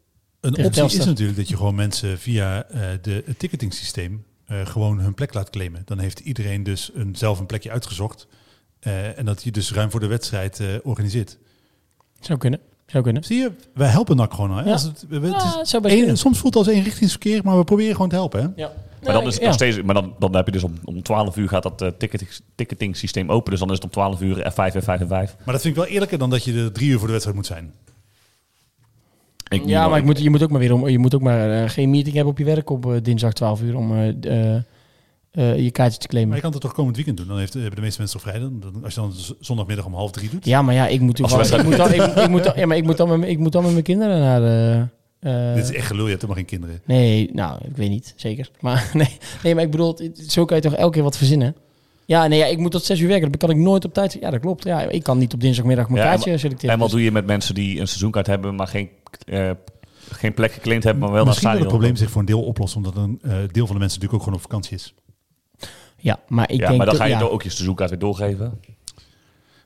Een 0.44 0.66
optie 0.66 0.84
is 1.00 1.06
natuurlijk 1.06 1.38
dat 1.38 1.50
je 1.50 1.56
gewoon 1.58 1.76
mensen 1.76 2.20
via 2.20 2.64
eh, 2.64 2.80
de, 3.02 3.24
het 3.26 3.40
ticketing 3.40 3.74
systeem 3.74 4.24
eh, 4.46 4.66
gewoon 4.66 5.00
hun 5.00 5.14
plek 5.14 5.34
laat 5.34 5.50
claimen. 5.50 5.82
Dan 5.86 6.00
heeft 6.00 6.20
iedereen 6.20 6.64
dus 6.64 6.92
een, 6.94 7.16
zelf 7.16 7.40
een 7.40 7.46
plekje 7.46 7.72
uitgezocht. 7.72 8.28
Eh, 8.80 9.18
en 9.18 9.26
dat 9.26 9.44
je 9.44 9.52
dus 9.52 9.72
ruim 9.74 9.92
voor 9.92 10.00
de 10.00 10.08
wedstrijd 10.08 10.60
eh, 10.60 10.68
organiseert. 10.84 11.38
Zou 12.20 12.40
kunnen. 12.40 12.60
Zou 12.86 13.04
kunnen. 13.04 13.24
Zie 13.24 13.38
je, 13.38 13.52
wij 13.74 13.88
helpen 13.88 14.16
NAC 14.16 14.34
gewoon. 14.34 14.58
Hè? 14.58 14.64
Ja. 14.64 14.72
Als 14.72 14.84
het, 14.84 15.06
we- 15.10 15.16
het 15.16 15.70
Ja, 15.72 15.82
één- 15.82 16.18
soms 16.18 16.40
voelt 16.40 16.54
het 16.54 16.68
als 16.68 16.76
eenrichtingsverkeer, 16.76 17.42
maar 17.44 17.58
we 17.58 17.64
proberen 17.64 17.94
gewoon 17.94 18.10
te 18.10 18.16
helpen. 18.16 18.42
Hè? 18.42 18.48
Ja. 18.64 18.72
Maar 19.04 19.14
dan 19.14 19.28
is 19.28 19.34
het 19.34 19.44
nog 19.44 19.54
steeds. 19.54 19.82
Maar 19.82 19.96
dan, 19.96 20.16
dan 20.20 20.36
heb 20.36 20.46
je 20.46 20.52
dus 20.52 20.64
om, 20.64 20.74
om 20.84 21.02
12 21.04 21.38
uur 21.38 21.48
gaat 21.50 21.64
dat 21.64 21.82
eh, 21.82 21.88
ticketing, 21.98 22.30
ticketing 22.56 22.98
systeem 22.98 23.30
open. 23.32 23.52
Dus 23.52 23.60
dan 23.60 23.70
is 23.70 23.76
het 23.76 23.84
om 23.84 23.90
12 23.90 24.22
uur 24.22 24.38
F5 24.52 24.56
en 24.56 24.84
5 24.84 25.00
en 25.02 25.08
5. 25.08 25.36
Maar 25.46 25.54
dat 25.54 25.62
vind 25.62 25.76
ik 25.78 25.82
wel 25.84 25.92
eerlijker 25.92 26.18
dan 26.18 26.30
dat 26.30 26.44
je 26.44 26.54
er 26.54 26.72
drie 26.72 26.90
uur 26.90 26.98
voor 26.98 27.06
de 27.08 27.12
wedstrijd 27.12 27.38
moet 27.38 27.48
zijn. 27.48 27.74
Ik, 29.54 29.66
Ja, 29.66 29.88
maar 29.88 30.00
ik 30.00 30.06
moet, 30.06 30.20
je 30.20 30.30
moet 30.30 30.44
ook 30.44 30.50
maar 30.50 30.60
weer 30.60 30.74
om, 30.74 30.88
je 30.88 31.00
moet 31.00 31.16
ook 31.16 31.22
maar 31.22 31.64
eh, 31.64 31.70
geen 31.70 31.90
meeting 31.90 32.16
hebben 32.16 32.32
op 32.34 32.40
je 32.40 32.46
werk 32.46 32.70
op 32.70 32.86
eh, 32.86 32.94
dinsdag 33.02 33.34
12 33.34 33.62
uur 33.62 33.76
om 33.78 33.92
eh, 33.98 35.64
je 35.64 35.72
kaartje 35.72 35.98
te 36.00 36.06
Maar 36.06 36.08
claimen. 36.10 36.36
je 36.36 36.42
kan 36.42 36.52
het 36.52 36.62
toch 36.62 36.74
komend 36.74 36.96
weekend 36.96 37.18
doen. 37.18 37.28
Dan 37.28 37.38
heeft, 37.38 37.54
hebben 37.54 37.76
de 37.76 37.82
meeste 37.82 38.00
mensen 38.00 38.20
toch 38.20 38.30
vrij. 38.30 38.42
Dan, 38.42 38.60
dan- 38.60 38.84
als 38.84 38.94
je 38.94 39.00
dan 39.00 39.14
zondagmiddag 39.40 39.86
om 39.86 39.94
half 39.94 40.12
drie 40.12 40.30
doet. 40.30 40.46
Ja, 40.46 40.62
maar 40.62 40.74
ja, 40.76 40.88
ik 40.88 41.00
moet 41.00 41.16
toevallig, 41.16 41.46
ik 41.46 41.52
wedstrijd. 41.52 41.90
moet 41.90 41.98
dan, 41.98 42.08
ik, 42.10 42.16
ik 42.24 42.30
moet 42.30 42.44
dan, 42.44 42.54
ja, 42.56 42.66
maar 42.66 42.78
ik 42.78 42.84
moet 42.84 42.98
dan 42.98 43.10
met, 43.10 43.18
mijn- 43.20 43.32
ik 43.32 43.38
moet 43.40 43.52
dan 43.52 43.64
met 43.64 43.72
mijn 43.72 43.84
kinderen 43.84 44.20
naar 44.20 44.40
de. 44.40 44.88
eh, 45.20 45.54
Dit 45.56 45.64
is 45.70 45.76
echt 45.76 45.86
gelul, 45.88 46.04
je 46.04 46.10
hebt 46.10 46.22
helemaal 46.22 46.44
geen 46.44 46.60
kinderen. 46.60 46.82
Nee, 46.86 47.30
nou, 47.34 47.60
ik 47.70 47.76
weet 47.78 47.90
niet, 47.90 48.14
zeker. 48.16 48.50
Maar 48.60 48.90
nee, 48.94 49.18
nee, 49.44 49.56
maar 49.56 49.64
ik 49.64 49.72
bedoel, 49.72 49.96
het- 49.98 50.24
zo 50.32 50.46
kan 50.46 50.58
je 50.58 50.64
toch 50.64 50.74
elke 50.76 50.94
keer 50.94 51.04
wat 51.04 51.18
verzinnen? 51.18 51.56
Ja, 52.06 52.28
nee, 52.28 52.40
ja, 52.40 52.46
ik 52.46 52.58
moet 52.58 52.72
tot 52.72 52.84
zes 52.84 53.00
uur 53.00 53.08
werken. 53.08 53.32
Dat 53.32 53.40
kan 53.40 53.50
ik 53.50 53.58
nooit 53.58 53.86
op 53.86 53.94
tijd. 53.94 54.18
Ja, 54.22 54.30
dat 54.30 54.40
klopt. 54.40 54.64
Ja, 54.64 54.82
ik 54.82 55.04
kan 55.04 55.18
niet 55.18 55.34
op 55.34 55.42
dinsdagmiddag 55.42 55.90
mijn 55.90 56.04
Ja, 56.04 56.10
kaartje 56.10 56.38
selecteren. 56.38 56.74
En 56.74 56.80
wat 56.80 56.88
Dus- 56.90 56.98
doe 56.98 57.06
je 57.06 57.12
met 57.12 57.26
mensen 57.26 57.56
die 57.56 57.80
een 57.80 57.88
seizoenkaart 57.88 58.28
hebben, 58.28 58.56
maar 58.56 58.68
geen, 58.68 58.90
eh, 59.18 59.52
geen 60.10 60.34
plek 60.34 60.52
geclaimd 60.52 60.84
hebben, 60.84 61.02
maar 61.02 61.12
wel 61.12 61.20
naar 61.24 61.28
Misschien 61.28 61.50
het 61.50 61.58
dat 61.60 61.68
het 61.68 61.78
probleem 61.78 61.96
zich 61.98 62.10
voor 62.12 62.20
een 62.22 62.28
deel 62.28 62.44
oplost. 62.44 62.76
Omdat 62.76 62.96
een 62.96 63.20
eh, 63.22 63.32
deel 63.32 63.66
van 63.66 63.76
de 63.76 63.82
mensen 63.82 64.00
natuurlijk 64.00 64.14
ook 64.14 64.20
gewoon 64.24 64.36
op 64.36 64.42
vakantie 64.42 64.76
is. 64.76 64.94
ja, 65.98 66.20
maar 66.28 66.50
ik 66.52 66.60
ja, 66.60 66.66
denk 66.68 66.78
maar 66.78 66.86
dan 66.86 66.96
dat- 66.96 66.96
ga 66.96 67.04
je 67.04 67.14
ja. 67.14 67.20
toch 67.20 67.30
ook 67.30 67.44
je 67.44 67.50
seizoenkaart 67.50 67.90
weer 67.90 68.00
doorgeven. 68.00 68.60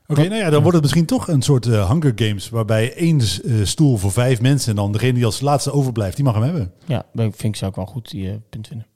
Oké, 0.06 0.20
nou 0.28 0.34
ja, 0.34 0.50
dan 0.50 0.58
wordt 0.60 0.72
het 0.72 0.82
misschien 0.82 1.06
toch 1.06 1.28
een 1.28 1.42
soort 1.42 1.66
eh, 1.66 1.90
Hunger 1.90 2.12
Games. 2.14 2.48
Waarbij 2.48 2.94
één 2.94 3.20
eh, 3.20 3.26
stoel 3.62 3.96
voor 3.96 4.12
vijf 4.12 4.40
mensen. 4.40 4.70
En 4.70 4.76
dan 4.76 4.92
degene 4.92 5.12
die 5.12 5.24
als 5.24 5.40
laatste 5.40 5.72
overblijft, 5.72 6.16
die 6.16 6.24
mag 6.24 6.34
hem 6.34 6.42
hebben. 6.42 6.72
Ja, 6.84 7.06
dat 7.12 7.24
vind 7.36 7.42
ik 7.42 7.56
zou 7.56 7.70
ik 7.70 7.76
wel 7.76 7.86
goed 7.86 8.10
die 8.10 8.40
punt 8.50 8.66
vinden. 8.66 8.86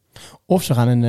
Of 0.47 0.63
ze 0.63 0.75
gaan 0.75 0.89
een, 0.89 1.03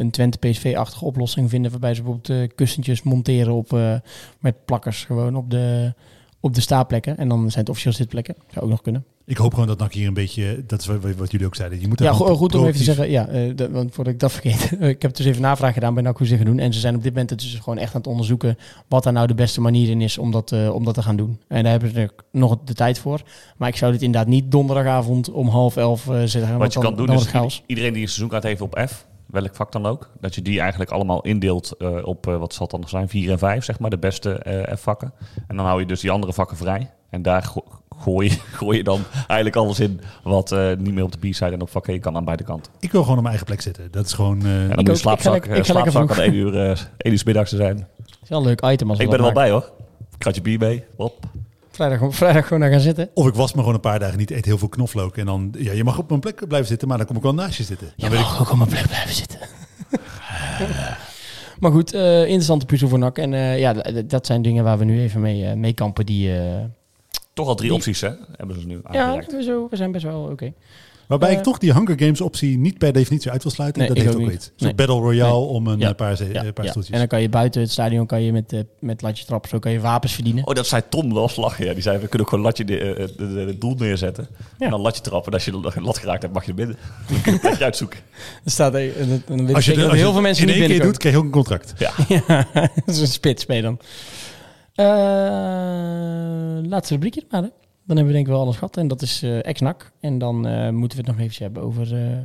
een 0.00 0.10
Twente 0.10 0.38
PSV-achtige 0.38 1.04
oplossing 1.04 1.50
vinden 1.50 1.70
waarbij 1.70 1.94
ze 1.94 2.02
bijvoorbeeld 2.02 2.40
eh, 2.42 2.56
kussentjes 2.56 3.02
monteren 3.02 3.52
op, 3.52 3.72
eh, 3.72 3.94
met 4.40 4.64
plakkers 4.64 5.04
gewoon 5.04 5.36
op 5.36 5.50
de, 5.50 5.94
op 6.42 6.54
de 6.54 6.60
staaplekken. 6.60 7.16
En 7.18 7.28
dan 7.28 7.38
zijn 7.38 7.60
het 7.60 7.68
officieel 7.68 7.94
zitplekken. 7.94 8.34
Zou 8.52 8.64
ook 8.64 8.70
nog 8.70 8.82
kunnen. 8.82 9.04
Ik 9.24 9.36
hoop 9.36 9.52
gewoon 9.52 9.66
dat 9.68 9.78
NAC 9.78 9.92
hier 9.92 10.06
een 10.06 10.14
beetje... 10.14 10.64
Dat 10.66 10.80
is 10.80 10.86
wat, 10.86 10.96
wat 11.16 11.30
jullie 11.30 11.46
ook 11.46 11.54
zeiden. 11.54 11.80
Je 11.80 11.88
moet 11.88 11.98
Ja, 11.98 12.12
goed 12.12 12.54
om 12.54 12.60
even 12.66 12.76
te 12.76 12.82
zeggen. 12.84 13.10
Ja, 13.10 13.26
eh, 13.28 13.56
dat- 13.56 13.70
want 13.70 13.94
voordat 13.94 14.12
ik 14.12 14.20
dat 14.20 14.32
vergeet. 14.32 14.76
ik 14.96 15.02
heb 15.02 15.14
dus 15.16 15.26
even 15.26 15.42
navraag 15.42 15.74
gedaan 15.74 15.94
bij 15.94 16.02
NAC 16.02 16.18
hoe 16.18 16.26
ze 16.26 16.36
gaan 16.36 16.44
doen. 16.44 16.58
En 16.58 16.72
ze 16.72 16.80
zijn 16.80 16.94
op 16.94 17.02
dit 17.02 17.12
moment 17.12 17.38
dus 17.40 17.54
gewoon 17.54 17.78
echt 17.78 17.94
aan 17.94 18.00
het 18.00 18.10
onderzoeken 18.10 18.56
wat 18.88 19.02
daar 19.02 19.12
nou 19.12 19.26
de 19.26 19.34
beste 19.34 19.60
manier 19.60 19.88
in 19.90 20.00
is 20.00 20.18
om 20.18 20.30
dat, 20.30 20.52
eh, 20.52 20.74
om 20.74 20.84
dat 20.84 20.94
te 20.94 21.02
gaan 21.02 21.16
doen. 21.16 21.38
En 21.48 21.62
daar 21.62 21.72
hebben 21.72 21.92
ze 21.92 22.10
nog 22.32 22.58
de 22.64 22.74
tijd 22.74 22.98
voor. 22.98 23.22
Maar 23.56 23.68
ik 23.68 23.76
zou 23.76 23.92
dit 23.92 24.02
inderdaad 24.02 24.28
niet 24.30 24.50
donderdagavond 24.50 25.30
om 25.30 25.48
half 25.48 25.76
elf 25.76 26.08
eh 26.08 26.14
zeggen. 26.14 26.40
want 26.58 26.58
Wat 26.58 26.72
je 26.72 26.80
dan- 26.80 26.94
kan 26.96 27.06
doen 27.06 27.16
is 27.16 27.24
chaos. 27.26 27.62
iedereen 27.66 27.92
die 27.92 28.02
een 28.02 28.08
seizoenkaart 28.08 28.42
heeft 28.42 28.60
op 28.60 28.84
F, 28.88 29.06
welk 29.32 29.54
vak 29.54 29.72
dan 29.72 29.86
ook, 29.86 30.10
dat 30.20 30.34
je 30.34 30.42
die 30.42 30.60
eigenlijk 30.60 30.90
allemaal 30.90 31.22
indeelt 31.22 31.72
eh, 31.78 31.96
op, 32.06 32.26
eh, 32.26 32.36
wat 32.38 32.52
zal 32.52 32.62
het 32.62 32.70
dan 32.70 32.80
nog 32.80 32.88
zijn, 32.88 33.08
4 33.08 33.30
en 33.30 33.38
5, 33.38 33.64
zeg 33.64 33.78
maar, 33.78 33.90
de 33.90 33.98
beste 33.98 34.32
eh, 34.32 34.76
F-vakken. 34.76 35.12
En 35.46 35.56
dan 35.56 35.66
hou 35.66 35.80
je 35.80 35.86
dus 35.86 36.00
die 36.00 36.10
andere 36.10 36.32
vakken 36.32 36.56
vrij. 36.56 36.90
En 37.10 37.22
daar 37.22 37.42
go- 37.42 37.64
gooi, 37.98 38.28
je- 38.30 38.38
gooi 38.58 38.76
je 38.76 38.84
dan 38.84 39.00
eigenlijk 39.16 39.56
alles 39.56 39.80
in 39.80 40.00
wat 40.22 40.52
eh, 40.52 40.76
niet 40.78 40.94
meer 40.94 41.04
op 41.04 41.12
de 41.20 41.28
B-side 41.28 41.50
en 41.50 41.60
op 41.60 41.70
vak 41.70 41.86
E 41.86 41.98
kan 41.98 42.16
aan 42.16 42.24
beide 42.24 42.44
kanten. 42.44 42.72
Ik 42.80 42.92
wil 42.92 43.00
gewoon 43.02 43.16
op 43.16 43.22
mijn 43.22 43.34
eigen 43.36 43.46
plek 43.46 43.60
zitten. 43.60 43.90
Dat 43.90 44.06
is 44.06 44.12
gewoon... 44.12 44.42
eh, 44.44 44.62
En 44.62 44.68
dan 44.68 44.84
moet 44.84 45.00
je 45.00 45.08
ook. 45.08 45.14
Ik 45.14 45.22
ga 45.22 45.22
slaapzak, 45.22 45.34
ik 45.56 45.66
ga 45.66 45.72
lekker 45.74 45.96
aan 45.96 46.08
1 46.18 46.34
uur, 46.34 46.54
1 46.96 47.12
uur 47.12 47.18
's 47.18 47.24
middags 47.24 47.50
te 47.50 47.56
zijn. 47.56 47.76
Het 47.76 48.18
is 48.22 48.28
wel 48.28 48.38
een 48.38 48.44
leuk 48.46 48.60
item 48.64 48.90
als 48.90 48.98
Ik 48.98 49.04
ben 49.10 49.18
er 49.18 49.24
dat 49.24 49.32
wel 49.34 49.42
bij 49.42 49.50
hoor. 49.52 49.70
Kratje 50.18 50.42
bier 50.42 50.58
mee, 50.58 50.84
hop. 50.96 51.18
Vrijdag, 51.72 52.14
vrijdag 52.14 52.44
gewoon 52.44 52.60
naar 52.60 52.70
gaan 52.70 52.80
zitten. 52.80 53.10
Of 53.14 53.26
ik 53.26 53.34
was 53.34 53.52
me 53.52 53.58
gewoon 53.58 53.74
een 53.74 53.80
paar 53.80 53.98
dagen 53.98 54.18
niet, 54.18 54.30
eet 54.30 54.44
heel 54.44 54.58
veel 54.58 54.68
knoflook. 54.68 55.16
En 55.16 55.26
dan, 55.26 55.54
ja, 55.58 55.72
je 55.72 55.84
mag 55.84 55.98
op 55.98 56.08
mijn 56.08 56.20
plek 56.20 56.46
blijven 56.48 56.68
zitten, 56.68 56.88
maar 56.88 56.96
dan 56.96 57.06
kom 57.06 57.16
ik 57.16 57.22
wel 57.22 57.34
naast 57.34 57.56
je 57.56 57.62
zitten. 57.62 57.86
Dan 57.96 58.10
Je 58.10 58.16
weet 58.16 58.24
ik, 58.24 58.30
mag 58.30 58.40
ook 58.40 58.50
op 58.50 58.56
mijn 58.56 58.68
plek 58.70 58.86
blijven 58.86 59.14
zitten. 59.14 59.38
maar 61.60 61.70
goed, 61.70 61.92
eh, 61.94 62.20
interessante 62.20 62.66
puzzel 62.66 62.88
voor 62.88 62.98
NAC. 62.98 63.18
En 63.18 63.34
eh, 63.34 63.58
ja, 63.58 63.72
dat 64.04 64.26
zijn 64.26 64.42
dingen 64.42 64.64
waar 64.64 64.78
we 64.78 64.84
nu 64.84 65.00
even 65.00 65.20
mee, 65.20 65.44
eh, 65.46 65.54
mee 65.56 65.72
kampen. 65.72 66.06
Die, 66.06 66.38
eh, 66.38 66.58
Toch 67.32 67.46
al 67.48 67.54
drie 67.54 67.68
Die- 67.68 67.78
opties 67.78 68.00
hè, 68.00 68.10
hebben 68.36 68.60
ze 68.60 68.66
nu 68.66 68.80
ja, 68.90 69.16
we, 69.30 69.42
zo, 69.42 69.66
we 69.70 69.76
zijn 69.76 69.92
best 69.92 70.04
wel 70.04 70.22
oké. 70.22 70.44
maar 70.44 70.52
Waarbij 71.12 71.30
Eh, 71.30 71.36
ik 71.36 71.42
toch 71.42 71.58
die 71.58 71.72
Hunger 71.72 71.98
Games 71.98 72.20
optie 72.20 72.58
niet 72.58 72.78
per 72.78 72.92
definitie 72.92 73.30
uit 73.30 73.42
wil 73.42 73.52
sluiten. 73.52 73.78
Nee, 73.80 73.88
dat 73.88 73.98
ik 73.98 74.04
heeft 74.04 74.16
ook 74.16 74.22
niet. 74.22 74.32
iets. 74.34 74.44
Zo'n 74.56 74.66
Nee. 74.66 74.74
Battle 74.74 74.96
Royale 74.96 75.32
Nee. 75.38 75.40
om 75.48 75.66
een 75.66 75.78
Ja. 75.78 75.88
eh, 75.88 75.94
paar, 75.94 76.16
ze- 76.16 76.24
Ja, 76.32 76.44
eh, 76.44 76.52
paar 76.52 76.64
ja. 76.64 76.70
stoeltjes. 76.70 76.92
En 76.94 76.98
dan 76.98 77.08
kan 77.08 77.20
je 77.22 77.28
buiten 77.28 77.60
het 77.60 77.70
stadion 77.70 78.06
kan 78.06 78.22
je 78.22 78.32
met, 78.32 78.52
eh, 78.52 78.60
met 78.80 79.02
latje 79.02 79.24
trappen, 79.24 79.50
zo 79.50 79.58
kan 79.58 79.72
je 79.72 79.80
wapens 79.80 80.12
verdienen. 80.12 80.46
Oh, 80.46 80.54
dat 80.54 80.66
zei 80.66 80.82
Tom 80.88 81.14
wel 81.14 81.30
lachen. 81.36 81.64
Ja. 81.66 81.72
Die 81.72 81.82
zei, 81.82 81.94
we 81.98 82.02
kunnen 82.08 82.20
ook 82.20 82.28
gewoon 82.28 82.44
latje 82.44 82.64
de, 82.64 82.78
eh, 82.78 83.06
de, 83.16 83.34
de- 83.34 83.40
het 83.40 83.60
doel 83.60 83.74
neerzetten. 83.78 84.26
Ja. 84.58 84.64
En 84.64 84.70
dan 84.70 84.80
latje 84.80 85.02
trappen. 85.02 85.26
En 85.32 85.34
als 85.38 85.44
je 85.44 85.50
de 85.50 85.80
lat 85.80 85.98
geraakt 85.98 86.22
hebt, 86.22 86.34
mag 86.34 86.42
je 86.44 86.48
er 86.50 86.56
binnen. 86.56 86.76
Dan 87.08 87.20
kun 87.22 87.32
je 87.32 87.48
het 87.48 87.62
uitzoeken. 87.62 87.98
Er 88.44 88.50
staat, 88.50 88.74
eh, 88.74 89.00
en 89.00 89.08
dat- 89.08 89.20
en 89.28 89.36
dan 89.36 89.46
weet 89.46 89.54
als 89.54 89.64
je, 89.64 89.74
de- 89.74 89.82
als 89.84 89.92
heel 89.92 90.06
je 90.06 90.12
veel 90.12 90.20
mensen 90.22 90.48
in 90.48 90.54
één 90.54 90.66
keer 90.68 90.82
doet, 90.82 90.96
krijg 90.98 91.14
je 91.14 91.20
ook 91.20 91.26
een 91.26 91.32
contract. 91.32 91.74
Ja. 91.78 91.90
Ja, 92.28 92.46
dat 92.84 92.94
is 92.94 93.00
een 93.00 93.06
spits 93.06 93.44
je 93.48 93.62
dan. 93.62 93.78
Eh, 94.74 94.86
laatste 96.70 96.94
rubriekje 96.94 97.22
maar. 97.30 97.42
Hè. 97.42 97.48
Dan 97.92 98.00
hebben 98.04 98.20
we 98.20 98.22
denk 98.22 98.32
ik 98.32 98.38
wel 98.38 98.48
alles 98.50 98.58
gehad. 98.60 98.76
En 98.76 98.88
dat 98.88 99.02
is 99.02 99.22
eh 99.22 99.44
ex-NAC. 99.46 99.92
En 100.00 100.18
dan 100.18 100.46
eh, 100.46 100.68
moeten 100.70 100.98
we 100.98 101.04
het 101.06 101.16
nog 101.16 101.26
even 101.26 101.42
hebben 101.44 101.62
over 101.62 101.94
eh, 101.96 102.18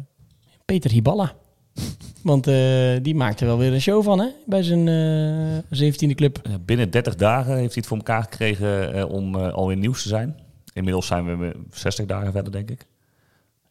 Peter 0.65 0.91
Hiballa. 0.91 1.33
Want 2.23 2.47
eh, 2.47 2.55
die 3.01 3.15
maakte 3.15 3.45
wel 3.45 3.57
weer 3.57 3.73
een 3.73 3.81
show 3.81 4.03
van 4.03 4.19
hè, 4.19 4.27
bij 4.45 4.63
zijn 4.63 4.87
eh 5.71 5.91
17e 5.91 6.15
club. 6.15 6.41
Binnen 6.65 6.89
30 6.89 7.15
dagen 7.15 7.51
heeft 7.55 7.65
hij 7.73 7.75
het 7.75 7.85
voor 7.87 7.97
elkaar 7.97 8.23
gekregen 8.23 9.09
om 9.09 9.35
alweer 9.35 9.77
nieuws 9.77 10.01
te 10.01 10.07
zijn. 10.07 10.35
Inmiddels 10.73 11.07
zijn 11.07 11.25
we 11.25 11.35
met 11.35 11.55
60 11.71 12.05
dagen 12.05 12.31
verder, 12.31 12.51
denk 12.51 12.69
ik. 12.71 12.85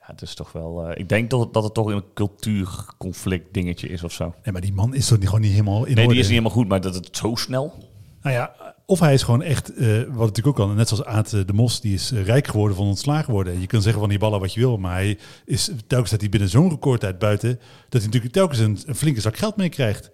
Ja, 0.00 0.06
het 0.06 0.22
is 0.22 0.34
toch 0.34 0.52
wel... 0.52 0.86
eh, 0.88 1.00
ik 1.00 1.08
denk 1.08 1.30
dat, 1.30 1.54
dat 1.54 1.62
het 1.64 1.74
toch 1.74 1.86
een 1.86 2.04
cultuurconflict 2.14 3.54
dingetje 3.54 3.88
is 3.88 4.02
of 4.04 4.12
zo. 4.12 4.34
Nee, 4.44 4.52
maar 4.52 4.60
die 4.62 4.72
man 4.72 4.94
is 4.94 5.06
toch 5.06 5.18
niet, 5.18 5.26
gewoon 5.26 5.40
niet 5.42 5.50
helemaal 5.52 5.84
in 5.84 5.94
Nee, 5.94 6.04
orde? 6.04 6.08
die 6.08 6.22
is 6.22 6.28
niet 6.30 6.38
helemaal 6.38 6.56
goed, 6.56 6.68
maar 6.68 6.80
dat 6.80 6.94
het 6.94 7.16
zo 7.16 7.34
snel... 7.34 7.72
Nou 8.22 8.34
ja, 8.36 8.74
of 8.86 9.00
hij 9.00 9.14
is 9.14 9.22
gewoon 9.22 9.42
echt, 9.42 9.74
eh, 9.74 9.86
wat 10.02 10.26
natuurlijk 10.26 10.46
ook 10.46 10.56
kan, 10.56 10.76
net 10.76 10.88
zoals 10.88 11.04
Aad 11.04 11.32
eh, 11.32 11.40
de 11.46 11.52
Mos, 11.52 11.80
die 11.80 11.94
is 11.94 12.12
eh, 12.12 12.24
rijk 12.24 12.46
geworden 12.46 12.76
van 12.76 12.86
ontslagen 12.86 13.32
worden. 13.32 13.60
Je 13.60 13.66
kunt 13.66 13.82
zeggen 13.82 14.00
van 14.00 14.10
die 14.10 14.18
ballen 14.18 14.40
wat 14.40 14.54
je 14.54 14.60
wil, 14.60 14.76
maar 14.76 14.92
hij 14.92 15.18
is 15.44 15.70
telkens 15.86 16.10
dat 16.10 16.20
hij 16.20 16.28
binnen 16.28 16.48
zo'n 16.48 16.70
recordtijd 16.70 17.18
buiten, 17.18 17.58
dat 17.88 18.02
hij 18.02 18.04
natuurlijk 18.04 18.32
telkens 18.32 18.58
een, 18.58 18.78
een 18.86 18.94
flinke 18.94 19.20
zak 19.20 19.36
geld 19.36 19.56
meekrijgt. 19.56 20.10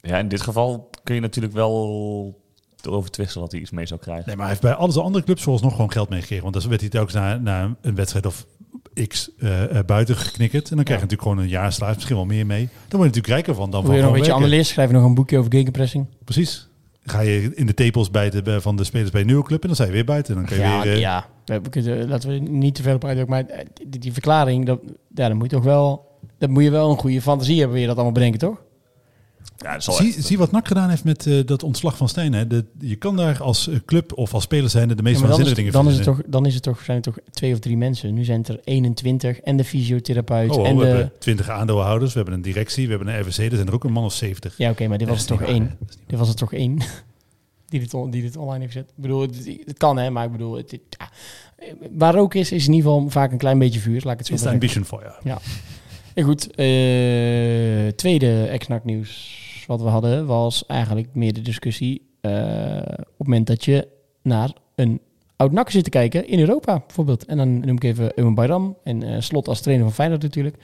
Ja, 0.00 0.18
in 0.18 0.28
dit 0.28 0.40
geval 0.40 0.90
kun 1.02 1.14
je 1.14 1.20
natuurlijk 1.20 1.54
wel 1.54 2.40
erover 2.82 3.10
twisten 3.10 3.40
dat 3.40 3.52
hij 3.52 3.60
iets 3.60 3.70
mee 3.70 3.86
zou 3.86 4.00
krijgen. 4.00 4.26
Nee, 4.26 4.36
maar 4.36 4.46
hij 4.46 4.54
heeft 4.54 4.66
bij 4.66 4.74
alle 4.74 5.00
andere 5.00 5.24
clubs 5.24 5.42
volgens 5.42 5.64
nog 5.64 5.74
gewoon 5.74 5.92
geld 5.92 6.08
meegekregen. 6.08 6.42
Want 6.42 6.60
dan 6.60 6.68
werd 6.68 6.80
hij 6.80 6.90
telkens 6.90 7.14
na, 7.14 7.36
na 7.36 7.76
een 7.80 7.94
wedstrijd 7.94 8.26
of 8.26 8.46
x 9.08 9.30
buiten 9.86 10.16
geknikkerd. 10.16 10.70
En 10.70 10.76
dan 10.76 10.84
krijg 10.84 11.00
je 11.00 11.06
natuurlijk 11.06 11.22
gewoon 11.22 11.38
een 11.38 11.48
jaar 11.48 11.72
salaris, 11.72 11.94
misschien 11.94 12.16
wel 12.16 12.24
meer 12.24 12.46
mee. 12.46 12.64
Dan 12.64 13.00
word 13.00 13.14
je 13.14 13.20
natuurlijk 13.20 13.26
rijker 13.26 13.54
van 13.54 13.70
dan 13.70 13.80
Wil 13.80 13.88
van 13.88 13.96
je 13.96 14.02
nog 14.02 14.42
een 14.42 14.50
beetje? 14.50 14.62
Schrijf 14.62 14.90
je 14.90 14.96
nog 14.96 15.04
een 15.04 15.14
boekje 15.14 15.38
over 15.38 15.52
gegenpressing. 15.52 16.06
Precies. 16.24 16.70
Ga 17.04 17.20
je 17.20 17.50
in 17.54 17.66
de 17.66 17.74
tepels 17.74 18.10
bij- 18.10 18.42
van 18.60 18.76
de 18.76 18.84
spelers 18.84 19.10
bij 19.10 19.20
een 19.20 19.26
nieuwe 19.26 19.42
club 19.44 19.60
en 19.62 19.66
dan 19.66 19.76
zijn 19.76 19.88
je 19.88 19.94
weer 19.94 20.04
buiten. 20.04 20.34
Dan 20.34 20.44
kan 20.44 20.56
je 20.56 20.62
Ja, 20.62 20.82
weer... 20.82 20.92
eh, 20.92 20.98
ja. 21.00 21.26
We, 21.44 21.60
we 21.60 21.68
kunnen, 21.68 22.08
laten 22.08 22.28
we 22.30 22.34
niet 22.38 22.74
te 22.74 22.82
veel 22.82 22.94
op 22.94 23.04
uitdoen. 23.04 23.28
Maar 23.28 23.44
eh, 23.46 23.66
die, 23.86 24.00
die 24.00 24.12
verklaring, 24.12 24.66
dat, 24.66 24.80
ja, 25.14 25.28
dan 25.28 25.36
moet 25.36 25.50
je 25.50 25.56
toch 25.56 25.64
wel... 25.64 26.10
Dan 26.38 26.50
moet 26.50 26.62
je 26.62 26.70
wel 26.70 26.90
een 26.90 26.98
goede 26.98 27.22
fantasie 27.22 27.54
hebben, 27.56 27.72
wil 27.72 27.80
je 27.80 27.86
dat 27.86 27.96
allemaal 27.96 28.14
bedenken, 28.14 28.38
toch? 28.40 28.62
Ja, 29.56 29.80
Zie, 29.80 29.94
echt- 30.14 30.24
zie 30.26 30.38
wat 30.38 30.50
NAC 30.52 30.66
gedaan 30.66 30.88
heeft 30.88 31.04
met 31.04 31.26
eh, 31.26 31.46
dat 31.46 31.62
ontslag 31.62 31.96
van 31.96 32.08
Stijn. 32.08 32.32
Hè. 32.32 32.46
De, 32.46 32.64
je 32.78 32.96
kan 32.96 33.16
daar 33.16 33.42
als 33.42 33.68
eh, 33.68 33.76
club 33.86 34.12
of 34.18 34.34
als 34.34 34.42
speler 34.42 34.70
zijn 34.70 34.88
de 34.88 35.02
meest 35.02 35.20
Ja, 35.20 35.26
waanzinnige 35.26 35.56
dingen 35.56 35.72
dan, 35.72 35.88
is 35.88 35.94
het 35.94 36.04
toch, 36.04 36.20
dan 36.26 36.46
is 36.46 36.54
het 36.54 36.62
toch, 36.62 36.80
zijn 36.84 36.96
het 36.96 37.04
toch 37.06 37.16
twee 37.30 37.52
of 37.52 37.58
drie 37.58 37.76
mensen. 37.76 38.14
Nu 38.14 38.24
zijn 38.24 38.38
het 38.38 38.48
er 38.48 38.60
21 38.64 39.40
en 39.40 39.56
de 39.56 39.64
fysiotherapeut. 39.64 40.50
Oh, 40.50 40.56
oh, 40.58 40.66
en 40.68 40.76
we 40.76 40.82
de, 40.82 40.88
hebben 40.88 41.12
20 41.18 41.48
aandeelhouders, 41.48 42.10
we 42.12 42.16
hebben 42.18 42.34
een 42.36 42.42
directie, 42.42 42.84
we 42.88 42.94
hebben 42.94 43.14
een 43.14 43.20
RVC, 43.20 43.38
er 43.50 43.56
zijn 43.56 43.66
er 43.66 43.74
ook 43.74 43.84
een 43.84 43.92
man 43.92 44.04
of 44.04 44.12
70. 44.12 44.54
ja, 44.58 44.70
oké, 44.70 44.86
maar 44.88 44.98
dit 44.98 45.08
was 45.08 45.20
er 45.20 45.26
toch 45.26 45.42
één. 45.42 45.78
Dit 46.06 46.18
was 46.18 46.28
er 46.28 46.34
toch 46.34 46.52
één 46.52 46.78
die 47.68 47.80
dit, 47.80 47.94
on- 47.94 48.10
die 48.10 48.22
dit 48.22 48.36
online 48.36 48.58
heeft 48.60 48.72
gezet. 48.72 48.88
Ik 48.88 49.02
bedoel, 49.02 49.20
het, 49.20 49.58
het 49.64 49.78
kan 49.78 49.96
hè, 49.98 50.10
maar 50.10 50.24
ik 50.24 50.32
bedoel, 50.32 50.56
het, 50.56 50.70
het- 50.70 50.80
ja. 50.98 51.08
waar 51.96 52.16
ook 52.18 52.34
is, 52.34 52.52
is 52.52 52.66
in 52.66 52.72
ieder 52.72 52.90
geval 52.90 53.10
vaak 53.10 53.32
een 53.32 53.38
klein 53.38 53.58
beetje 53.58 53.80
vuur. 53.80 54.00
Laat 54.04 54.12
ik 54.12 54.18
het 54.18 54.26
zo 54.26 54.32
Is 54.34 54.40
zeggen. 54.40 54.60
ambition 54.60 54.84
voor 54.84 55.02
ja. 55.24 55.38
En 56.14 56.24
goed, 56.24 56.50
eh, 56.50 57.88
tweede 57.96 58.46
ex-NAC 58.46 58.84
nieuws 58.84 59.40
wat 59.66 59.82
we 59.82 59.88
hadden 59.88 60.26
was 60.26 60.66
eigenlijk 60.66 61.08
meer 61.12 61.32
de 61.32 61.40
discussie 61.40 62.10
eh, 62.20 62.32
op 62.98 63.18
het 63.18 63.26
moment 63.26 63.46
dat 63.46 63.64
je 63.64 63.88
naar 64.22 64.52
een 64.74 65.00
oud 65.36 65.52
NAC 65.52 65.70
zit 65.70 65.84
te 65.84 65.90
kijken 65.90 66.26
in 66.26 66.38
Europa 66.38 66.82
bijvoorbeeld. 66.86 67.24
En 67.24 67.36
dan 67.36 67.60
noem 67.60 67.76
ik 67.76 67.84
even 67.84 68.18
Eumen 68.18 68.34
Bayram 68.34 68.76
en 68.84 69.02
eh, 69.02 69.20
Slot 69.20 69.48
als 69.48 69.60
trainer 69.60 69.86
van 69.86 69.94
Feyenoord 69.94 70.22
natuurlijk. 70.22 70.56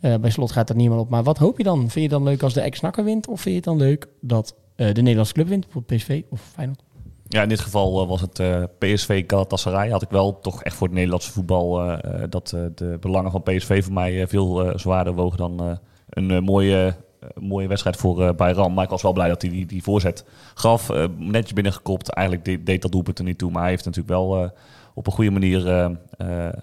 Bij 0.00 0.30
Slot 0.30 0.52
gaat 0.52 0.74
niet 0.74 0.88
meer 0.88 0.98
op. 0.98 1.08
Maar 1.08 1.22
wat 1.22 1.38
hoop 1.38 1.58
je 1.58 1.64
dan? 1.64 1.78
Vind 1.78 1.92
je 1.92 2.00
het 2.00 2.10
dan 2.10 2.22
leuk 2.22 2.42
als 2.42 2.54
de 2.54 2.60
ex-NACker 2.60 3.04
wint? 3.04 3.28
Of 3.28 3.40
vind 3.40 3.54
je 3.54 3.60
het 3.60 3.64
dan 3.64 3.76
leuk 3.76 4.08
dat 4.20 4.54
de 4.76 4.84
Nederlandse 4.84 5.32
club 5.32 5.48
wint? 5.48 5.64
Bijvoorbeeld 5.64 6.00
PSV 6.00 6.22
of 6.30 6.40
Feyenoord? 6.40 6.82
Ja, 7.28 7.42
in 7.42 7.48
dit 7.48 7.60
geval 7.60 8.02
eh, 8.02 8.08
was 8.08 8.20
het 8.20 8.38
eh, 8.38 8.62
PSV 8.78 9.24
Galatasaray. 9.26 9.90
Had 9.90 10.02
ik 10.02 10.10
wel 10.10 10.40
toch 10.40 10.62
echt 10.62 10.76
voor 10.76 10.86
het 10.86 10.96
Nederlandse 10.96 11.32
voetbal 11.32 11.82
eh, 11.82 12.22
dat 12.28 12.48
de 12.74 12.96
belangen 13.00 13.30
van 13.30 13.42
PSV 13.42 13.84
voor 13.84 13.92
mij 13.92 14.26
veel 14.26 14.72
zwaarder 14.78 15.14
wogen 15.14 15.38
dan 15.38 15.78
een 16.08 16.44
mooie, 16.44 16.94
mooie 17.34 17.68
wedstrijd 17.68 17.96
voor 17.96 18.22
eh 18.22 18.34
Bayram. 18.34 18.74
Maar 18.74 18.84
ik 18.84 18.90
was 18.90 19.02
wel 19.02 19.12
blij 19.12 19.28
dat 19.28 19.42
hij 19.42 19.50
die, 19.50 19.66
die 19.66 19.82
voorzet 19.82 20.24
gaf. 20.54 20.90
Eh, 20.90 21.04
netjes 21.16 21.52
binnengekopt. 21.52 22.08
Eigenlijk 22.08 22.46
deed, 22.46 22.66
deed 22.66 22.82
dat 22.82 22.92
doelpunt 22.92 23.18
er 23.18 23.24
niet 23.24 23.38
toe. 23.38 23.50
Maar 23.50 23.62
hij 23.62 23.70
heeft 23.70 23.84
natuurlijk 23.84 24.14
wel 24.14 24.52
op 24.94 25.06
een 25.06 25.12
goede 25.12 25.30
manier 25.30 25.96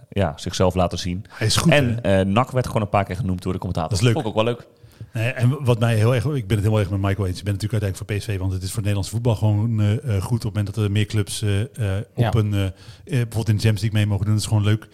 ja, 0.09 0.33
zichzelf 0.35 0.75
laten 0.75 0.97
zien. 0.97 1.25
Hij 1.29 1.47
is 1.47 1.57
goed. 1.57 1.71
hè? 1.71 1.95
en 2.01 2.31
NAC 2.31 2.51
werd 2.51 2.67
gewoon 2.67 2.81
een 2.81 2.89
paar 2.89 3.05
keer 3.05 3.15
genoemd 3.15 3.43
door 3.43 3.53
de 3.53 3.59
commentator. 3.59 3.89
Dat 3.89 3.99
is 3.99 4.05
leuk. 4.05 4.13
Vond 4.13 4.25
ik 4.25 4.31
ook 4.31 4.43
wel 4.43 4.53
leuk. 4.53 4.67
Nee, 5.15 5.29
en 5.31 5.63
wat 5.63 5.79
mij 5.79 5.95
heel 5.95 6.15
erg, 6.15 6.25
ik 6.25 6.47
ben 6.47 6.57
het 6.57 6.65
heel 6.65 6.79
erg 6.79 6.89
met 6.89 7.01
Michael 7.01 7.27
eens. 7.27 7.37
Ik 7.37 7.43
ben 7.43 7.53
natuurlijk 7.53 7.83
uiteindelijk 7.83 8.25
voor 8.27 8.33
PSV, 8.33 8.39
want 8.39 8.53
het 8.53 8.61
is 8.63 8.67
voor 8.71 8.83
het 8.83 8.85
Nederlands 8.85 9.09
voetbal 9.09 9.35
gewoon 9.35 9.79
eh, 9.81 9.93
eh, 10.15 10.21
goed 10.23 10.31
op 10.37 10.43
het 10.43 10.43
moment 10.43 10.65
dat 10.75 10.83
er 10.83 10.91
meer 10.91 11.05
clubs 11.05 11.41
eh, 11.41 11.59
Ja. 12.15 12.27
op 12.27 12.35
een, 12.35 12.53
eh, 12.53 12.69
bijvoorbeeld 13.05 13.49
in 13.49 13.55
de 13.55 13.61
Champions 13.61 13.81
League 13.81 13.99
mee 13.99 14.05
mogen 14.05 14.25
doen. 14.25 14.33
Dat 14.33 14.43
is 14.43 14.47
gewoon 14.49 14.63
leuk. 14.63 14.87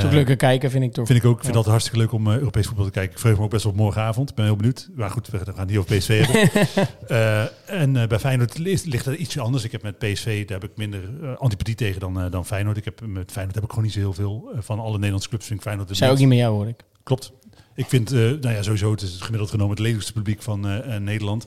Toch 0.00 0.12
leuker 0.12 0.36
kijken 0.36 0.70
vind 0.70 0.84
ik 0.84 0.92
toch. 0.92 1.06
Vind 1.06 1.18
ik 1.18 1.24
ook. 1.24 1.36
Ik 1.36 1.40
vind 1.40 1.52
Ja. 1.52 1.56
altijd 1.56 1.72
hartstikke 1.74 1.98
leuk 2.00 2.12
om 2.12 2.28
Europees 2.28 2.66
voetbal 2.66 2.84
te 2.84 2.90
kijken. 2.90 3.12
Ik 3.12 3.18
verheug 3.18 3.38
me 3.38 3.44
ook 3.44 3.50
best 3.50 3.66
op 3.66 3.76
morgenavond. 3.76 4.30
Ik 4.30 4.34
ben 4.36 4.44
heel 4.44 4.56
benieuwd. 4.56 4.88
Maar 4.94 5.10
goed, 5.10 5.28
we 5.28 5.38
gaan 5.54 5.66
niet 5.66 5.76
over 5.76 5.96
PSV 5.96 6.26
hebben. 6.26 7.50
En 7.66 8.08
bij 8.08 8.18
Feyenoord 8.18 8.58
ligt, 8.58 8.86
ligt 8.86 9.04
dat 9.04 9.14
ietsje 9.14 9.40
anders. 9.40 9.64
Ik 9.64 9.72
heb 9.72 9.82
met 9.82 9.98
PSV, 9.98 10.46
daar 10.46 10.60
heb 10.60 10.70
ik 10.70 10.76
minder 10.76 11.00
antipathie 11.38 11.74
tegen 11.74 12.00
dan, 12.00 12.30
dan 12.30 12.46
Feyenoord. 12.46 12.76
Ik 12.76 12.84
heb, 12.84 13.00
met 13.06 13.32
Feyenoord 13.32 13.54
heb 13.54 13.64
ik 13.64 13.70
gewoon 13.70 13.84
niet 13.84 13.92
zo 13.94 14.00
heel 14.00 14.12
veel. 14.12 14.50
van 14.58 14.78
alle 14.80 14.94
Nederlandse 14.96 15.28
clubs 15.28 15.46
vind 15.46 15.58
ik 15.58 15.64
Feyenoord 15.64 15.96
Zij 15.96 16.10
ook 16.10 16.18
niet 16.18 16.28
met 16.28 16.38
jou 16.38 16.54
hoor 16.54 16.68
ik. 16.68 16.84
Klopt. 17.02 17.32
Ik 17.74 17.86
vind, 17.86 18.12
eh, 18.12 18.18
nou 18.18 18.50
ja, 18.50 18.62
sowieso, 18.62 18.90
het 18.90 19.02
is 19.02 19.20
gemiddeld 19.20 19.50
genomen 19.50 19.70
het 19.70 19.84
lelijkste 19.84 20.12
publiek 20.12 20.42
van 20.42 20.66
eh, 20.66 20.96
eh, 20.96 21.02
Nederland. 21.02 21.46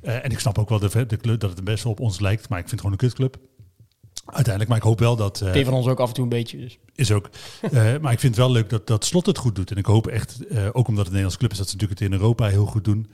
En 0.00 0.30
ik 0.30 0.38
snap 0.38 0.58
ook 0.58 0.68
wel 0.68 0.78
de, 0.78 1.06
de 1.06 1.16
club, 1.16 1.40
dat 1.40 1.50
het 1.50 1.64
best 1.64 1.82
wel 1.84 1.92
op 1.92 2.00
ons 2.00 2.20
lijkt, 2.20 2.48
maar 2.48 2.58
ik 2.58 2.68
vind 2.68 2.80
het 2.80 2.80
gewoon 2.80 2.92
een 2.92 3.08
kutclub. 3.08 3.36
Uiteindelijk, 4.24 4.68
maar 4.68 4.78
ik 4.78 4.84
hoop 4.84 4.98
wel 4.98 5.16
dat... 5.16 5.38
Deed 5.38 5.64
van 5.64 5.74
ons 5.74 5.86
ook 5.86 6.00
af 6.00 6.08
en 6.08 6.14
toe 6.14 6.22
een 6.22 6.30
beetje. 6.30 6.58
Dus. 6.58 6.78
is 6.94 7.12
ook. 7.12 7.30
Maar 8.02 8.12
ik 8.12 8.20
vind 8.20 8.36
het 8.36 8.36
wel 8.36 8.50
leuk 8.50 8.70
dat, 8.70 8.86
dat 8.86 9.04
Slot 9.04 9.26
het 9.26 9.38
goed 9.38 9.54
doet. 9.54 9.70
En 9.70 9.76
ik 9.76 9.86
hoop 9.86 10.06
echt, 10.06 10.38
ook 10.72 10.88
omdat 10.88 10.88
het 10.88 10.96
een 10.96 11.02
Nederlands 11.04 11.36
club 11.36 11.50
is, 11.50 11.58
dat 11.58 11.68
ze 11.68 11.74
natuurlijk 11.74 12.00
het 12.00 12.10
in 12.10 12.16
Europa 12.16 12.46
heel 12.46 12.66
goed 12.66 12.84
doen. 12.84 13.10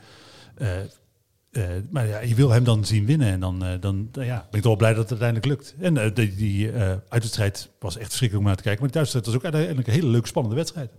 Maar 1.90 2.06
ja, 2.06 2.20
je 2.20 2.34
wil 2.34 2.50
hem 2.50 2.64
dan 2.64 2.84
zien 2.84 3.06
winnen. 3.06 3.28
En 3.28 3.40
dan, 3.40 3.64
dan 3.80 4.08
eh, 4.12 4.26
ja, 4.26 4.36
ben 4.36 4.60
ik 4.60 4.62
toch 4.62 4.62
wel 4.62 4.76
blij 4.76 4.94
dat 4.94 5.10
het 5.10 5.20
uiteindelijk 5.20 5.46
lukt. 5.46 5.74
En 5.80 6.14
die, 6.14 6.34
die 6.34 6.72
uitwedstrijd 7.08 7.70
was 7.78 7.96
echt 7.96 8.08
verschrikkelijk 8.08 8.38
om 8.38 8.44
naar 8.44 8.56
te 8.56 8.62
kijken. 8.62 8.82
Maar 8.82 8.92
die 8.92 9.00
thuiswedstrijd 9.00 9.26
was 9.26 9.34
ook 9.34 9.54
uiteindelijk 9.54 9.88
een 9.88 10.00
hele 10.00 10.12
leuke, 10.12 10.28
spannende 10.28 10.56
wedstrijd. 10.56 10.90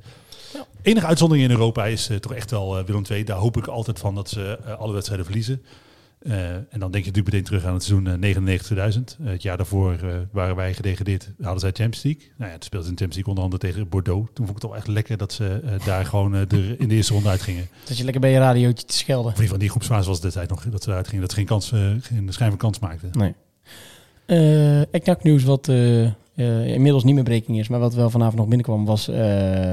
Ja. 0.54 0.66
Enige 0.82 1.06
uitzondering 1.06 1.48
in 1.50 1.56
Europa 1.56 1.86
is 1.86 2.10
eh, 2.10 2.18
toch 2.18 2.34
echt 2.34 2.52
wel 2.52 2.78
eh, 2.78 2.86
Willem 2.86 3.04
II. 3.10 3.24
Daar 3.24 3.38
hoop 3.38 3.58
ik 3.58 3.68
altijd 3.68 4.00
van 4.00 4.16
dat 4.16 4.30
ze 4.30 4.60
eh, 4.66 4.80
alle 4.80 4.94
wedstrijden 4.94 5.26
verliezen. 5.26 5.62
En 6.70 6.80
dan 6.80 6.92
denk 6.92 7.04
je 7.04 7.12
natuurlijk 7.12 7.26
meteen 7.26 7.44
terug 7.44 7.66
aan 7.66 7.74
het 7.74 7.84
seizoen 7.84 8.22
eh, 8.22 8.96
99-2000. 8.98 9.24
het 9.24 9.42
jaar 9.42 9.58
daarvoor 9.58 9.98
waren 10.32 10.56
wij 10.56 10.74
gedegradeerd, 10.74 11.32
hadden 11.42 11.60
zij 11.60 11.72
Champions 11.72 12.04
League. 12.04 12.32
Nou 12.38 12.50
ja, 12.50 12.56
het 12.56 12.64
speelde 12.64 12.88
in 12.88 12.98
Champions 12.98 13.16
League 13.16 13.34
onder 13.34 13.44
andere 13.44 13.72
tegen 13.72 13.90
Bordeaux. 13.90 14.30
Toen 14.34 14.46
vond 14.46 14.50
ik 14.50 14.56
het 14.56 14.72
wel 14.72 14.76
echt 14.76 14.88
lekker 14.88 15.18
dat 15.18 15.34
ze 15.34 15.78
daar 15.86 16.06
gewoon 16.06 16.36
in 16.36 16.88
de 16.88 16.96
eerste 16.96 17.14
ronde 17.14 17.30
uitgingen. 17.30 17.68
Dat 17.84 17.98
je 17.98 18.04
lekker 18.04 18.22
bij 18.22 18.32
je 18.32 18.38
radiootje 18.38 18.86
te 18.86 18.94
schelden. 18.94 19.32
Of 19.32 19.38
geval 19.38 19.58
die 19.58 19.70
groepsfase 19.70 20.10
was 20.10 20.22
de 20.22 20.32
tijd 20.32 20.50
nog 20.50 20.64
dat 20.64 20.84
ze 20.84 20.90
eruit 20.90 21.08
gingen. 21.08 21.22
Dat 21.22 21.32
ze 21.32 21.38
geen 21.38 21.46
kans, 21.46 21.68
geen 22.02 22.34
schijn 22.34 22.50
van 22.50 22.60
kans 22.60 22.80
maakten. 22.80 23.10
Nee. 23.12 23.36
Eknak 24.92 25.24
nieuws 25.24 25.44
wat 25.44 25.68
eh, 26.36 26.74
inmiddels 26.74 27.04
niet 27.04 27.16
meer 27.16 27.24
breking 27.24 27.60
is, 27.60 27.68
maar 27.68 27.80
wat 27.80 27.94
wel 27.94 28.10
vanavond 28.10 28.36
nog 28.38 28.46
binnenkwam, 28.48 28.86
was 28.86 29.08
eh, 29.08 29.16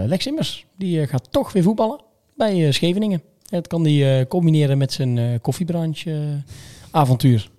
Lex 0.06 0.26
Immers. 0.26 0.66
Die 0.76 1.00
eh, 1.00 1.08
gaat 1.08 1.32
toch 1.32 1.52
weer 1.52 1.62
voetballen 1.62 2.00
bij 2.36 2.72
Scheveningen. 2.72 3.22
Dat 3.48 3.66
kan 3.66 3.82
hij 3.84 4.20
eh, 4.20 4.26
combineren 4.26 4.78
met 4.78 4.92
zijn 4.92 5.18
eh 5.18 5.24
koffiebranche 5.40 6.10
eh, 6.12 6.52
avontuur. 6.90 7.50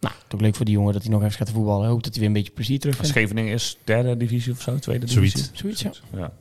Nou, 0.00 0.14
toch 0.28 0.40
leuk 0.40 0.54
voor 0.54 0.64
die 0.64 0.74
jongen 0.74 0.92
dat 0.92 1.02
hij 1.02 1.10
nog 1.12 1.22
even 1.22 1.34
gaat 1.36 1.50
voetballen. 1.50 1.84
Ik 1.84 1.90
hoop 1.90 2.02
dat 2.02 2.10
hij 2.12 2.18
weer 2.18 2.28
een 2.28 2.34
beetje 2.36 2.52
plezier 2.52 2.80
terug 2.80 2.94
vindt. 2.96 3.10
Scheveningen 3.10 3.52
is 3.52 3.78
derde 3.84 4.16
divisie 4.16 4.52
of 4.52 4.60
zo, 4.60 4.78
tweede 4.78 5.06
divisie. 5.06 5.44
Zoiets, 5.52 5.82
ja. 5.82 5.90
Ja. 6.14 6.32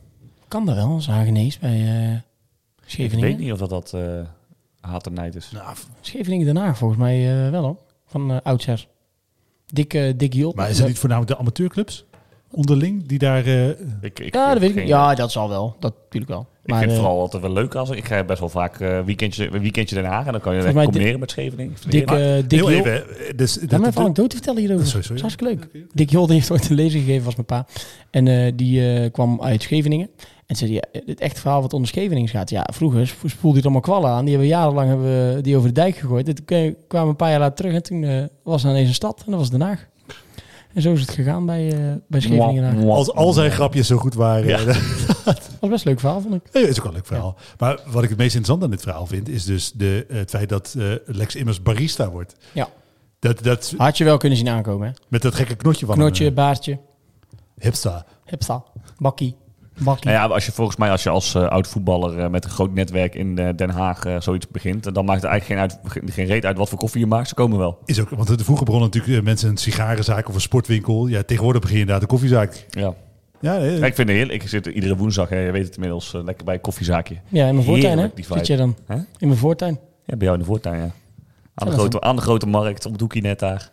Kan 0.48 0.66
dat 0.66 0.76
wel, 0.76 0.88
als 0.88 1.08
Hagenees 1.08 1.60
bij 1.60 1.72
eh, 1.72 2.14
Ik 2.14 2.22
Scheveningen. 2.86 3.28
weet 3.30 3.38
niet 3.40 3.52
of 3.52 3.60
dat, 3.60 3.70
dat 3.70 3.94
eh 3.94 4.20
haat 4.80 5.06
en 5.06 5.14
nijd 5.14 5.36
is. 5.36 5.52
Nou, 5.52 5.76
Scheveningen 6.02 6.56
Haag 6.56 6.78
volgens 6.78 7.00
mij 7.00 7.46
eh, 7.46 7.52
wel 7.52 7.64
hoor, 7.64 7.78
van 8.06 8.32
uh, 8.32 8.38
oudsher. 8.44 8.88
Dik, 9.74 9.94
eh 9.94 10.14
dik 10.18 10.34
Jot. 10.34 10.56
maar 10.56 10.70
is 10.70 10.78
het 10.78 10.88
niet 10.88 11.00
voornamelijk 11.00 11.34
de 11.34 11.40
amateurclubs 11.40 12.06
onderling 12.52 13.08
die 13.08 13.18
daar... 13.20 13.46
eh, 13.46 13.70
Ik, 14.02 14.20
ik, 14.20 14.34
Ja, 14.34 14.50
dat 14.52 14.60
weet 14.60 14.70
ik 14.70 14.76
geen-. 14.76 14.88
Ja, 14.88 15.16
dat 15.16 15.32
zal 15.32 15.50
wel. 15.50 15.76
Dat 15.80 15.94
natuurlijk 16.04 16.32
wel. 16.32 16.48
Ik 16.66 16.74
vind 16.76 16.86
het 16.86 16.90
eh, 16.92 16.96
vooral 17.04 17.20
altijd 17.20 17.42
wel 17.42 17.52
leuk 17.54 17.76
als 17.76 17.90
ik 17.90 18.06
ga 18.06 18.24
best 18.24 18.40
wel 18.40 18.50
vaak 18.50 18.78
weekendje, 19.06 19.50
weekendje 19.50 19.96
Den 19.96 20.06
Haag 20.06 20.26
en 20.26 20.32
dan 20.32 20.42
kan 20.42 20.56
je 20.56 20.74
mij 20.74 20.84
combineren 20.84 21.20
met 21.20 21.32
Scheveningen. 21.32 21.74
Dik, 21.90 22.08
dik 22.48 22.60
heel 22.60 22.70
even. 22.72 23.04
Dus, 23.36 23.56
Laat 23.60 23.70
dat- 23.70 23.80
me 23.80 23.86
even 23.86 23.86
dat- 23.86 23.96
een 23.96 24.02
anekdote 24.02 24.36
vertellen 24.36 24.60
hierover. 24.60 24.86
Sorry, 24.86 25.08
Dat 25.08 25.18
sorry. 25.18 25.24
is 25.26 25.36
hartstikke 25.38 25.74
leuk. 25.82 25.88
Dick 25.94 26.10
Jol 26.10 26.30
heeft 26.30 26.52
ooit 26.52 26.70
een 26.70 26.76
lezing 26.76 27.04
gegeven, 27.04 27.26
was 27.26 27.36
mijn 27.36 27.46
pa. 27.48 27.66
En 28.12 28.28
eh, 28.28 28.52
die 28.56 29.10
kwam 29.10 29.42
uit 29.42 29.62
Scheveningen. 29.62 30.10
En 30.46 30.56
zei 30.56 30.72
hij, 30.72 30.84
ja, 30.92 31.00
het 31.06 31.20
echte 31.20 31.40
verhaal 31.42 31.62
wat 31.62 31.74
onder 31.74 31.88
Scheveningen 31.90 32.30
gaat. 32.30 32.50
Ja, 32.50 32.68
vroeger 32.74 33.08
sp- 33.08 33.24
spoelde 33.26 33.56
hij 33.56 33.64
allemaal 33.64 33.82
kwallen 33.82 34.10
aan. 34.10 34.26
Die 34.26 34.30
hebben 34.30 34.50
we 34.50 34.56
jarenlang 34.56 34.88
hebben 34.90 35.06
we 35.36 35.42
die 35.42 35.56
over 35.58 35.68
de 35.68 35.74
dijk 35.74 35.96
gegooid. 35.96 36.28
En 36.28 36.36
toen 36.36 36.46
kwamen 36.46 36.76
we 36.88 36.98
een 36.98 37.16
paar 37.16 37.30
jaar 37.30 37.40
later 37.40 37.56
terug 37.56 37.74
en 37.74 37.84
toen 37.84 38.04
eh, 38.04 38.24
was 38.44 38.64
er 38.64 38.70
ineens 38.70 38.88
een 38.88 38.94
stad. 38.94 39.24
En 39.26 39.32
dat 39.32 39.40
was 39.40 39.50
Den 39.50 39.62
Haag. 39.62 39.88
En 40.74 40.82
zo 40.82 40.92
is 40.94 41.02
het 41.02 41.10
gegaan 41.12 41.46
bij, 41.46 41.72
eh 41.72 41.94
bij 42.08 42.20
Scheveningen. 42.20 42.90
Als 42.90 43.14
al 43.14 43.34
zijn 43.34 43.52
grapjes 43.52 43.88
zo 43.88 43.98
goed 43.98 44.14
waren. 44.14 44.48
Ja. 44.48 44.64
Dat 45.26 45.42
was 45.60 45.70
best 45.70 45.86
een 45.86 45.92
leuk 45.92 46.00
verhaal, 46.00 46.22
vond 46.22 46.34
ik. 46.36 46.42
Nee, 46.54 46.64
is 46.68 46.70
ook 46.70 46.76
wel 46.76 46.86
een 46.88 46.94
leuk 46.94 47.06
verhaal. 47.06 47.36
Maar 47.58 47.80
wat 47.86 48.04
ik 48.04 48.10
het 48.10 48.18
meest 48.18 48.36
interessant 48.36 48.64
aan 48.64 48.70
dit 48.70 48.82
verhaal 48.82 49.06
vind, 49.06 49.30
is 49.30 49.46
dus 49.46 49.72
de, 49.72 50.06
het 50.10 50.30
feit 50.30 50.50
dat 50.50 50.76
eh, 50.78 50.86
Lex 51.06 51.36
Immers 51.36 51.62
barista 51.62 52.10
wordt. 52.10 52.36
Ja. 52.52 52.68
Dat, 53.20 53.44
dat, 53.44 53.74
Had 53.78 53.98
je 53.98 54.04
wel 54.04 54.18
kunnen 54.18 54.38
zien 54.38 54.50
aankomen, 54.50 54.88
hè? 54.88 54.94
met 55.08 55.22
dat 55.22 55.36
gekke 55.36 55.56
knotje 55.56 55.86
van 55.86 55.96
Knotje, 55.96 56.24
hem, 56.26 56.34
baardje, 56.34 56.72
eh, 56.72 56.78
hipsta. 57.64 58.06
hipsta, 58.26 58.64
bakkie, 58.98 59.36
Nou 60.04 60.16
ja, 60.16 60.26
als 60.26 60.46
je 60.46 60.52
volgens 60.52 60.78
mij 60.78 60.92
als 60.92 61.04
je 61.04 61.10
als 61.10 61.36
eh, 61.36 61.48
oud 61.48 61.68
voetballer 61.68 62.20
eh, 62.20 62.30
met 62.30 62.44
een 62.44 62.50
groot 62.50 62.74
netwerk 62.74 63.16
in 63.16 63.38
eh, 63.38 63.50
Den 63.56 63.70
Haag 63.70 64.04
zoiets 64.20 64.48
begint, 64.48 64.94
dan 64.94 65.06
maakt 65.06 65.22
het 65.22 65.32
eigenlijk 65.32 65.62
geen, 65.62 65.82
uit, 66.02 66.14
geen- 66.14 66.26
reet 66.26 66.46
uit 66.46 66.58
wat 66.58 66.70
voor 66.70 66.78
koffie 66.78 67.00
je 67.00 67.06
maakt. 67.08 67.28
Ze 67.28 67.34
komen 67.34 67.58
wel. 67.58 67.78
Is 67.86 68.00
ook, 68.02 68.10
want 68.10 68.30
vroeger 68.44 68.66
begonnen 68.66 68.90
natuurlijk 68.94 69.24
mensen 69.24 69.50
een 69.50 69.58
sigarenzaak 69.58 70.28
of 70.30 70.36
een 70.36 70.42
sportwinkel. 70.42 71.08
Ja, 71.08 71.24
tegenwoordig 71.24 71.62
begin 71.62 71.76
je 71.76 71.82
inderdaad 71.82 72.04
een 72.04 72.10
koffiezaak. 72.12 72.66
Ja. 72.70 72.94
Ja, 73.40 73.58
nee, 73.58 73.70
Ja, 73.80 73.86
ik 73.86 73.96
vind 73.96 74.08
het 74.08 74.18
heerlijk. 74.18 74.44
Ik 74.44 74.50
zit 74.50 74.66
iedere 74.66 74.96
woensdag, 74.96 75.30
hè, 75.30 75.40
je 75.40 75.52
weet 75.52 75.66
het 75.66 75.74
inmiddels, 75.76 76.12
lekker 76.26 76.46
bij 76.46 76.54
een 76.54 76.62
koffiezaakje. 76.62 77.16
Ja, 77.28 77.48
in 77.48 77.54
mijn 77.54 77.66
voortuin, 77.66 77.98
hè? 77.98 78.08
Zit 78.38 78.48
je 78.48 78.56
dan? 78.58 78.76
In 79.18 79.28
mijn 79.28 79.40
voortuin. 79.40 79.80
Ja, 80.06 80.16
bij 80.16 80.28
jou 80.28 80.34
in 80.34 80.40
de 80.40 80.46
voortuin, 80.50 80.78
ja. 80.80 80.90
Aan 81.56 81.68
de, 81.68 81.74
grote, 81.74 82.02
aan 82.02 82.16
de 82.16 82.22
grote 82.22 82.46
markt, 82.48 82.86
op 82.86 82.92
het 82.92 83.02
hoekje 83.02 83.22
net 83.22 83.40
daar. 83.40 83.70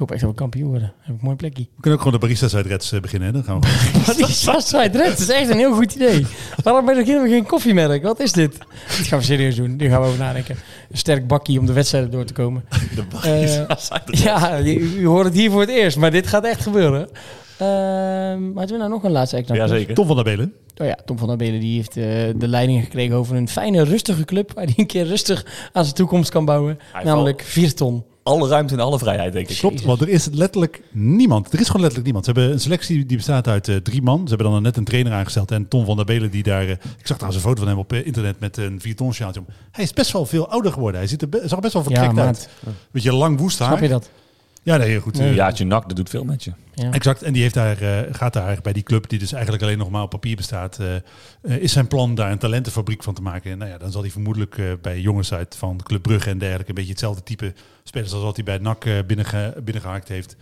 Ik 0.00 0.06
hoop 0.06 0.14
echt 0.14 0.24
dat 0.24 0.34
we 0.34 0.36
kampioen 0.36 0.68
worden. 0.68 0.92
heb 1.00 1.14
ik 1.14 1.20
een 1.20 1.24
mooi 1.26 1.36
plekje. 1.36 1.62
we 1.62 1.80
kunnen 1.80 1.92
ook 1.92 2.04
gewoon 2.04 2.20
de 2.20 2.26
barista's 2.26 2.54
uit 2.54 2.66
Reds 2.66 2.92
eh, 2.92 3.00
beginnen. 3.00 3.28
Hè? 3.28 3.34
Dan 3.34 3.44
gaan 3.44 3.60
we 3.60 3.66
Wat 4.06 4.18
is 4.18 4.42
Southside 4.42 4.98
Red? 4.98 5.08
Dat 5.10 5.18
is 5.18 5.28
echt 5.28 5.48
een 5.50 5.56
heel 5.56 5.74
goed 5.74 5.94
idee. 5.94 6.26
Waarom 6.62 6.84
beginnen 6.86 7.22
we 7.22 7.28
geen 7.28 7.46
koffiemerk? 7.46 8.02
Wat 8.02 8.20
is 8.20 8.32
dit? 8.32 8.58
Dit 8.96 9.06
gaan 9.06 9.18
we 9.18 9.24
serieus 9.24 9.56
doen. 9.56 9.74
Hier 9.78 9.90
gaan 9.90 10.00
we 10.00 10.06
over 10.06 10.18
nadenken. 10.18 10.56
Een 10.90 10.98
sterk 10.98 11.26
bakkie 11.26 11.58
om 11.58 11.66
de 11.66 11.72
wedstrijden 11.72 12.10
door 12.10 12.24
te 12.24 12.32
komen. 12.32 12.64
De 12.96 13.04
Eh, 13.22 14.22
ja, 14.24 14.56
je, 14.56 14.78
u 14.78 15.06
hoort 15.06 15.24
het 15.24 15.34
hier 15.34 15.50
voor 15.50 15.60
het 15.60 15.70
eerst, 15.70 15.96
maar 15.96 16.10
dit 16.10 16.26
gaat 16.26 16.44
echt 16.44 16.62
gebeuren. 16.62 17.08
Ehm 17.58 18.42
hadden 18.54 18.72
we 18.72 18.76
nou 18.76 18.90
nog 18.90 19.04
een 19.04 19.10
laatste 19.10 19.36
act? 19.36 19.48
Jazeker. 19.48 19.94
Tom 19.94 20.06
van 20.06 20.16
der 20.16 20.24
Belen. 20.24 20.52
Oh 20.76 20.86
ja, 20.86 20.96
Tom 21.04 21.18
van 21.18 21.28
der 21.28 21.36
Belen 21.36 21.60
die 21.60 21.76
heeft 21.76 21.96
eh, 21.96 22.04
de 22.36 22.48
leiding 22.48 22.82
gekregen 22.82 23.16
over 23.16 23.36
een 23.36 23.48
fijne, 23.48 23.84
rustige 23.84 24.24
club. 24.24 24.52
Waar 24.54 24.64
hij 24.64 24.74
een 24.76 24.86
keer 24.86 25.06
rustig 25.06 25.70
aan 25.72 25.84
zijn 25.84 25.96
toekomst 25.96 26.30
kan 26.30 26.44
bouwen. 26.44 26.78
namelijk 27.04 27.42
Vierton. 27.42 28.04
Alle 28.22 28.48
ruimte 28.48 28.74
en 28.74 28.80
alle 28.80 28.98
vrijheid, 28.98 29.32
denk 29.32 29.48
ik. 29.48 29.56
Klopt, 29.56 29.82
want 29.82 30.00
er 30.00 30.08
is 30.08 30.28
letterlijk 30.32 30.82
niemand. 30.92 31.52
Er 31.52 31.60
is 31.60 31.66
gewoon 31.66 31.80
letterlijk 31.80 32.04
niemand. 32.04 32.24
Ze 32.24 32.30
hebben 32.32 32.52
een 32.52 32.60
selectie 32.60 33.06
die 33.06 33.16
bestaat 33.16 33.48
uit 33.48 33.68
eh, 33.68 33.76
drie 33.76 34.02
man. 34.02 34.20
Ze 34.28 34.34
hebben 34.34 34.52
dan 34.52 34.62
net 34.62 34.76
een 34.76 34.84
trainer 34.84 35.12
aangesteld. 35.12 35.50
En 35.50 35.68
Tom 35.68 35.84
van 35.84 35.96
der 35.96 36.04
Belen 36.04 36.30
die 36.30 36.42
daar... 36.42 36.62
eh, 36.62 36.70
ik 36.70 37.06
zag 37.06 37.16
trouwens 37.16 37.34
een 37.36 37.48
foto 37.48 37.60
van 37.60 37.68
hem 37.68 37.78
op 37.78 37.92
eh, 37.92 38.06
internet 38.06 38.40
met 38.40 38.56
een 38.56 38.80
vierton 38.80 39.12
sjaaltje 39.14 39.40
om. 39.40 39.46
Hij 39.70 39.84
is 39.84 39.92
best 39.92 40.12
wel 40.12 40.26
veel 40.26 40.48
ouder 40.48 40.72
geworden. 40.72 41.00
Hij 41.00 41.08
ziet 41.08 41.22
er 41.22 41.28
be- 41.28 41.40
zag 41.44 41.50
er 41.52 41.60
best 41.60 41.72
wel 41.72 41.82
Ja, 41.82 41.88
verkrekt 41.88 42.14
maat. 42.14 42.26
uit. 42.26 42.48
Beetje 42.90 43.12
lang 43.12 43.38
woest 43.38 43.58
haar. 43.58 43.68
Snap 43.68 43.80
je 43.82 43.88
dat? 43.88 44.10
Ja, 44.62 44.76
nee, 44.76 44.88
heel 44.88 45.00
goed. 45.00 45.18
Een 45.18 45.34
jaartje 45.34 45.64
nak, 45.64 45.86
dat 45.88 45.96
doet 45.96 46.08
veel 46.10 46.24
met 46.24 46.44
je. 46.44 46.52
Ja. 46.74 46.90
Exact. 46.92 47.22
En 47.22 47.32
die 47.32 47.42
heeft 47.42 47.54
daar, 47.54 47.80
eh, 47.82 48.14
gaat 48.14 48.32
daar 48.32 48.58
bij 48.62 48.72
die 48.72 48.82
club, 48.82 49.08
die 49.08 49.18
dus 49.18 49.32
eigenlijk 49.32 49.62
alleen 49.62 49.78
nog 49.78 49.90
maar 49.90 50.02
op 50.02 50.10
papier 50.10 50.36
bestaat, 50.36 50.78
eh, 50.78 50.94
eh, 50.96 51.02
is 51.42 51.72
zijn 51.72 51.86
plan 51.86 52.14
daar 52.14 52.30
een 52.30 52.38
talentenfabriek 52.38 53.02
van 53.02 53.14
te 53.14 53.22
maken. 53.22 53.50
En 53.50 53.58
nou 53.58 53.70
ja, 53.70 53.78
dan 53.78 53.90
zal 53.92 54.00
hij 54.02 54.10
vermoedelijk 54.10 54.58
eh, 54.58 54.66
bij 54.82 55.00
jongens 55.00 55.32
uit 55.34 55.56
van 55.56 55.80
Club 55.82 56.02
Brugge 56.02 56.30
en 56.30 56.38
dergelijke 56.38 56.68
een 56.68 56.74
beetje 56.74 56.90
hetzelfde 56.90 57.22
type 57.22 57.52
spelers 57.84 58.12
als 58.12 58.22
wat 58.22 58.36
hij 58.36 58.44
bij 58.44 58.58
NAC 58.58 58.84
eh, 58.84 58.94
binnenge, 59.06 59.54
binnengehaakt 59.64 60.08
heeft. 60.08 60.36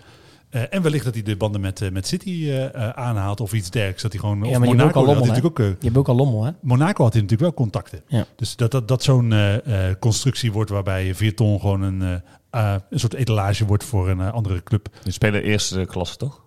Eh, 0.51 0.63
en 0.71 0.83
wellicht 0.83 1.05
dat 1.05 1.15
hij 1.15 1.23
de 1.23 1.37
banden 1.37 1.61
met, 1.61 1.81
eh, 1.83 1.91
met 1.91 2.07
City 2.07 2.31
eh, 2.31 2.65
eh, 2.75 2.89
aanhaalt 2.89 3.41
of 3.41 3.53
iets 3.53 3.71
dergelijks. 3.71 4.03
Dat 4.03 4.13
hij 4.13 4.21
gewoon. 4.21 4.43
of 4.43 4.57
ook 4.57 4.65
Monaco, 4.65 5.01
al 5.01 5.15
had 5.15 5.27
natuurlijk 5.27 5.47
ook, 5.47 5.59
Je 5.59 5.77
hebt 5.81 5.97
ook 5.97 6.09
al 6.09 6.15
lommel, 6.17 6.45
hè? 6.45 6.51
Monaco 6.61 7.03
had 7.03 7.13
hij 7.13 7.23
natuurlijk 7.23 7.51
wel 7.57 7.65
contacten. 7.65 8.03
Ja. 8.07 8.27
Dus 8.37 8.57
dat 8.57 8.71
dat, 8.71 8.89
dat 8.89 9.03
zo'n 9.03 9.33
eh, 9.33 9.89
eh, 9.89 9.97
constructie 9.99 10.53
wordt 10.53 10.71
waarbij 10.71 11.15
Vierton 11.15 11.61
gewoon 11.61 11.83
een, 11.83 12.23
eh, 12.59 12.75
een 12.91 12.99
soort 13.01 13.15
etalage 13.15 13.65
wordt 13.67 13.85
voor 13.85 14.09
een 14.09 14.21
eh, 14.21 14.33
andere 14.33 14.63
club. 14.63 14.89
Je 15.03 15.11
spelen 15.11 15.43
eerste 15.43 15.85
klasse, 15.85 16.17
toch? 16.17 16.43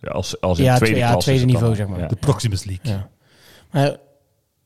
Ja, 0.00 0.10
als, 0.10 0.40
als 0.40 0.58
in 0.58 0.64
Ja, 0.64 0.76
tweede 0.76 0.94
twe- 0.94 1.04
ja, 1.04 1.10
klasse. 1.10 1.30
tweede 1.30 1.52
niveau, 1.52 1.74
zeg 1.74 1.86
maar. 1.88 1.98
Ja. 1.98 2.06
De 2.06 2.16
Proximus 2.16 2.64
League. 2.64 2.92
Ja. 2.92 3.08
Maar 3.70 3.96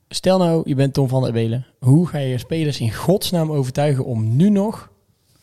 stel 0.09 0.39
nou, 0.39 0.63
je 0.65 0.75
bent 0.75 0.95
Tom 0.95 1.09
van 1.09 1.23
der 1.23 1.33
Belen. 1.33 1.67
Hoe 1.79 2.07
ga 2.09 2.19
je 2.19 2.39
spelers 2.39 2.81
in 2.81 2.93
godsnaam 2.93 3.51
overtuigen 3.53 4.05
om 4.05 4.37
nu 4.37 4.51
nog 4.51 4.89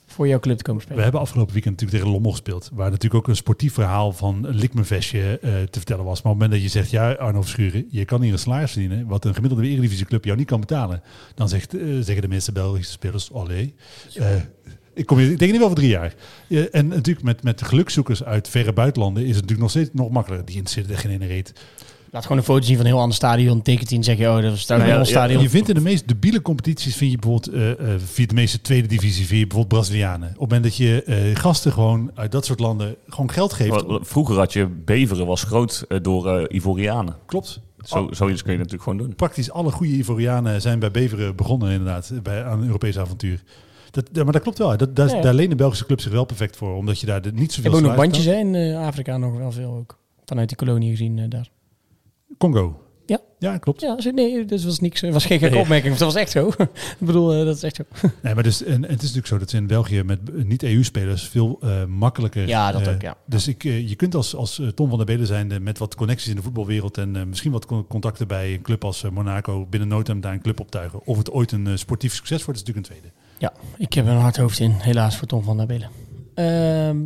voor 0.10 0.28
jouw 0.28 0.40
club 0.40 0.57
te 0.57 0.64
komen 0.64 0.80
We 0.82 0.86
spelen? 0.88 1.03
hebben 1.03 1.22
afgelopen 1.22 1.53
weekend 1.53 1.74
natuurlijk 1.74 1.98
tegen 1.99 2.14
Lommel 2.15 2.32
gespeeld. 2.32 2.69
Waar 2.74 2.90
natuurlijk 2.90 3.22
ook 3.24 3.28
een 3.28 3.36
sportief 3.36 3.74
verhaal 3.74 4.11
van 4.11 4.44
een 4.45 4.56
likmevestje 4.56 5.40
eh 5.41 5.52
te 5.52 5.68
vertellen 5.78 6.03
was. 6.06 6.22
Maar 6.22 6.32
op 6.34 6.40
het 6.40 6.48
moment 6.49 6.52
dat 6.52 6.61
je 6.61 6.80
zegt, 6.80 6.91
ja 6.91 7.11
Arno 7.11 7.41
Verschuren, 7.41 7.86
je 7.90 8.06
kan 8.06 8.22
hier 8.22 8.32
een 8.34 8.40
salaris 8.40 8.72
verdienen. 8.72 9.07
Wat 9.07 9.26
een 9.26 9.34
gemiddelde 9.34 9.68
eredivisieclub 9.68 10.26
jou 10.26 10.38
niet 10.38 10.48
kan 10.48 10.60
betalen. 10.60 11.02
Dan 11.36 11.49
zegt, 11.49 11.74
eh, 11.78 11.82
zeggen 11.86 12.22
de 12.22 12.28
meeste 12.28 12.52
Belgische 12.52 12.91
spelers, 12.91 13.34
allee. 13.34 13.76
eh, 14.15 14.36
ik 14.98 15.06
kom 15.06 15.18
hier, 15.18 15.32
ik 15.32 15.40
denk 15.40 15.52
niet 15.52 15.60
wel 15.60 15.69
voor 15.69 15.78
drie 15.78 15.90
jaar. 15.90 16.14
Eh, 16.49 16.64
en 16.72 16.88
natuurlijk 16.88 17.26
met, 17.26 17.44
met 17.44 17.61
gelukzoekers 17.61 18.24
uit 18.24 18.49
verre 18.49 18.74
buitenlanden 18.74 19.24
is 19.24 19.36
het 19.36 19.41
natuurlijk 19.41 19.61
nog 19.61 19.69
steeds 19.69 19.90
nog 19.94 20.10
makkelijker. 20.10 20.48
Die 20.48 20.57
interesseert 20.57 20.90
er 20.90 20.98
geen 20.98 21.11
ene 21.11 21.26
reet. 21.26 21.53
Laat 22.11 22.26
gewoon 22.26 22.38
een 22.38 22.44
foto 22.44 22.65
zien 22.65 22.76
van 22.76 22.86
een 22.86 22.91
heel 22.91 23.02
ander 23.02 23.15
stadion. 23.15 23.61
Tekent 23.61 23.91
in 23.91 24.03
zeg 24.03 24.18
je, 24.18 24.30
oh, 24.30 24.41
dat 24.41 24.53
is 24.53 24.65
daar 24.65 24.80
een 24.80 24.86
Ja, 24.86 24.91
heel 24.91 24.99
ja, 24.99 25.06
stadion. 25.06 25.41
Je 25.41 25.49
vindt 25.49 25.69
in 25.69 25.76
de 25.76 25.82
meest 25.82 26.07
debiele 26.07 26.41
competities, 26.41 26.95
vind 26.95 27.11
je 27.11 27.18
bijvoorbeeld 27.18 27.56
eh, 27.56 27.94
eh, 27.94 27.99
via 28.06 28.26
de 28.26 28.34
meeste 28.34 28.61
tweede 28.61 28.88
divisie, 28.88 29.26
via 29.26 29.41
bijvoorbeeld 29.41 29.68
Brazilianen. 29.68 30.28
Op 30.28 30.34
het 30.34 30.40
moment 30.40 30.64
dat 30.64 30.76
je 30.76 31.03
eh, 31.03 31.36
gasten 31.36 31.72
gewoon 31.72 32.11
uit 32.15 32.32
dat 32.32 32.45
soort 32.45 32.60
landen 32.60 32.95
gewoon 33.07 33.32
geld 33.32 33.53
geeft. 33.53 33.84
Vroeger 33.88 34.38
had 34.38 34.53
je 34.53 34.68
Beveren, 34.68 35.26
was 35.26 35.44
groot 35.44 35.86
door 36.02 36.28
eh, 36.28 36.56
Ivorianen. 36.56 37.15
Klopt. 37.26 37.60
Zo, 37.84 38.07
zoiets 38.11 38.41
kun 38.41 38.52
je 38.52 38.57
natuurlijk 38.57 38.84
gewoon 38.84 38.98
doen. 38.98 39.15
praktisch 39.15 39.52
alle 39.52 39.72
goede 39.72 39.94
Ivorianen 39.94 40.61
zijn 40.61 40.80
bij 40.80 40.91
Beveren 40.91 41.36
begonnen 41.36 41.72
inderdaad, 41.72 42.11
bij, 42.24 42.44
aan 42.44 42.60
een 42.60 42.65
Europees 42.65 42.99
avontuur. 42.99 43.44
Dat, 43.91 44.23
maar 44.23 44.31
dat 44.34 44.41
klopt 44.41 44.57
wel. 44.57 44.77
Dat, 44.77 44.95
dat, 44.95 45.11
Ja. 45.11 45.22
Daar 45.22 45.34
lenen 45.34 45.57
Belgische 45.57 45.85
clubs 45.85 46.03
zich 46.03 46.11
wel 46.11 46.26
perfect 46.26 46.55
voor, 46.57 46.76
omdat 46.76 46.99
je 46.99 47.05
daar 47.05 47.22
de, 47.22 47.31
niet 47.31 47.41
Ik 47.43 47.51
zoveel 47.51 47.72
heb 47.72 47.80
ook 47.81 47.88
nog 47.88 47.95
bandjes 47.95 48.26
hè, 48.26 48.34
in 48.35 48.55
eh, 48.55 48.77
Afrika 48.85 49.18
nog 49.18 49.38
wel 49.38 49.51
veel 49.51 49.72
ook. 49.76 49.97
Vanuit 50.26 50.47
die 50.47 50.57
kolonie 50.57 50.89
gezien 50.89 51.19
eh, 51.19 51.26
daar. 51.30 51.49
Congo. 52.38 52.81
Ja. 53.05 53.19
Ja, 53.39 53.57
klopt. 53.57 53.81
Ja, 53.81 53.97
nee, 54.14 54.45
dat 54.45 54.64
was 54.64 54.80
niks. 54.80 55.01
Dat 55.01 55.14
was 55.14 55.26
geen 55.26 55.39
gekke 55.39 55.57
opmerking. 55.57 55.95
Dat 55.95 56.03
was 56.14 56.15
echt 56.15 56.31
zo. 56.31 56.47
ik 56.99 57.05
bedoel, 57.05 57.34
eh, 57.34 57.45
dat 57.45 57.55
is 57.55 57.64
echt 57.64 57.76
zo. 57.76 57.84
Nee, 58.23 58.34
maar 58.34 58.43
dus, 58.43 58.64
en, 58.64 58.73
en 58.73 58.81
het 58.81 58.91
is 58.91 58.97
natuurlijk 59.01 59.27
zo 59.27 59.38
dat 59.38 59.49
ze 59.49 59.57
in 59.57 59.68
België 59.68 60.03
met 60.03 60.45
niet-EU-spelers 60.45 61.27
veel 61.27 61.57
eh, 61.61 61.85
makkelijker... 61.85 62.47
Ja, 62.47 62.72
dat 62.72 62.81
eh, 62.88 62.93
ook, 62.93 63.01
ja. 63.01 63.18
Dus 63.26 63.47
ik, 63.47 63.64
eh, 63.64 63.89
je 63.89 63.95
kunt 63.95 64.15
als, 64.15 64.35
als 64.35 64.59
eh, 64.59 64.68
Tom 64.68 64.88
van 64.89 64.97
der 64.97 65.05
Belen 65.07 65.27
zijnde 65.27 65.59
met 65.59 65.77
wat 65.77 65.95
connecties 65.95 66.30
in 66.30 66.35
de 66.35 66.41
voetbalwereld 66.41 66.97
en 66.97 67.15
eh, 67.15 67.23
misschien 67.23 67.51
wat 67.51 67.65
con- 67.65 67.88
contacten 67.88 68.27
bij 68.27 68.53
een 68.53 68.61
club 68.61 68.84
als 68.84 69.03
eh, 69.03 69.11
Monaco 69.11 69.65
binnen 69.69 69.89
no 69.89 70.01
time 70.01 70.19
daar 70.19 70.34
een 70.34 70.41
club 70.41 70.59
optuigen. 70.59 70.99
Of 71.05 71.18
het 71.18 71.31
ooit 71.31 71.51
een 71.51 71.68
eh, 71.68 71.76
sportief 71.76 72.14
succes 72.14 72.45
wordt, 72.45 72.59
is 72.59 72.65
natuurlijk 72.65 72.88
een 72.93 72.99
tweede. 72.99 73.15
Ja, 73.38 73.53
ik 73.77 73.93
heb 73.93 74.05
er 74.05 74.11
een 74.11 74.18
hard 74.18 74.38
hoofd 74.38 74.59
in, 74.59 74.72
helaas 74.77 75.18
voor 75.18 75.27
Tom 75.27 75.43
van 75.43 75.57
der 75.57 75.65
Belen. 75.65 75.89
Ehm, 76.34 76.97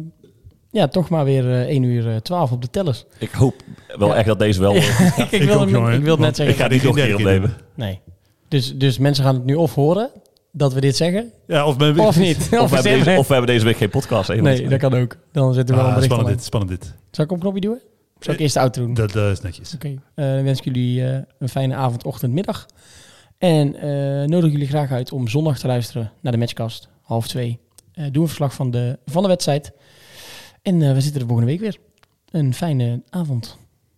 ja, 0.71 0.87
toch 0.87 1.09
maar 1.09 1.25
weer 1.25 1.51
eh 1.51 1.67
1 1.67 1.83
uur 1.83 2.09
eh, 2.09 2.15
12 2.15 2.51
op 2.51 2.61
de 2.61 2.69
tellers. 2.69 3.05
Ik 3.17 3.31
hoop 3.31 3.55
wel 3.97 4.07
Ja. 4.07 4.15
echt 4.15 4.25
dat 4.27 4.39
deze 4.39 4.59
wel... 4.59 4.75
ik, 4.75 4.85
ik 5.31 5.41
wilde, 5.43 5.63
ook, 5.65 5.69
jongen, 5.69 5.93
ik 5.93 6.03
wilde 6.03 6.21
net 6.21 6.35
zeggen. 6.35 6.55
ik 6.55 6.61
ga 6.61 6.67
niet 6.67 6.83
nog 6.83 6.97
een 6.97 7.03
keer 7.03 7.15
opnemen. 7.15 7.53
Nee. 7.75 7.99
Dus, 8.47 8.75
dus 8.77 8.97
mensen 8.97 9.23
gaan 9.23 9.35
het 9.35 9.45
nu 9.45 9.55
of 9.55 9.75
horen 9.75 10.09
dat 10.51 10.73
we 10.73 10.81
dit 10.81 10.95
zeggen, 10.95 11.31
Ja, 11.47 11.65
of, 11.65 11.75
of 11.97 12.17
niet. 12.17 12.37
Of 12.41 12.49
we, 12.49 12.55
hebben 12.57 12.69
zeggen- 12.81 13.03
deze, 13.05 13.17
of 13.19 13.27
we 13.27 13.33
hebben 13.33 13.53
deze 13.53 13.65
week 13.65 13.77
geen 13.77 13.89
podcast. 13.89 14.29
Nee, 14.33 14.67
dat 14.67 14.79
kan 14.79 14.93
ook. 14.93 15.17
Dan 15.31 15.53
zit 15.53 15.69
er 15.69 15.75
wel 15.75 15.85
een 15.87 15.93
Ah, 15.93 16.01
spannend 16.01 16.29
dit, 16.29 16.43
spannend 16.43 16.71
dit. 16.71 16.93
Zal 17.11 17.25
ik 17.25 17.31
op 17.31 17.37
een 17.37 17.43
knopje 17.43 17.61
doen? 17.61 17.79
Zal 18.19 18.33
ik 18.33 18.39
eerst 18.39 18.53
de 18.53 18.59
auto 18.59 18.81
doen? 18.81 18.93
Dat, 18.93 19.11
dat 19.11 19.31
is 19.31 19.41
netjes. 19.41 19.73
Oké, 19.73 19.87
eh, 19.87 20.25
dan 20.25 20.43
wens 20.43 20.57
ik 20.59 20.65
jullie 20.65 21.05
eh, 21.07 21.17
een 21.39 21.49
fijne 21.49 21.75
avond, 21.75 22.03
ochtend, 22.05 22.33
middag. 22.33 22.65
En 23.41 23.75
eh, 23.75 24.27
nodig 24.27 24.51
jullie 24.51 24.67
graag 24.67 24.91
uit 24.91 25.11
om 25.11 25.27
zondag 25.27 25.59
te 25.59 25.67
luisteren 25.67 26.11
naar 26.21 26.31
de 26.31 26.37
matchcast, 26.37 26.89
half 27.01 27.27
twee. 27.27 27.59
Eh 27.93 28.05
doe 28.11 28.21
een 28.21 28.27
verslag 28.27 28.53
van 28.53 28.71
de, 28.71 28.99
van 29.05 29.21
de 29.21 29.27
wedstrijd. 29.27 29.71
En 30.61 30.81
eh, 30.81 30.93
we 30.93 31.01
zitten 31.01 31.21
er 31.21 31.27
volgende 31.27 31.51
week 31.51 31.59
weer. 31.59 31.77
Een 32.31 32.53
fijne 32.53 33.01
avond. 33.09 33.57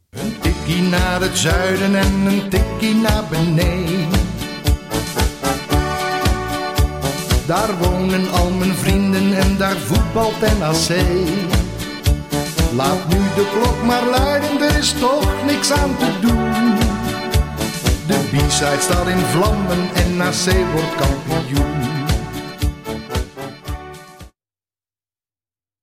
Een 0.10 0.40
tikkie 0.41 0.82
naar 0.82 1.22
het 1.22 1.38
zuiden 1.38 1.95
en 1.95 2.14
een 2.26 2.49
tikkie 2.49 2.95
naar 2.95 3.24
beneden. 3.30 4.10
Daar 7.48 7.78
wonen 7.78 8.32
al 8.32 8.49
mijn 8.49 8.74
vrienden 8.74 9.34
en 9.34 9.57
daar 9.57 9.78
voetbalt 9.78 10.40
NAC. 10.40 11.06
Laat 12.76 13.07
nu 13.07 13.18
de 13.18 13.52
klok 13.53 13.84
maar 13.84 14.06
luiden, 14.10 14.61
er 14.61 14.78
is 14.78 14.94
toch 14.99 15.45
niks 15.45 15.72
aan 15.72 15.98
te 15.98 16.20
doen. 16.22 16.82
De 18.07 18.19
B-side 18.31 18.81
staat 18.81 19.07
in 19.07 19.17
vlammen 19.17 19.89
en 19.93 20.17
NAC 20.17 20.71
wordt 20.73 20.95
kampioen. 20.95 21.82